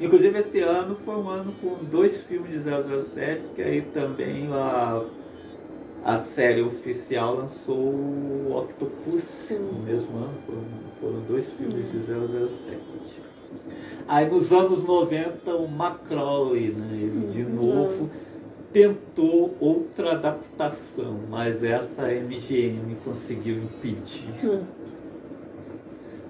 Inclusive 0.00 0.38
esse 0.38 0.60
ano 0.60 0.94
foi 0.94 1.16
um 1.16 1.28
ano 1.28 1.52
com 1.60 1.76
dois 1.90 2.20
filmes 2.22 2.52
de 2.52 2.60
007, 2.60 3.50
que 3.54 3.62
aí 3.62 3.82
também 3.82 4.48
a, 4.52 5.02
a 6.04 6.18
série 6.18 6.62
oficial 6.62 7.34
lançou 7.36 7.76
o 7.76 8.56
Octopus 8.56 9.22
Sim. 9.22 9.58
no 9.58 9.82
mesmo 9.82 10.16
ano, 10.18 10.34
foram, 10.46 10.62
foram 11.00 11.20
dois 11.26 11.48
filmes 11.54 11.90
de 11.90 11.98
007. 11.98 13.34
Aí 14.07 14.28
nos 14.28 14.52
anos 14.52 14.84
90 14.84 15.55
o 15.55 15.66
Macrauley, 15.68 16.72
né, 16.72 16.88
ele 16.94 17.28
de 17.32 17.42
Uhum. 17.42 17.55
novo 17.74 18.11
tentou 18.72 19.55
outra 19.61 20.12
adaptação, 20.12 21.16
mas 21.30 21.62
essa 21.62 22.02
a 22.02 22.12
MGM 22.12 22.96
conseguiu 23.05 23.59
impedir. 23.59 24.28
Hum, 24.44 24.62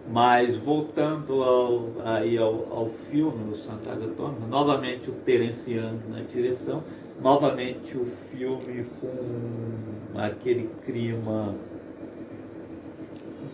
Mas 0.07 0.55
voltando 0.59 1.43
ao, 1.43 1.85
aí 2.05 2.37
ao, 2.37 2.53
ao 2.70 2.91
filme, 3.11 3.55
o 3.55 3.57
Fantasia 3.57 4.05
Atômica, 4.07 4.47
novamente 4.51 5.09
o 5.11 5.14
Terence 5.14 5.70
Young 5.70 5.99
na 6.11 6.20
direção, 6.20 6.83
novamente 7.22 7.97
o 7.97 8.05
filme 8.05 8.85
com 9.01 10.18
aquele 10.20 10.68
clima 10.85 11.55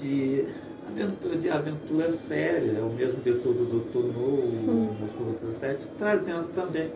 de 0.01 0.45
aventura, 0.95 1.37
de 1.37 1.49
aventura 1.51 2.13
séria, 2.13 2.79
é 2.79 2.83
o 2.83 2.91
mesmo 2.91 3.21
diretor 3.23 3.53
do 3.55 3.65
Doutor 3.65 4.05
No, 4.05 4.43
Sim. 4.51 4.89
o 5.21 5.25
Doutor 5.25 5.53
7, 5.61 5.79
trazendo 5.99 6.49
também 6.55 6.91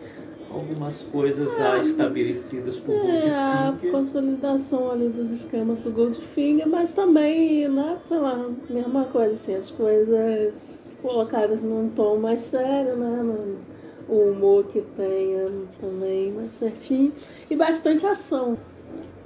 algumas 0.51 0.95
coisas 1.11 1.55
já 1.57 1.77
estabelecidas 1.79 2.79
por 2.79 2.93
É, 2.95 3.29
a 3.33 3.71
Goldfinger. 3.71 3.91
consolidação 3.91 4.91
ali 4.91 5.09
dos 5.09 5.31
esquemas 5.31 5.79
do 5.79 5.91
Goldfinger, 5.91 6.67
mas 6.67 6.93
também, 6.93 7.67
né, 7.67 7.97
pela 8.07 8.49
mesma 8.69 9.05
coisa, 9.05 9.33
assim, 9.33 9.55
as 9.55 9.71
coisas 9.71 10.89
colocadas 11.01 11.61
num 11.61 11.89
tom 11.89 12.17
mais 12.17 12.41
sério, 12.45 12.95
né, 12.95 13.21
no- 13.23 13.75
o 14.07 14.29
humor 14.31 14.65
que 14.65 14.81
tenha 14.95 15.49
também 15.81 16.31
mais 16.31 16.49
certinho, 16.51 17.11
e 17.49 17.55
bastante 17.55 18.05
ação. 18.05 18.55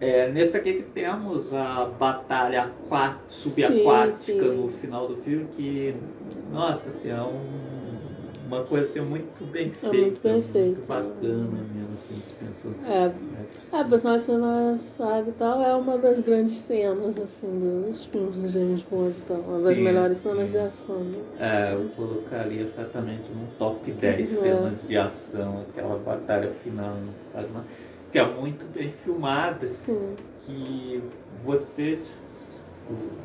É, 0.02 0.30
nesse 0.32 0.56
aqui 0.56 0.74
que 0.76 0.84
temos 0.84 1.54
a 1.54 1.86
batalha 2.00 2.64
aquá- 2.64 3.18
subaquática 3.28 4.46
no 4.46 4.70
final 4.70 5.08
do 5.10 5.18
filme, 5.18 5.46
que, 5.58 5.94
nossa, 6.52 6.88
assim, 6.88 7.10
é 7.10 7.22
um- 7.22 8.00
uma 8.48 8.64
coisa 8.64 8.86
assim, 8.86 9.02
muito 9.02 9.44
bem 9.52 9.68
É 9.68 9.72
feita, 9.72 9.96
muito 10.00 10.22
bem 10.24 10.42
feito. 10.54 10.82
bacana 10.88 11.48
mesmo, 11.52 11.90
assim, 11.96 12.22
pensando. 12.40 12.76
É, 12.88 13.12
a 13.78 13.84
pessoa 13.84 14.18
cena 14.20 14.80
sabe 14.98 15.30
e 15.32 15.34
tal, 15.34 15.62
é 15.62 15.76
uma 15.76 15.98
das 15.98 16.20
grandes 16.22 16.56
cenas, 16.56 17.18
assim, 17.20 17.84
dos 17.86 18.06
filmes 18.06 18.36
do 18.42 18.48
James 18.50 18.82
Bond 18.90 19.10
e 19.18 19.22
tal, 19.28 19.38
uma 19.42 19.62
das 19.62 19.76
Sim, 19.76 19.84
melhores 19.84 20.18
sim. 20.18 20.30
cenas 20.30 20.50
de 20.52 20.58
ação, 20.58 21.00
né? 21.04 21.20
É, 21.40 21.74
eu 21.74 21.90
colocaria 21.90 22.62
exatamente 22.62 23.30
num 23.32 23.46
top 23.60 23.92
10 23.92 24.32
É. 24.32 24.42
cenas 24.42 24.88
de 24.88 24.98
ação, 24.98 25.66
aquela 25.70 25.98
batalha 26.00 26.50
final, 26.64 26.96
no 26.96 27.14
Tasman, 27.34 27.64
que 28.12 28.20
é 28.20 28.26
muito 28.26 28.66
bem 28.74 28.92
filmada, 29.04 29.68
Sim. 29.68 30.16
que 30.46 31.02
você 31.46 32.00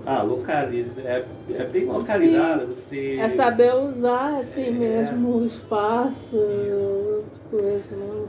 ah, 0.05 0.23
localiza, 0.23 1.01
é, 1.01 1.25
é 1.51 1.65
bem 1.65 1.87
localizada, 1.87 2.67
você 2.67 3.17
É 3.19 3.29
saber 3.31 3.75
usar, 3.75 4.41
assim 4.41 4.67
É. 4.67 4.71
mesmo, 4.71 5.39
o 5.39 5.47
espaço, 5.47 6.37
Sim. 6.37 7.25
coisa, 7.51 7.97
né? 7.97 8.27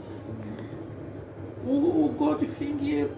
O, 1.66 1.70
o 2.06 2.14
Goldfinger, 2.16 3.08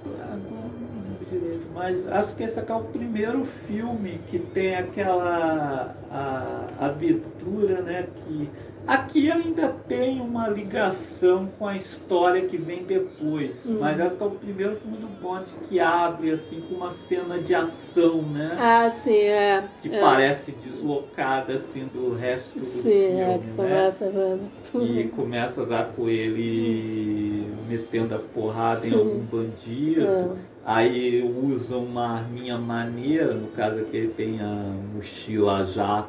direito, 1.30 1.66
mas 1.74 2.08
acho 2.08 2.34
que 2.34 2.42
esse 2.42 2.58
aqui 2.58 2.72
é 2.72 2.74
o 2.74 2.80
primeiro 2.84 3.44
filme 3.66 4.20
que 4.30 4.38
tem 4.38 4.74
aquela 4.76 5.94
a, 6.10 6.86
abertura, 6.86 7.80
né? 7.82 8.06
Que 8.26 8.48
aqui 8.86 9.30
ainda 9.30 9.68
tem 9.86 10.20
uma 10.20 10.48
ligação 10.48 11.48
com 11.58 11.66
a 11.66 11.76
história 11.76 12.42
que 12.46 12.56
vem 12.56 12.82
depois. 12.84 13.56
Hum. 13.66 13.78
Mas 13.80 14.00
acho 14.00 14.16
que 14.16 14.22
é 14.22 14.26
o 14.26 14.30
primeiro 14.30 14.76
filme 14.76 14.96
do 14.96 15.08
Bond 15.20 15.44
que 15.68 15.78
abre 15.78 16.30
assim 16.30 16.62
com 16.62 16.76
uma 16.76 16.92
cena 16.92 17.38
de 17.38 17.54
ação, 17.54 18.22
né? 18.22 18.56
Ah, 18.58 18.90
sim, 19.04 19.12
é. 19.14 19.64
que 19.82 19.94
é. 19.94 20.00
parece 20.00 20.52
deslocada 20.52 21.52
assim 21.54 21.86
do 21.92 22.14
resto 22.14 22.58
do 22.58 22.64
Sim, 22.64 22.82
filme, 22.82 23.20
é, 23.20 23.38
que 23.38 23.46
né? 23.46 23.52
começa 23.56 24.06
a 24.06 24.08
ver 24.08 24.38
E 24.38 25.04
tudo. 25.04 25.08
começa 25.16 25.64
já 25.66 25.84
com 25.84 26.08
ele 26.08 27.46
metendo 27.68 28.14
a 28.14 28.18
porrada 28.18 28.86
em 28.86 28.90
Sim. 28.90 28.96
algum 28.96 29.18
bandido. 29.18 30.02
É. 30.06 30.28
Aí 30.70 31.22
usa 31.22 31.76
uma 31.78 32.18
arminha 32.18 32.58
maneira, 32.58 33.32
no 33.32 33.48
caso 33.48 33.86
que 33.86 33.96
ele 33.96 34.08
tem 34.08 34.38
a 34.38 34.70
mochila 34.94 35.64
jato. 35.64 36.08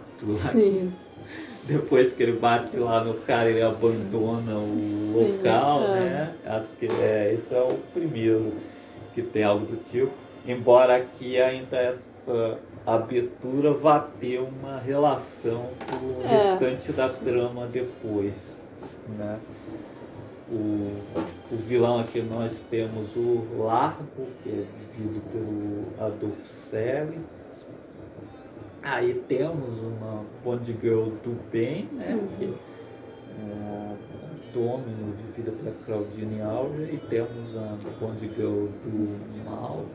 Sim, 0.51 0.91
Depois 1.65 2.11
que 2.11 2.21
ele 2.23 2.33
bate 2.33 2.75
lá 2.75 3.01
no 3.01 3.13
cara, 3.21 3.49
ele 3.49 3.61
abandona 3.61 4.55
o 4.57 5.13
Sim, 5.13 5.37
local, 5.37 5.83
é. 5.83 5.99
né? 6.01 6.33
Acho 6.45 6.67
que 6.77 6.87
é, 6.87 7.35
esse 7.39 7.53
é 7.53 7.61
o 7.61 7.77
primeiro 7.93 8.51
que 9.15 9.21
tem 9.21 9.43
algo 9.45 9.65
do 9.65 9.77
tipo. 9.89 10.11
Embora 10.45 10.97
aqui 10.97 11.39
ainda 11.39 11.77
essa 11.77 12.57
abertura 12.85 13.71
vá 13.71 13.99
ter 14.19 14.39
uma 14.41 14.77
relação 14.77 15.69
com 15.89 15.95
o 15.95 16.23
É. 16.25 16.51
restante 16.51 16.91
da 16.91 17.07
trama 17.07 17.65
depois, 17.67 18.33
né? 19.17 19.37
O, 20.51 20.95
o 21.51 21.57
vilão 21.67 21.99
aqui 21.99 22.21
nós 22.21 22.51
temos 22.69 23.15
o 23.15 23.45
Largo, 23.57 24.05
que 24.43 24.49
é 24.49 24.65
vivido 24.97 25.21
pelo 25.31 26.05
Adolfo 26.05 26.47
Selly. 26.69 27.19
Aí 28.81 29.13
temos 29.27 29.77
uma 29.79 30.23
Bond 30.43 30.65
Girl 30.81 31.09
do 31.23 31.37
bem, 31.51 31.87
né? 31.93 32.17
Uhum. 32.19 32.27
Que 32.37 32.45
é 32.45 33.95
Domino, 34.53 35.15
vivida 35.27 35.51
pela 35.51 35.75
Claudine 35.85 36.41
Alves, 36.41 36.91
e 36.91 36.97
temos 37.09 37.55
a 37.55 37.77
Bond 37.99 38.19
Girl 38.35 38.65
do 38.83 39.45
mal. 39.45 39.85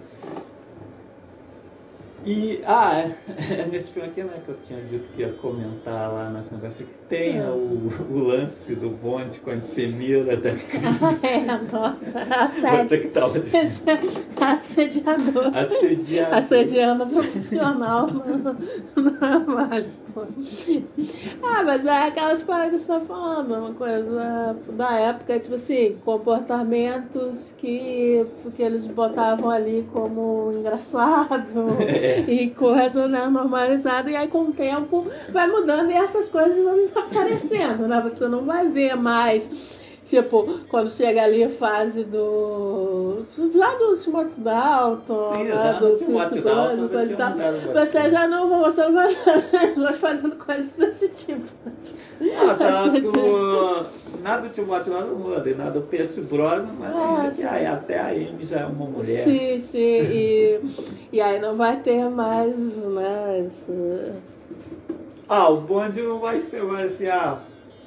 E, 2.26 2.62
ah, 2.66 3.04
é, 3.50 3.66
nesse 3.66 3.90
filme 3.92 4.08
aqui, 4.08 4.22
né, 4.22 4.32
que 4.44 4.48
eu 4.50 4.56
tinha 4.66 4.80
dito 4.82 5.04
que 5.14 5.22
ia 5.22 5.32
comentar 5.34 6.10
lá 6.12 6.30
na 6.30 6.42
conversa, 6.42 6.82
que 6.82 6.94
tem 7.08 7.38
É. 7.38 7.44
o, 7.50 7.92
o 8.10 8.18
lance 8.18 8.74
do 8.74 8.88
bonde 8.90 9.38
com 9.40 9.50
a 9.50 9.56
enfermeira 9.56 10.36
da 10.36 10.50
é, 11.22 11.44
nossa, 11.70 12.20
assédio. 12.34 13.00
que 13.02 13.08
tava 13.08 13.38
dizendo, 13.40 14.24
Assediador. 14.40 15.56
assediado. 15.56 16.34
Assediando 16.34 17.06
profissional 17.06 18.06
no, 18.08 19.10
trabalho. 19.18 19.86
Ah, 21.42 21.62
mas 21.64 21.84
é 21.84 21.90
aquelas 22.04 22.42
paradas 22.42 22.80
que 22.80 22.86
você 22.86 22.92
tá 22.92 23.00
falando, 23.00 23.52
uma 23.52 23.74
coisa 23.74 24.56
da 24.72 24.94
época, 24.94 25.38
tipo 25.40 25.56
assim, 25.56 25.96
comportamentos 26.04 27.40
que, 27.58 28.24
que 28.56 28.62
eles 28.62 28.86
botavam 28.86 29.50
ali 29.50 29.86
como 29.92 30.52
engraçado 30.52 31.44
É. 31.80 32.13
e 32.28 32.50
coisa 32.50 33.08
né, 33.08 33.26
normalizada, 33.26 34.10
e 34.10 34.16
aí 34.16 34.28
com 34.28 34.42
o 34.42 34.52
tempo 34.52 35.06
vai 35.30 35.46
mudando 35.46 35.90
e 35.90 35.94
essas 35.94 36.28
coisas 36.28 36.62
vão 36.62 36.76
desaparecendo, 36.76 37.88
né? 37.88 38.00
Você 38.00 38.28
não 38.28 38.44
vai 38.44 38.68
ver 38.68 38.96
mais. 38.96 39.50
Tipo, 40.04 40.60
quando 40.68 40.90
chega 40.90 41.22
ali 41.22 41.44
a 41.44 41.48
fase 41.50 42.04
do. 42.04 43.24
Já 43.54 43.74
do 43.76 43.96
Timothy 43.96 44.40
Dalton, 44.40 45.32
Sim, 45.34 45.44
né? 45.44 45.78
do 45.80 46.04
Pierce 46.04 46.40
Dalton 46.42 46.88
coisa 46.88 47.12
e 47.12 47.16
tal. 47.16 47.32
Você 47.86 48.10
já 48.10 48.28
não, 48.28 48.62
você 48.62 48.84
não 48.84 48.92
vai, 48.92 49.14
vai 49.76 49.94
fazendo 49.94 50.36
coisas 50.36 50.76
desse 50.76 51.08
tipo. 51.08 51.46
Nossa, 52.20 52.68
Assédio. 52.68 53.10
do, 53.12 53.86
nada 54.22 54.42
do 54.42 54.48
Timóteo 54.50 54.92
não 54.92 55.06
muda, 55.16 55.54
nada 55.54 55.70
do 55.72 55.82
Percy 55.82 56.20
Brosnan, 56.20 56.68
mas 56.78 56.94
Ah, 56.94 57.22
ainda 57.22 57.34
que 57.34 57.42
aí, 57.42 57.66
até 57.66 57.98
a 57.98 58.08
Amy 58.08 58.44
já 58.44 58.60
é 58.60 58.66
uma 58.66 58.86
mulher. 58.86 59.24
Sim, 59.24 59.58
sim. 59.58 59.78
E, 59.78 60.60
e 61.12 61.20
aí 61.20 61.40
não 61.40 61.56
vai 61.56 61.80
ter 61.80 62.08
mais, 62.10 62.54
né? 62.56 64.12
Ah, 65.28 65.48
o 65.48 65.62
bonde 65.62 66.02
não 66.02 66.18
vai 66.20 66.38
ser 66.40 66.62
mais 66.62 66.92
assim, 66.94 67.06
ah, 67.06 67.38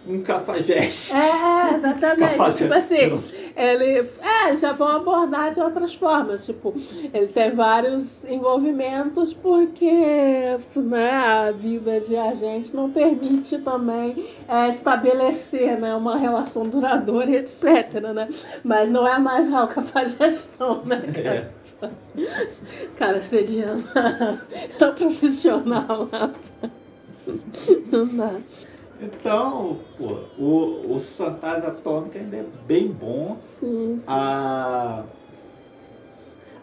um 0.07 0.21
cafajeste. 0.21 1.13
É, 1.13 1.17
é, 1.17 1.75
exatamente. 1.75 2.37
Cafajeste. 2.37 2.63
tipo 2.63 2.73
assim, 2.73 3.23
ele. 3.55 4.09
É, 4.21 4.55
já 4.57 4.71
vão 4.71 4.87
abordar 4.87 5.53
de 5.53 5.59
outras 5.59 5.93
formas. 5.95 6.45
Tipo, 6.45 6.73
ele 7.13 7.27
tem 7.27 7.51
vários 7.51 8.23
envolvimentos 8.25 9.33
porque 9.33 10.57
né, 10.75 11.11
a 11.11 11.51
vida 11.51 11.99
de 12.01 12.15
agente 12.15 12.75
não 12.75 12.89
permite 12.89 13.57
também 13.59 14.25
é, 14.47 14.69
estabelecer 14.69 15.79
né, 15.79 15.95
uma 15.95 16.17
relação 16.17 16.67
duradoura, 16.67 17.31
etc. 17.31 17.93
Né? 18.13 18.29
Mas 18.63 18.89
não 18.89 19.07
é 19.07 19.19
mais 19.19 19.53
a 19.53 19.67
cafajestão, 19.67 20.83
né, 20.85 21.01
cara? 21.13 21.29
É. 21.29 21.57
Cara, 22.97 23.21
sediando 23.21 23.83
é 23.93 24.85
um 24.85 24.93
profissional. 24.95 26.09
Não 27.91 28.07
dá. 28.07 28.31
Então, 28.99 29.77
pô, 29.97 30.19
o, 30.39 30.95
o 30.95 30.99
Fantasma 30.99 31.69
Atômica 31.69 32.17
ainda 32.17 32.37
é 32.37 32.45
bem 32.65 32.87
bom. 32.87 33.37
Sim, 33.59 33.97
sim. 33.99 34.05
A, 34.07 35.03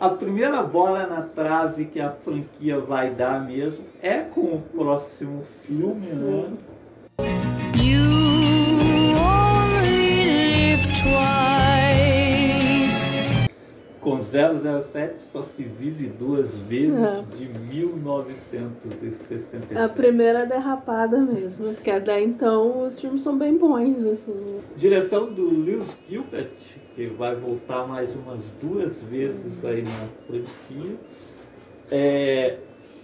a 0.01 0.09
primeira 0.09 0.62
bola 0.62 1.07
na 1.07 1.22
trave 1.22 1.85
que 1.85 2.01
a 2.01 2.11
franquia 2.11 2.80
vai 2.80 3.11
dar 3.11 3.47
mesmo 3.47 3.85
é 4.03 4.18
com 4.18 4.41
o 4.41 4.62
próximo 4.74 5.45
filme, 5.62 6.09
né? 6.09 6.53
You 7.76 8.03
only 9.16 10.26
live 10.26 10.82
twice. 10.89 11.84
Com 14.05 14.21
007 14.23 15.19
só 15.33 15.43
se 15.43 15.63
vive 15.63 16.09
duas 16.09 16.55
vezes 16.55 17.01
É. 17.03 17.25
de 17.37 17.49
1967. 17.49 19.79
A 19.79 19.89
primeira 19.89 20.45
derrapada 20.45 21.19
mesmo, 21.19 21.73
porque 21.73 21.91
até 21.91 22.21
então 22.23 22.87
os 22.87 23.01
filmes 23.01 23.23
são 23.23 23.39
bem 23.39 23.57
bons, 23.57 24.05
assim. 24.05 24.61
Direção 24.77 25.33
do 25.33 25.49
Lewis 25.49 25.97
Gilbert, 26.09 26.51
que 26.95 27.07
vai 27.07 27.35
voltar 27.35 27.87
mais 27.89 28.15
umas 28.15 28.41
duas 28.61 29.01
vezes 29.05 29.65
aí 29.65 29.81
na 29.83 30.07
franquia. 30.27 30.97
É, 31.91 32.59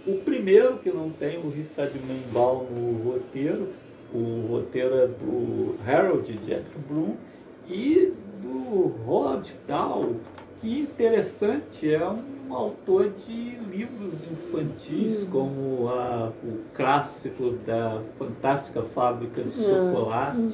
o 0.05 0.17
primeiro 0.19 0.77
que 0.77 0.91
não 0.91 1.09
tem 1.09 1.39
o 1.39 1.49
Richard 1.49 1.97
Menbal 1.99 2.67
no 2.71 3.09
roteiro, 3.11 3.69
o 4.13 4.45
roteiro 4.51 4.93
é 4.95 5.07
do 5.07 5.75
Harold 5.87 6.31
Jack 6.45 6.65
Bloom 6.87 7.15
e 7.67 8.13
do 8.41 8.87
Rod 9.05 9.47
Dahl, 9.67 10.15
que 10.61 10.79
interessante, 10.81 11.93
é 11.93 12.07
um 12.07 12.53
autor 12.53 13.09
de 13.27 13.55
livros 13.71 14.13
infantis, 14.31 15.27
como 15.31 15.89
a- 15.89 16.31
o 16.43 16.59
clássico 16.75 17.51
da 17.65 18.01
Fantástica 18.19 18.83
Fábrica 18.83 19.41
de 19.43 19.51
Chocolate. 19.51 20.53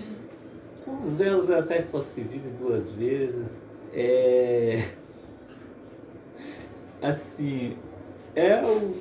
Com 0.85 0.97
017 1.17 1.87
só 1.87 2.01
se 2.03 2.21
vive 2.21 2.49
duas 2.61 2.89
vezes. 2.91 3.59
É. 3.93 4.87
Assim. 7.01 7.75
É 8.35 8.61
o, 8.61 8.95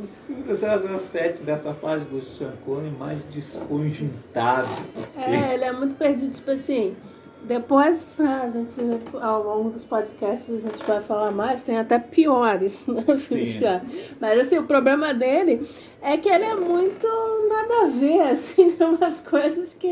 o 0.00 0.06
filme 0.26 0.42
do 0.44 0.54
007 0.56 1.42
dessa 1.42 1.74
fase 1.74 2.04
do 2.06 2.22
Sean 2.22 2.52
Connery 2.64 2.94
mais 2.96 3.22
desconjuntado. 3.24 4.68
É, 5.16 5.54
ele 5.54 5.64
é 5.64 5.72
muito 5.72 5.96
perdido, 5.96 6.32
tipo 6.34 6.50
assim. 6.52 6.94
Depois, 7.44 8.16
né, 8.18 8.42
a 8.44 8.50
gente, 8.50 8.80
ao 9.20 9.42
longo 9.42 9.70
dos 9.70 9.84
podcasts, 9.84 10.48
a 10.48 10.68
gente 10.68 10.84
vai 10.86 11.02
falar 11.02 11.32
mais, 11.32 11.62
tem 11.62 11.76
até 11.76 11.98
piores, 11.98 12.86
né? 12.86 13.04
Sim. 13.16 13.58
Mas 14.20 14.38
assim, 14.40 14.58
o 14.58 14.62
problema 14.66 15.12
dele 15.12 15.68
é 16.00 16.16
que 16.16 16.28
ele 16.28 16.44
é 16.44 16.54
muito 16.54 17.06
nada 17.48 17.82
a 17.82 17.86
ver, 17.88 18.20
assim, 18.32 18.70
tem 18.72 18.86
umas 18.86 19.20
coisas 19.20 19.74
que. 19.74 19.88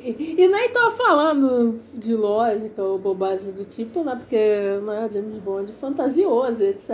E, 0.00 0.34
e 0.38 0.48
nem 0.48 0.70
tô 0.70 0.90
falando 0.92 1.80
de 1.92 2.14
lógica 2.14 2.82
ou 2.82 2.98
bobagem 2.98 3.52
do 3.52 3.64
tipo, 3.64 4.02
né? 4.02 4.16
Porque 4.16 4.36
né, 4.82 5.10
James 5.12 5.38
Bond 5.42 5.70
é 5.70 5.74
fantasioso, 5.74 6.62
etc. 6.62 6.90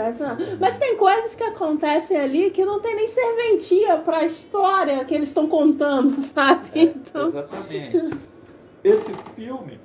Mas 0.58 0.78
tem 0.78 0.96
coisas 0.96 1.34
que 1.34 1.44
acontecem 1.44 2.16
ali 2.16 2.50
que 2.50 2.64
não 2.64 2.80
tem 2.80 2.96
nem 2.96 3.06
serventia 3.06 3.96
pra 3.98 4.24
história 4.24 5.04
que 5.04 5.14
eles 5.14 5.28
estão 5.28 5.46
contando, 5.46 6.20
sabe? 6.34 6.70
É, 6.74 6.82
Então. 6.82 7.28
exatamente. 7.28 8.31
Esse 8.84 9.12
filme, 9.36 9.78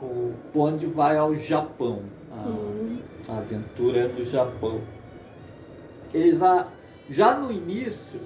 o 0.00 0.32
Bond 0.52 0.86
vai 0.86 1.16
ao 1.16 1.34
Japão. 1.36 2.02
A, 2.32 2.40
Hum. 2.48 2.98
a 3.28 3.38
aventura 3.38 4.00
é 4.00 4.08
no 4.08 4.24
Japão. 4.24 4.80
Eles 6.12 6.38
já, 6.38 6.68
já 7.08 7.38
no 7.38 7.50
início 7.52 8.20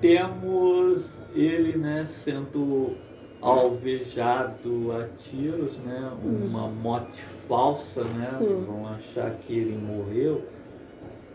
temos 0.00 1.04
ele 1.34 1.76
né, 1.76 2.04
sendo 2.04 2.96
alvejado 3.40 4.92
a 4.92 5.04
tiros, 5.06 5.76
né? 5.78 6.10
Uma 6.22 6.68
morte 6.68 7.22
falsa, 7.48 8.04
né? 8.04 8.30
Sim. 8.38 8.64
Vão 8.66 8.86
achar 8.88 9.30
que 9.36 9.52
ele 9.52 9.76
morreu 9.76 10.44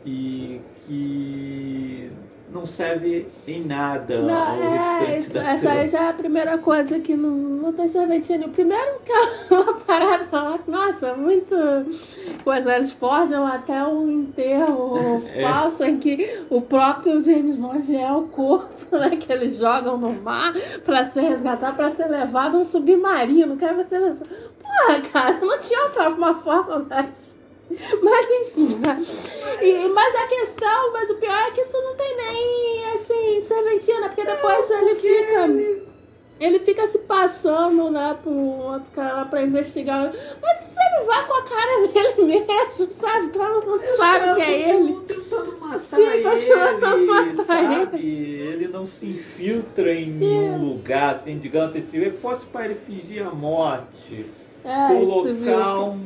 e 0.06 0.62
que 0.86 2.12
não 2.54 2.66
serve 2.66 3.28
em 3.48 3.66
nada 3.66 4.18
ao 4.18 4.24
Não, 4.24 4.64
é, 4.64 5.06
restante 5.06 5.18
isso, 5.30 5.38
essa 5.38 5.72
aí 5.72 5.88
já 5.90 6.04
é 6.04 6.10
a 6.10 6.14
primeira 6.14 6.58
coisa 6.58 7.00
que 7.00 7.16
não, 7.16 7.32
não 7.32 7.74
tem 7.74 7.88
nenhuma. 7.88 8.50
Primeiro 8.50 9.00
que 9.04 9.12
é 9.54 9.54
uma 9.60 9.74
parada 9.76 10.28
lá, 10.32 10.60
nossa, 10.68 11.14
muito 11.16 11.56
coisa. 12.44 12.76
Eles 12.76 12.92
forjam 12.92 13.46
até 13.46 13.84
um 13.84 14.10
enterro 14.10 15.24
É. 15.34 15.42
falso 15.42 15.84
em 15.84 15.98
que 15.98 16.42
o 16.50 16.62
próprio 16.62 17.22
James 17.22 17.56
Bond 17.56 17.96
é 17.96 18.12
o 18.12 18.24
corpo, 18.24 18.98
né? 18.98 19.10
Que 19.16 19.32
eles 19.32 19.58
jogam 19.58 19.98
no 19.98 20.14
mar 20.14 20.54
pra 20.86 21.06
ser 21.06 21.22
resgatado, 21.22 21.76
pra 21.76 21.90
ser 21.90 22.08
levado 22.08 22.58
a 22.58 22.60
um 22.60 22.66
submarino. 22.66 23.58
Aí 23.60 23.74
você 23.74 23.84
pensa, 24.00 24.26
porra, 24.62 25.02
cara, 25.12 25.40
não 25.42 25.60
tinha 25.60 25.84
outra 25.86 26.10
uma 26.10 26.36
forma 26.36 26.86
mais. 26.90 27.33
Mas 28.02 28.30
enfim, 28.30 28.76
né? 28.76 29.06
E, 29.62 29.88
mas 29.90 30.16
a 30.16 30.28
questão, 30.28 30.92
mas 30.92 31.10
o 31.10 31.16
pior 31.16 31.48
é 31.48 31.52
que 31.52 31.62
isso 31.62 31.82
não 31.82 31.96
tem 31.96 32.18
nem 32.18 32.94
assim, 32.96 33.42
serventia, 33.48 34.00
né? 34.02 34.08
Porque 34.10 34.26
depois 34.26 34.70
ele 34.70 34.96
fica. 34.96 35.94
Ele 36.40 36.60
fica 36.60 36.88
se 36.88 36.98
passando, 37.00 37.92
né, 37.92 38.18
um 38.26 38.60
outro 38.64 38.92
cara 38.92 39.14
lá 39.14 39.26
pra 39.26 39.44
investigar. 39.44 40.12
Mas 40.42 40.60
você 40.60 40.98
não 40.98 41.06
vai 41.06 41.26
com 41.26 41.34
a 41.34 41.44
cara 41.44 41.88
dele 41.88 42.24
mesmo, 42.46 42.92
sabe? 42.92 43.30
Todo 43.30 43.66
mundo 43.66 43.82
sabe 43.96 44.36
que 44.36 44.42
é 44.42 44.70
ele. 44.70 45.00
Tentando 45.08 45.58
matar 45.60 45.80
Sim, 45.80 46.02
ele, 46.02 46.24
matar 46.24 47.46
sabe? 47.46 48.06
Ele 48.06 48.68
não 48.68 48.86
se 48.86 49.06
infiltra 49.06 49.94
em 49.94 50.06
Sim. 50.06 50.12
nenhum 50.12 50.70
lugar, 50.70 51.16
assim, 51.16 51.38
digamos 51.38 51.70
assim, 51.70 51.84
se 51.84 51.96
ele 51.96 52.12
fosse 52.12 52.46
para 52.48 52.66
ele 52.66 52.76
fingir 52.76 53.26
a 53.26 53.32
morte, 53.32 54.26
É, 54.66 54.94
esse 54.94 55.06
colocar 55.06 55.80
um, 55.80 56.00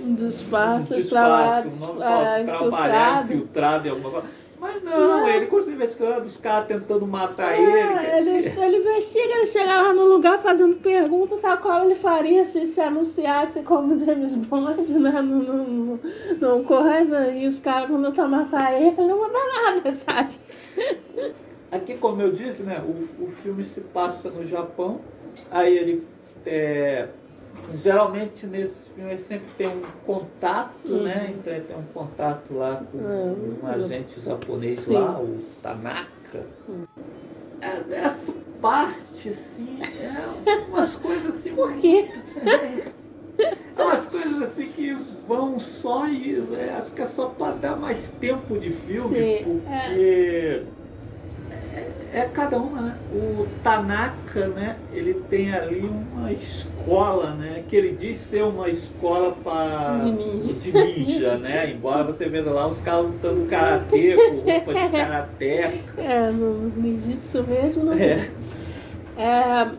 um 0.00 0.14
disfarce, 0.14 1.00
um 1.00 1.06
pra 1.06 1.26
lá, 1.28 1.60
disfarce, 1.62 1.96
não 1.96 2.02
é, 2.04 2.44
trabalhar 2.44 3.24
infiltrado 3.24 3.88
em 3.88 3.90
alguma 3.90 4.10
coisa. 4.10 4.28
Mas 4.58 4.82
não, 4.82 5.20
Não. 5.20 5.28
ele 5.28 5.46
continua 5.46 5.74
investigando, 5.74 6.26
os 6.26 6.36
caras 6.38 6.66
tentando 6.66 7.06
matar 7.06 7.52
É, 7.54 7.60
ele, 7.60 8.30
ele, 8.30 8.48
dizer... 8.48 8.62
ele 8.62 8.76
investiga, 8.78 9.34
ele 9.34 9.46
chega 9.46 9.82
lá 9.82 9.92
no 9.92 10.04
lugar 10.04 10.38
fazendo 10.38 10.76
pergunta, 10.76 11.36
tal 11.36 11.58
qual 11.58 11.84
ele 11.84 11.94
faria 11.94 12.44
se 12.46 12.66
se 12.66 12.80
anunciasse 12.80 13.62
como 13.62 13.98
James 13.98 14.34
Bond, 14.34 14.92
né? 14.94 15.20
No, 15.20 15.42
no, 15.42 15.64
no, 15.64 16.00
no 16.40 16.64
coisa, 16.64 17.30
e 17.32 17.46
os 17.46 17.60
caras 17.60 17.90
vão 17.90 18.02
tentar 18.02 18.28
matar 18.28 18.80
ele, 18.80 18.96
não 18.96 19.18
manda 19.18 19.38
nada, 19.62 19.92
sabe? 19.92 20.30
Aqui, 21.70 21.94
como 21.98 22.22
eu 22.22 22.32
disse, 22.32 22.62
né, 22.62 22.82
o, 22.82 23.24
o 23.24 23.28
filme 23.28 23.62
se 23.62 23.80
passa 23.82 24.30
no 24.30 24.46
Japão, 24.46 25.00
aí 25.50 25.76
ele 25.76 26.06
é, 26.46 27.08
geralmente 27.74 28.46
nesse 28.46 28.88
filme 28.94 29.10
ele 29.12 29.18
sempre 29.20 29.46
tem 29.58 29.66
um 29.68 29.82
contato, 30.04 30.70
Uhum. 30.84 31.02
né? 31.04 31.34
Então 31.38 31.52
ele 31.52 31.64
tem 31.64 31.76
um 31.76 31.82
contato 31.92 32.54
lá 32.54 32.82
com 32.90 32.98
Uhum. 32.98 33.58
um 33.62 33.66
agente 33.66 34.20
japonês 34.20 34.80
Sim. 34.80 34.94
lá, 34.94 35.18
o 35.20 35.38
Tanaka. 35.62 36.46
É, 37.60 37.94
Essa 37.96 38.32
parte, 38.60 39.28
assim, 39.28 39.78
é 39.82 40.58
umas 40.68 40.94
coisas 40.96 41.34
assim. 41.36 41.54
Por 41.54 41.72
quê? 41.78 42.08
É 43.78 43.82
umas 43.82 44.06
coisas 44.06 44.40
assim 44.40 44.68
que 44.68 44.94
vão 45.28 45.58
só 45.58 46.06
e 46.08 46.42
é, 46.58 46.74
acho 46.78 46.90
que 46.92 47.02
é 47.02 47.06
só 47.06 47.26
para 47.26 47.52
dar 47.56 47.76
mais 47.76 48.08
tempo 48.18 48.58
de 48.58 48.70
filme, 48.70 49.14
Sim, 49.18 49.44
porque 49.44 49.68
é, 49.70 50.62
é 52.12 52.28
cada 52.32 52.58
uma, 52.58 52.80
né? 52.80 52.96
O 53.12 53.46
Tanaka, 53.62 54.48
né? 54.48 54.76
Ele 54.92 55.14
tem 55.28 55.52
ali 55.52 55.80
uma 55.80 56.32
escola, 56.32 57.32
né? 57.32 57.62
Que 57.68 57.76
ele 57.76 57.96
diz 57.96 58.18
ser 58.18 58.42
uma 58.42 58.68
escola 58.68 59.36
para 59.44 59.98
De 60.58 60.72
ninja. 60.72 61.36
né? 61.36 61.70
Embora 61.70 62.04
você 62.04 62.26
veja 62.26 62.50
lá 62.50 62.66
os 62.66 62.78
caras 62.78 63.06
lutando 63.06 63.46
karatê 63.46 64.16
com 64.16 64.50
roupa 64.50 64.74
de 64.74 64.88
karateca. 64.90 66.00
É, 66.00 66.30
no 66.30 66.68
Ninjitsu 66.70 67.42
mesmo, 67.42 67.84
não 67.84 67.92
É. 67.92 68.30
É, 69.18 69.70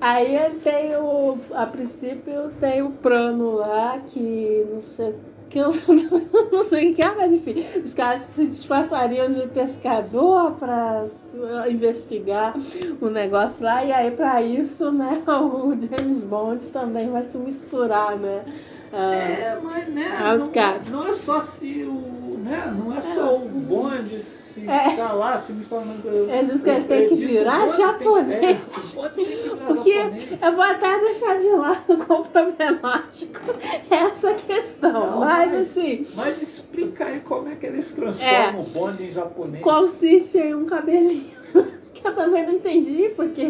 aí 0.00 0.50
tem 0.62 0.96
o. 0.96 1.38
A 1.52 1.66
princípio 1.66 2.50
tem 2.60 2.82
o 2.82 2.90
plano 2.90 3.56
lá 3.56 4.00
que 4.08 4.66
não 4.72 4.82
sei 4.82 5.14
que 5.50 5.58
eu 5.58 5.72
não 6.52 6.64
sei 6.64 6.92
o 6.92 6.94
que 6.94 7.02
é, 7.02 7.14
mas 7.14 7.32
enfim, 7.32 7.64
os 7.84 7.94
caras 7.94 8.22
se 8.34 8.46
disfarçariam 8.46 9.32
de 9.32 9.46
pescador 9.48 10.52
para 10.52 11.06
investigar 11.68 12.54
o 13.00 13.08
negócio 13.08 13.64
lá, 13.64 13.84
e 13.84 13.92
aí 13.92 14.10
para 14.10 14.42
isso, 14.42 14.90
né, 14.90 15.22
o 15.26 15.70
James 15.70 16.24
Bond 16.24 16.66
também 16.66 17.10
vai 17.10 17.22
se 17.22 17.38
misturar, 17.38 18.16
né? 18.16 18.44
ah, 18.92 19.14
É, 19.14 19.58
mas 19.62 19.88
né, 19.88 20.16
não, 20.90 21.02
não 21.02 21.08
é 21.08 21.14
só 21.16 21.40
se 21.40 21.84
o. 21.84 22.38
Né, 22.38 22.74
não 22.78 22.96
é 22.96 23.00
só 23.00 23.36
o 23.36 23.48
bonde 23.48 24.22
se 24.60 24.68
É. 24.68 25.02
lá, 25.12 25.38
se 25.38 25.52
misturar 25.52 25.84
no. 25.84 25.94
Ele 26.30 26.52
diz 26.52 26.62
que 26.62 26.70
ele 26.70 26.84
tem 26.84 27.08
que 27.08 27.14
virar 27.14 27.58
o 27.58 27.66
bonde 27.66 27.76
tem- 27.76 27.86
japonês. 27.86 28.42
é, 28.44 29.08
que 29.10 29.24
virar 29.24 29.56
Porque 29.66 29.92
japonês. 29.94 30.42
eu 30.42 30.52
vou 30.52 30.62
até 30.64 30.98
deixar 31.00 31.38
de 31.38 31.48
lado 31.50 32.04
quão 32.06 32.22
problemático 32.24 33.40
é 33.90 33.94
essa 33.96 34.34
questão. 34.34 34.92
Não, 34.92 35.20
mas 35.20 35.50
mas- 35.52 35.70
assim, 35.70 36.06
Mas 36.14 36.40
explica 36.42 37.04
aí 37.04 37.20
como 37.20 37.48
é 37.48 37.54
que 37.54 37.66
eles 37.66 37.92
transformam 37.92 38.34
É. 38.34 38.50
o 38.60 38.62
bonde 38.64 39.04
em 39.04 39.12
japonês. 39.12 39.62
consiste 39.62 40.38
em 40.38 40.54
um 40.54 40.64
cabelinho. 40.64 41.36
Que 41.96 42.06
eu 42.06 42.14
também 42.14 42.44
não 42.44 42.52
entendi, 42.52 43.10
porque 43.16 43.46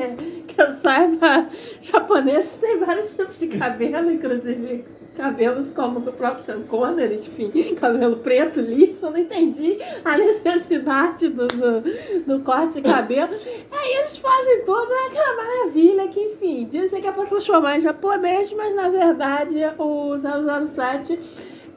que 0.47 0.61
eu 0.63 0.73
saiba, 0.75 1.49
japoneses 1.83 2.59
têm 2.61 2.79
vários 2.79 3.17
tipos 3.17 3.37
de 3.41 3.49
cabelo, 3.49 4.09
inclusive 4.09 4.85
cabelos 5.17 5.73
como 5.73 5.99
o 5.99 6.13
próprio 6.13 6.45
Sean 6.45 6.63
Connery, 6.63 7.15
enfim, 7.17 7.51
cabelo 7.81 8.17
preto, 8.17 8.61
liso, 8.61 9.07
eu 9.07 9.11
não 9.11 9.19
entendi 9.19 9.79
a 10.05 10.17
necessidade 10.19 11.29
do, 11.29 11.47
do, 11.49 11.81
do 12.27 12.41
corte 12.45 12.75
de 12.75 12.83
cabelo. 12.83 13.35
Aí 13.71 13.93
eles 13.99 14.17
fazem 14.19 14.65
toda 14.65 14.95
aquela 15.07 15.37
maravilha 15.37 16.09
que, 16.09 16.21
enfim, 16.21 16.69
dizem 16.71 17.01
que 17.01 17.09
é 17.09 17.13
para 17.13 17.27
transformar 17.27 17.79
em 17.79 17.81
japonês, 17.81 18.53
mas 18.53 18.75
na 18.75 18.89
verdade 18.89 19.57
o 19.79 20.17
007 20.19 21.19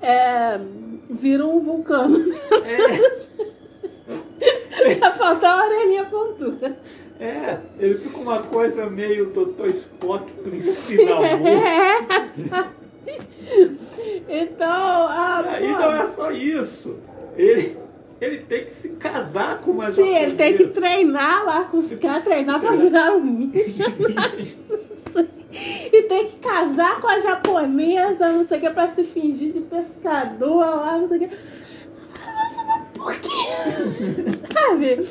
é, 0.01 0.59
vira 1.09 1.45
um 1.45 1.59
vulcano. 1.61 2.33
É, 2.63 3.49
Já 4.99 5.11
faltou 5.13 5.47
a 5.49 5.65
orelhinha 5.65 6.05
pontuda. 6.05 6.77
é, 7.19 7.57
ele 7.77 7.95
fica 7.95 8.17
uma 8.17 8.41
coisa 8.43 8.89
meio 8.89 9.27
Dr. 9.31 9.67
Spock 9.75 10.31
Priscila 10.41 11.17
Amor. 11.33 11.47
É, 12.09 12.29
sabe? 12.47 12.78
Então, 14.29 14.67
ah, 14.69 15.41
Aí 15.45 15.73
pô, 15.73 15.79
não 15.79 15.95
é 15.95 16.07
só 16.07 16.31
isso. 16.31 16.97
Ele, 17.35 17.77
ele 18.21 18.37
tem 18.39 18.63
que 18.65 18.71
se 18.71 18.89
casar 18.89 19.59
com 19.61 19.71
uma 19.71 19.91
sim, 19.91 20.15
ele 20.15 20.35
tem 20.35 20.53
que 20.55 20.63
japonesa. 20.65 20.81
treinar 20.81 21.45
lá 21.45 21.63
com 21.65 21.77
os 21.79 21.93
caras, 21.95 22.23
treinar 22.23 22.59
pra 22.59 22.71
virar 22.71 23.11
um 23.15 23.23
ninja. 23.23 23.85
E 25.51 26.03
tem 26.03 26.27
que 26.27 26.37
casar 26.37 27.01
com 27.01 27.07
a 27.07 27.19
japonesa, 27.19 28.31
não 28.31 28.45
sei 28.45 28.59
o 28.59 28.61
que, 28.61 28.69
pra 28.69 28.87
se 28.87 29.03
fingir 29.03 29.51
de 29.53 29.61
pescador 29.61 30.57
lá, 30.59 30.97
não 30.99 31.07
sei 31.07 31.17
o 31.17 31.21
que. 31.21 31.27
Nossa, 31.27 32.63
mas 32.67 32.87
por 32.93 33.15
quê? 33.19 34.47
Sabe? 34.53 35.09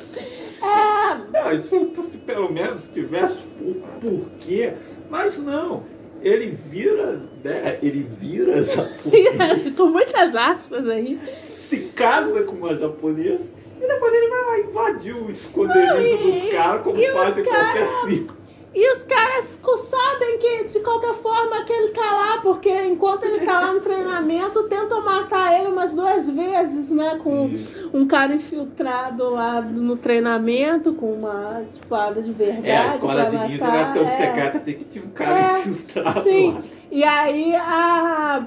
É, 0.62 1.16
Não, 1.32 1.52
isso 1.52 2.02
se 2.04 2.18
pelo 2.18 2.52
menos 2.52 2.88
tivesse 2.88 3.46
o 3.60 3.74
porquê, 4.00 4.74
mas 5.10 5.36
não. 5.38 5.82
Ele 6.22 6.58
vira, 6.70 7.20
né? 7.44 7.78
Ele 7.82 8.06
vira 8.20 8.62
japonês, 8.62 9.74
com 9.76 9.86
muitas 9.86 10.34
aspas 10.34 10.88
aí. 10.88 11.18
se 11.54 11.76
casa 11.94 12.42
com 12.42 12.56
uma 12.56 12.76
japonesa 12.76 13.48
e 13.80 13.86
depois 13.86 14.12
ele 14.12 14.28
vai 14.28 14.42
lá 14.44 14.58
invadir 14.60 15.14
o 15.14 15.30
esconderijo 15.30 16.18
dos 16.18 16.50
caras 16.52 16.82
como 16.82 16.98
e 16.98 17.06
os 17.08 17.12
faz 17.12 17.38
em 17.38 17.44
cara- 17.44 17.64
qualquer 17.72 18.00
filme. 18.06 18.30
E 18.74 18.92
os 18.92 19.02
caras 19.04 19.58
sabem 19.88 20.38
que, 20.38 20.64
de 20.64 20.80
qualquer 20.80 21.14
forma, 21.14 21.64
que 21.64 21.72
ele 21.72 21.88
tá 21.88 22.12
lá, 22.12 22.40
porque 22.42 22.70
enquanto 22.84 23.24
ele 23.24 23.44
tá 23.44 23.60
lá 23.60 23.72
no 23.72 23.80
treinamento, 23.80 24.64
tentam 24.64 25.02
matar 25.02 25.58
ele 25.58 25.68
umas 25.68 25.94
duas 25.94 26.28
vezes, 26.28 26.90
né? 26.90 27.18
Com 27.22 27.48
Sim. 27.48 27.66
um 27.94 28.06
cara 28.06 28.34
infiltrado 28.34 29.30
lá 29.30 29.62
no 29.62 29.96
treinamento, 29.96 30.92
com 30.92 31.14
uma 31.14 31.62
espada 31.62 32.20
de 32.20 32.30
verdade. 32.30 32.68
É, 32.68 32.76
a 32.76 32.94
escola 32.94 33.24
de 33.24 33.36
ninja 33.48 33.64
era 33.64 33.92
tão 33.92 34.04
é. 34.04 34.08
secreta 34.08 34.56
assim 34.58 34.74
que 34.74 34.84
tinha 34.84 35.04
um 35.04 35.10
cara 35.10 35.38
É, 35.38 35.60
infiltrado 35.60 36.22
sim. 36.22 36.52
lá. 36.52 36.62
E 36.90 37.04
aí 37.04 37.54
a. 37.56 38.46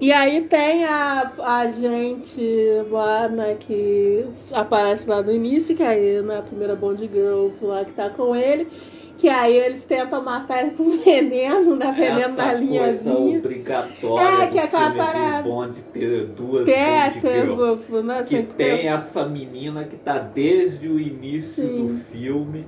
E 0.00 0.12
aí 0.12 0.42
tem 0.42 0.84
a, 0.84 1.32
a 1.42 1.66
gente 1.72 2.40
lá, 2.88 3.26
né, 3.28 3.56
que 3.58 4.24
aparece 4.52 5.08
lá 5.10 5.20
no 5.20 5.32
início, 5.32 5.74
que 5.74 5.82
aí 5.82 6.22
né, 6.22 6.38
a 6.38 6.42
primeira 6.42 6.76
Bond 6.76 7.04
Girl 7.12 7.48
lá 7.60 7.84
que 7.84 7.92
tá 7.92 8.08
com 8.08 8.34
ele. 8.34 8.68
Que 9.18 9.28
aí 9.28 9.56
eles 9.56 9.84
tentam 9.84 10.22
matar 10.22 10.62
ele 10.62 10.70
com 10.76 10.96
veneno, 11.04 11.74
né? 11.76 11.92
Veneno 11.92 12.20
Essa 12.20 12.28
na 12.30 12.44
coisa 12.44 12.60
linhazinha. 12.60 13.38
obrigatória 13.38 14.44
É, 14.44 14.46
que 14.46 14.58
é 14.58 14.62
aquela 14.62 14.94
parada. 14.94 15.42
de 15.42 15.48
Bond 15.48 15.80
ter 15.92 16.26
duas 16.26 16.64
Quer 16.64 17.10
Bond 17.14 17.20
ter, 17.20 17.46
girls. 17.46 18.02
né, 18.04 18.18
Que 18.22 18.28
sempre 18.28 18.52
tem 18.56 18.88
essa 18.88 19.24
menina 19.26 19.84
que 19.84 19.96
tá 19.96 20.18
desde 20.18 20.88
o 20.88 21.00
início 21.00 21.66
Sim. 21.66 21.86
do 21.88 21.94
filme. 22.12 22.64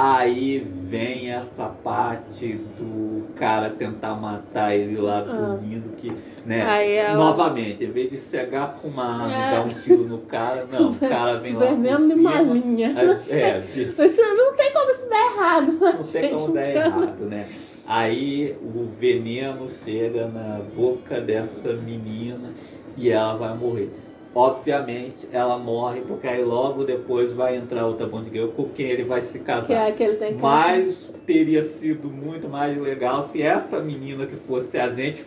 Aí 0.00 0.60
vem 0.60 1.32
essa 1.32 1.64
parte 1.82 2.52
do 2.78 3.24
cara 3.34 3.68
tentar 3.68 4.14
matar 4.14 4.72
ele 4.72 4.96
lá 4.96 5.18
Ah. 5.18 5.22
dormindo, 5.32 5.96
que, 5.96 6.12
né? 6.46 6.62
Aí 6.62 6.92
ela- 6.94 7.16
Novamente, 7.16 7.82
em 7.82 7.90
vez 7.90 8.08
de 8.08 8.16
cegar 8.18 8.78
com 8.80 8.86
uma 8.86 9.04
arma 9.04 9.34
É. 9.34 9.48
e 9.48 9.50
dar 9.50 9.66
um 9.66 9.74
tiro 9.80 10.04
no 10.04 10.18
cara, 10.18 10.64
não, 10.70 10.90
o 10.92 10.94
cara 11.00 11.38
vem 11.40 11.52
lá 11.54 11.66
veneno 11.66 12.06
de 12.10 12.14
cima. 12.14 12.30
malinha. 12.30 12.94
É, 13.28 13.34
é, 13.34 13.64
Isso 14.06 14.22
não 14.36 14.54
tem 14.54 14.72
como 14.72 14.88
isso 14.92 15.08
dar 15.10 15.32
errado. 15.34 15.72
não 15.80 16.04
tem 16.04 16.30
como 16.30 16.52
dar 16.52 16.68
errado, 16.68 17.24
né? 17.24 17.48
Aí 17.84 18.54
o 18.62 18.86
veneno 19.00 19.68
chega 19.84 20.28
na 20.28 20.60
boca 20.76 21.20
dessa 21.20 21.72
menina 21.72 22.50
e 22.96 23.10
ela 23.10 23.34
vai 23.34 23.56
morrer. 23.56 23.90
Obviamente 24.34 25.28
ela 25.32 25.58
morre 25.58 26.02
porque 26.02 26.26
aí 26.26 26.44
logo 26.44 26.84
depois 26.84 27.32
vai 27.32 27.56
entrar 27.56 27.86
outra 27.86 28.06
Bond 28.06 28.30
Girl 28.30 28.48
com 28.48 28.68
quem 28.68 28.86
ele 28.86 29.04
vai 29.04 29.22
se 29.22 29.38
casar. 29.38 29.88
é 29.88 29.92
que 29.92 30.14
que 30.14 30.34
Mas 30.34 31.12
teria 31.26 31.64
sido 31.64 32.08
muito 32.08 32.48
mais 32.48 32.76
legal 32.80 33.22
se 33.22 33.42
essa 33.42 33.80
menina 33.80 34.26
que 34.26 34.36
fosse 34.36 34.78
a 34.78 34.92
gente 34.92 35.24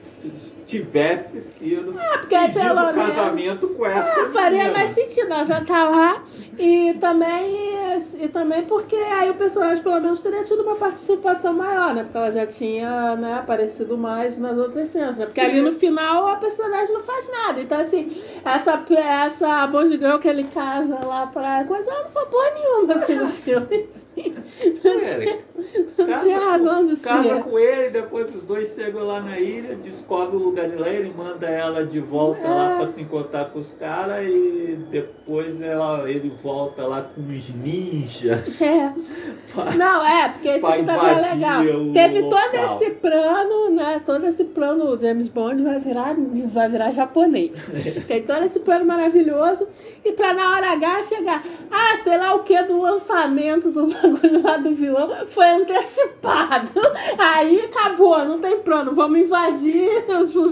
tivesse 0.65 1.41
sido 1.41 1.93
porque 2.19 2.35
aí 2.35 2.47
fingido 2.51 2.65
pelo 2.75 2.85
menos- 2.93 3.05
casamento 3.15 3.67
com 3.69 3.85
essa 3.85 4.21
Ah, 4.21 4.29
faria 4.31 4.57
menina. 4.59 4.71
mais 4.77 4.91
sentido, 4.91 5.31
ela 5.31 5.45
já 5.45 5.61
tá 5.65 5.83
lá. 5.89 6.23
E 6.57 6.93
também, 6.99 7.71
e 8.19 8.27
também 8.27 8.63
porque 8.63 8.95
aí 8.95 9.29
o 9.29 9.33
personagem 9.35 9.83
pelo 9.83 9.99
menos 9.99 10.21
teria 10.21 10.43
tido 10.43 10.61
uma 10.63 10.75
participação 10.75 11.53
maior, 11.53 11.93
né? 11.93 12.03
Porque 12.03 12.17
ela 12.17 12.31
já 12.31 12.45
tinha 12.47 13.15
né, 13.15 13.35
aparecido 13.35 13.97
mais 13.97 14.37
nas 14.37 14.57
outras 14.57 14.89
cenas. 14.89 15.17
Né? 15.17 15.25
Porque 15.25 15.41
Sim. 15.41 15.47
ali 15.47 15.61
no 15.61 15.73
final 15.73 16.27
a 16.27 16.35
personagem 16.35 16.93
não 16.93 17.01
faz 17.01 17.29
nada. 17.29 17.61
Então, 17.61 17.79
assim, 17.79 18.21
essa, 18.45 18.83
essa 18.97 19.67
Bond 19.67 19.97
Girl 19.97 20.17
que 20.19 20.27
ele 20.27 20.43
casa 20.45 20.99
lá 21.05 21.27
pra 21.27 21.63
coisa, 21.65 21.89
ela 21.89 22.03
não 22.03 22.11
foi 22.11 22.25
porra 22.25 22.51
nenhuma 22.53 22.93
assim 22.95 23.15
no 23.15 23.27
filme. 23.41 23.89
É, 24.17 25.39
Não 25.97 26.05
casa 26.07 26.23
tinha 26.25 26.39
com- 26.39 26.45
razão 26.45 26.85
de 26.87 26.95
Casa 26.97 27.23
ser. 27.35 27.43
com 27.43 27.57
ele, 27.59 27.89
depois 27.91 28.35
os 28.35 28.43
dois 28.43 28.73
chegam 28.75 29.03
lá 29.05 29.21
na 29.21 29.39
ilha, 29.39 29.75
descobre 29.75 30.35
o 30.35 30.39
lugar 30.39 30.67
de 30.67 30.75
lá, 30.75 30.89
ele 30.89 31.13
manda 31.15 31.47
ela 31.47 31.85
de 31.85 31.99
volta 31.99 32.41
É. 32.41 32.49
lá 32.49 32.75
pra 32.77 32.87
se 32.87 33.01
encontrar 33.01 33.45
com 33.51 33.59
os 33.59 33.69
caras 33.79 34.25
e 34.27 34.77
depois 34.89 35.61
ela, 35.61 36.09
ele 36.09 36.29
volta 36.43 36.83
lá 36.85 37.01
com 37.03 37.21
os 37.21 37.49
ninjas. 37.55 38.61
É. 38.61 38.93
pra- 39.53 39.71
Não, 39.75 40.05
é, 40.05 40.29
porque 40.29 40.47
esse 40.49 40.59
Pra 40.59 40.69
aqui 40.73 40.83
também 40.85 41.09
é 41.09 41.33
legal. 41.33 41.63
Teve 41.93 42.21
local. 42.21 42.41
todo 42.41 42.55
esse 42.83 42.91
plano, 42.91 43.69
né? 43.69 44.01
Todo 44.05 44.25
esse 44.27 44.43
plano, 44.43 44.85
o 44.93 44.97
James 44.97 45.27
Bond 45.29 45.63
vai 45.63 45.79
virar, 45.79 46.15
vai 46.53 46.69
virar 46.69 46.91
japonês. 46.91 47.51
Tem 48.07 48.23
todo 48.23 48.43
esse 48.43 48.59
plano 48.59 48.85
maravilhoso. 48.85 49.67
E 50.03 50.11
pra 50.13 50.33
na 50.33 50.51
hora 50.53 50.71
H 50.71 51.03
chegar, 51.03 51.43
ah, 51.71 51.99
sei 52.03 52.17
lá 52.17 52.33
o 52.33 52.39
que 52.43 52.59
do 52.63 52.81
lançamento 52.81 53.69
do 53.69 53.85
bagulho 53.93 54.41
lá 54.43 54.57
do 54.57 54.71
vilão 54.73 55.27
foi 55.27 55.47
antecipado. 55.47 56.71
Aí 57.19 57.61
acabou, 57.61 58.17
não 58.25 58.39
tem 58.39 58.59
plano. 58.61 58.93
Vamos 58.93 59.19
invadir, 59.19 59.89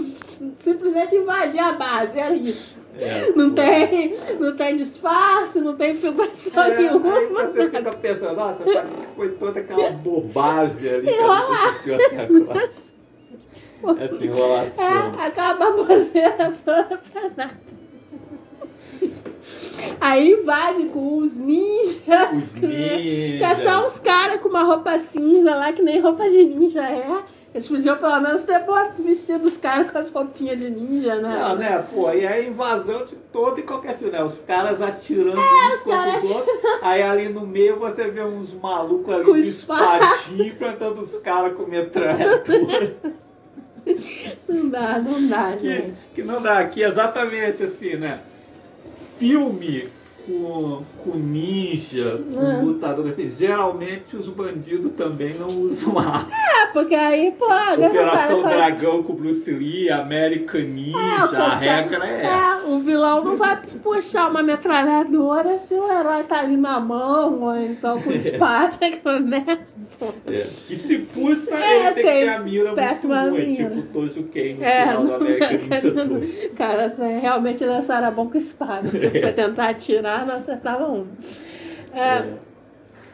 simplesmente 0.60 1.16
invadir 1.16 1.58
a 1.60 1.72
base, 1.72 2.18
é 2.18 2.32
isso. 2.34 2.78
É, 2.96 3.32
Não 3.34 3.50
pô. 3.50 3.54
tem, 3.56 4.16
não 4.38 4.56
tem 4.56 4.74
disfarce, 4.76 5.60
não 5.60 5.74
tem 5.76 5.92
infiltração 5.92 6.62
É, 6.64 6.76
nenhuma. 6.76 7.14
aí 7.18 7.26
você 7.26 7.58
nada. 7.64 7.78
fica 7.78 7.92
pensando, 7.96 8.36
nossa, 8.36 8.64
foi 9.16 9.28
toda 9.30 9.60
aquela 9.60 9.90
bobagem 9.92 10.90
ali 10.90 11.02
que 11.02 11.08
a 11.08 11.12
gente 11.12 11.22
Enrolar. 11.22 11.68
assistiu 11.68 11.94
até 11.94 12.22
agora? 12.24 12.68
Essa 14.04 14.24
enrolação. 14.24 14.84
É, 14.84 15.26
aquela 15.26 15.54
baboseira 15.54 16.52
toda 16.64 17.00
pra 17.10 17.22
nada. 17.36 17.60
Aí 20.00 20.32
invade 20.32 20.84
com 20.86 21.18
os 21.18 21.36
ninjas. 21.36 22.32
Os 22.32 22.52
que- 22.52 22.66
ninjas. 22.66 23.38
Que 23.38 23.44
é 23.44 23.54
só 23.56 23.86
uns 23.86 23.98
caras 24.00 24.40
com 24.40 24.48
uma 24.48 24.62
roupa 24.64 24.98
cinza 24.98 25.54
lá, 25.54 25.72
que 25.72 25.82
nem 25.82 26.00
roupa 26.00 26.28
de 26.28 26.44
ninja 26.44 26.82
é. 26.82 27.22
Eles 27.52 27.66
podiam 27.66 27.96
pelo 27.96 28.20
menos 28.20 28.44
ter 28.44 28.64
vestido 29.00 29.44
os 29.48 29.56
caras 29.56 29.90
com 29.90 29.98
as 29.98 30.08
roupinhas 30.08 30.56
de 30.56 30.70
ninja, 30.70 31.16
né? 31.16 31.36
Não, 31.36 31.56
né, 31.56 31.84
pô, 31.92 32.08
e 32.12 32.24
é 32.24 32.46
invasão 32.46 33.04
de 33.06 33.16
todo 33.32 33.58
e 33.58 33.64
qualquer 33.64 33.98
filme, 33.98 34.12
né? 34.12 34.22
Os 34.22 34.38
caras 34.38 34.80
atirando 34.80 35.32
uns 35.40 35.72
É, 35.72 35.74
os 35.74 35.80
contra 35.80 36.18
os 36.18 36.30
outros, 36.30 36.56
aí 36.80 37.02
ali 37.02 37.28
no 37.28 37.44
meio 37.44 37.76
você 37.80 38.08
vê 38.08 38.22
uns 38.22 38.54
malucos 38.54 39.12
ali 39.12 39.24
Com 39.24 39.32
de 39.32 39.40
espadinha 39.40 40.46
enfrentando 40.46 41.00
os 41.02 41.18
caras 41.18 41.54
com 41.56 41.64
metralhadora. 41.64 42.94
Não 44.48 44.68
dá, 44.68 44.98
não 44.98 45.26
dá, 45.26 45.52
que, 45.56 45.66
gente. 45.68 45.94
que 46.14 46.22
não 46.22 46.40
dá 46.40 46.58
aqui 46.58 46.82
exatamente 46.82 47.62
assim, 47.62 47.96
né? 47.96 48.20
Filme 49.20 49.86
com, 50.26 50.82
com 51.04 51.16
ninja, 51.18 52.20
com 52.32 52.40
É. 52.46 52.60
lutador, 52.62 53.06
assim, 53.08 53.30
geralmente 53.30 54.16
os 54.16 54.28
bandidos 54.28 54.92
também 54.92 55.34
não 55.34 55.48
usam 55.48 55.98
arma. 55.98 56.28
É, 56.32 56.66
porque 56.72 56.94
aí, 56.94 57.32
pô, 57.38 57.44
Operação 57.46 58.42
cara, 58.42 58.56
Dragão 58.56 59.02
com 59.02 59.14
Bruce 59.14 59.50
Lee, 59.50 59.90
American 59.90 60.60
Ninja, 60.62 60.98
É, 60.98 61.36
a 61.36 61.54
regra 61.56 62.06
é 62.06 62.22
É, 62.22 62.26
essa. 62.26 62.68
o 62.68 62.78
vilão 62.80 63.24
não 63.24 63.36
vai 63.36 63.58
puxar 63.82 64.28
uma 64.30 64.42
metralhadora 64.42 65.58
se 65.58 65.74
o 65.74 65.90
herói 65.90 66.24
tá 66.24 66.40
ali 66.40 66.56
na 66.56 66.78
mão, 66.80 67.42
ou 67.42 67.56
então 67.56 68.00
com 68.00 68.10
espada, 68.12 68.76
né? 69.24 69.58
É. 70.26 70.46
E 70.70 70.76
se 70.76 70.98
puxa, 70.98 71.54
É, 71.54 71.76
ele 71.86 71.94
tem 71.94 71.94
que 71.94 72.02
tem 72.10 72.20
ter 72.22 72.28
a 72.30 72.40
mira 72.40 72.64
muito 72.64 72.74
péssima 72.76 73.22
ruim, 73.28 73.48
mira. 73.50 73.68
tipo 73.70 73.82
Tojo 73.92 74.22
Ken 74.24 74.54
no 74.54 74.64
É, 74.64 74.82
final 74.86 75.04
não- 75.04 75.14
American 75.16 75.58
Ninja 75.58 76.04
2. 76.08 76.50
Cara, 76.56 76.84
assim, 76.86 77.18
realmente 77.18 77.64
só 77.82 77.94
era 77.94 78.10
bom 78.10 78.26
com 78.30 78.38
espada. 78.38 78.88
Pra 78.88 79.32
tentar 79.32 79.68
atirar, 79.68 80.26
não 80.26 80.36
acertava 80.36 80.86
um. 80.90 81.06
É, 81.92 82.24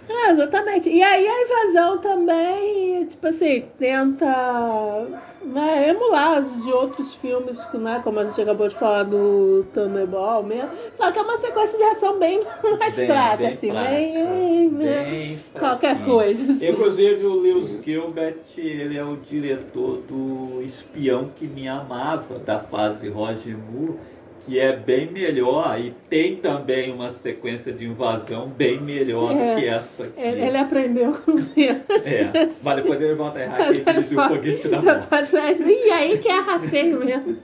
é, 0.09 0.31
exatamente. 0.31 0.89
E 0.89 1.03
aí 1.03 1.27
a 1.27 1.43
invasão 1.43 1.99
também, 1.99 3.05
tipo 3.07 3.27
assim, 3.27 3.65
tenta 3.79 5.07
né, 5.43 5.91
emular 5.91 6.43
os 6.43 6.65
de 6.65 6.73
outros 6.73 7.15
filmes, 7.17 7.59
né, 7.75 8.01
como 8.05 8.19
a 8.21 8.25
gente 8.25 8.41
acabou 8.41 8.69
de 8.69 8.75
falar 8.77 9.05
do 9.05 9.65
Thunderball 9.75 10.43
mesmo. 10.43 10.71
Só 10.97 11.11
que 11.11 11.19
é 11.19 11.23
uma 11.23 11.39
sequência 11.39 11.77
de 11.77 11.85
ação 11.85 12.19
bem 12.19 12.41
mais 12.79 12.95
Bem- 12.95 13.07
fraca, 13.07 13.37
bem 13.39 13.47
assim, 13.49 13.71
fraca, 13.71 13.91
bem, 13.91 14.69
bem 14.71 15.45
qualquer 15.59 16.05
coisa. 16.05 16.53
Assim. 16.53 16.69
Inclusive 16.69 17.27
o 17.27 17.41
Lewis 17.41 17.85
Gilbert, 17.85 18.37
ele 18.57 18.97
é 18.97 19.05
o 19.05 19.17
diretor 19.17 20.03
do 20.09 20.63
Espião 20.63 21.31
que 21.35 21.47
Me 21.47 21.67
Amava, 21.69 22.39
da 22.39 22.61
fase 22.61 23.09
Roger 23.09 23.57
Moore, 23.59 23.99
que 24.47 24.61
é 24.61 24.77
bem 24.77 25.11
melhor 25.11 25.79
e 25.79 25.93
tem 26.09 26.37
também 26.37 26.93
uma 26.93 27.11
sequência 27.13 27.73
de 27.73 27.85
invasão 27.85 28.49
bem 28.49 28.81
melhor 28.81 29.33
É. 29.37 29.55
do 29.55 29.61
que 29.61 29.67
essa 29.67 30.05
aqui. 30.05 30.21
Ele, 30.21 30.57
aprendeu 30.57 31.13
com 31.15 31.33
os 31.33 31.55
erros. 31.57 31.83
É, 32.05 32.31
mas 32.63 32.77
depois 32.77 33.03
ele 33.03 33.15
volta 33.15 33.41
a 33.41 33.43
errar 33.43 33.57
que 33.57 33.63
ele 33.65 33.81
dirigiu 33.85 34.21
o 34.21 34.29
foguete 34.29 34.69
da 34.69 34.81
morte. 34.81 35.07
Mas, 35.11 35.33
e 35.33 35.91
aí 35.91 36.19
que 36.19 36.29
é 36.29 36.59
feio 36.61 37.05
mesmo. 37.05 37.37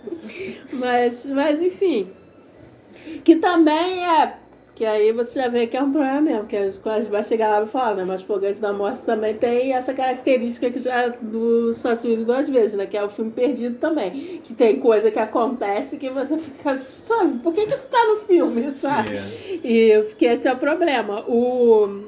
Mas, 0.73 1.27
mas 1.27 1.61
enfim. 1.61 2.09
Que 3.25 3.37
também 3.37 4.05
é. 4.05 4.35
Que 4.75 4.87
aí 4.87 5.13
você 5.13 5.39
já 5.39 5.49
vê 5.49 5.67
que 5.67 5.77
é 5.77 5.83
um 5.83 5.93
problema 5.93 6.21
mesmo, 6.23 6.47
que 6.47 6.57
as 6.57 6.79
coisas 6.79 7.07
vai 7.07 7.23
chegar 7.23 7.51
lá 7.51 7.63
e 7.63 7.69
falar, 7.69 7.95
né? 7.95 8.05
Mas 8.07 8.23
Foguete 8.23 8.59
da 8.59 8.73
Morte 8.73 9.05
também 9.05 9.35
tem 9.35 9.75
essa 9.75 9.93
característica 9.93 10.71
que 10.71 10.81
já 10.81 11.09
do 11.09 11.75
Só 11.75 11.95
se 11.95 12.09
vive 12.09 12.25
duas 12.25 12.49
vezes, 12.49 12.75
né? 12.77 12.87
Que 12.87 12.97
é 12.97 13.05
o 13.05 13.11
filme 13.11 13.31
perdido 13.31 13.79
também. 13.79 14.41
Que 14.43 14.55
tem 14.55 14.81
coisa 14.81 15.11
que 15.11 15.19
acontece 15.19 15.99
que 15.99 16.09
você 16.09 16.39
fica, 16.39 16.75
sabe, 16.77 17.39
por 17.41 17.55
que, 17.55 17.67
que 17.67 17.75
isso 17.75 17.89
tá 17.91 18.03
no 18.07 18.21
filme, 18.27 18.73
sabe? 18.73 19.19
Sim, 19.19 19.61
é. 19.63 19.69
E 19.69 20.03
que 20.17 20.25
esse 20.25 20.49
é 20.49 20.53
o 20.53 20.57
problema. 20.57 21.21
O 21.29 22.05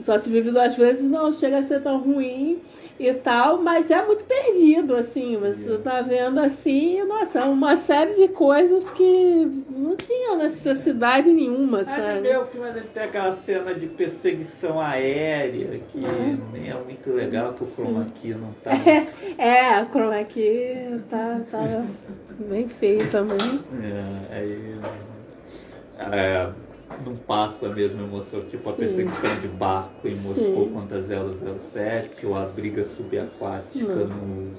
Só 0.00 0.18
se 0.18 0.28
vive 0.28 0.50
duas 0.50 0.74
vezes 0.74 1.04
não 1.04 1.32
chega 1.32 1.58
a 1.58 1.62
ser 1.62 1.80
tão 1.80 1.98
ruim 1.98 2.60
e 2.98 3.12
tal, 3.14 3.58
mas 3.62 3.90
é 3.90 4.04
muito 4.04 4.24
perdido, 4.24 4.96
assim. 4.96 5.36
Você 5.38 5.78
tá 5.78 6.00
vendo 6.02 6.38
assim, 6.40 7.02
nossa, 7.04 7.44
uma 7.44 7.76
série 7.76 8.14
de 8.14 8.28
coisas 8.28 8.90
que 8.90 9.62
não 9.70 9.94
tinha 9.96 10.34
necessidade 10.36 11.30
nenhuma, 11.32 11.82
Ah, 11.82 11.84
sabe? 11.84 12.20
meu 12.20 12.44
filme 12.46 12.68
a 12.68 12.72
gente 12.72 12.88
tem 12.90 13.04
aquela 13.04 13.32
cena 13.32 13.72
de 13.74 13.86
perseguição 13.86 14.80
aérea 14.80 15.78
que 15.92 15.98
Uhum. 15.98 16.38
nem 16.52 16.70
é 16.70 16.74
muito 16.74 17.10
legal 17.12 17.52
que 17.52 17.64
o 17.64 17.66
chroma 17.68 18.06
key 18.16 18.34
não 18.34 18.52
tá. 18.64 18.70
É, 19.38 19.60
a 19.74 19.86
chroma 19.86 20.18
aqui 20.18 21.00
tá, 21.08 21.40
tá 21.50 21.84
bem 22.48 22.68
feio 22.68 23.08
também. 23.10 23.60
É, 23.82 24.34
aí 24.36 24.74
é, 25.98 26.48
não 27.04 27.16
passa 27.16 27.66
a 27.66 27.68
mesma 27.68 28.02
emoção, 28.02 28.40
tipo 28.42 28.68
a 28.68 28.72
Sim. 28.72 28.78
perseguição 28.78 29.40
de 29.40 29.48
barco 29.48 30.08
em 30.08 30.16
Moscou 30.16 30.66
Sim. 30.66 30.72
contra 30.72 31.02
007 31.02 32.26
ou 32.26 32.34
a 32.36 32.44
briga 32.46 32.84
subaquática 32.84 33.94
Não. 33.94 34.06
no 34.06 34.52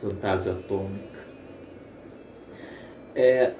Fantasia 0.00 0.52
Atômica. 0.52 1.14
É, 3.14 3.52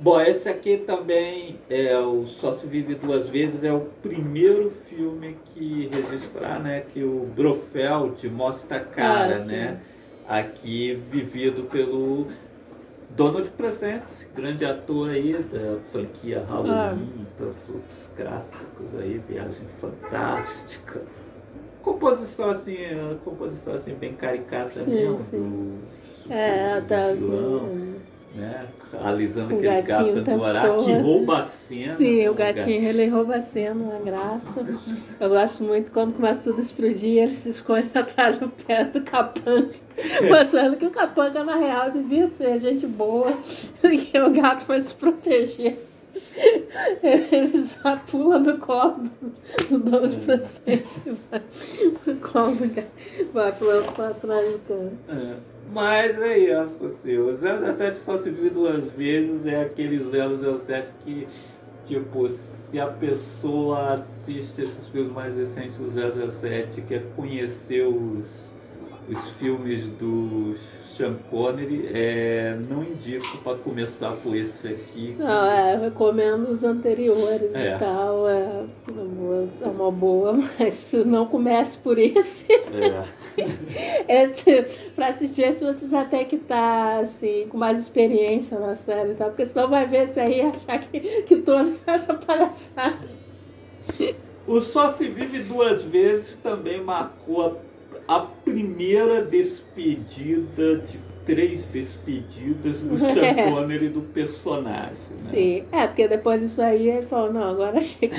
bom, 0.00 0.20
esse 0.20 0.48
aqui 0.48 0.78
também 0.78 1.58
é 1.68 1.98
o 1.98 2.26
Só 2.26 2.52
se 2.52 2.66
vive 2.66 2.94
duas 2.94 3.28
vezes, 3.28 3.64
é 3.64 3.72
o 3.72 3.80
primeiro 4.02 4.70
filme 4.86 5.36
que 5.54 5.88
registrar, 5.92 6.60
né, 6.60 6.84
que 6.92 7.02
o 7.02 7.26
Brofeld 7.34 8.28
mostra 8.28 8.76
a 8.78 8.80
cara, 8.80 9.36
Ah, 9.36 9.44
né? 9.44 9.80
Aqui 10.28 10.94
vivido 11.10 11.64
pelo 11.64 12.26
Donald 13.18 13.50
Pleasence, 13.56 14.24
grande 14.32 14.64
ator 14.64 15.10
aí 15.10 15.32
da 15.32 15.80
franquia 15.90 16.44
Halloween, 16.48 17.26
tantos 17.36 18.08
clássicos 18.16 18.94
aí, 18.94 19.20
Viagem 19.28 19.66
Fantástica. 19.80 21.02
Composição 21.82 22.50
assim, 22.50 22.76
é, 22.76 23.16
composição 23.24 23.74
assim 23.74 23.92
bem 23.94 24.14
caricata 24.14 24.84
Sim, 24.84 24.90
mesmo, 24.92 25.18
sim. 25.30 25.80
do, 26.28 26.32
É, 26.32 26.80
do 26.80 26.86
tá. 26.86 27.12
vilão, 27.12 27.68
né? 28.38 28.66
Alisando 29.04 29.54
O 29.54 29.58
aquele 29.58 29.82
gatinho 29.82 30.14
gato 30.14 30.20
o 30.20 30.24
tempo 30.24 30.38
Dorá 30.38 30.62
que 30.76 30.92
rouba 30.94 31.38
a 31.40 31.44
cena. 31.44 31.94
Sim, 31.96 32.22
né? 32.22 32.30
o 32.30 32.34
gatinho, 32.34 32.88
ele 32.88 33.06
rouba 33.08 33.36
a 33.36 33.42
cena, 33.42 33.74
uma 33.74 33.98
graça. 33.98 34.48
Eu 35.20 35.28
gosto 35.28 35.62
muito 35.64 35.90
quando 35.92 36.14
começa 36.14 36.44
tudo 36.44 36.58
a 36.58 36.62
explodir, 36.62 37.22
ele 37.22 37.36
se 37.36 37.50
esconde 37.50 37.90
atrás 37.98 38.38
do 38.38 38.48
pé 38.48 38.84
do 38.84 39.02
capanga, 39.02 39.68
mostrando 40.30 40.76
que 40.76 40.86
o 40.86 40.90
capanga, 40.90 41.44
na 41.44 41.56
real, 41.56 41.90
devia 41.90 42.28
ser 42.38 42.58
gente 42.60 42.86
boa, 42.86 43.32
e 43.84 44.18
o 44.18 44.30
gato 44.30 44.64
foi 44.64 44.80
se 44.80 44.94
proteger. 44.94 45.84
Ele 47.02 47.64
só 47.64 47.96
pula 47.96 48.38
do 48.40 48.58
colo 48.58 49.08
do 49.70 49.78
dono 49.78 50.08
de 50.08 50.16
francês 50.20 51.00
e 51.06 51.10
vai 51.30 51.42
pro 52.04 52.14
colo 52.16 52.54
do 52.56 52.68
gato, 52.74 52.88
vai 53.32 53.52
pro- 53.52 53.92
pra 53.92 54.10
trás 54.14 54.52
do 54.52 54.58
cano. 54.60 54.98
É. 55.08 55.34
Mas 55.70 56.20
é 56.20 56.38
isso, 56.38 56.86
assim, 56.86 57.18
o 57.18 57.36
007 57.36 57.98
só 57.98 58.16
se 58.16 58.30
vive 58.30 58.50
duas 58.50 58.84
vezes, 58.92 59.44
é 59.46 59.62
aquele 59.62 59.98
007 59.98 60.90
que, 61.04 61.28
tipo, 61.86 62.28
se 62.28 62.80
a 62.80 62.86
pessoa 62.86 63.94
assiste 63.94 64.62
esses 64.62 64.86
filmes 64.88 65.12
mais 65.12 65.36
recentes 65.36 65.76
do 65.76 65.90
007 65.90 66.80
quer 66.82 67.02
conhecer 67.14 67.86
os, 67.86 68.24
os 69.08 69.30
filmes 69.38 69.86
do 69.98 70.56
Sean 70.98 71.14
Connery, 71.30 71.88
é, 71.94 72.58
não 72.68 72.82
indico 72.82 73.38
para 73.38 73.56
começar 73.58 74.10
por 74.16 74.34
esse 74.36 74.66
aqui. 74.66 75.14
que- 75.16 75.22
Não, 75.22 75.44
é, 75.46 75.76
eu 75.76 75.80
recomendo 75.82 76.48
os 76.48 76.64
anteriores 76.64 77.54
É. 77.54 77.76
e 77.76 77.78
tal. 77.78 78.28
É 78.28 78.64
é 79.62 79.66
uma 79.68 79.92
boa, 79.92 80.32
mas 80.58 80.92
não 81.06 81.26
comece 81.26 81.78
por 81.78 81.96
esse. 81.98 82.52
É. 82.52 83.04
esse 84.24 84.62
pra 84.96 85.06
assistir 85.08 85.42
esse 85.42 85.64
você 85.64 85.86
já 85.86 86.04
tem 86.04 86.24
que 86.24 86.34
estar 86.36 87.00
assim, 87.00 87.46
com 87.48 87.56
mais 87.56 87.78
experiência 87.78 88.58
na 88.58 88.74
série, 88.74 89.14
tá? 89.14 89.26
Porque 89.26 89.46
senão 89.46 89.68
vai 89.68 89.86
ver 89.86 90.04
esse 90.04 90.18
aí 90.18 90.38
e 90.38 90.40
achar 90.40 90.80
que, 90.80 91.00
que 91.22 91.36
toda 91.36 91.70
essa 91.86 92.14
palhaçada. 92.14 92.98
O 94.46 94.60
Só 94.60 94.88
Se 94.88 95.06
Vive 95.08 95.40
Duas 95.44 95.82
Vezes 95.82 96.34
também 96.42 96.82
marcou 96.82 97.46
a, 97.46 97.52
a 98.08 98.20
primeira 98.20 99.22
despedida 99.22 100.78
de 100.78 100.98
três 101.26 101.66
despedidas 101.66 102.78
do 102.80 102.96
Sean 102.96 103.50
Connery 103.50 103.90
do 103.90 104.00
personagem. 104.00 104.96
Né? 105.10 105.18
Sim, 105.18 105.64
é, 105.70 105.86
porque 105.86 106.08
depois 106.08 106.40
disso 106.40 106.62
aí 106.62 106.88
ele 106.88 107.06
falou, 107.06 107.30
não, 107.34 107.42
agora 107.50 107.78
chega. 107.84 108.16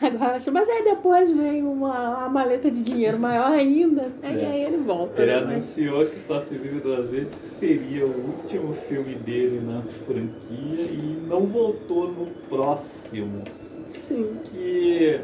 agora 0.00 0.38
chega. 0.38 0.52
Mas 0.52 0.68
aí 0.68 0.84
depois 0.84 1.30
veio 1.32 1.68
uma, 1.68 2.18
uma 2.18 2.28
maleta 2.28 2.70
de 2.70 2.80
dinheiro 2.80 3.18
maior 3.18 3.50
ainda, 3.50 4.02
né? 4.22 4.36
e 4.36 4.40
É. 4.40 4.46
aí 4.46 4.62
ele 4.62 4.76
volta. 4.78 5.20
Ele 5.20 5.32
né? 5.32 5.38
Anunciou 5.38 6.06
que 6.06 6.20
Só 6.20 6.40
Se 6.40 6.54
Vive 6.56 6.78
Duas 6.80 7.10
Vezes 7.10 7.34
seria 7.34 8.06
o 8.06 8.36
último 8.36 8.72
filme 8.88 9.16
dele 9.16 9.60
na 9.60 9.82
franquia 10.06 10.84
e 10.92 11.18
não 11.28 11.40
voltou 11.46 12.08
no 12.12 12.26
próximo. 12.48 13.42
Sim. 14.06 14.36
Que, 14.44 15.20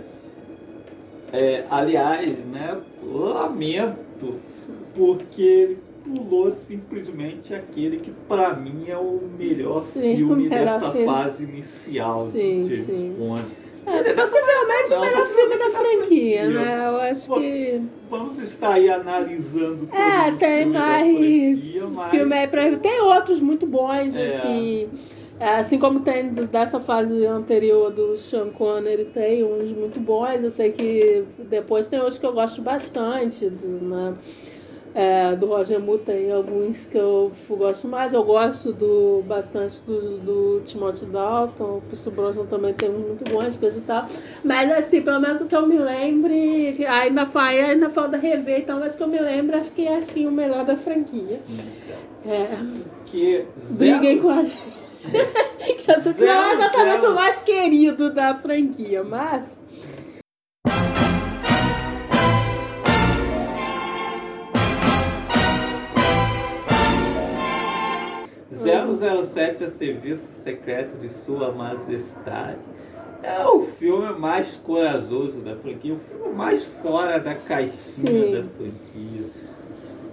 é, 1.33 1.65
aliás, 1.71 2.39
né, 2.47 2.77
lamento, 3.03 4.35
porque 4.95 5.43
ele 5.43 5.79
pulou 6.05 6.51
simplesmente 6.53 7.55
aquele 7.55 7.99
que 7.99 8.11
para 8.29 8.55
mim 8.55 8.85
é 8.89 8.97
o 8.97 9.21
melhor 9.39 9.85
Sim, 9.85 10.17
filme 10.17 10.49
dessa 10.49 10.91
filme. 10.91 11.07
fase 11.07 11.43
inicial 11.45 12.27
Sim, 12.33 12.65
de 12.65 12.75
James 12.77 12.87
sim. 12.87 13.15
Bond. 13.19 13.45
É, 13.87 14.13
possivelmente 14.13 14.93
o 14.93 15.01
melhor 15.01 15.27
filme 15.27 15.59
da 15.59 15.71
franquia, 15.71 16.49
né? 16.51 16.87
Eu 16.87 16.97
acho 17.01 17.27
Pô, 17.27 17.41
que. 17.41 17.83
Vamos 18.11 18.39
estar 18.39 18.73
aí 18.75 18.91
analisando 18.91 19.87
todos 19.87 19.95
É, 19.95 20.33
tem 20.33 20.67
mais 20.67 21.17
franquia, 21.17 21.87
mas- 21.95 22.11
filme 22.11 22.35
aí 22.35 22.47
pra. 22.47 22.77
Tem 22.77 23.01
outros 23.01 23.41
muito 23.41 23.67
bons, 23.67 24.15
É. 24.15 24.37
assim. 24.37 24.89
É, 25.41 25.57
Assim 25.57 25.79
como 25.79 26.01
tem 26.01 26.29
dessa 26.35 26.79
fase 26.81 27.25
anterior 27.27 27.91
do 27.91 28.19
Sean 28.19 28.51
Connery, 28.51 29.07
tem 29.07 29.43
uns 29.43 29.71
muito 29.73 29.99
bons. 29.99 30.43
Eu 30.45 30.51
sei 30.51 30.71
que 30.73 31.25
depois 31.49 31.87
tem 31.87 31.99
outros 31.99 32.19
que 32.19 32.27
eu 32.27 32.33
gosto 32.35 32.61
bastante, 32.63 33.49
do- 33.49 33.85
né? 33.85 34.15
É, 34.93 35.37
do 35.37 35.47
Roger 35.47 35.79
Moore 35.79 36.01
tem 36.01 36.33
alguns 36.33 36.85
que 36.87 36.99
eu 36.99 37.31
gosto 37.49 37.87
mais. 37.87 38.13
Eu 38.13 38.25
gosto 38.25 38.73
do 38.73 39.23
bastante 39.25 39.79
do, 39.87 40.19
do 40.19 40.61
Timothy 40.67 41.07
Dalton. 41.07 41.79
O 41.79 41.83
Pierce 41.83 42.11
Brosnan 42.11 42.45
também 42.47 42.75
tem 42.75 42.91
muito 42.91 43.23
bons 43.31 43.57
coisas 43.57 43.81
e 43.81 43.87
tal. 43.87 44.09
Mas 44.45 44.71
assim, 44.73 45.01
pelo 45.01 45.21
menos 45.21 45.41
o 45.41 45.47
que 45.47 45.55
eu 45.55 45.65
me 45.65 45.79
lembre, 45.79 46.85
ainda, 46.87 47.29
ainda 47.35 47.89
falta 47.91 48.17
rever, 48.17 48.59
então, 48.63 48.81
mas 48.81 48.97
que 48.97 49.03
eu 49.03 49.07
me 49.09 49.21
lembro, 49.21 49.57
acho 49.57 49.71
que 49.71 49.87
é 49.87 49.97
assim 49.99 50.27
o 50.27 50.33
melhor 50.33 50.65
da 50.65 50.77
franquia. 50.77 51.39
É, 52.27 52.49
Que 53.07 53.45
briguem 53.79 54.17
zero- 54.17 54.23
com 54.23 54.31
a 54.31 54.43
gente. 54.43 54.80
não 56.19 56.43
é 56.43 56.53
exatamente 56.55 57.01
zero. 57.01 57.13
o 57.13 57.15
mais 57.15 57.43
querido 57.43 58.13
da 58.13 58.35
franquia, 58.35 59.03
mas. 59.03 59.45
007 68.61 69.65
a 69.65 69.71
serviço 69.71 70.29
secreto 70.35 70.97
de 70.99 71.09
Sua 71.25 71.51
Majestade 71.51 72.59
é 73.23 73.45
o 73.47 73.65
filme 73.79 74.19
mais 74.19 74.47
corajoso 74.65 75.41
da 75.41 75.57
franquia, 75.57 75.95
o 75.95 75.99
filme 75.99 76.35
mais 76.35 76.65
fora 76.83 77.19
da 77.19 77.35
caixinha 77.35 78.27
Sim. 78.27 78.33
da 78.33 78.45
franquia. 78.57 79.31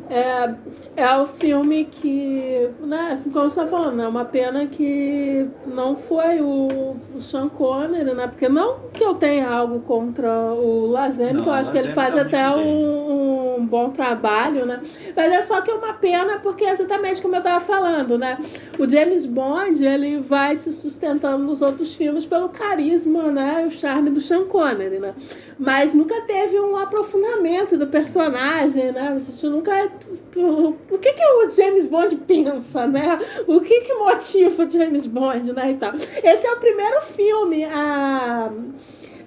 É, 0.09 0.55
é 0.95 1.17
o 1.17 1.27
filme 1.27 1.85
que, 1.85 2.69
né, 2.79 3.21
como 3.31 3.49
você 3.49 3.61
tá 3.61 3.67
falando, 3.67 4.01
é 4.01 4.07
uma 4.07 4.25
pena 4.25 4.65
que 4.65 5.47
não 5.65 5.95
foi 5.95 6.41
o, 6.41 6.95
o 7.15 7.21
Sean 7.21 7.49
Connery, 7.49 8.13
né? 8.13 8.27
Porque 8.27 8.47
não 8.47 8.79
que 8.93 9.03
eu 9.03 9.15
tenha 9.15 9.49
algo 9.49 9.79
contra 9.81 10.29
o 10.53 10.88
Lazenby, 10.88 11.34
Não, 11.34 11.43
que 11.43 11.49
eu 11.49 11.53
acho 11.53 11.71
que 11.71 11.77
ele 11.77 11.93
faz 11.93 12.15
tá 12.15 12.21
até 12.21 12.49
um, 12.49 13.57
um 13.59 13.65
bom 13.65 13.89
trabalho, 13.89 14.65
né? 14.65 14.81
Mas 15.15 15.31
é 15.31 15.41
só 15.41 15.61
que 15.61 15.69
é 15.69 15.73
uma 15.73 15.93
pena 15.93 16.39
porque 16.39 16.63
é 16.63 16.71
exatamente 16.71 17.21
como 17.21 17.35
eu 17.35 17.41
tava 17.41 17.63
falando, 17.63 18.17
né? 18.17 18.38
O 18.79 18.88
James 18.88 19.25
Bond, 19.25 19.84
ele 19.84 20.19
vai 20.19 20.55
se 20.55 20.71
sustentando 20.71 21.43
nos 21.43 21.61
outros 21.61 21.93
filmes 21.93 22.25
pelo 22.25 22.49
carisma, 22.49 23.23
né? 23.31 23.65
O 23.67 23.71
charme 23.71 24.09
do 24.09 24.21
Sean 24.21 24.45
Connery, 24.45 24.99
né? 24.99 25.13
Mas 25.59 25.95
nunca 25.95 26.21
teve 26.21 26.59
um 26.59 26.77
aprofundamento 26.77 27.77
do 27.77 27.88
personagem, 27.88 28.91
né? 28.91 29.17
Você 29.19 29.47
nunca. 29.49 29.91
O, 30.36 30.98
que, 30.98 31.14
que 31.14 31.24
o 31.24 31.49
James 31.49 31.88
Bond 31.88 32.15
pensa, 32.28 32.88
né? 32.88 33.19
O 33.48 33.60
que, 33.60 33.82
que 33.82 33.94
motiva 33.95 34.64
o 34.64 34.69
James 34.69 35.07
Bond, 35.07 35.53
né? 35.53 35.72
E 35.72 35.76
tal. 35.76 35.95
Esse 35.95 36.45
é 36.45 36.52
o 36.52 36.60
primeiro 36.60 37.02
filme 37.02 37.65
a 37.65 38.52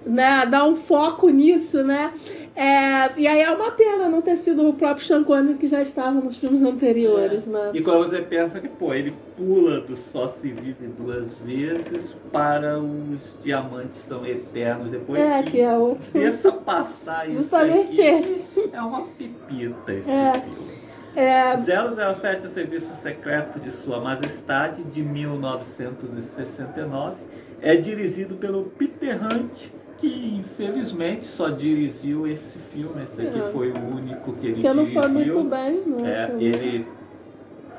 né, 0.05 0.45
dar 0.45 0.65
um 0.65 0.75
foco 0.75 1.29
nisso, 1.29 1.83
né? 1.83 2.13
É, 2.53 3.09
e 3.17 3.25
aí 3.27 3.39
é 3.41 3.49
uma 3.49 3.71
pena 3.71 4.09
não 4.09 4.21
ter 4.21 4.35
sido 4.35 4.67
o 4.67 4.73
próprio 4.73 5.05
Sean 5.05 5.23
Connery 5.23 5.57
que 5.57 5.69
já 5.69 5.81
estava 5.81 6.19
nos 6.19 6.35
filmes 6.37 6.61
anteriores, 6.61 7.47
né? 7.47 7.71
E 7.73 7.81
quando 7.81 8.09
você 8.09 8.21
pensa 8.21 8.59
que, 8.59 8.67
pô, 8.67 8.93
ele 8.93 9.13
pula 9.37 9.79
do 9.79 9.95
só 9.95 10.27
se 10.27 10.49
vive 10.51 10.87
duas 10.99 11.33
vezes 11.45 12.13
para 12.31 12.77
os 12.77 13.19
diamantes 13.41 14.01
são 14.01 14.25
eternos 14.25 14.89
depois 14.91 15.21
É, 15.21 15.41
que 15.43 15.51
que 15.51 15.61
é 15.61 15.73
outro. 15.77 16.03
desça 16.11 16.51
passar 16.51 17.25
isso 17.29 17.37
Justamente 17.37 18.01
aqui, 18.01 18.01
esse. 18.01 18.49
é 18.73 18.81
uma 18.81 19.03
pipita 19.17 19.93
esse 19.93 20.11
É. 20.11 20.41
filme. 20.41 20.81
É, 21.15 21.57
007 21.57 22.47
Serviço 22.49 22.93
Secreto 23.01 23.59
de 23.59 23.71
Sua 23.71 23.99
Majestade, 23.99 24.81
de 24.83 25.01
1969, 25.01 27.15
é 27.61 27.75
dirigido 27.75 28.35
pelo 28.35 28.63
Peter 28.77 29.19
Hunt, 29.21 29.69
que 30.01 30.35
infelizmente 30.39 31.25
só 31.25 31.49
dirigiu 31.49 32.27
esse 32.27 32.57
filme. 32.57 33.03
Esse 33.03 33.21
aqui 33.21 33.39
É. 33.39 33.51
foi 33.53 33.71
o 33.71 33.77
único 33.95 34.33
que 34.33 34.47
ele 34.47 34.55
que 34.61 34.67
não 34.67 34.83
dirigiu. 34.85 35.01
foi 35.01 35.09
muito 35.11 35.43
bem, 35.43 35.81
né? 35.85 36.11
É, 36.23 36.27
também. 36.27 36.45
ele 36.47 36.87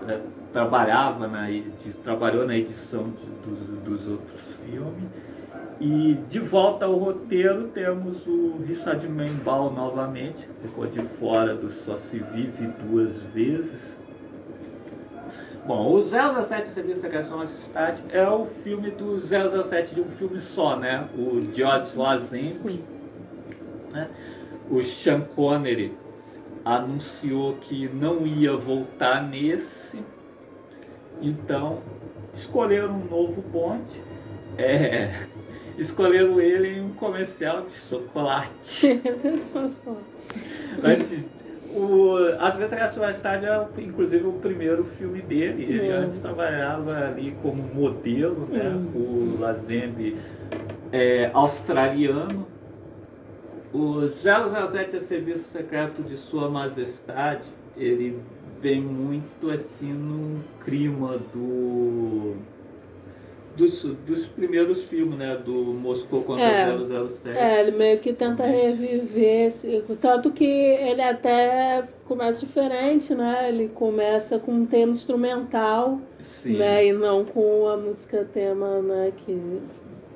é, 0.09 0.21
trabalhava 0.53 1.27
na 1.29 1.49
trabalhou 2.03 2.47
na 2.47 2.57
edição 2.57 3.05
de- 3.11 3.51
dos, 3.51 3.79
dos 4.01 4.09
outros 4.09 4.41
filmes. 4.65 5.11
E 5.81 6.17
de 6.31 6.39
volta 6.39 6.85
ao 6.87 6.95
roteiro 6.97 7.65
temos 7.75 8.25
o 8.27 8.59
Richard 8.67 9.07
Membal 9.09 9.73
novamente, 9.73 10.49
ficou 10.63 10.87
de 10.87 11.03
fora 11.19 11.55
do 11.57 11.71
Só 11.73 11.97
Se 11.97 12.19
Vive 12.19 12.69
Duas 12.89 13.19
Vezes. 13.35 13.92
Bom, 15.65 15.93
o 15.93 16.03
007 16.03 16.69
Serviço 16.69 17.03
Secreto 17.03 17.29
Sua 17.29 17.37
Majestade 17.37 18.03
é 18.11 18.29
o 18.29 18.47
filme 18.65 18.91
do 18.91 19.17
007 19.21 19.95
de 19.95 20.01
um 20.01 20.11
filme 20.11 20.41
só, 20.41 20.77
né? 20.77 21.09
O 21.17 21.55
George 21.55 21.97
Lazenby, 21.97 22.83
né? 23.93 24.09
O 24.69 24.83
Sean 24.83 25.21
Connery 25.21 25.97
anunciou 26.65 27.55
que 27.61 27.89
não 27.89 28.27
ia 28.27 28.57
voltar 28.57 29.23
nesse, 29.23 30.03
então 31.21 31.81
escolheram 32.35 32.95
um 32.95 33.05
novo 33.05 33.41
Bond, 33.43 33.85
é, 34.59 35.13
escolheram 35.79 36.41
ele 36.41 36.79
em 36.79 36.81
um 36.81 36.91
comercial 36.91 37.67
de 37.67 37.77
chocolate. 37.77 39.01
Antes, 40.83 41.25
o, 41.75 42.17
As 42.39 42.55
Vezes 42.55 42.73
Majestade 42.99 43.47
é 43.47 43.67
inclusive 43.79 44.27
o 44.27 44.33
primeiro 44.33 44.85
filme 44.85 45.21
dele. 45.23 45.63
Ele 45.65 45.89
É. 45.89 45.93
antes 45.93 46.19
trabalhava 46.19 46.97
ali 47.07 47.35
como 47.43 47.63
modelo, 47.75 48.47
né? 48.51 48.71
Hum. 48.75 49.37
O 49.37 49.41
Lazenby 49.41 50.17
é 50.93 51.31
australiano. 51.33 52.47
O 53.73 54.07
007 54.09 54.97
a 54.97 55.01
Serviço 55.01 55.45
Secreto 55.51 56.03
de 56.03 56.17
Sua 56.17 56.49
Majestade, 56.51 57.45
ele 57.77 58.19
vem 58.61 58.81
muito 58.81 59.51
assim 59.51 59.93
no 59.93 60.41
clima 60.65 61.19
do 61.33 62.37
dos, 63.57 63.83
dos 64.07 64.27
primeiros 64.29 64.83
filmes, 64.85 65.19
né? 65.19 65.37
Do 65.37 65.53
Moscou 65.53 66.23
contra 66.23 66.45
É. 66.45 66.67
007. 67.11 67.37
É, 67.39 67.61
ele 67.61 67.77
meio 67.77 67.99
que 68.01 68.13
tenta 68.13 68.45
reviver, 68.45 69.49
esse- 69.49 69.85
tanto 70.01 70.31
que 70.31 70.45
ele 70.45 71.03
até 71.03 71.85
começa 72.07 72.41
diferente, 72.41 73.15
né? 73.15 73.49
Ele 73.49 73.69
começa 73.69 74.39
com 74.39 74.53
um 74.53 74.67
tema 74.67 74.93
instrumental, 74.93 76.01
Sim. 76.25 76.57
né? 76.57 76.87
E 76.87 76.93
não 76.93 77.25
com 77.25 77.69
a 77.69 77.77
música 77.77 78.27
tema, 78.33 78.81
né? 78.81 79.13
Que 79.25 79.61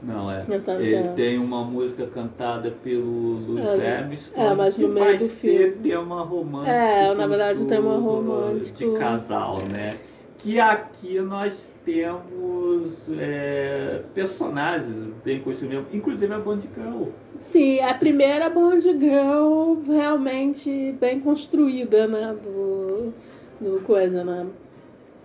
Não, 0.02 0.30
é. 0.30 0.44
Então, 0.48 0.80
Ele 0.80 1.02
tá. 1.08 1.12
tem 1.14 1.38
uma 1.38 1.64
música 1.64 2.06
cantada 2.06 2.70
pelo 2.84 3.38
Louis 3.46 3.64
É, 3.80 3.96
Armstrong 3.98 4.46
é, 4.50 4.54
mas 4.54 4.74
que 4.74 4.86
meio 4.86 5.04
vai 5.04 5.16
do 5.18 5.24
ser 5.26 5.72
filme. 5.72 5.90
tema 5.90 6.22
romântico. 6.22 6.70
É, 6.70 7.14
na 7.14 7.26
verdade, 7.26 7.62
o 7.62 7.66
tema 7.66 7.94
do- 7.94 8.00
romântico. 8.00 8.78
De 8.78 8.98
casal, 8.98 9.58
né? 9.66 9.96
Que 10.38 10.60
aqui 10.60 11.18
nós 11.20 11.68
temos 11.86 12.94
é, 13.16 14.02
personagens 14.12 15.14
bem 15.24 15.40
construídos, 15.40 15.94
inclusive 15.94 16.34
a 16.34 16.38
Bond 16.38 16.68
Girl. 16.74 17.04
Sim, 17.36 17.80
a 17.80 17.94
primeira 17.94 18.50
Bond 18.50 18.82
Girl 18.82 19.76
realmente 19.86 20.92
bem 21.00 21.20
construída, 21.20 22.08
né? 22.08 22.36
Do, 22.42 23.14
do 23.60 23.80
coisa, 23.82 24.24
né? 24.24 24.46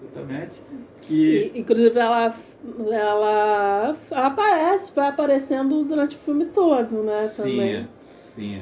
Exatamente. 0.03 0.61
Que 1.01 1.51
E, 1.55 1.59
inclusive 1.59 1.99
ela, 1.99 2.35
ela, 2.91 3.97
ela 4.11 4.27
aparece, 4.27 4.91
vai 4.95 5.09
aparecendo 5.09 5.83
durante 5.83 6.15
o 6.15 6.19
filme 6.19 6.45
todo, 6.45 7.01
né? 7.03 7.27
sim, 7.29 7.41
Também. 7.41 7.87
sim. 8.35 8.61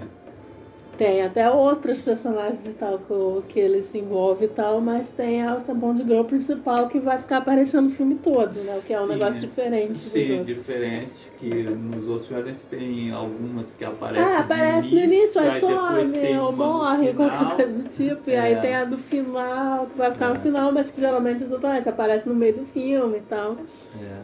Tem 1.00 1.22
até 1.24 1.50
outros 1.50 2.00
personagens 2.02 2.60
e 2.66 2.72
tal 2.72 3.00
que, 3.00 3.54
que 3.54 3.58
ele 3.58 3.82
se 3.84 4.00
envolve 4.00 4.44
e 4.44 4.48
tal, 4.50 4.82
mas 4.82 5.10
tem 5.10 5.42
essa 5.42 5.74
Bond 5.74 6.04
Girl 6.04 6.26
principal 6.26 6.90
que 6.90 7.00
vai 7.00 7.18
ficar 7.20 7.38
aparecendo 7.38 7.88
o 7.88 7.92
filme 7.92 8.16
todo, 8.16 8.62
né? 8.66 8.78
O 8.78 8.82
que 8.82 8.92
é 8.92 9.00
um 9.00 9.06
Sim. 9.06 9.14
negócio 9.14 9.40
diferente. 9.40 9.98
Sim, 9.98 10.44
diferente, 10.44 11.32
que 11.40 11.64
nos 11.64 12.10
outros 12.10 12.28
filmes 12.28 12.46
a 12.46 12.50
gente 12.50 12.64
tem 12.66 13.12
algumas 13.12 13.74
que 13.76 13.86
aparecem 13.86 14.36
Ah, 14.36 14.40
aparece 14.40 14.94
no 14.94 15.00
início, 15.00 15.40
aí 15.40 15.62
some, 15.62 16.38
ou 16.38 16.52
no 16.52 16.58
morre, 16.58 17.14
qualquer 17.14 17.56
coisa 17.56 17.82
do 17.82 17.90
tipo. 17.92 18.30
E 18.30 18.34
É. 18.34 18.40
aí 18.42 18.56
tem 18.58 18.76
a 18.76 18.84
do 18.84 18.98
final, 18.98 19.86
que 19.86 19.98
vai 19.98 20.12
ficar 20.12 20.26
É. 20.26 20.34
no 20.34 20.40
final, 20.42 20.72
mas 20.74 20.92
que 20.92 21.00
geralmente 21.00 21.46
exatamente 21.46 21.88
aparece 21.88 22.28
no 22.28 22.36
meio 22.36 22.56
do 22.58 22.66
filme 22.66 23.20
e 23.20 23.22
tal. 23.22 23.56
É, 24.02 24.20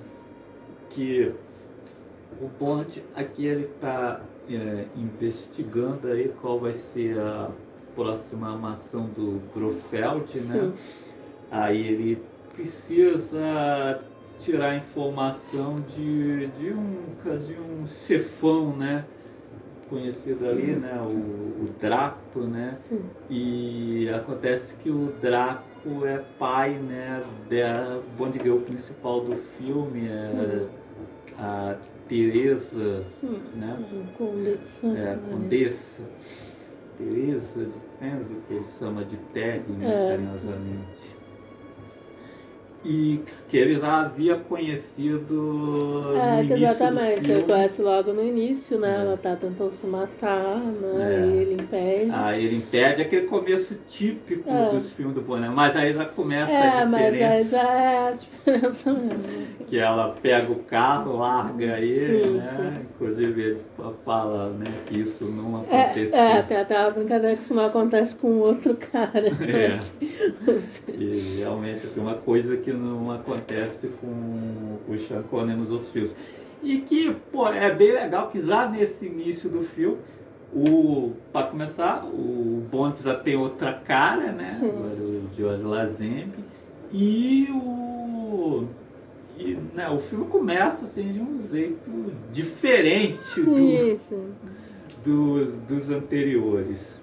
que 0.89 1.31
o 2.41 2.47
Bond 2.59 3.01
aqui 3.15 3.45
ele 3.45 3.69
está 4.47 4.85
investigando 4.95 6.07
aí 6.07 6.33
qual 6.41 6.59
vai 6.59 6.73
ser 6.73 7.19
a 7.19 7.49
próxima 7.95 8.51
armação 8.51 9.07
do 9.07 9.41
Brofeld, 9.53 10.39
né? 10.41 10.59
Sim. 10.59 10.73
Aí 11.51 11.87
ele 11.87 12.21
precisa 12.53 14.01
tirar 14.39 14.75
informação 14.75 15.75
de, 15.95 16.47
de, 16.47 16.73
um, 16.73 16.95
de 17.47 17.53
um 17.53 17.87
chefão, 17.87 18.75
né? 18.75 19.05
Conhecido 19.89 20.47
ali, 20.47 20.73
né? 20.73 20.99
O, 21.01 21.63
o 21.63 21.69
Draco, 21.79 22.39
né? 22.41 22.77
Sim. 22.89 23.01
E 23.29 24.09
acontece 24.09 24.73
que 24.75 24.89
o 24.89 25.13
Draco 25.21 26.05
é 26.05 26.23
pai, 26.39 26.71
né, 26.71 27.23
da 27.49 27.99
Bond 28.17 28.39
Girl 28.41 28.57
principal 28.57 29.21
do 29.21 29.35
filme, 29.35 30.07
é 30.07 30.31
Sim. 30.31 30.67
a 31.37 31.75
Teresa, 32.07 33.03
Sim. 33.19 33.41
né, 33.55 33.77
Com 34.17 34.95
é, 34.95 35.15
Condessa. 35.29 36.03
Teresa 36.97 37.65
de 37.65 37.79
Penzl, 37.99 38.41
que 38.47 38.53
ele 38.53 38.65
chama 38.79 39.03
de 39.05 39.17
Terry, 39.33 39.71
né, 39.73 40.05
É. 40.05 40.09
carinhosamente. 40.11 41.14
E 42.85 43.19
que 43.49 43.57
ele 43.57 43.79
já 43.79 44.01
havia 44.01 44.35
conhecido 44.35 46.13
É, 46.15 46.43
no 46.43 46.55
exatamente. 46.55 47.31
Ele 47.31 47.43
conhece 47.43 47.81
logo 47.81 48.13
no 48.13 48.23
início, 48.23 48.77
né? 48.79 48.95
É. 48.97 49.01
Ela 49.01 49.17
tá 49.17 49.35
tentando 49.35 49.73
se 49.73 49.87
matar, 49.87 50.57
né? 50.59 51.23
É. 51.23 51.25
E 51.25 51.37
ele 51.41 51.53
impede. 51.61 52.11
Aí 52.13 52.45
ele 52.45 52.55
impede 52.57 53.01
aquele 53.01 53.25
começo 53.27 53.75
típico 53.87 54.49
É. 54.49 54.69
dos 54.69 54.91
filmes 54.91 55.15
do 55.15 55.21
Bonner, 55.21 55.51
mas 55.51 55.75
aí 55.75 55.93
já 55.93 56.05
começa 56.05 56.51
é, 56.51 56.81
a 56.81 56.85
mas 56.85 57.01
aí 57.03 57.11
diferença. 57.11 57.49
já 57.57 57.73
é 57.73 58.07
a 58.07 58.11
diferença 58.11 58.93
mesmo. 58.93 59.23
que 59.67 59.77
ela 59.79 60.15
pega 60.21 60.51
o 60.51 60.59
carro, 60.63 61.17
larga 61.17 61.79
ele, 61.79 62.23
Sim, 62.23 62.33
né? 62.37 62.41
sim. 62.81 62.87
Inclusive 62.95 63.41
ele 63.41 63.61
fa- 63.75 63.91
fala 64.05 64.49
né, 64.51 64.65
que 64.85 64.99
isso 65.01 65.25
não 65.25 65.65
É, 65.71 65.81
aconteceu. 65.85 66.19
é, 66.19 66.41
tem 66.43 66.57
até 66.57 66.79
uma 66.79 66.91
brincadeira 66.91 67.35
que 67.35 67.41
isso 67.41 67.53
não 67.55 67.65
acontece 67.65 68.15
com 68.15 68.39
outro 68.39 68.75
cara. 68.75 69.25
É. 69.55 69.79
E 70.97 71.37
realmente 71.39 71.85
assim, 71.85 71.99
uma 71.99 72.15
coisa 72.15 72.57
que 72.57 72.71
não 72.75 73.11
acontece 73.11 73.87
com 73.99 74.07
o 74.87 74.97
Sean 75.07 75.23
Connery 75.23 75.57
nos 75.57 75.71
outros 75.71 75.91
filmes. 75.91 76.11
E 76.63 76.79
que, 76.79 77.15
pô, 77.31 77.47
é 77.47 77.73
bem 77.73 77.91
legal 77.91 78.29
que 78.29 78.41
já 78.41 78.67
nesse 78.67 79.05
início 79.05 79.49
do 79.49 79.63
filme, 79.63 79.97
o, 80.53 81.11
para 81.33 81.47
começar, 81.47 82.05
o 82.05 82.65
Bond 82.71 83.01
já 83.03 83.13
tem 83.13 83.35
outra 83.35 83.73
cara, 83.73 84.31
né? 84.31 84.57
Sim. 84.59 84.69
Agora 84.69 85.01
o 85.01 85.29
George 85.35 85.63
Lazenby. 85.63 86.43
E 86.91 87.49
o. 87.51 88.65
E, 89.37 89.57
né, 89.73 89.89
o 89.89 89.99
filme 89.99 90.25
começa 90.27 90.85
assim 90.85 91.11
de 91.11 91.19
um 91.19 91.45
jeito 91.45 92.13
diferente 92.31 93.41
do, 93.41 93.99
dos, 95.03 95.55
dos 95.67 95.89
anteriores. 95.89 97.01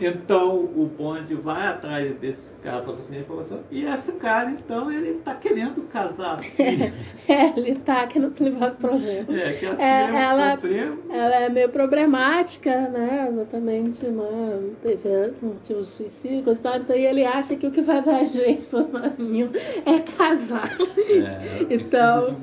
Então 0.00 0.56
o 0.56 0.90
Bond 0.96 1.32
vai 1.36 1.66
atrás 1.68 2.12
desse 2.14 2.50
cara 2.62 2.82
para 2.82 2.94
conseguir 2.94 3.20
informação. 3.20 3.60
E 3.70 3.84
esse 3.84 4.12
cara, 4.12 4.50
então, 4.50 4.90
ele 4.90 5.14
tá 5.24 5.34
querendo 5.34 5.82
casar. 5.88 6.40
É, 6.58 7.52
ele 7.56 7.76
tá 7.76 8.06
querendo 8.06 8.30
se 8.30 8.42
livrar 8.42 8.70
do 8.70 8.76
problema. 8.76 9.26
é, 9.38 9.52
que 9.52 9.66
a 9.66 9.74
É, 9.78 10.22
ela- 10.24 10.56
problema. 10.56 10.98
Ela 11.10 11.34
é 11.36 11.48
meio 11.48 11.68
problemática, 11.68 12.88
né? 12.88 13.28
Exatamente, 13.30 14.04
né? 14.06 14.60
Teve 14.82 15.32
motivos 15.42 15.86
de 15.88 15.92
suicídio, 15.92 16.42
coisa 16.44 16.60
e 16.60 16.62
tal. 16.62 16.76
Então 16.78 16.96
ele 16.96 17.24
acha 17.24 17.54
que 17.54 17.66
o 17.66 17.70
que 17.70 17.82
vai 17.82 18.02
dar 18.02 18.24
jeito 18.24 18.76
ninho 19.18 19.50
é 19.86 19.98
casar. 20.00 20.76
É, 21.08 21.58
ela 21.60 21.66
Então- 21.70 22.36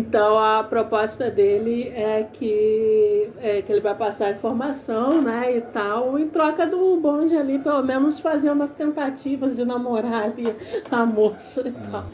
Então 0.00 0.38
a 0.38 0.62
proposta 0.62 1.28
dele 1.28 1.88
é 1.88 2.22
que, 2.32 3.30
é 3.38 3.60
que 3.60 3.72
ele 3.72 3.80
vai 3.80 3.94
passar 3.96 4.30
informação, 4.30 5.20
né, 5.20 5.56
e 5.56 5.60
tal, 5.60 6.16
em 6.18 6.28
troca 6.28 6.64
do 6.66 6.96
bonde 7.00 7.36
ali, 7.36 7.58
pelo 7.58 7.82
menos 7.82 8.20
fazer 8.20 8.50
umas 8.50 8.70
tentativas 8.70 9.56
de 9.56 9.64
namorar 9.64 10.22
ali 10.22 10.54
a 10.90 11.04
moça 11.04 11.68
e 11.68 11.72
tal. 11.72 12.04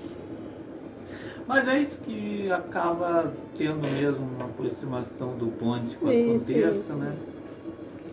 Mas 1.47 1.69
é 1.69 1.79
isso 1.79 1.99
que 1.99 2.51
acaba 2.51 3.31
tendo 3.57 3.87
mesmo 3.93 4.25
uma 4.35 4.47
aproximação 4.47 5.37
do 5.37 5.47
Bond 5.47 5.95
com 5.97 6.09
a 6.09 6.11
Condessa, 6.11 6.95
sim, 6.95 6.99
né? 6.99 7.13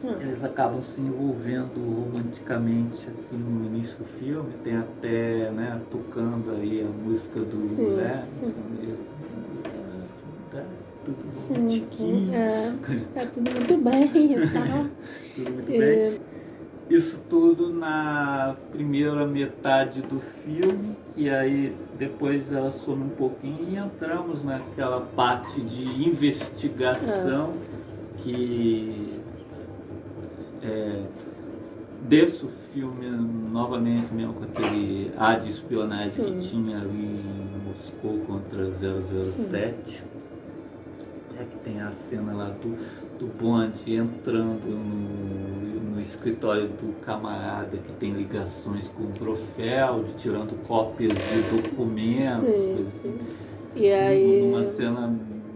Hum. 0.03 0.15
Eles 0.19 0.43
acabam 0.43 0.81
se 0.81 0.99
envolvendo 0.99 1.79
romanticamente 1.79 3.07
assim 3.07 3.37
no 3.37 3.65
início 3.67 3.95
do 3.97 4.05
filme, 4.19 4.51
tem 4.63 4.75
até, 4.75 5.49
né, 5.51 5.79
tocando 5.89 6.51
aí 6.59 6.81
a 6.81 7.07
música 7.07 7.39
do 7.39 7.69
Sim, 7.69 7.95
Zé. 7.95 8.25
sim. 8.37 8.53
Tá 10.51 10.63
Tudo 11.05 11.17
Sim, 11.47 11.87
sim. 11.95 12.35
É, 12.35 12.73
é 13.15 13.25
tudo 13.25 13.51
muito 13.51 13.77
bem 13.77 14.33
e 14.33 14.49
tal. 14.49 14.85
tudo 15.35 15.51
muito 15.51 15.67
bem. 15.67 16.19
Isso 16.89 17.17
tudo 17.29 17.73
na 17.73 18.57
primeira 18.69 19.25
metade 19.25 20.01
do 20.01 20.19
filme, 20.19 20.97
que 21.15 21.29
aí 21.29 21.73
depois 21.97 22.51
ela 22.51 22.69
some 22.73 23.05
um 23.05 23.09
pouquinho 23.09 23.65
e 23.69 23.77
entramos 23.77 24.43
naquela 24.43 24.99
parte 25.15 25.61
de 25.61 25.83
investigação 26.09 27.53
que 28.21 29.21
é, 30.61 31.01
desce 32.09 32.45
o 32.45 32.49
filme 32.73 33.09
novamente 33.09 34.13
mesmo 34.13 34.33
com 34.33 34.43
aquele 34.43 35.11
ar 35.17 35.39
de 35.39 35.51
espionagem 35.51 36.11
Sim. 36.11 36.39
que 36.39 36.49
tinha 36.49 36.77
ali 36.77 37.05
em 37.05 37.51
Moscou 37.69 38.17
contra 38.27 38.69
007. 38.69 40.03
É 40.03 40.10
que 41.43 41.57
tem 41.59 41.81
a 41.81 41.91
cena 41.91 42.33
lá 42.33 42.49
do, 42.49 42.77
do 43.17 43.27
Bond 43.39 43.73
entrando 43.85 44.65
no, 44.67 45.95
no 45.95 46.01
escritório 46.01 46.67
do 46.67 46.93
camarada 47.05 47.77
que 47.77 47.91
tem 47.93 48.11
ligações 48.13 48.87
com 48.89 49.03
o 49.03 49.07
Brofeld, 49.07 50.13
tirando 50.17 50.55
cópias 50.67 51.13
de 51.13 51.61
documentos. 51.61 52.39
Sim, 52.45 52.75
sim. 52.75 52.87
assim. 52.87 53.19
E 53.75 53.91
aí. 53.91 54.41
Uma 54.43 54.65
cena 54.65 55.07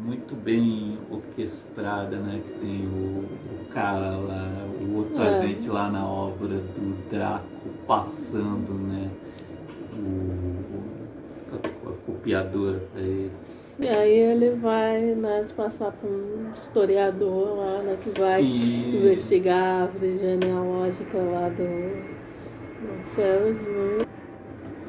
muito 0.04 0.36
bem 0.36 0.98
orquestrada, 1.10 2.18
né? 2.18 2.42
Que 2.46 2.60
tem 2.60 2.86
o, 2.88 3.26
o 3.62 3.66
cara 3.72 4.18
lá, 4.18 4.68
o 4.82 4.98
outro 4.98 5.22
É. 5.22 5.40
agente 5.40 5.68
lá 5.68 5.90
na 5.90 6.08
obra 6.08 6.48
do 6.58 7.10
Draco 7.10 7.46
passando, 7.88 8.74
né? 8.88 9.10
O, 9.94 11.54
a, 11.54 11.90
a 11.90 11.94
copiadora 12.06 12.82
pra 12.94 13.02
ele. 13.02 13.32
E 13.78 13.88
aí 13.90 14.18
ele 14.18 14.52
vai 14.52 15.16
se 15.44 15.54
passar 15.54 15.92
por 15.92 16.10
um 16.10 16.52
historiador 16.54 17.58
lá, 17.58 17.82
né, 17.84 17.96
que 18.02 18.20
vai 18.20 18.42
Sim. 18.42 18.98
investigar 18.98 19.58
a 19.58 19.82
árvore 19.84 20.18
genealógica 20.18 21.18
lá 21.18 21.50
do, 21.50 21.66
do 22.80 23.16
Ferris, 23.16 23.58
né? 23.58 24.06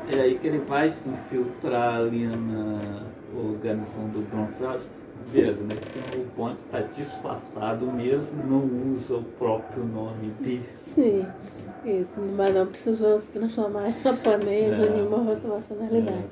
É 0.08 0.20
aí 0.20 0.38
que 0.38 0.46
ele 0.46 0.58
vai 0.58 0.88
se 0.88 1.08
infiltrar 1.08 1.96
ali 1.96 2.26
na 2.26 3.02
organização 3.36 4.08
do 4.08 4.20
Bromfeld. 4.30 4.84
Beleza, 5.32 5.58
filme 5.58 6.24
o 6.24 6.36
Bond 6.36 6.56
está 6.58 6.80
disfarçado 6.80 7.86
mesmo, 7.86 8.28
não 8.48 8.94
usa 8.94 9.16
o 9.16 9.24
próprio 9.24 9.84
nome 9.84 10.30
dele. 10.38 10.68
Sim. 10.80 11.26
E, 11.84 12.06
mas 12.36 12.54
não 12.54 12.66
precisou 12.66 13.18
se 13.18 13.32
transformar 13.32 13.88
em 13.88 13.94
japonês 14.00 14.78
ou 14.78 14.86
Não. 14.86 14.96
nenhuma 14.96 15.30
outra 15.30 15.48
nacionalidade. 15.48 16.28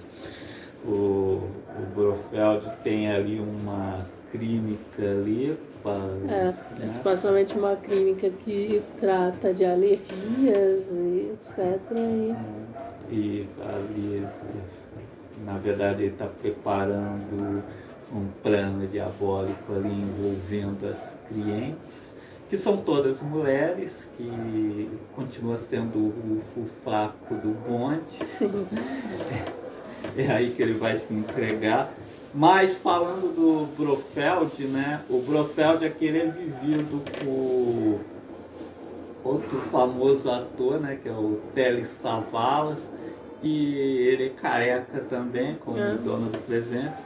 O, 0.85 1.40
o 1.78 1.86
Brofeld 1.94 2.70
tem 2.82 3.11
ali 3.11 3.40
uma 3.40 4.05
clínica 4.31 5.02
ali 5.02 5.56
para. 5.82 6.01
É, 6.28 6.55
é 6.85 6.89
supostamente 6.89 7.56
uma 7.56 7.77
clínica 7.77 8.31
que 8.31 8.82
trata 9.01 9.55
de 9.55 9.65
alergias 9.65 10.85
e 10.90 11.32
etc. 11.32 11.81
E, 11.93 12.35
E 13.11 13.48
ali, 13.61 14.27
na 15.44 15.59
verdade, 15.59 16.02
ele 16.05 16.12
está 16.12 16.27
preparando 16.27 17.62
um 18.12 18.28
plano 18.43 18.86
diabólico 18.86 19.73
ali 19.74 19.90
envolvendo 19.90 20.89
as 20.89 21.19
clientes, 21.28 22.15
que 22.48 22.56
são 22.56 22.77
todas 22.77 23.20
mulheres, 23.20 24.06
que 24.16 24.90
continua 25.15 25.59
sendo 25.59 25.98
o, 25.98 26.43
o 26.56 26.66
fraco 26.82 27.35
do 27.35 27.55
bonde. 27.66 28.24
sim. 28.27 28.51
É 30.16 30.31
aí 30.31 30.51
que 30.51 30.62
ele 30.62 30.74
vai 30.74 30.97
se 30.98 31.12
entregar. 31.12 31.93
Mas 32.32 32.76
falando 32.78 33.32
do 33.35 33.66
Brofeld, 33.76 34.64
né? 34.66 35.01
O 35.09 35.18
Brofeld 35.20 35.85
é 35.85 35.89
aquele 35.89 36.18
é 36.18 36.26
vivido 36.26 37.01
por 37.24 38.01
outro 39.24 39.59
famoso 39.70 40.28
ator, 40.31 40.81
né? 40.81 40.98
Que 41.02 41.09
é 41.09 41.12
o 41.12 41.40
Telly 41.55 41.86
Savalas. 42.02 42.78
E 43.43 43.76
ele 44.09 44.26
é 44.26 44.28
careca 44.31 45.01
também, 45.09 45.56
como 45.64 45.78
É. 45.78 45.94
dono 45.94 46.31
do 46.31 46.39
presença. 46.39 46.98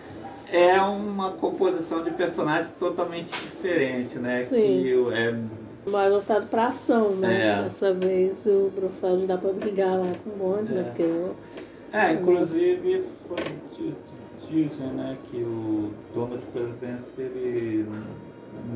É 0.50 0.80
uma 0.80 1.32
composição 1.32 2.02
de 2.02 2.10
personagens 2.12 2.70
totalmente 2.78 3.28
diferente, 3.30 4.18
né? 4.18 4.46
Sim. 4.48 4.82
Que 4.82 4.94
é 5.14 5.34
Mais 5.90 6.12
voltado 6.12 6.46
pra 6.46 6.68
ação, 6.68 7.10
né? 7.10 7.48
É. 7.48 7.62
Dessa 7.64 7.92
vez 7.92 8.40
o 8.46 8.70
Brofeld 8.74 9.26
dá 9.26 9.36
pra 9.36 9.52
brigar 9.52 9.98
lá 9.98 10.12
com 10.24 10.30
o 10.30 10.36
bonde, 10.56 10.72
né? 10.72 10.80
É. 10.80 10.84
Porque 10.84 11.02
o- 11.02 11.34
É, 11.92 12.12
inclusive 12.12 13.04
foi, 13.26 13.36
di- 13.76 13.94
dizem 14.48 14.88
né, 14.88 15.16
que 15.30 15.38
o 15.38 15.90
dono 16.14 16.36
de 16.36 16.44
presença 16.46 17.08
ele 17.18 17.86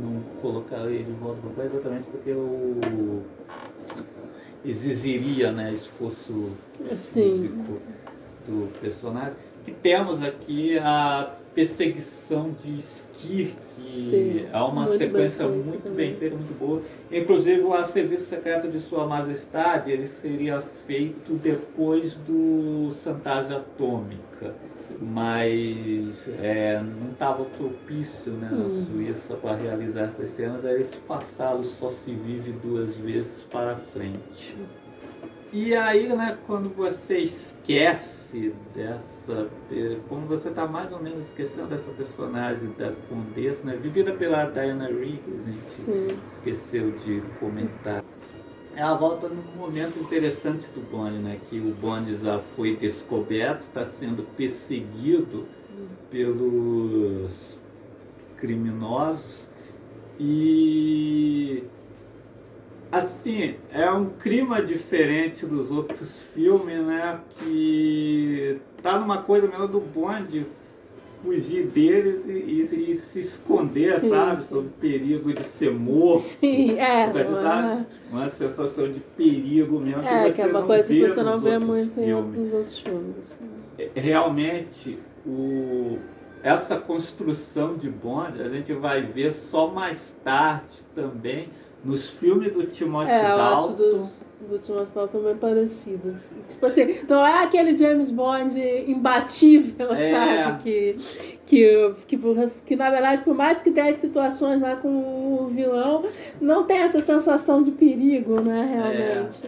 não 0.00 0.20
colocaria 0.40 1.02
de 1.02 1.12
volta 1.12 1.40
país 1.50 1.72
exatamente 1.72 2.06
porque 2.10 2.30
o 2.32 3.22
exigiria 4.64 5.50
né, 5.52 5.72
esforço 5.72 6.50
Sim. 6.96 7.32
físico 7.42 7.80
do 8.46 8.68
personagem. 8.80 9.36
que 9.64 9.72
temos 9.72 10.22
aqui 10.22 10.78
a 10.78 11.34
perseguição 11.54 12.50
de 12.62 12.82
que 13.14 13.54
Sim, 13.80 14.46
é 14.52 14.56
uma 14.58 14.82
muito 14.84 14.98
sequência 14.98 15.46
bem 15.46 15.58
muito 15.58 15.82
também. 15.82 16.10
bem 16.10 16.16
feita, 16.16 16.36
muito 16.36 16.58
boa. 16.58 16.82
Inclusive 17.10 17.60
o 17.60 17.84
Serviço 17.86 18.24
Secreto 18.26 18.68
de 18.68 18.80
Sua 18.80 19.06
Majestade, 19.06 19.90
ele 19.90 20.06
seria 20.06 20.62
feito 20.86 21.34
depois 21.34 22.14
do 22.26 22.92
Fantasia 23.04 23.56
Atômica, 23.56 24.54
mas 25.00 26.16
é, 26.40 26.80
não 26.80 27.10
estava 27.12 27.44
propício 27.44 28.32
né, 28.32 28.48
na 28.50 28.64
Hum. 28.64 28.86
Suíça 28.86 29.34
para 29.34 29.54
realizar 29.56 30.04
essas 30.04 30.30
cenas, 30.30 30.64
aí 30.64 30.74
eles 30.74 30.94
passaram 31.06 31.64
Só 31.64 31.90
Se 31.90 32.12
Vive 32.12 32.52
Duas 32.62 32.94
Vezes 32.96 33.42
para 33.50 33.76
frente. 33.92 34.56
E 35.52 35.74
aí, 35.74 36.08
né, 36.08 36.38
quando 36.46 36.70
você 36.70 37.18
esquece 37.18 38.21
dessa. 38.74 39.48
eh, 39.70 39.96
Quando 40.08 40.26
você 40.28 40.48
está 40.48 40.66
mais 40.66 40.92
ou 40.92 41.00
menos 41.02 41.26
esquecendo 41.26 41.68
dessa 41.68 41.90
personagem 41.90 42.70
da 42.78 42.90
Condessa, 43.08 43.64
né, 43.64 43.76
vivida 43.76 44.12
pela 44.12 44.44
Diana 44.46 44.86
Rigg, 44.88 45.20
a 45.26 45.50
gente 45.50 45.82
Sim. 45.84 46.06
esqueceu 46.26 46.90
de 46.92 47.20
comentar. 47.38 48.02
Ela 48.74 48.94
volta 48.94 49.28
num 49.28 49.42
momento 49.56 49.98
interessante 50.00 50.66
do 50.74 50.80
Bond, 50.80 51.18
né? 51.18 51.38
Que 51.50 51.60
o 51.60 51.74
Bond 51.74 52.14
já 52.16 52.38
foi 52.56 52.74
descoberto, 52.76 53.60
está 53.62 53.84
sendo 53.84 54.22
perseguido 54.36 55.44
pelos 56.10 57.56
criminosos 58.38 59.46
e 60.18 61.62
assim 62.92 63.54
é 63.72 63.90
um 63.90 64.10
clima 64.10 64.62
diferente 64.62 65.44
dos 65.46 65.70
outros 65.70 66.16
filmes, 66.34 66.78
né? 66.84 67.18
Que 67.38 68.58
tá 68.82 68.98
numa 68.98 69.22
coisa 69.22 69.46
mesmo 69.48 69.66
do 69.66 69.80
Bond 69.80 70.46
fugir 71.22 71.66
deles 71.68 72.24
e, 72.26 72.32
e- 72.32 72.90
e 72.90 72.96
se 72.96 73.20
esconder, 73.20 74.00
Sim, 74.00 74.10
sabe? 74.10 74.42
sim. 74.42 74.48
Sob 74.48 74.66
o 74.66 74.70
perigo 74.80 75.32
de 75.32 75.44
ser 75.44 75.70
morto. 75.72 76.24
Sim, 76.40 76.78
é. 76.80 77.10
Você 77.12 77.34
sabe? 77.34 77.86
Uma 78.10 78.28
sensação 78.28 78.92
de 78.92 78.98
perigo 79.16 79.78
mesmo. 79.80 80.02
É, 80.02 80.26
que, 80.30 80.32
que 80.34 80.42
é 80.42 80.46
uma 80.46 80.60
não 80.60 80.66
coisa 80.66 80.84
que 80.88 81.08
você 81.08 81.22
não 81.22 81.40
vê 81.40 81.58
muito 81.58 82.00
em 82.00 82.04
filmes. 82.06 82.14
outros 82.36 82.52
outros 82.52 82.78
filmes. 82.80 83.16
assim. 83.18 83.90
Realmente, 83.94 84.98
o, 85.24 85.96
essa 86.42 86.76
construção 86.76 87.76
de 87.76 87.88
Bond 87.88 88.42
a 88.42 88.48
gente 88.48 88.72
vai 88.72 89.02
ver 89.02 89.32
só 89.32 89.68
mais 89.68 90.14
tarde 90.24 90.82
também 90.94 91.48
nos 91.84 92.10
filmes 92.10 92.52
do 92.52 92.64
Timothy 92.66 93.10
É, 93.10 93.22
Dalton. 93.22 93.72
dos, 93.74 94.24
do 94.48 94.58
Timothy 94.58 94.94
Dalton 94.94 95.18
bem 95.20 95.36
parecidos. 95.36 96.30
Tipo 96.48 96.66
assim, 96.66 96.98
não 97.08 97.26
é 97.26 97.42
aquele 97.44 97.76
James 97.76 98.10
Bond 98.10 98.58
imbatível, 98.86 99.88
É. 99.94 100.10
sabe? 100.12 100.62
Que, 100.62 100.96
que, 101.46 101.94
que, 102.06 102.18
que, 102.66 102.76
na 102.76 102.90
verdade, 102.90 103.22
por 103.24 103.34
mais 103.34 103.60
que 103.60 103.70
tenha 103.70 103.92
situações 103.94 104.60
lá 104.60 104.76
com 104.76 104.88
o 104.88 105.48
vilão, 105.52 106.04
não 106.40 106.64
tem 106.64 106.78
essa 106.78 107.00
sensação 107.00 107.62
de 107.62 107.70
perigo, 107.72 108.40
né, 108.40 108.68
realmente. 108.72 109.42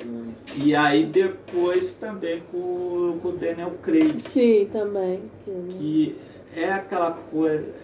E 0.56 0.74
aí 0.74 1.06
depois 1.06 1.94
também 1.94 2.42
com, 2.50 3.18
com 3.22 3.28
o 3.28 3.32
Daniel 3.32 3.72
Craig. 3.82 4.20
Sim, 4.20 4.68
também. 4.72 5.20
Que 5.70 6.16
é 6.54 6.72
aquela 6.72 7.12
coisa. 7.32 7.83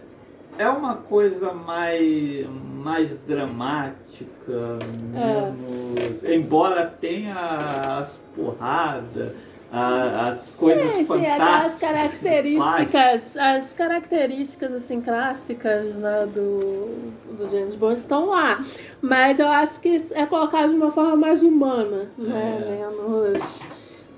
É 0.58 0.68
uma 0.68 0.96
coisa 0.96 1.52
mais, 1.52 2.46
mais 2.74 3.14
dramática, 3.26 4.78
É. 5.14 5.50
menos. 5.50 6.22
Embora 6.24 6.86
tenha 7.00 7.98
as 7.98 8.16
porradas, 8.36 9.32
as 9.72 10.50
coisas 10.56 10.92
Sim, 10.92 11.04
sim, 11.04 11.24
é 11.24 11.38
das 11.38 11.72
fantásticas. 11.72 11.74
que 11.74 11.80
características, 11.80 13.36
as 13.36 13.72
características 13.72 14.72
assim 14.72 15.00
clássicas 15.00 15.94
né, 15.94 16.26
do, 16.34 17.12
do 17.38 17.48
James 17.50 17.76
Bond 17.76 18.00
estão 18.00 18.26
lá. 18.30 18.64
Mas 19.00 19.38
eu 19.38 19.48
acho 19.48 19.80
que 19.80 20.02
é 20.12 20.26
colocado 20.26 20.70
de 20.70 20.76
uma 20.76 20.90
forma 20.90 21.16
mais 21.16 21.40
humana, 21.42 22.08
né? 22.18 22.58
É. 22.60 22.86
Menos, 22.88 23.60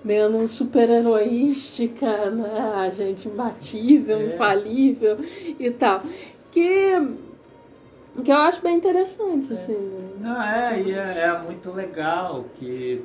menos 0.05 0.53
super-heroística, 0.53 2.31
né? 2.31 2.73
A 2.75 2.91
gente 2.91 3.29
imbatível, 3.29 4.19
É. 4.19 4.35
infalível 4.35 5.19
e 5.59 5.71
tal. 5.71 6.03
Que, 6.51 7.01
que 8.25 8.31
eu 8.31 8.37
acho 8.37 8.61
bem 8.63 8.77
interessante, 8.77 9.53
assim. 9.53 9.73
né? 9.75 10.09
Não, 10.21 10.43
é, 10.43 10.81
e 10.83 10.93
é, 10.93 11.19
é 11.21 11.39
muito 11.45 11.71
legal 11.73 12.45
que 12.59 13.03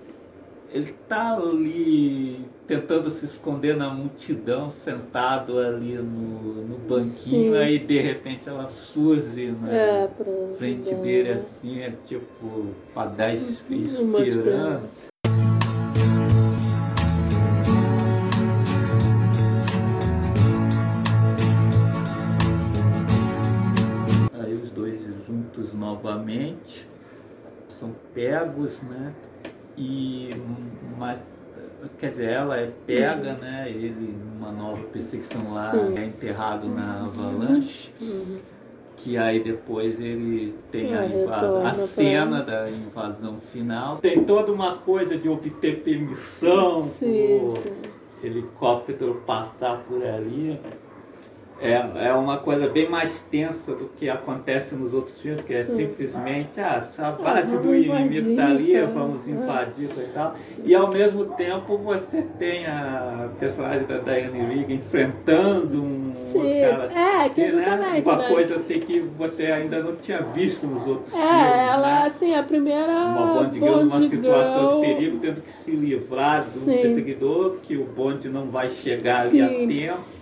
ele 0.72 0.94
tá 1.08 1.34
ali 1.38 2.42
tentando 2.68 3.10
se 3.10 3.26
esconder 3.26 3.78
na 3.78 3.90
multidão, 3.90 4.70
sentado 4.70 5.58
ali 5.58 5.96
no, 5.96 6.66
no 6.66 6.78
banquinho, 6.80 7.54
Sim, 7.54 7.56
aí 7.58 7.80
sim. 7.80 7.86
de 7.86 8.00
repente 8.02 8.50
ela 8.50 8.70
surge 8.70 9.56
na 9.62 9.72
É, 9.72 10.10
frente 10.58 10.94
dele 10.96 11.30
né? 11.30 11.36
assim, 11.36 11.80
é 11.80 11.94
tipo, 12.06 12.66
para 12.94 13.10
dar 13.12 13.34
esperança. 13.34 15.08
Novamente 26.08 26.88
são 27.68 27.94
pegos, 28.14 28.82
né? 28.84 29.14
E 29.78 30.32
uma, 30.96 31.18
quer 32.00 32.12
dizer, 32.12 32.30
ela 32.32 32.58
é 32.58 32.72
pega, 32.86 33.34
né? 33.34 33.70
Ele 33.70 34.16
numa 34.34 34.52
nova 34.52 34.82
perseguição 34.86 35.54
lá, 35.54 35.72
Sim. 35.72 35.98
é 35.98 36.06
enterrado 36.06 36.68
na 36.68 37.06
avalanche. 37.06 37.92
Uhum. 38.02 38.40
Que 38.96 39.16
aí 39.16 39.44
depois 39.44 40.00
ele 40.00 40.56
tem 40.72 40.96
a, 40.96 41.04
É, 41.04 41.22
invasão, 41.22 41.68
a 41.68 41.74
cena 41.74 42.42
da 42.42 42.70
invasão 42.72 43.40
final. 43.54 43.98
Tem 43.98 44.24
toda 44.24 44.52
uma 44.52 44.78
coisa 44.78 45.16
de 45.16 45.30
obter 45.30 45.82
permissão 45.84 46.90
Sim, 46.90 47.48
sim. 47.48 47.72
helicóptero 48.24 49.22
passar 49.28 49.84
por 49.88 50.04
ali. 50.04 50.60
É, 51.60 52.08
é 52.08 52.14
uma 52.14 52.38
coisa 52.38 52.68
bem 52.68 52.88
mais 52.90 53.22
tensa 53.32 53.74
do 53.74 53.90
que 53.98 54.10
acontece 54.10 54.76
nos 54.76 54.94
outros 54.94 55.20
filmes, 55.20 55.44
que 55.44 55.54
é 55.54 55.64
Sim. 55.64 55.76
simplesmente 55.78 56.60
ah, 56.60 56.88
a 56.98 57.12
base 57.12 57.56
vamos 57.56 57.66
do 57.66 57.76
inimigo 57.76 58.30
está 58.30 58.46
ali, 58.46 58.72
invadir, 58.74 58.88
vamos 58.94 59.28
é. 59.28 59.32
invadir 59.32 59.90
e 59.90 60.14
tal. 60.14 60.36
E 60.64 60.76
ao 60.76 60.88
mesmo 60.90 61.26
tempo 61.36 61.78
você 61.78 62.22
tem 62.38 62.66
a 62.68 63.30
personagem 63.40 63.88
da 63.88 63.98
Diane 63.98 64.40
Rigg 64.40 64.74
enfrentando 64.74 65.82
um 65.82 66.14
Sim, 66.32 66.62
cara. 66.62 66.92
é, 66.94 67.30
que 67.30 67.52
né? 67.52 68.02
Uma 68.06 68.18
né? 68.18 68.28
coisa 68.30 68.56
assim 68.56 68.80
que 68.80 69.00
você 69.00 69.48
ainda 69.48 69.82
não 69.82 69.96
tinha 69.96 70.22
visto 70.22 70.68
nos 70.68 70.86
outros 70.86 71.14
É, 71.14 71.18
filmes. 71.18 71.70
ela, 71.70 72.02
né? 72.02 72.08
assim, 72.08 72.36
a 72.36 72.44
primeira. 72.44 72.92
Uma 72.92 73.34
Bond 73.34 73.60
Girl 73.60 73.78
numa 73.78 74.02
situação 74.08 74.82
de 74.82 74.88
perigo, 74.88 75.20
tendo 75.20 75.42
que 75.42 75.52
se 75.52 75.72
livrar 75.72 76.46
de 76.46 76.60
um 76.60 76.62
Sim. 76.62 76.78
perseguidor, 76.78 77.56
que 77.64 77.78
o 77.78 77.84
Bond 77.86 78.30
não 78.30 78.48
vai 78.48 78.70
chegar 78.70 79.22
ali 79.22 79.42
a 79.42 79.48
tempo. 79.48 80.17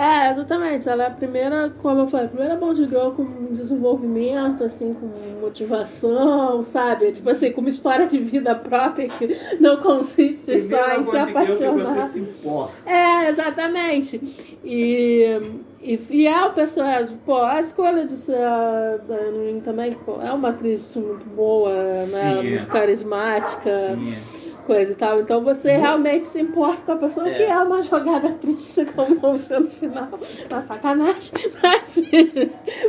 É, 0.00 0.30
exatamente. 0.30 0.88
Ela 0.88 1.04
é 1.04 1.06
a 1.08 1.10
primeira, 1.10 1.70
como 1.82 2.00
eu 2.00 2.08
falei, 2.08 2.26
a 2.26 2.28
primeira 2.30 2.56
Bond 2.56 2.82
Girl 2.86 3.10
com 3.10 3.52
desenvolvimento, 3.52 4.64
assim, 4.64 4.94
com 4.94 5.08
motivação, 5.40 6.62
sabe? 6.62 7.12
Tipo 7.12 7.28
assim, 7.28 7.52
com 7.52 7.60
uma 7.60 7.68
história 7.68 8.06
de 8.06 8.18
vida 8.18 8.54
própria 8.54 9.08
que 9.08 9.36
não 9.60 9.76
consiste 9.76 10.60
só 10.62 10.78
Primeira 10.78 10.96
em 10.96 11.02
se 11.02 11.10
Girl 11.10 11.26
que 11.26 11.32
você 11.32 11.38
apaixonar. 11.58 12.08
se 12.08 12.18
importa. 12.18 12.90
É, 12.90 13.28
exatamente. 13.28 14.16
E, 14.64 15.38
e, 15.82 16.00
e 16.10 16.26
é 16.26 16.44
o 16.46 16.52
personagem, 16.54 17.18
pô, 17.26 17.36
a 17.36 17.60
escolha 17.60 18.06
de 18.06 18.16
ser 18.16 18.42
a 18.42 18.98
Rigg 19.08 19.60
também, 19.60 19.92
pô, 19.92 20.20
é 20.22 20.32
uma 20.32 20.48
atriz 20.48 20.96
muito 20.96 21.26
boa, 21.26 21.72
né? 22.06 22.06
Sim. 22.40 22.50
Muito 22.50 22.68
carismática. 22.68 23.96
Sim. 23.96 24.39
Coisa 24.70 24.92
e 24.92 24.94
tal. 24.94 25.20
Então 25.20 25.42
você 25.42 25.72
realmente 25.72 26.26
se 26.26 26.40
importa 26.40 26.82
com 26.86 26.92
a 26.92 26.96
pessoa 26.96 27.28
É. 27.28 27.34
que 27.34 27.42
é 27.42 27.58
uma 27.58 27.82
jogada 27.82 28.30
triste, 28.40 28.84
como 28.94 29.34
vi 29.36 29.54
no 29.58 29.68
final. 29.70 30.08
Uma 30.48 30.62
sacanagem. 30.62 31.32
Mas, 31.62 31.94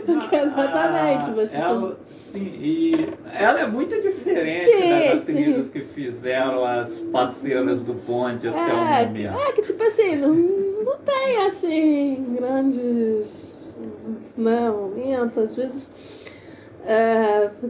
porque 0.05 0.35
exatamente, 0.35 1.23
Ah, 1.25 1.33
você 1.35 1.55
ela, 1.55 1.97
sim, 2.09 2.53
e 2.61 3.09
ela 3.33 3.61
é 3.61 3.67
muito 3.67 3.99
diferente 3.99 4.71
Sim, 4.71 4.89
das 4.89 5.21
atrizes 5.23 5.69
que 5.69 5.79
fizeram 5.81 6.63
as 6.63 6.89
parceiras 7.11 7.81
do 7.81 7.93
Bond 7.93 8.47
até 8.47 8.57
o 8.57 8.77
é, 8.77 9.05
momento. 9.07 9.39
é 9.39 9.51
que 9.53 9.61
tipo 9.63 9.83
assim, 9.83 10.15
não, 10.17 10.33
não 10.35 10.97
tem 10.97 11.45
assim 11.45 12.35
grandes 12.39 13.71
né, 14.37 14.69
momentos, 14.69 15.37
às 15.37 15.55
vezes 15.55 15.93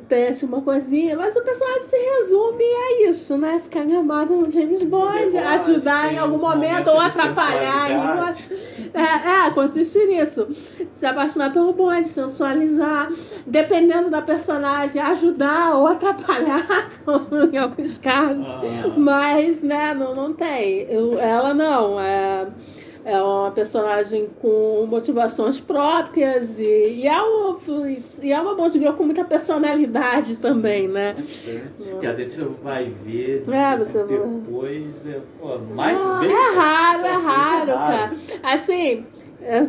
tem 0.07 0.27
assim, 0.27 0.45
uma 0.45 0.61
coisinha, 0.61 1.17
mas 1.17 1.35
o 1.35 1.41
personagem 1.41 1.83
se 1.83 1.97
resume 1.97 2.63
a 2.63 3.09
isso, 3.09 3.37
né? 3.37 3.59
Ficar 3.61 3.81
amado 3.81 4.33
no 4.35 4.49
James 4.49 4.81
Bond, 4.83 5.37
ajudar 5.37 6.13
em 6.13 6.17
algum 6.17 6.37
momento 6.37 6.85
momentos 6.85 6.93
ou 6.93 6.99
atrapalhar. 6.99 7.91
em. 7.91 8.01
É, 8.93 9.47
é, 9.47 9.51
consiste 9.51 10.05
nisso. 10.05 10.47
Se 10.89 11.05
apaixonar 11.05 11.53
pelo 11.53 11.71
Bond, 11.71 12.07
sensualizar, 12.09 13.09
dependendo 13.45 14.09
da 14.09 14.21
personagem, 14.21 15.01
ajudar 15.01 15.75
ou 15.75 15.87
atrapalhar 15.87 16.89
em 17.53 17.57
alguns 17.57 17.97
casos. 17.97 18.45
Ah. 18.47 18.93
Mas, 18.97 19.63
né, 19.63 19.93
não, 19.93 20.13
não 20.13 20.33
tem. 20.33 20.81
Eu- 20.89 21.17
ela 21.19 21.53
não. 21.53 21.99
É... 21.99 22.47
é 23.03 23.21
uma 23.21 23.51
personagem 23.51 24.27
com 24.41 24.85
motivações 24.87 25.59
próprias 25.59 26.57
e, 26.59 26.63
e, 27.01 27.07
é, 27.07 27.21
uma, 27.21 27.57
e 28.21 28.31
é 28.31 28.39
uma 28.39 28.53
Bond 28.55 28.77
Girl 28.77 28.93
com 28.93 29.03
muita 29.03 29.23
personalidade 29.23 30.35
também, 30.37 30.87
né? 30.87 31.15
Que 31.99 32.05
a 32.05 32.13
gente 32.13 32.37
vai 32.63 32.93
ver 33.03 33.43
É, 33.51 33.77
você 33.77 34.03
vai- 34.03 34.17
depois, 34.19 34.85
é, 35.07 35.19
pô, 35.39 35.57
mais 35.73 35.97
Não, 35.99 36.19
bem 36.19 36.31
é 36.31 36.55
raro, 36.55 36.99
é 36.99 37.01
pra 37.03 37.11
frente 37.19 37.25
raro, 37.25 37.71
cara. 37.71 38.11
Assim, 38.43 39.05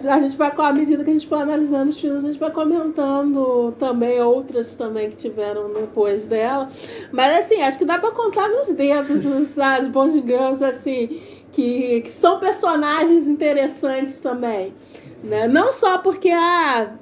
a 0.06 0.20
gente 0.20 0.36
vai, 0.36 0.52
à 0.54 0.72
medida 0.74 1.02
que 1.02 1.08
a 1.08 1.12
gente 1.14 1.26
for 1.26 1.36
analisando 1.36 1.88
os 1.90 1.98
filmes, 1.98 2.24
a 2.24 2.26
gente 2.30 2.38
vai 2.38 2.50
comentando 2.50 3.72
também 3.78 4.20
outras 4.20 4.74
também 4.74 5.08
que 5.08 5.16
tiveram 5.16 5.72
depois 5.72 6.26
dela. 6.26 6.68
Mas 7.10 7.44
assim, 7.46 7.62
acho 7.62 7.78
que 7.78 7.84
dá 7.86 7.98
pra 7.98 8.10
contar 8.10 8.48
nos 8.48 8.68
dedos 8.74 9.24
os- 9.24 9.56
as 9.58 9.88
Bond 9.88 10.20
Girls, 10.26 10.62
assim, 10.62 11.22
que, 11.52 12.00
que 12.02 12.10
são 12.10 12.40
personagens 12.40 13.28
interessantes 13.28 14.20
também. 14.20 14.72
Né? 15.22 15.46
Não 15.46 15.72
só 15.72 15.98
porque 15.98 16.30
ah, 16.30 16.94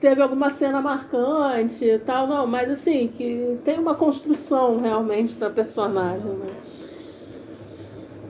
teve 0.00 0.20
alguma 0.20 0.50
cena 0.50 0.80
marcante 0.80 1.84
e 1.84 1.98
tal, 1.98 2.26
não, 2.26 2.46
mas 2.46 2.70
assim, 2.70 3.08
que 3.08 3.58
tem 3.64 3.78
uma 3.78 3.94
construção 3.94 4.80
realmente 4.80 5.34
da 5.36 5.48
personagem, 5.48 6.30
né? 6.32 6.50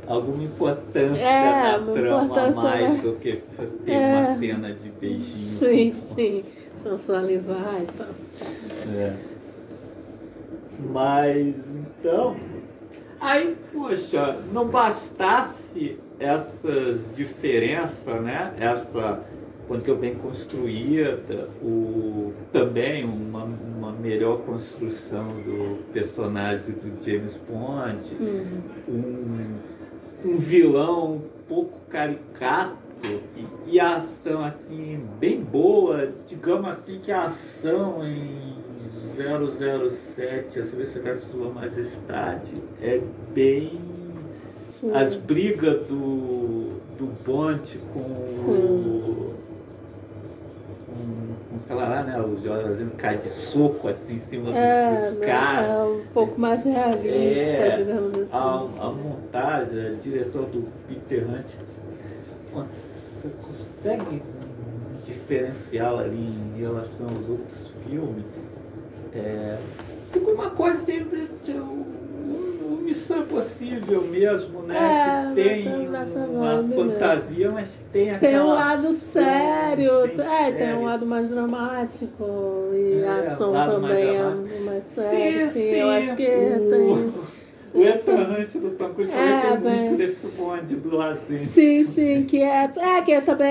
Alguma 0.07 0.43
importância 0.43 1.23
É, 1.23 1.73
na 1.79 1.93
trama 1.93 2.25
importância, 2.25 2.63
mais 2.63 2.91
né? 2.95 3.01
do 3.03 3.13
que 3.17 3.43
ter 3.85 3.93
É. 3.93 4.13
uma 4.15 4.25
cena 4.37 4.73
de 4.73 4.89
beijinho. 4.89 5.43
Sim, 5.43 5.95
sim. 5.97 6.45
Sensualizar 6.77 7.83
e 7.83 7.87
tal. 7.87 8.07
É. 8.97 9.13
Mas 10.91 11.55
então. 11.77 12.37
Aí, 13.21 13.57
poxa, 13.73 14.39
não 14.53 14.67
bastasse 14.69 15.99
essas 16.21 17.01
diferenças, 17.17 18.21
né? 18.23 18.53
Essa 18.59 19.21
quanto 19.67 19.95
bem 19.97 20.15
construída, 20.15 21.49
o, 21.63 22.33
também 22.53 23.05
uma, 23.05 23.45
uma 23.45 23.93
melhor 23.93 24.39
construção 24.41 25.27
do 25.45 25.85
personagem 25.93 26.73
do 26.73 27.05
James 27.05 27.35
Bond, 27.49 27.99
Uhum. 28.19 28.61
um, 28.89 30.31
um 30.31 30.39
vilão 30.39 31.17
um 31.17 31.21
pouco 31.47 31.79
caricato 31.91 32.79
e, 33.37 33.75
e 33.75 33.79
a 33.79 33.97
ação 33.97 34.43
assim 34.43 35.01
bem 35.21 35.41
boa, 35.43 36.11
digamos 36.27 36.71
assim 36.71 36.99
que 37.01 37.13
a 37.13 37.27
ação 37.27 38.03
em 38.07 38.55
007, 39.19 40.61
a 40.61 40.65
Serviço 40.65 40.99
da 41.01 41.15
Sua 41.17 41.51
Majestade, 41.51 42.53
é 42.81 43.01
bem 43.35 43.81
Sim. 44.71 44.93
as 44.95 45.15
brigas 45.15 45.83
do, 45.87 46.79
do 46.97 47.07
Bond 47.27 47.79
com 47.93 47.99
o 47.99 49.35
com, 50.87 51.59
com 51.69 51.75
lá, 51.75 52.03
né, 52.05 52.21
o 52.21 52.39
Jorge 52.43 52.87
cai 52.97 53.19
de 53.19 53.29
soco 53.31 53.89
assim 53.89 54.15
em 54.15 54.19
cima 54.21 54.57
É, 54.57 54.95
dos, 54.95 55.11
dos 55.11 55.19
né, 55.21 55.27
caras. 55.27 55.71
é 55.71 55.83
um 55.83 56.01
pouco 56.15 56.41
mais 56.41 56.63
realista, 56.65 57.09
É, 57.09 57.77
digamos 57.79 58.15
assim. 58.15 58.29
a, 58.33 58.39
a 58.87 58.91
montagem, 58.93 59.87
a 59.87 59.91
direção 60.03 60.43
do 60.43 60.65
Peter 60.87 61.25
Hunt 61.29 61.47
cons- 62.53 63.25
consegue 63.43 64.23
diferenciá-la 65.07 66.03
ali 66.03 66.17
em 66.17 66.61
relação 66.61 67.07
aos 67.09 67.29
outros 67.29 67.69
filmes. 67.87 68.25
É, 69.19 69.59
ficou 70.13 70.35
uma 70.35 70.51
coisa 70.51 70.79
sempre 70.85 71.29
um, 71.49 71.85
Missão 72.83 73.21
Impossível 73.21 74.01
mesmo, 74.03 74.63
né? 74.63 74.77
É, 74.77 75.29
que 75.29 75.35
tem 75.35 75.65
nessa- 75.89 76.21
nessa 76.21 76.31
uma 76.31 76.65
fantasia, 76.75 77.51
mas 77.51 77.69
tem 77.93 78.05
Tem 78.07 78.15
aquela 78.15 78.45
um 78.45 78.49
lado 78.49 78.81
ação 78.81 78.95
sério, 78.95 79.93
bem 80.07 80.27
é, 80.27 80.45
tem 80.53 80.59
séria. 80.59 80.77
um 80.77 80.85
lado 80.85 81.05
mais 81.07 81.29
dramático 81.29 82.25
e 82.73 83.01
É, 83.03 83.09
a 83.09 83.21
ação 83.21 83.53
lado 83.53 83.81
mais 83.81 83.95
também 83.95 84.17
é 84.17 84.61
mais 84.65 84.85
séria. 84.85 85.45
Sim, 85.45 85.51
Sim, 85.51 85.61
sim. 85.71 85.75
eu 85.77 85.89
acho 85.91 86.17
que 86.17 86.23
o, 86.27 86.71
tem. 86.71 87.13
O 87.79 87.85
Eternante 87.85 88.59
do 88.59 88.71
Tom 88.71 88.91
Cruise 88.95 89.13
É, 89.13 89.17
também 89.41 89.51
tem 89.51 89.61
bem. 89.61 89.81
muito 89.89 89.97
desse 89.99 90.27
bonde 90.29 90.77
do 90.77 90.97
lazinho. 90.97 91.39
Sim, 91.39 91.85
sim, 91.85 92.25
que 92.25 92.43
é, 92.43 92.71
é 92.77 93.03
que 93.03 93.21
também 93.23 93.49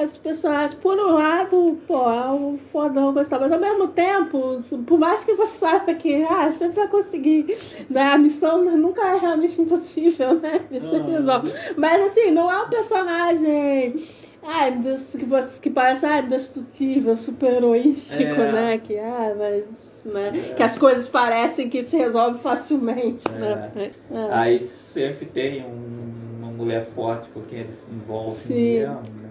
é 0.00 0.04
os 0.04 0.16
personagens, 0.16 0.74
por 0.80 0.98
um 0.98 1.12
lado, 1.12 1.78
pô, 1.86 2.10
é 2.10 2.30
um 2.30 2.58
fodão 2.72 3.12
gostar, 3.12 3.38
mas 3.40 3.52
ao 3.52 3.60
mesmo 3.60 3.88
tempo, 3.88 4.62
por 4.86 4.98
mais 4.98 5.24
que 5.24 5.34
você 5.34 5.58
saiba 5.58 5.94
que 5.94 6.22
ah, 6.24 6.52
sempre 6.52 6.76
vai 6.76 6.88
conseguir, 6.88 7.56
né, 7.88 8.02
a 8.02 8.18
missão 8.18 8.64
nunca 8.76 9.02
é 9.06 9.18
realmente 9.18 9.60
impossível, 9.60 10.34
né, 10.40 10.60
isso 10.70 10.94
Ah. 10.96 11.02
resolve. 11.02 11.52
Mas 11.76 12.02
assim, 12.02 12.30
não 12.30 12.50
é 12.50 12.62
um 12.64 12.68
personagem, 12.68 14.06
ai, 14.42 14.70
meu 14.72 14.82
Deus, 14.82 15.14
que, 15.14 15.60
que 15.62 15.70
parece, 15.70 16.06
ah, 16.06 16.20
indestrutível, 16.20 17.16
super 17.16 17.54
heroístico, 17.54 18.22
É. 18.40 18.52
né, 18.52 18.78
que, 18.78 18.96
ah, 18.98 19.34
mas, 19.38 19.89
né, 20.04 20.54
que 20.56 20.62
as 20.62 20.76
coisas 20.78 21.08
parecem 21.08 21.68
que 21.68 21.82
se 21.84 21.96
resolvem 21.96 22.40
facilmente, 22.40 23.28
né. 23.30 23.70
É. 23.76 24.28
Aí 24.30 24.68
sempre 24.92 25.26
tem 25.26 25.64
um- 25.64 26.38
uma 26.40 26.50
mulher 26.52 26.86
forte 26.94 27.28
com 27.30 27.40
quem 27.42 27.60
ele 27.60 27.72
se 27.72 27.90
envolve 27.92 28.36
Sim. 28.36 28.78
mesmo. 28.80 28.94
né? 28.94 29.30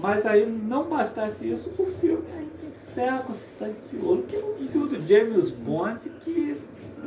Mas 0.00 0.26
aí 0.26 0.44
não 0.46 0.84
bastasse 0.84 1.48
isso, 1.48 1.70
o 1.78 1.86
filme 2.00 2.24
ainda 2.36 2.66
encerra 2.68 3.20
com 3.20 3.32
sangue 3.34 3.76
de 3.90 4.04
ouro, 4.04 4.22
que 4.28 4.36
é 4.36 4.38
um 4.40 4.68
filme 4.68 4.88
do 4.98 5.06
James 5.06 5.50
Bond 5.50 5.98
que, 6.22 6.56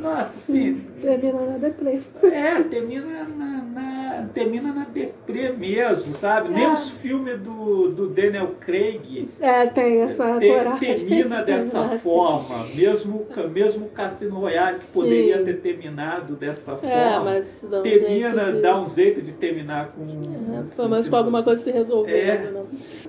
nossa, 0.02 0.38
assim, 0.38 0.82
Termina 1.02 1.42
na 1.42 1.58
deprê. 1.58 2.00
é, 2.24 2.64
termina 2.64 3.24
na, 3.38 3.46
na- 3.64 4.28
termina 4.34 4.72
na 4.74 4.84
deprê 4.86 5.52
mesmo, 5.52 6.16
sabe? 6.18 6.50
Nem 6.50 6.64
É. 6.66 6.74
os 6.74 6.90
filmes 6.90 7.40
do, 7.40 7.90
do 7.90 8.08
Daniel 8.10 8.52
Craig 8.60 9.28
É, 9.40 9.66
tem 9.68 10.02
essa 10.02 10.40
te- 10.40 10.48
coragem. 10.48 10.80
termina 10.80 11.44
dessa 11.44 11.82
Assim. 11.86 12.00
forma, 12.00 12.66
mesmo, 12.74 13.26
mesmo 13.54 13.86
o 13.86 13.90
Cassino 13.90 14.40
Royale 14.40 14.80
que 14.80 14.88
poderia 14.88 15.40
Sim. 15.40 15.46
ter 15.46 15.62
terminado 15.62 16.36
dessa 16.36 16.72
É, 16.72 16.76
forma, 16.76 17.24
mas 17.26 17.46
dá 17.70 17.80
um 17.80 17.84
termina, 17.84 18.52
de- 18.52 18.62
dá 18.62 18.80
um 18.82 18.90
jeito 18.90 19.22
de 19.22 19.32
terminar 19.34 19.88
com, 19.92 20.04
É, 20.04 20.76
pelo 20.76 20.90
menos 20.90 21.08
com 21.08 21.16
alguma 21.16 21.44
coisa 21.44 21.62
se 21.64 21.72
resolvendo, 21.72 22.16
É. 22.48 22.52
né? 22.52 22.64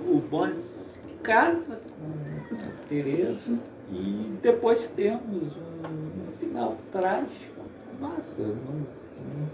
o 0.06 0.16
Bond 0.18 0.54
se 0.60 0.98
casa 1.22 1.76
com 1.98 2.54
a 2.54 2.88
Teresa 2.88 3.58
e 3.90 4.32
depois 4.42 4.80
temos 4.96 5.56
um, 5.56 5.67
um 5.84 6.32
final 6.38 6.76
trágico. 6.92 7.62
Nossa, 8.00 8.38
não, 8.38 8.86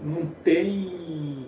não, 0.03 0.25
tem. 0.43 1.45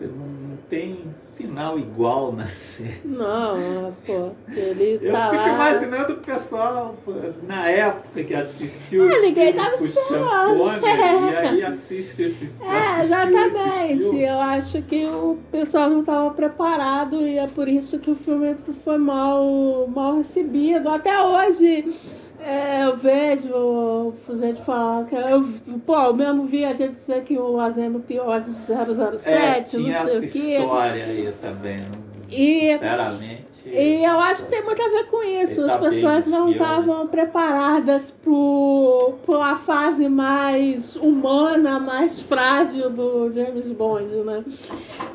Não, 0.00 0.26
não 0.26 0.56
tem 0.68 1.04
final 1.32 1.78
igual 1.78 2.32
na 2.32 2.46
série. 2.46 3.00
Não, 3.04 3.92
pô, 4.06 4.30
ele 4.48 4.98
Eu 5.02 5.12
tá 5.12 5.30
fico 5.30 5.42
lá. 5.42 5.54
imaginando 5.54 6.12
o 6.14 6.18
pessoal 6.18 6.94
na 7.46 7.68
época 7.68 8.22
que 8.24 8.34
assistiu 8.34 9.08
Ah, 9.08 9.20
ninguém 9.20 9.52
tava 9.52 9.74
esperando. 9.76 10.58
Champone, 10.58 10.82
e 10.84 11.36
aí 11.36 11.62
assiste 11.64 12.22
esse 12.22 12.50
É, 12.60 13.04
exatamente. 13.04 14.16
Eu 14.20 14.38
acho 14.40 14.82
que 14.82 15.06
o 15.06 15.38
pessoal 15.50 15.90
não 15.90 16.00
estava 16.00 16.30
preparado 16.30 17.20
e 17.22 17.38
é 17.38 17.46
por 17.46 17.68
isso 17.68 17.98
que 17.98 18.10
o 18.10 18.16
filme 18.16 18.54
foi 18.84 18.98
mal, 18.98 19.86
mal 19.88 20.18
recebido. 20.18 20.88
Até 20.88 21.20
hoje 21.22 21.94
é, 22.44 22.84
eu 22.84 22.96
vejo 22.96 24.12
gente 24.36 24.62
falar 24.62 25.04
que 25.06 25.14
eu, 25.14 25.44
pô, 25.86 25.96
eu 25.96 26.14
mesmo 26.14 26.44
vi 26.44 26.64
a 26.64 26.72
gente 26.74 26.94
dizer 26.94 27.22
que 27.24 27.38
o 27.38 27.58
Azeno 27.58 28.00
pior 28.00 28.40
de 28.40 28.50
007, 28.52 29.28
É, 29.28 29.58
não 29.58 29.64
tinha 29.64 29.92
sei 30.04 30.16
essa 30.16 30.18
o 30.18 30.20
quê. 30.30 30.38
história 30.58 31.04
aí 31.04 31.32
também. 31.40 31.78
não- 31.78 32.04
E 32.30 32.72
Sinceramente. 32.72 33.44
E 33.66 34.04
eu 34.04 34.20
acho 34.20 34.44
que 34.44 34.50
tem 34.50 34.62
muito 34.64 34.82
a 34.82 34.88
ver 34.88 35.04
com 35.06 35.22
isso. 35.22 35.60
Ele 35.60 35.70
As 35.70 35.72
tá 35.72 35.78
pessoas 35.78 36.26
não 36.26 36.50
estavam 36.50 37.06
preparadas 37.06 38.10
para 38.10 38.30
uma 38.30 39.56
fase 39.56 40.08
mais 40.08 40.96
humana, 40.96 41.78
mais 41.80 42.20
frágil 42.20 42.90
do 42.90 43.30
James 43.32 43.70
Bond, 43.72 44.06
né? 44.22 44.44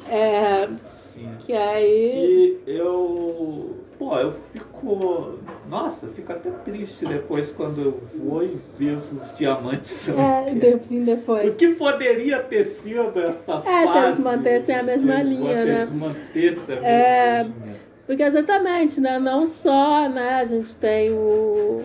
É, 0.09 0.67
Sim. 1.13 1.29
que 1.45 1.53
aí. 1.53 2.57
E 2.65 2.71
eu. 2.71 3.75
Pô, 3.99 4.15
eu 4.17 4.33
fico. 4.53 5.38
Nossa, 5.69 6.07
eu 6.07 6.13
fico 6.13 6.31
até 6.31 6.49
triste 6.49 7.05
depois 7.05 7.51
quando 7.51 7.79
eu 7.81 8.03
vou 8.23 8.43
e 8.43 8.57
vejo 8.77 9.01
os 9.13 9.37
diamantes. 9.37 10.09
É, 10.09 10.13
solteiros. 10.45 10.89
de- 10.89 10.99
depois. 11.01 11.55
O 11.55 11.57
que 11.57 11.67
poderia 11.75 12.39
ter 12.39 12.63
sido 12.65 13.19
essa 13.19 13.61
É, 13.65 13.81
se 13.81 13.85
fase? 13.93 14.07
eles 14.07 14.19
mantessem 14.19 14.75
a 14.75 14.83
mesma 14.83 15.21
linha, 15.21 15.65
né? 15.65 15.87
mantessem 15.93 16.77
a 16.77 16.81
mesma 16.81 16.87
É, 16.87 17.43
linha. 17.43 17.75
Porque 18.07 18.23
exatamente, 18.23 18.99
né? 18.99 19.19
Não 19.19 19.45
só, 19.45 20.09
né, 20.09 20.35
a 20.41 20.45
gente 20.45 20.73
tem 20.77 21.11
o 21.11 21.83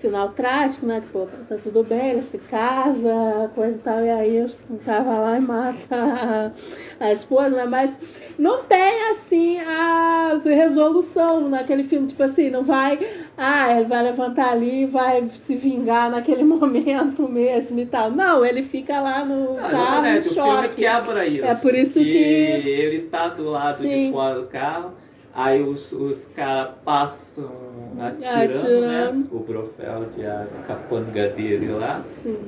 final 0.00 0.30
trágico, 0.30 0.86
né? 0.86 1.00
Tipo, 1.00 1.28
tá 1.48 1.56
tudo 1.62 1.84
bem, 1.84 2.10
ele 2.12 2.22
se 2.22 2.38
casa, 2.38 3.50
coisa 3.54 3.74
e 3.74 3.78
tal, 3.78 4.00
e 4.04 4.10
aí 4.10 4.44
o 4.70 4.78
cara 4.78 5.02
vai 5.02 5.20
lá 5.20 5.36
e 5.36 5.40
mata 5.40 5.96
a, 7.00 7.04
a 7.06 7.12
esposa, 7.12 7.50
né? 7.50 7.64
Mas 7.66 7.98
não 8.38 8.62
tem 8.64 9.10
assim 9.10 9.60
a 9.60 10.40
resolução 10.44 11.48
naquele 11.48 11.84
filme, 11.84 12.08
tipo 12.08 12.22
assim, 12.22 12.50
não 12.50 12.64
vai, 12.64 12.98
ah, 13.36 13.72
ele 13.76 13.84
vai 13.86 14.02
levantar 14.02 14.52
ali 14.52 14.82
e 14.82 14.86
vai 14.86 15.28
se 15.46 15.54
vingar 15.56 16.10
naquele 16.10 16.44
momento 16.44 17.28
mesmo 17.28 17.78
e 17.80 17.86
tal. 17.86 18.10
Não, 18.10 18.44
ele 18.44 18.62
fica 18.62 19.00
lá 19.00 19.24
no 19.24 19.54
Não, 19.54 19.56
carro 19.56 20.06
em 20.06 20.16
exatamente, 20.16 20.28
o 20.28 20.32
filme 20.32 20.62
choque. 20.62 20.74
quebra 20.76 21.26
isso. 21.26 21.44
É 21.44 21.54
por 21.54 21.74
isso 21.74 21.94
que- 22.00 22.08
ele 22.08 23.00
tá 23.10 23.28
do 23.28 23.50
lado 23.50 23.78
Sim. 23.82 24.06
de 24.06 24.12
fora 24.12 24.40
do 24.40 24.46
carro, 24.46 24.92
aí 25.34 25.62
os, 25.62 25.92
os 25.92 26.24
caras 26.36 26.70
passam 26.84 27.50
atirando, 28.00 28.56
Atirando. 28.56 28.80
né? 28.80 29.24
O 29.32 29.38
Brofeld 29.40 30.08
e 30.18 30.24
a 30.26 30.46
capanga 30.66 31.28
dele 31.28 31.68
lá. 31.72 32.02
Sim. 32.22 32.38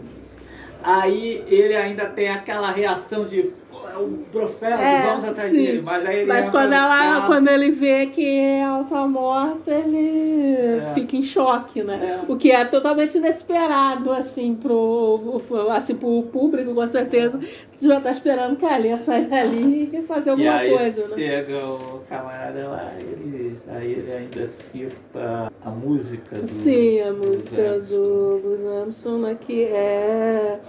Aí 0.84 1.44
ele 1.46 1.76
ainda 1.76 2.06
tem 2.06 2.28
aquela 2.28 2.72
reação 2.72 3.24
de 3.24 3.52
"Pô, 3.70 3.88
é 3.88 3.96
o 3.96 4.08
Brofeld, 4.32 4.82
É, 4.82 5.02
vamos 5.02 5.24
atrás 5.26 5.50
sim. 5.52 5.56
dele. 5.58 5.82
Mas 5.84 6.04
aí 6.04 6.16
ele 6.16 6.26
Mas 6.26 6.50
quando, 6.50 6.72
ela, 6.72 6.98
carro, 6.98 7.26
quando 7.28 7.48
ele 7.48 7.70
vê 7.70 8.06
que 8.06 8.26
ela 8.38 8.82
tá 8.84 9.06
morta, 9.06 9.70
ele 9.70 10.56
É. 10.80 10.90
fica 10.94 11.16
em 11.16 11.22
choque, 11.22 11.84
né? 11.84 12.20
É. 12.28 12.32
O 12.32 12.36
que 12.36 12.50
é 12.50 12.64
totalmente 12.64 13.16
inesperado, 13.16 14.10
assim, 14.10 14.56
pro, 14.56 15.40
assim, 15.70 15.94
pro 15.94 16.24
público, 16.32 16.74
com 16.74 16.88
certeza. 16.88 17.38
Você 17.82 17.88
já 17.88 18.00
tá 18.00 18.12
esperando 18.12 18.54
que 18.56 18.64
a 18.64 18.74
Alia 18.76 18.96
saia 18.96 19.26
dali 19.26 19.90
e 19.92 20.02
fazer 20.02 20.28
E 20.28 20.30
alguma 20.30 20.54
aí 20.54 20.70
coisa, 20.70 21.08
né? 21.08 21.14
chega 21.16 21.66
o 21.66 22.00
camarada 22.08 22.68
lá, 22.68 22.92
ele, 22.96 23.58
aí 23.66 23.90
ele 23.90 24.12
ainda 24.12 24.46
cita 24.46 25.52
a 25.64 25.70
música 25.70 26.38
do. 26.38 26.48
Sim, 26.48 27.00
a 27.00 27.12
música 27.12 27.80
do 27.80 28.40
Louis 28.40 28.64
Armstrong, 28.82 29.22
né, 29.22 29.36
que 29.40 29.64
é, 29.64 30.60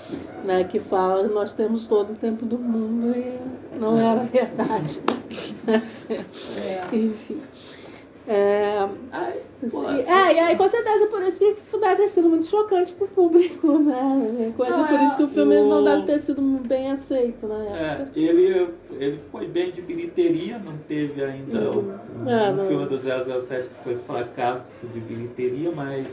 né, 0.43 0.63
que 0.63 0.79
fala 0.79 1.27
que 1.27 1.33
nós 1.35 1.53
temos 1.53 1.85
todo 1.85 2.13
o 2.13 2.15
tempo 2.15 2.47
do 2.47 2.57
mundo 2.57 3.15
e 3.15 3.77
não 3.77 3.99
era 3.99 4.23
verdade. 4.25 4.99
Enfim. 6.91 7.41
É, 8.25 8.87
e, 9.61 10.01
é, 10.01 10.33
e 10.35 10.39
aí 10.39 10.55
com 10.57 10.69
certeza 10.69 11.07
por 11.07 11.21
isso 11.23 11.39
que 11.39 11.77
deve 11.77 12.03
ter 12.03 12.07
sido 12.09 12.29
muito 12.29 12.45
chocante 12.45 12.93
pro 12.93 13.07
público, 13.09 13.77
né? 13.79 14.53
Coisa 14.55 14.77
Não, 14.77 14.87
por 14.87 14.95
é, 14.99 15.03
isso 15.03 15.17
que 15.17 15.23
o 15.23 15.27
filme 15.27 15.57
o- 15.59 15.67
não 15.69 15.83
deve 15.83 16.05
ter 16.05 16.19
sido 16.19 16.41
bem 16.41 16.89
aceito 16.91 17.45
na 17.45 17.55
É, 17.77 18.07
ele, 18.15 18.69
ele 18.91 19.19
foi 19.29 19.45
bem 19.47 19.71
de 19.71 19.81
bilheteria, 19.81 20.57
não 20.57 20.77
teve 20.87 21.21
ainda 21.21 21.69
o, 21.69 21.79
o, 21.79 22.29
É, 22.29 22.49
o 22.51 22.55
não. 22.55 22.65
filme 22.65 22.85
do 22.85 22.97
007 22.97 23.67
que 23.69 23.83
foi 23.83 23.97
fracasso 24.07 24.63
de 24.93 24.99
bilheteria, 25.01 25.71
mas 25.75 26.07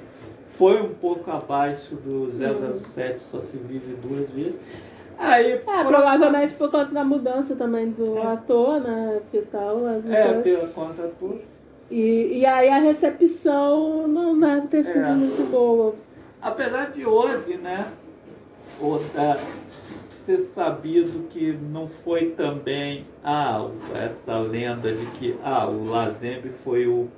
foi 0.50 0.82
um 0.82 0.92
pouco 0.94 1.30
abaixo 1.30 1.94
do 1.94 2.28
007 2.32 3.20
Só 3.30 3.38
Se 3.38 3.56
Vive 3.56 3.94
Duas 4.02 4.28
Vezes. 4.30 4.58
Aí, 5.16 5.52
É, 5.52 5.56
por- 5.58 5.86
provavelmente 5.86 6.54
por 6.54 6.70
conta 6.70 6.86
da 6.92 7.04
mudança 7.04 7.54
também 7.54 7.90
do 7.90 8.20
ator, 8.22 8.80
né? 8.80 9.20
Que 9.30 9.42
tal, 9.42 9.78
É, 10.08 10.40
pela 10.40 10.66
conta. 10.68 11.10
E, 11.90 12.38
e 12.38 12.46
aí 12.46 12.68
a 12.68 12.78
recepção 12.78 14.06
não 14.06 14.38
deve 14.38 14.68
ter 14.68 14.84
sido 14.84 15.04
É. 15.06 15.12
muito 15.12 15.50
boa. 15.50 15.94
Apesar 16.40 16.90
de 16.90 17.04
hoje, 17.04 17.56
né, 17.56 17.88
da- 19.14 19.38
ser 20.24 20.38
sabido 20.38 21.26
que 21.28 21.52
não 21.52 21.88
foi 21.88 22.26
também 22.30 23.04
ah, 23.24 23.68
essa 23.94 24.38
lenda 24.38 24.92
de 24.92 25.06
que 25.18 25.34
ah, 25.42 25.66
o 25.66 25.86
Lazembe 25.90 26.50
foi 26.50 26.86
o 26.86 27.08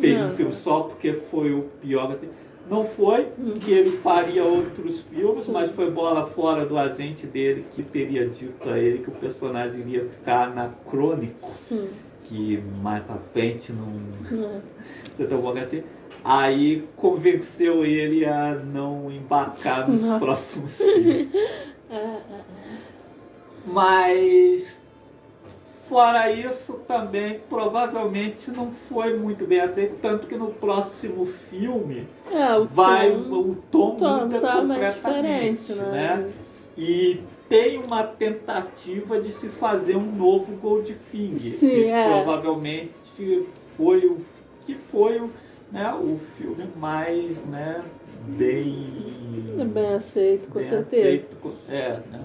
fez 0.00 0.18
Não. 0.18 0.28
um 0.28 0.30
filme 0.30 0.52
só 0.54 0.80
porque 0.82 1.12
foi 1.12 1.52
o 1.52 1.62
pior 1.80 2.10
assim. 2.12 2.28
Não 2.68 2.84
foi, 2.84 3.28
Uhum. 3.38 3.54
que 3.54 3.70
ele 3.72 3.90
faria 3.98 4.44
outros 4.44 5.02
filmes, 5.02 5.44
Sim. 5.44 5.52
mas 5.52 5.70
foi 5.72 5.90
bola 5.90 6.26
fora 6.26 6.64
do 6.64 6.78
agente 6.78 7.26
dele 7.26 7.64
que 7.74 7.82
teria 7.82 8.26
dito 8.28 8.68
a 8.68 8.78
ele 8.78 8.98
que 8.98 9.08
o 9.08 9.12
personagem 9.12 9.80
iria 9.80 10.04
ficar 10.06 10.48
anacrônico, 10.48 11.50
Hum, 11.70 11.88
que 12.30 12.62
mais 12.80 13.02
pra 13.02 13.16
frente 13.32 13.72
não, 13.72 13.86
né? 13.86 14.62
você 15.12 15.26
tá 15.26 15.36
bom 15.36 15.50
assim? 15.50 15.82
Aí 16.22 16.86
convenceu 16.96 17.84
ele 17.84 18.24
a 18.24 18.54
não 18.54 19.10
embarcar 19.10 19.88
nos 19.88 20.00
Nossa. 20.02 20.18
próximos 20.20 20.72
filmes. 20.78 21.28
É, 21.90 21.96
é. 21.96 22.20
Mas 23.66 24.80
fora 25.88 26.30
isso 26.30 26.74
também 26.86 27.40
provavelmente 27.48 28.48
não 28.52 28.70
foi 28.70 29.16
muito 29.18 29.44
bem 29.44 29.60
aceito, 29.60 29.96
tanto 30.00 30.28
que 30.28 30.36
no 30.36 30.52
próximo 30.52 31.26
filme 31.26 32.06
É, 32.30 32.54
o 32.56 32.64
vai 32.64 33.10
tom, 33.10 33.40
o 33.40 33.54
tom 33.72 33.96
tom 33.96 34.20
muda 34.20 34.40
totalmente 34.40 34.94
completamente, 34.94 35.72
né? 35.72 35.90
né? 35.90 36.30
E 36.78 37.20
tem 37.50 37.78
uma 37.78 38.04
tentativa 38.04 39.20
de 39.20 39.32
se 39.32 39.48
fazer 39.48 39.96
um 39.96 40.12
novo 40.12 40.52
Goldfinger, 40.52 41.52
Sim, 41.54 41.68
que 41.68 41.84
é. 41.86 42.08
provavelmente 42.08 43.44
foi 43.76 44.06
o 44.06 44.18
que 44.64 44.76
foi 44.76 45.18
o, 45.18 45.28
né, 45.72 45.92
o 45.92 46.16
filme 46.38 46.68
mais 46.76 47.44
né, 47.46 47.82
bem, 48.38 49.66
bem 49.66 49.94
aceito, 49.94 50.48
com 50.48 50.60
bem 50.60 50.68
certeza. 50.68 51.08
aceito. 51.08 51.52
É, 51.68 51.98
né? 52.12 52.24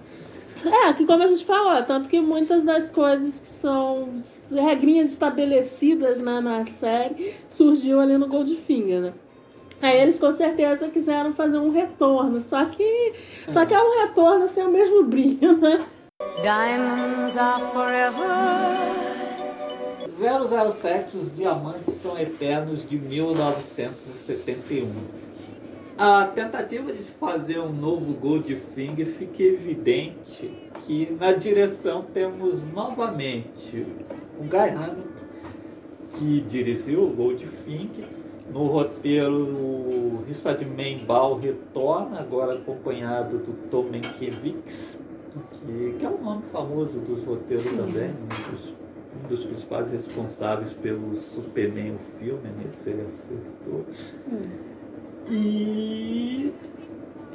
É, 0.64 0.94
que 0.94 1.08
como 1.08 1.24
a 1.24 1.28
gente 1.28 1.44
falou, 1.44 1.82
tanto 1.84 2.08
que 2.08 2.22
muitas 2.22 2.64
das 2.64 2.92
coisas 2.92 3.40
que 3.40 3.52
são 3.52 4.10
regrinhas 4.52 5.12
estabelecidas 5.12 6.22
né, 6.22 6.40
na 6.40 6.68
série 6.68 7.34
surgiu 7.50 8.00
ali 8.00 8.16
no 8.16 8.28
Goldfinger, 8.28 9.02
né? 9.02 9.14
Aí 9.82 10.02
eles 10.02 10.18
com 10.20 10.32
certeza 10.32 10.88
quiseram 10.90 11.34
fazer 11.34 11.58
um 11.58 11.72
retorno, 11.72 12.40
só 12.42 12.66
que, 12.66 13.14
só 13.52 13.66
que 13.66 13.74
é 13.74 13.82
um 13.82 14.02
retorno 14.02 14.48
sem 14.48 14.66
o 14.66 14.72
mesmo 14.72 15.04
brilho, 15.04 15.58
né? 15.58 15.86
Diamonds 16.42 17.38
are 17.38 17.62
forever. 17.72 19.06
007 20.18 21.18
Os 21.18 21.36
Diamantes 21.36 21.96
São 21.96 22.18
Eternos 22.18 22.88
de 22.88 22.98
1971. 22.98 24.90
A 25.98 26.26
tentativa 26.28 26.92
de 26.92 27.04
fazer 27.04 27.60
um 27.60 27.72
novo 27.72 28.14
Goldfinger 28.14 29.08
fica 29.08 29.44
evidente 29.44 30.52
que 30.86 31.16
na 31.20 31.32
direção 31.34 32.04
temos 32.14 32.64
novamente 32.74 33.86
o 34.40 34.44
Guy 34.44 34.70
Hamilton, 34.70 35.04
que 36.18 36.42
dirigiu 36.42 37.04
o 37.04 37.10
Goldfinger. 37.10 38.06
No 38.52 38.68
roteiro, 38.68 39.36
o 39.36 40.24
Richard 40.28 40.64
Membal 40.66 41.40
retorna, 41.40 42.20
agora 42.20 42.54
acompanhado 42.54 43.40
do 43.40 43.70
Tom 43.70 43.84
Mankiewicz, 43.84 44.98
que, 45.66 45.96
que 46.00 46.06
é 46.06 46.10
um 46.10 46.24
nome 46.24 46.44
famoso 46.52 47.00
dos 47.00 47.26
roteiros 47.26 47.66
também, 47.66 48.12
um 48.12 48.52
dos 48.52 48.76
um 49.24 49.28
dos 49.28 49.46
principais 49.46 49.90
responsáveis 49.92 50.74
pelo 50.74 51.16
Superman, 51.16 51.96
o 51.96 52.20
filme, 52.20 52.50
nesse 52.58 52.90
ele 52.90 53.08
acertou. 53.08 53.86
E 55.30 56.54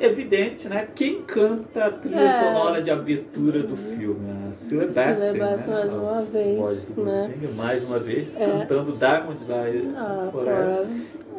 evidente, 0.00 0.68
né? 0.68 0.88
Quem 0.94 1.22
canta 1.22 1.84
a 1.86 1.90
trilha 1.90 2.20
É. 2.20 2.40
sonora 2.44 2.82
de 2.82 2.90
abertura 2.90 3.62
do 3.62 3.76
filme? 3.76 4.30
A 4.48 4.52
Cilla 4.52 4.86
Bassett, 4.86 5.38
né? 5.38 5.56
mais 5.66 5.92
uma 5.92 6.22
vez, 6.22 6.96
né? 6.96 7.34
Mais 7.56 7.84
uma 7.84 7.98
vez, 7.98 8.36
É. 8.36 8.46
cantando 8.46 8.92
Diamonds 8.96 9.50
Are 9.50 9.88
Ah, 9.96 10.28
forever. 10.32 10.86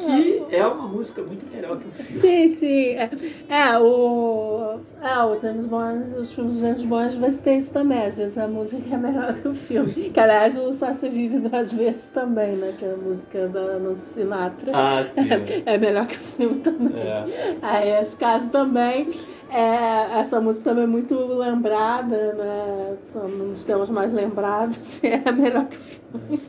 Que 0.02 0.54
é 0.54 0.66
uma 0.66 0.88
música 0.88 1.22
muito 1.22 1.46
melhor 1.52 1.78
que 1.78 1.88
o 1.88 1.92
filme. 1.92 2.20
Sim, 2.20 2.48
sim. 2.48 2.86
É, 2.94 3.10
é, 3.48 3.78
o. 3.78 4.80
É, 5.02 5.24
o 5.24 5.40
James 5.40 5.66
Bond, 5.66 6.14
os 6.16 6.32
filmes 6.32 6.54
do 6.54 6.60
James 6.60 6.82
Bond 6.82 7.06
às 7.08 7.14
vezes 7.14 7.40
tem 7.40 7.58
isso 7.58 7.72
também. 7.72 8.06
Às 8.06 8.16
vezes 8.16 8.38
a 8.38 8.46
música 8.46 8.94
é 8.94 8.96
melhor 8.98 9.34
que 9.34 9.48
o 9.48 9.54
filme. 9.54 9.92
Que 10.12 10.20
aliás 10.20 10.56
o 10.56 10.72
Só 10.72 10.94
Se 10.94 11.08
Vive 11.08 11.38
duas 11.38 11.72
vezes 11.72 12.10
também, 12.10 12.56
né? 12.56 12.74
Que 12.78 12.84
é 12.84 12.92
a 12.92 12.96
música 12.96 13.48
da 13.48 13.78
Nancy 13.78 14.14
Sinatra. 14.14 14.72
Ah, 14.74 15.04
sim. 15.04 15.22
É 15.64 15.78
melhor 15.78 16.06
que 16.06 16.16
o 16.16 16.20
filme 16.36 16.60
também. 16.60 17.00
É. 17.00 17.56
Aí 17.62 17.90
esse 18.00 18.16
caso 18.16 18.50
também. 18.50 19.10
É, 19.50 20.20
essa 20.20 20.40
música 20.40 20.70
também 20.70 20.84
é 20.84 20.86
muito 20.86 21.14
lembrada, 21.14 22.32
né? 22.32 22.96
Um 23.14 23.52
dos 23.52 23.64
temas 23.64 23.90
mais 23.90 24.12
lembrados. 24.12 25.00
É 25.04 25.30
melhor 25.30 25.66
que 25.66 25.76
o 25.76 25.80
filme. 25.80 26.40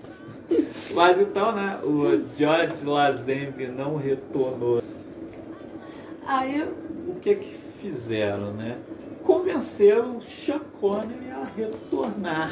Mas 0.93 1.19
então, 1.19 1.51
né, 1.51 1.79
o 1.83 2.23
George 2.37 2.85
Lazenby 2.85 3.67
não 3.67 3.95
retornou. 3.95 4.81
Aí, 6.25 6.61
o 7.07 7.15
que 7.15 7.35
que 7.35 7.57
fizeram, 7.81 8.53
né? 8.53 8.77
Convenceram 9.23 10.17
o 10.17 10.21
Sean 10.21 10.61
Connery 10.79 11.31
a 11.31 11.45
retornar. 11.55 12.51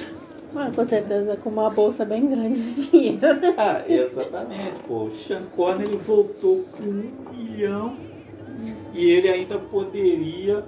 Mas 0.53 0.75
com 0.75 0.85
certeza 0.85 1.37
com 1.37 1.49
uma 1.49 1.69
bolsa 1.69 2.03
bem 2.03 2.27
grande 2.27 2.61
de 2.61 2.89
dinheiro. 2.89 3.19
Ah, 3.57 3.81
exatamente, 3.87 4.83
pô. 4.87 5.05
O 5.05 5.15
Sean 5.15 5.43
Connery 5.55 5.95
voltou 5.97 6.65
com 6.71 6.83
um 6.83 7.11
milhão 7.31 7.95
e 8.93 9.09
ele 9.09 9.29
ainda 9.29 9.57
poderia 9.57 10.63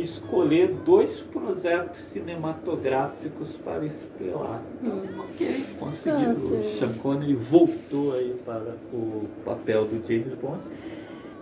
escolher 0.00 0.68
dois 0.84 1.20
projetos 1.20 2.02
cinematográficos 2.04 3.50
para 3.64 3.84
estrelar. 3.84 4.60
Então, 4.82 5.02
ok, 5.30 5.64
conseguiu. 5.78 6.30
Ah, 6.30 6.32
o. 6.32 6.64
Sean 6.78 6.92
Connery 6.94 7.34
voltou 7.34 8.14
aí 8.14 8.34
para 8.44 8.74
o 8.92 9.28
papel 9.44 9.84
do 9.84 10.02
James 10.06 10.34
Bond. 10.34 10.60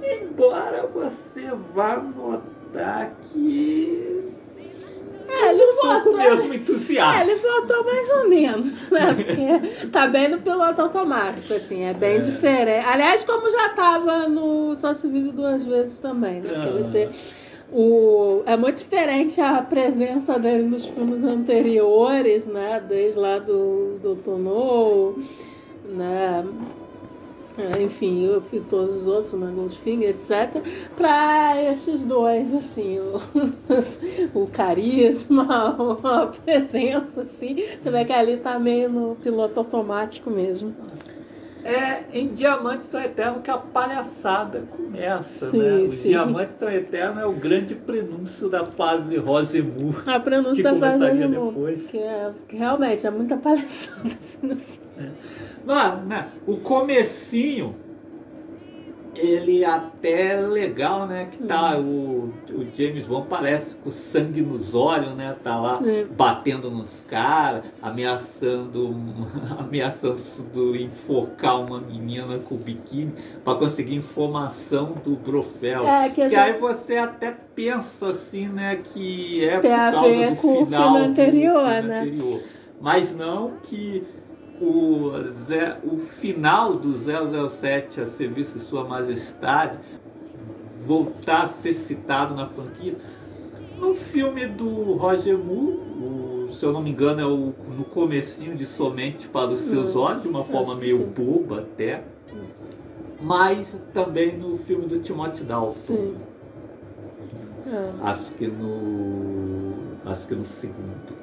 Embora 0.02 0.86
você 0.86 1.48
vá 1.74 1.96
notar 1.98 3.12
que 3.32 4.30
É, 5.28 5.50
ele 5.50 5.72
voltou. 5.74 6.16
mesmo 6.16 6.52
É, 6.52 6.56
entusiasmo. 6.56 7.30
ele 7.30 7.40
voltou 7.40 7.84
mais 7.84 8.10
ou 8.10 8.28
menos, 8.28 8.90
né? 8.90 9.14
Porque 9.14 9.86
tá 9.92 10.06
bem 10.08 10.28
no 10.28 10.40
piloto 10.40 10.80
automático, 10.80 11.52
assim, 11.54 11.82
é 11.84 11.92
bem 11.94 12.16
É. 12.16 12.18
diferente. 12.20 12.84
Aliás, 12.86 13.22
como 13.24 13.48
já 13.50 13.68
tava 13.70 14.26
no 14.28 14.74
Só 14.76 14.92
Se 14.94 15.06
Vive 15.06 15.30
Duas 15.32 15.64
Vezes 15.64 16.00
também, 16.00 16.40
né? 16.40 16.48
Porque 16.48 16.68
Ah. 16.68 16.82
você. 16.82 17.10
O, 17.72 18.42
é 18.46 18.56
muito 18.56 18.78
diferente 18.78 19.40
a 19.40 19.62
presença 19.62 20.38
dele 20.38 20.64
nos 20.64 20.84
filmes 20.86 21.22
anteriores, 21.22 22.46
né? 22.46 22.82
Desde 22.86 23.18
lá 23.18 23.38
do 23.38 23.98
Dr. 24.02 24.38
No, 24.38 25.14
né? 25.84 26.44
Enfim, 27.80 28.24
eu 28.24 28.42
e 28.52 28.60
todos 28.60 29.02
os 29.02 29.06
outros, 29.06 29.32
né? 29.34 29.52
Goldfinger, 29.54 30.10
etc. 30.10 30.62
Para 30.96 31.62
esses 31.70 32.00
dois, 32.02 32.52
assim, 32.54 32.98
o, 32.98 33.20
o 34.42 34.46
carisma, 34.46 35.76
a 36.02 36.26
presença, 36.26 37.20
assim. 37.20 37.56
Você 37.80 37.90
vê 37.90 38.04
que 38.04 38.12
ali 38.12 38.36
tá 38.38 38.58
meio 38.58 38.88
no 38.88 39.16
piloto 39.16 39.60
automático 39.60 40.30
mesmo. 40.30 40.74
É 41.64 42.04
em 42.12 42.28
Diamantes 42.28 42.86
São 42.86 43.00
Eterno 43.00 43.40
que 43.40 43.50
a 43.50 43.58
palhaçada 43.58 44.62
começa, 44.70 45.50
Sim, 45.50 45.58
né? 45.58 45.74
O 45.82 45.88
sim. 45.88 46.08
Diamantes 46.08 46.56
São 46.56 46.70
Eterno 46.70 47.20
é 47.20 47.26
o 47.26 47.32
grande 47.32 47.74
prenúncio 47.74 48.48
da 48.48 48.64
fase 48.64 49.16
Rosemur. 49.16 50.02
A 50.06 50.18
pronúncia 50.18 50.54
Que 50.54 50.62
da 50.62 50.96
mundo, 50.98 51.46
depois. 51.52 51.86
Que, 51.88 51.98
é, 51.98 52.32
realmente 52.48 53.06
é 53.06 53.10
muita 53.10 53.36
palhaçada. 53.36 54.08
Assim, 54.20 54.46
no 54.46 54.56
filme. 54.56 54.80
Não, 55.64 56.04
né? 56.04 56.28
O 56.46 56.56
comecinho, 56.58 57.74
ele 59.14 59.64
até 59.64 60.34
é 60.34 60.40
legal, 60.40 61.06
né? 61.06 61.28
Que 61.30 61.38
tá 61.38 61.78
o, 61.78 62.32
o 62.50 62.66
James 62.76 63.04
Bond 63.06 63.26
parece 63.28 63.74
com 63.76 63.90
sangue 63.90 64.42
nos 64.42 64.74
olhos, 64.74 65.14
né? 65.14 65.36
Tá 65.42 65.58
lá 65.58 65.78
Sim. 65.78 66.06
batendo 66.10 66.70
nos 66.70 67.00
caras, 67.08 67.64
ameaçando, 67.82 68.94
ameaçando 69.58 70.76
enforcar 70.76 71.60
uma 71.60 71.80
menina 71.80 72.38
com 72.38 72.56
biquíni 72.56 73.12
para 73.44 73.58
conseguir 73.58 73.96
informação 73.96 74.94
do 75.04 75.16
Brofel. 75.16 75.86
É, 75.86 76.08
que, 76.10 76.28
Que 76.28 76.36
aí 76.36 76.58
você 76.58 76.96
até 76.96 77.34
pensa 77.54 78.08
assim, 78.08 78.48
né, 78.48 78.76
que 78.76 79.44
é 79.44 79.58
Tem 79.58 79.70
por 79.70 79.76
causa 79.76 80.30
do 80.30 80.36
final 80.36 80.92
filme 80.92 81.06
anterior, 81.06 81.64
do 81.64 81.70
filme 81.70 81.88
né? 81.88 82.00
anterior. 82.00 82.42
Mas 82.80 83.14
não 83.14 83.52
que 83.64 84.02
o, 84.60 85.12
Zé- 85.32 85.78
o 85.84 85.98
final 86.20 86.74
do 86.74 86.92
007 87.50 88.00
a 88.00 88.06
serviço 88.06 88.58
de 88.58 88.64
Sua 88.64 88.84
Majestade 88.84 89.78
voltar 90.86 91.44
a 91.44 91.48
ser 91.48 91.74
citado 91.74 92.34
na 92.34 92.46
franquia. 92.46 92.94
No 93.78 93.94
filme 93.94 94.46
do 94.46 94.94
Roger 94.94 95.38
Moore, 95.38 95.78
o- 96.02 96.48
se 96.52 96.64
eu 96.64 96.72
não 96.72 96.82
me 96.82 96.90
engano, 96.90 97.20
é 97.20 97.26
o, 97.26 97.54
no 97.76 97.84
comecinho 97.84 98.54
de 98.56 98.66
Somente 98.66 99.28
para 99.28 99.50
os 99.50 99.60
Seus 99.60 99.94
Hum, 99.96 100.00
Olhos, 100.00 100.22
de 100.22 100.28
uma 100.28 100.44
forma 100.44 100.74
meio 100.74 100.98
sim. 100.98 101.04
boba 101.06 101.60
até. 101.60 102.02
Mas 103.22 103.74
também 103.92 104.36
no 104.38 104.58
filme 104.58 104.86
do 104.86 104.98
Timothy 105.00 105.42
Dalton. 105.44 105.72
Sim. 105.72 106.14
É, 107.66 107.90
Acho 108.02 108.30
que 108.32 108.46
no. 108.46 109.72
Acho 110.06 110.26
que 110.26 110.34
no 110.34 110.46
segundo. 110.46 111.14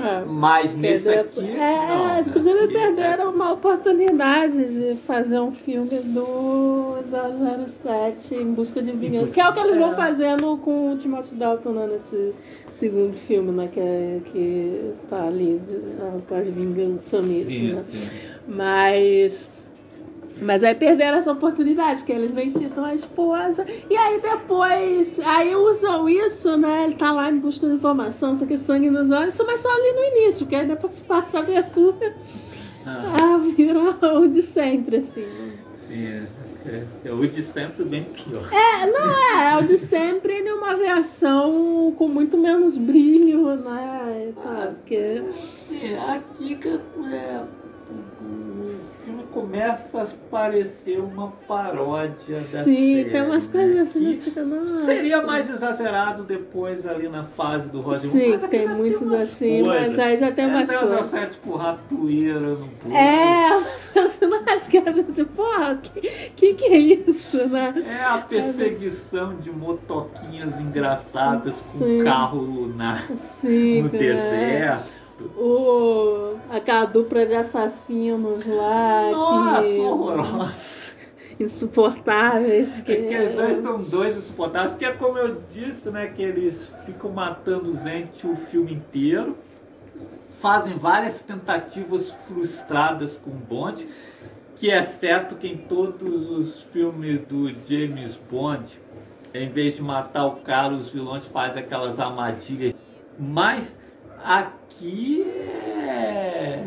É. 0.00 0.24
Mas 0.26 0.74
nesse 0.74 1.08
aqui. 1.08 1.40
É, 1.50 1.86
não, 1.88 2.08
é, 2.10 2.20
inclusive 2.20 2.58
aqui 2.58 2.76
é- 2.76 2.80
perderam 2.86 3.30
uma 3.32 3.52
oportunidade 3.52 4.52
de 4.64 4.96
fazer 5.06 5.38
um 5.40 5.52
filme 5.52 5.88
do 6.00 6.96
007 7.10 8.34
em 8.34 8.52
busca 8.52 8.82
de 8.82 8.92
vingança. 8.92 9.26
busca- 9.26 9.34
Que 9.34 9.40
é 9.40 9.48
o 9.48 9.52
que 9.52 9.60
eles 9.60 9.78
vão 9.78 9.92
é. 9.92 9.96
fazendo 9.96 10.56
com 10.58 10.92
o 10.92 10.96
Timothy 10.96 11.34
Dalton 11.34 11.70
né, 11.72 11.88
nesse 11.92 12.34
segundo 12.70 13.14
filme, 13.26 13.50
né? 13.52 13.68
Que, 13.72 13.80
é, 13.80 14.20
que 14.32 14.92
tá 15.10 15.26
ali 15.26 15.60
de, 15.66 15.76
atrás 16.18 16.44
de 16.44 16.50
vingança 16.50 17.20
mesmo. 17.22 17.50
Sim, 17.50 17.72
né? 17.74 17.82
sim. 17.82 18.08
Mas. 18.48 19.51
Mas 20.42 20.64
aí 20.64 20.74
perderam 20.74 21.18
essa 21.18 21.32
oportunidade, 21.32 21.98
porque 22.00 22.12
eles 22.12 22.32
nem 22.34 22.50
citam 22.50 22.84
a 22.84 22.94
esposa. 22.94 23.64
E 23.88 23.96
aí 23.96 24.20
depois, 24.20 25.18
aí 25.20 25.54
usam 25.54 26.08
isso, 26.08 26.56
né? 26.56 26.84
Ele 26.84 26.94
tá 26.94 27.12
lá 27.12 27.30
em 27.30 27.38
busca 27.38 27.66
de 27.68 27.74
informação, 27.74 28.36
só 28.36 28.44
que 28.44 28.58
sangue 28.58 28.90
nos 28.90 29.10
olhos, 29.10 29.38
mas 29.46 29.60
só 29.60 29.68
ali 29.70 29.92
no 29.92 30.04
início, 30.16 30.40
porque 30.40 30.56
aí 30.56 30.66
depois 30.66 31.00
passa 31.00 31.38
a 31.38 31.40
abertura, 31.42 32.14
Ah, 32.84 33.36
ah, 33.36 33.38
vira 33.56 33.78
o 33.78 34.28
de 34.28 34.42
sempre, 34.42 34.96
assim. 34.96 35.20
né? 35.20 35.52
sim. 35.88 36.42
É, 36.64 36.84
é 37.04 37.12
o 37.12 37.26
de 37.26 37.42
sempre 37.42 37.84
bem 37.84 38.04
pior. 38.04 38.48
É, 38.52 38.86
não 38.86 39.10
é, 39.40 39.52
é 39.52 39.56
o 39.58 39.66
de 39.66 39.78
sempre 39.78 40.32
em 40.32 40.52
uma 40.52 40.76
versão 40.76 41.92
com 41.98 42.06
muito 42.06 42.38
menos 42.38 42.78
brilho, 42.78 43.56
né? 43.56 44.28
E 44.28 44.32
tal, 44.32 44.72
porque... 44.72 45.22
Sim, 45.68 45.96
aqui 46.08 46.54
que 46.54 46.68
é, 46.68 47.40
começa 49.32 50.02
a 50.02 50.06
parecer 50.30 50.98
uma 51.00 51.32
paródia 51.48 52.36
da 52.36 52.64
Sim, 52.64 52.96
série. 52.96 53.10
tem 53.10 53.22
umas 53.22 53.46
né? 53.48 53.52
coisas 53.52 53.88
assim, 53.90 54.04
Que 54.04 54.14
fica, 54.16 54.44
nossa. 54.44 54.84
Seria 54.84 55.22
mais 55.22 55.50
exagerado 55.50 56.22
depois 56.24 56.86
ali 56.86 57.08
na 57.08 57.24
fase 57.24 57.68
do 57.68 57.80
Roger 57.80 58.10
Sim, 58.10 58.28
mas 58.30 58.42
tem 58.44 58.68
muitos 58.68 59.02
umas 59.02 59.20
assim, 59.22 59.62
mas 59.62 59.78
coisas. 59.78 59.98
aí 59.98 60.16
já 60.16 60.32
tem 60.32 60.46
umas 60.46 60.68
é, 60.68 60.78
coisas. 60.78 61.06
007 61.06 61.36
com 61.38 61.56
ratoeira 61.56 62.40
no 62.40 62.56
bolso. 62.56 62.96
É, 62.96 63.62
personagens 63.92 64.68
que 64.68 64.78
a 64.78 64.92
gente, 64.92 65.24
porra, 65.24 65.76
que, 65.76 66.00
que 66.36 66.54
que 66.54 66.64
é 66.64 66.78
isso, 66.78 67.48
né? 67.48 67.74
É 67.86 68.04
a 68.04 68.18
perseguição 68.18 69.34
de 69.36 69.50
motoquinhas 69.50 70.58
engraçadas 70.58 71.54
com 71.72 71.78
Sim. 71.78 72.04
carro 72.04 72.72
na, 72.76 72.96
Sim, 73.40 73.82
no 73.82 73.90
cara. 73.90 74.02
deserto. 74.02 75.01
O, 75.36 76.36
aquela 76.50 76.84
dupla 76.86 77.24
de 77.26 77.34
assassinos 77.34 78.44
lá, 78.46 79.10
Nossa, 79.10 79.62
que, 79.62 79.78
horrorosa. 79.78 80.92
insuportáveis. 81.38 82.80
Que, 82.80 82.92
É 82.92 83.02
que 83.02 83.16
os 83.16 83.34
dois 83.34 83.58
são 83.58 83.82
dois 83.82 84.16
insuportáveis, 84.16 84.72
porque 84.72 84.84
é 84.84 84.92
como 84.92 85.18
eu 85.18 85.42
disse, 85.52 85.90
né, 85.90 86.06
que 86.08 86.22
eles 86.22 86.60
ficam 86.84 87.10
matando 87.10 87.76
gente 87.78 88.26
o 88.26 88.36
filme 88.36 88.74
inteiro, 88.74 89.36
fazem 90.40 90.76
várias 90.76 91.22
tentativas 91.22 92.10
frustradas 92.26 93.16
com 93.16 93.30
Bond, 93.30 93.86
que 94.56 94.70
é 94.70 94.82
certo 94.82 95.36
que 95.36 95.46
em 95.48 95.56
todos 95.56 96.30
os 96.30 96.62
filmes 96.72 97.20
do 97.26 97.48
James 97.68 98.18
Bond, 98.30 98.64
em 99.34 99.48
vez 99.48 99.76
de 99.76 99.82
matar 99.82 100.26
o 100.26 100.36
cara, 100.36 100.74
os 100.74 100.90
vilões 100.90 101.24
fazem 101.26 101.62
aquelas 101.62 101.98
armadilhas. 101.98 102.74
Mas 103.18 103.76
aqui 104.24 105.22
é. 105.88 106.62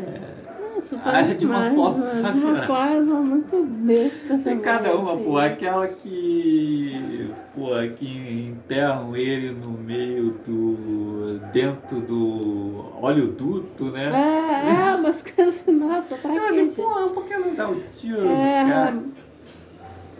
Nossa, 0.76 1.00
Ah, 1.04 1.22
de 1.22 1.46
uma 1.46 1.70
demais, 1.70 1.74
forma 1.74 1.98
mano, 1.98 2.10
De 2.12 2.20
uma 2.20 2.28
exagerada. 2.30 2.66
forma 2.66 3.14
muito 3.22 3.64
besta 3.64 4.38
Tem 4.38 4.58
cada 4.60 4.94
uma, 4.96 5.14
assim. 5.14 5.24
pô. 5.24 5.38
Aquela 5.38 5.88
que. 5.88 7.30
Pô, 7.54 7.70
que 7.96 8.06
enterram 8.50 9.16
ele 9.16 9.50
no 9.52 9.70
meio 9.70 10.34
do. 10.46 11.38
dentro 11.52 12.00
do 12.00 12.84
oleoduto, 13.00 13.86
né? 13.86 14.12
É, 14.14 14.90
é, 14.90 14.94
umas 14.94 15.22
coisas, 15.24 15.64
nossa, 15.66 16.14
pra 16.16 16.30
quê, 16.30 16.38
assim, 16.38 16.70
pô, 16.70 17.10
por 17.14 17.24
que 17.24 17.36
não 17.36 17.54
dá 17.54 17.68
o 17.70 17.80
tiro 17.98 18.26
É, 18.28 18.64
no 18.64 18.70
cara? 18.70 18.96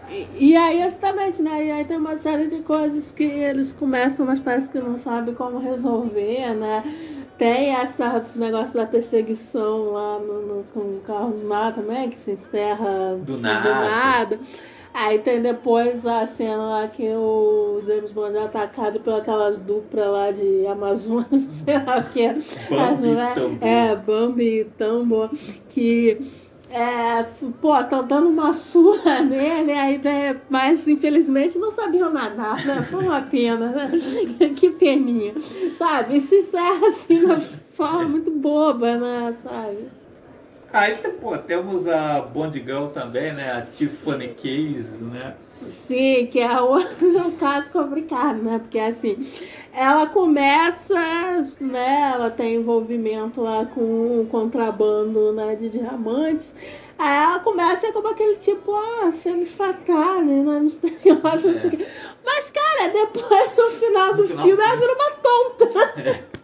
E, 0.09 0.27
e 0.53 0.57
aí, 0.57 0.83
exatamente, 0.83 1.43
né? 1.43 1.67
E 1.67 1.71
aí 1.71 1.85
tem 1.85 1.97
uma 1.99 2.17
série 2.17 2.47
de 2.47 2.61
coisas 2.61 3.11
que 3.11 3.25
eles 3.25 3.73
começam, 3.73 4.25
mas 4.25 4.39
parece 4.41 4.69
que 4.71 4.79
não 4.79 4.99
sabem 4.99 5.35
como 5.35 5.59
resolver, 5.59 6.55
né? 6.55 6.83
Tem 7.39 7.75
essa 7.75 8.25
negócio 8.35 8.75
da 8.79 8.87
perseguição 8.87 9.93
lá 9.93 10.19
no, 10.19 10.43
no- 10.47 10.65
com 10.73 10.81
o 10.81 11.01
carro 11.07 11.35
lá 11.47 11.71
também, 11.71 12.09
que 12.11 12.19
se 12.19 12.31
encerra 12.33 13.17
Do 13.21 13.37
nada. 13.37 13.75
nada. 13.75 14.41
Aí 14.95 15.19
tem 15.19 15.43
depois 15.43 16.07
a 16.07 16.25
cena 16.25 16.57
lá 16.57 16.89
que 16.89 17.07
o 17.15 17.83
James 17.85 18.11
Bond 18.13 18.35
é 18.35 18.45
atacado 18.45 19.01
por 19.01 19.13
aquelas 19.13 19.59
duplas 19.59 20.07
lá 20.09 20.31
de 20.31 20.67
Amazonas, 20.67 21.43
sei 21.53 21.75
lá 21.85 21.99
o 21.99 22.05
que 22.11 22.23
é. 22.23 22.33
Bambi 22.71 23.19
As 23.21 23.35
Tambor. 23.35 23.59
É, 23.69 23.97
Bambi 23.97 24.61
e 24.61 24.65
Tambor, 24.65 25.31
que 25.69 26.19
é, 26.77 27.23
pô, 27.63 27.73
tá 27.85 28.03
dando 28.03 28.29
uma 28.29 28.53
surra 28.53 29.23
nele, 29.23 29.73
aí, 29.79 29.97
né, 29.97 30.39
mas 30.51 30.87
infelizmente 30.87 31.59
não 31.59 31.73
sabiam 31.73 32.13
nadar, 32.13 32.63
né? 32.67 32.83
Foi 32.83 33.03
uma 33.03 33.23
pena, 33.23 33.71
né? 33.71 33.93
Que 34.55 34.71
peninha, 34.71 35.33
sabe? 35.79 36.19
E 36.19 36.21
se 36.21 36.37
encerra 36.37 36.89
assim 36.89 37.21
de 37.21 37.25
uma 37.25 37.41
forma 37.75 38.05
muito 38.05 38.31
boba, 38.31 38.97
né? 38.99 39.35
Sabe? 39.43 39.89
Aí, 40.71 40.95
pô, 41.21 41.39
temos 41.39 41.87
a 41.87 42.21
Bond 42.21 42.59
Girl 42.61 42.89
também, 42.89 43.33
né? 43.33 43.53
A 43.53 43.63
Tiffany 43.63 44.29
Case, 44.29 45.03
né? 45.03 45.35
Sim, 45.69 46.27
que 46.31 46.39
é 46.41 46.61
o, 46.61 46.77
o 47.29 47.33
caso 47.39 47.71
complicado, 47.71 48.43
né? 48.43 48.59
Porque 48.59 48.79
assim, 48.79 49.27
ela 49.73 50.07
começa, 50.07 50.95
né? 51.61 52.13
Ela 52.15 52.31
tem 52.31 52.57
envolvimento 52.57 53.41
lá 53.41 53.67
com 53.67 54.21
o 54.21 54.27
contrabando 54.31 55.33
né, 55.33 55.55
de 55.57 55.69
diamantes. 55.71 56.55
Aí 56.99 57.25
ela 57.25 57.41
começa 57.41 57.93
como 57.93 58.09
aquele 58.09 58.37
tipo, 58.37 58.75
ah, 58.75 59.13
femme 59.23 59.47
fatale, 59.47 60.25
né? 60.43 60.61
Misteriosa, 60.61 61.53
não 61.53 61.61
sei 61.61 61.71
o 61.71 61.77
quê. 61.77 61.87
Mas, 62.25 62.51
cara, 62.51 62.89
depois 62.91 63.57
no 63.57 63.71
final 63.79 64.15
do 64.15 64.23
No 64.23 64.29
final 64.29 64.45
filme 64.47 64.63
ela 64.63 64.77
vira 64.77 64.93
uma 64.95 65.11
tonta. 65.11 66.25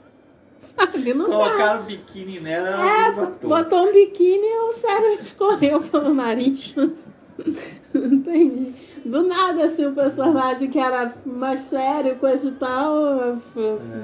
Sabe? 0.58 1.12
Não 1.14 1.28
dá. 1.28 1.36
Colocaram 1.36 1.82
biquíni 1.84 2.40
nela, 2.40 2.68
ela 2.68 3.06
É, 3.08 3.12
toda. 3.12 3.30
botou 3.48 3.88
um 3.88 3.92
biquíni 3.92 4.46
e 4.46 4.68
o 4.68 4.72
cérebro 4.72 5.22
escorreu 5.22 5.80
pelo 5.82 6.14
nariz. 6.14 6.74
Entendi. 7.94 8.74
Do 9.04 9.22
nada, 9.26 9.64
assim, 9.66 9.84
o 9.86 9.92
personagem 9.92 10.70
que 10.70 10.78
era 10.78 11.12
mais 11.26 11.60
sério, 11.60 12.16
coisa 12.16 12.48
e 12.48 12.52
tal, 12.52 13.38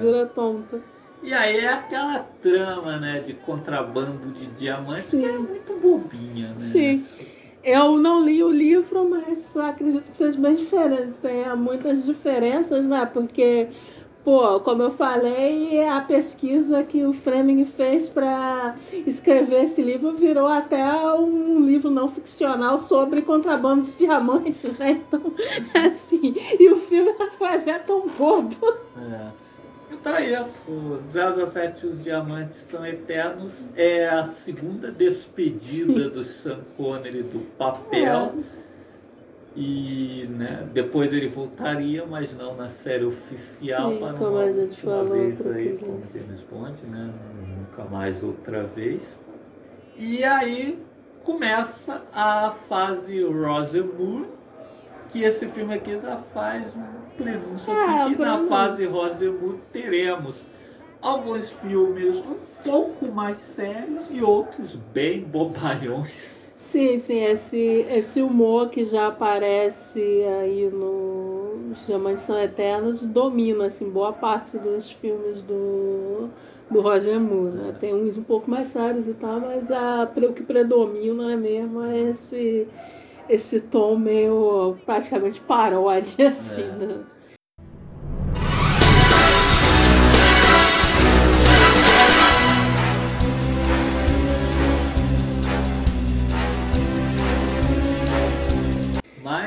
vira 0.01 0.27
tonta. 0.35 0.81
E 1.23 1.33
aí 1.33 1.59
é 1.59 1.73
aquela 1.73 2.20
trama, 2.43 2.99
né, 2.99 3.20
de 3.20 3.35
contrabando 3.35 4.33
de 4.33 4.47
diamantes 4.47 5.07
Sim. 5.07 5.20
que 5.20 5.27
é 5.27 5.39
muito 5.39 5.81
bobinha, 5.81 6.49
né? 6.51 6.61
Sim. 6.73 7.07
Eu 7.62 7.99
não 7.99 8.25
li 8.25 8.43
o 8.43 8.51
livro, 8.51 9.09
mas 9.09 9.57
acredito 9.57 10.09
que 10.09 10.16
seja 10.16 10.39
bem 10.41 10.55
diferente. 10.55 11.15
Tem 11.20 11.45
muitas 11.57 12.05
diferenças, 12.05 12.87
né? 12.87 13.05
Porque, 13.12 13.69
pô, 14.28 14.60
como 14.60 14.82
eu 14.82 14.90
falei, 14.90 15.82
a 15.88 16.02
pesquisa 16.02 16.82
que 16.82 17.02
o 17.02 17.14
Fleming 17.14 17.64
fez 17.64 18.10
para 18.10 18.76
escrever 19.06 19.64
esse 19.64 19.80
livro 19.80 20.12
virou 20.12 20.46
até 20.46 20.84
um 21.14 21.64
livro 21.64 21.88
não 21.88 22.10
ficcional 22.10 22.78
sobre 22.78 23.22
contrabando 23.22 23.86
de 23.86 23.96
diamantes, 23.96 24.76
né? 24.78 25.00
Então, 25.00 25.32
assim, 25.90 26.34
e 26.60 26.70
o 26.70 26.76
filme 26.82 27.14
é 27.66 27.78
tão 27.78 28.06
bobo. 28.06 28.55
É. 28.98 29.28
Então 29.90 30.14
é 30.14 30.42
isso, 30.42 31.00
007 31.50 31.86
Os 31.86 32.05
Diamantes 32.05 32.56
São 32.68 32.84
Eternos 32.84 33.55
é 33.74 34.10
a 34.10 34.26
segunda 34.26 34.90
despedida 34.90 36.10
do 36.10 36.22
Sean 36.22 36.60
Connery 36.76 37.22
do 37.22 37.40
papel. 37.56 38.34
E 39.60 40.24
né, 40.30 40.68
depois 40.72 41.12
ele 41.12 41.26
voltaria, 41.26 42.06
mas 42.06 42.32
não 42.36 42.55
na 42.55 42.68
série 42.68 43.05
oficial, 43.05 43.90
Sim, 43.90 43.98
para 43.98 44.14
uma 44.28 44.43
a 44.43 44.52
gente 44.52 44.60
última 44.60 44.93
falou 44.93 45.12
vez 45.14 45.47
aí 45.48 45.68
dia. 45.68 45.78
como 45.78 46.02
James 46.14 46.40
Bond, 46.48 46.86
né? 46.86 47.10
Nunca 47.59 47.85
mais 47.90 48.22
outra 48.22 48.62
vez. 48.62 49.02
E 49.97 50.22
aí 50.22 50.78
começa 51.24 52.02
a 52.14 52.52
fase 52.68 53.20
Roger 53.24 53.85
Moore, 53.85 54.26
que 55.09 55.24
esse 55.24 55.48
filme 55.48 55.74
aqui 55.74 55.98
já 55.98 56.18
faz 56.32 56.64
um 56.76 57.16
prenúncio 57.16 57.72
É, 57.72 58.02
assim, 58.05 58.14
que 58.14 58.22
na 58.22 58.39
fase 58.47 58.85
Roger 58.85 59.32
Moore 59.32 59.59
teremos 59.72 60.47
alguns 61.02 61.48
filmes 61.51 62.14
um 62.16 62.36
pouco 62.62 63.06
mais 63.10 63.39
sérios 63.39 64.06
e 64.09 64.22
outros 64.22 64.76
bem 64.94 65.20
bobalhões. 65.22 66.38
Sim, 66.70 66.99
sim, 66.99 67.23
esse, 67.24 67.57
esse 67.57 68.20
humor 68.20 68.69
que 68.69 68.85
já 68.85 69.07
aparece 69.09 69.99
aí 70.43 70.69
no 70.70 71.73
Os 71.73 71.86
Diamantes 71.86 72.24
São 72.24 72.39
Eternos 72.39 73.01
domina, 73.01 73.66
assim, 73.66 73.89
boa 73.89 74.12
parte 74.12 74.59
dos 74.59 74.90
filmes 74.90 75.40
do, 75.43 76.28
do 76.70 76.81
Roger 76.82 77.19
Moore, 77.19 77.53
né? 77.53 77.77
Tem 77.81 77.95
uns 77.95 78.19
um 78.19 78.23
pouco 78.23 78.51
mais 78.51 78.69
sérios 78.69 79.09
e 79.09 79.15
tal, 79.15 79.40
mas 79.40 79.70
a, 79.70 80.07
o 80.28 80.32
que 80.35 80.43
predomina 80.43 81.35
mesmo 81.39 81.82
é 81.85 81.99
esse, 82.11 82.69
esse 83.31 83.61
tom 83.62 83.97
meio 83.97 84.77
praticamente 84.85 85.40
paródia, 85.40 86.28
assim, 86.28 86.61
É. 86.61 86.86
né? 86.86 87.01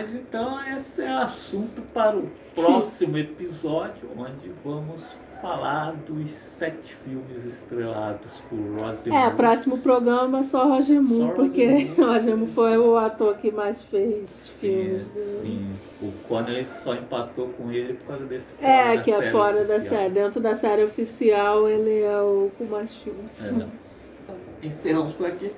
Mas 0.02 0.16
então 0.16 0.60
esse 0.76 1.00
é 1.04 1.08
assunto 1.12 1.80
para 1.94 2.18
o 2.18 2.28
próximo 2.56 3.20
episódio, 3.20 4.10
onde 4.18 4.52
vamos 4.66 5.04
falar 5.40 5.92
dos 6.08 6.32
sete 6.32 6.96
filmes 7.06 7.46
estrelados 7.46 8.32
por 8.50 8.58
Roger 8.80 9.14
É, 9.14 9.20
Moore. 9.26 9.36
próximo 9.36 9.78
programa 9.78 10.40
é 10.40 10.44
só 10.44 10.68
Roger 10.68 11.00
Moore, 11.04 11.36
porque 11.36 11.84
Roger 12.02 12.36
Moore. 12.36 12.52
Foi 12.54 12.78
o 12.80 12.98
ator 12.98 13.38
que 13.38 13.52
mais 13.52 13.84
fez 13.84 14.28
Sim, 14.32 14.60
filmes. 14.60 15.08
do- 15.10 15.42
sim. 15.42 15.76
O 16.02 16.12
Connery 16.28 16.66
só 16.84 16.96
empatou 16.96 17.50
com 17.50 17.72
ele 17.72 17.94
por 17.94 18.08
causa 18.08 18.26
desse 18.26 18.48
É, 18.60 18.96
da 18.96 19.02
que 19.04 19.12
é 19.12 19.32
fora 19.32 19.64
da 19.64 19.76
oficial. 19.76 19.96
série. 20.00 20.14
Dentro 20.16 20.42
da 20.42 20.56
série 20.56 20.84
oficial, 20.84 21.70
ele 21.70 22.02
é 22.02 22.20
o 22.22 22.50
com 22.58 22.66
mais 22.66 22.92
filmes. 22.96 23.32
É. 23.46 24.66
Encerramos 24.66 25.14
por 25.14 25.28
aqui. 25.28 25.52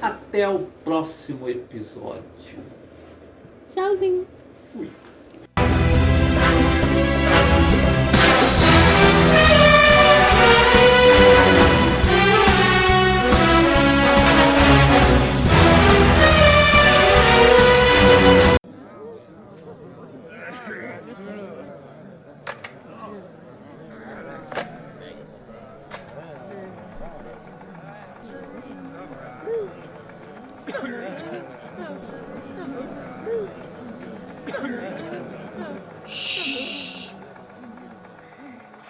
Até 0.00 0.46
o 0.48 0.66
próximo 0.84 1.48
episódio. 1.50 2.22
Tchauzinho. 3.76 4.26
Fui. 4.72 5.05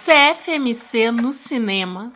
CFMC 0.06 1.10
no 1.10 1.32
cinema. 1.32 2.12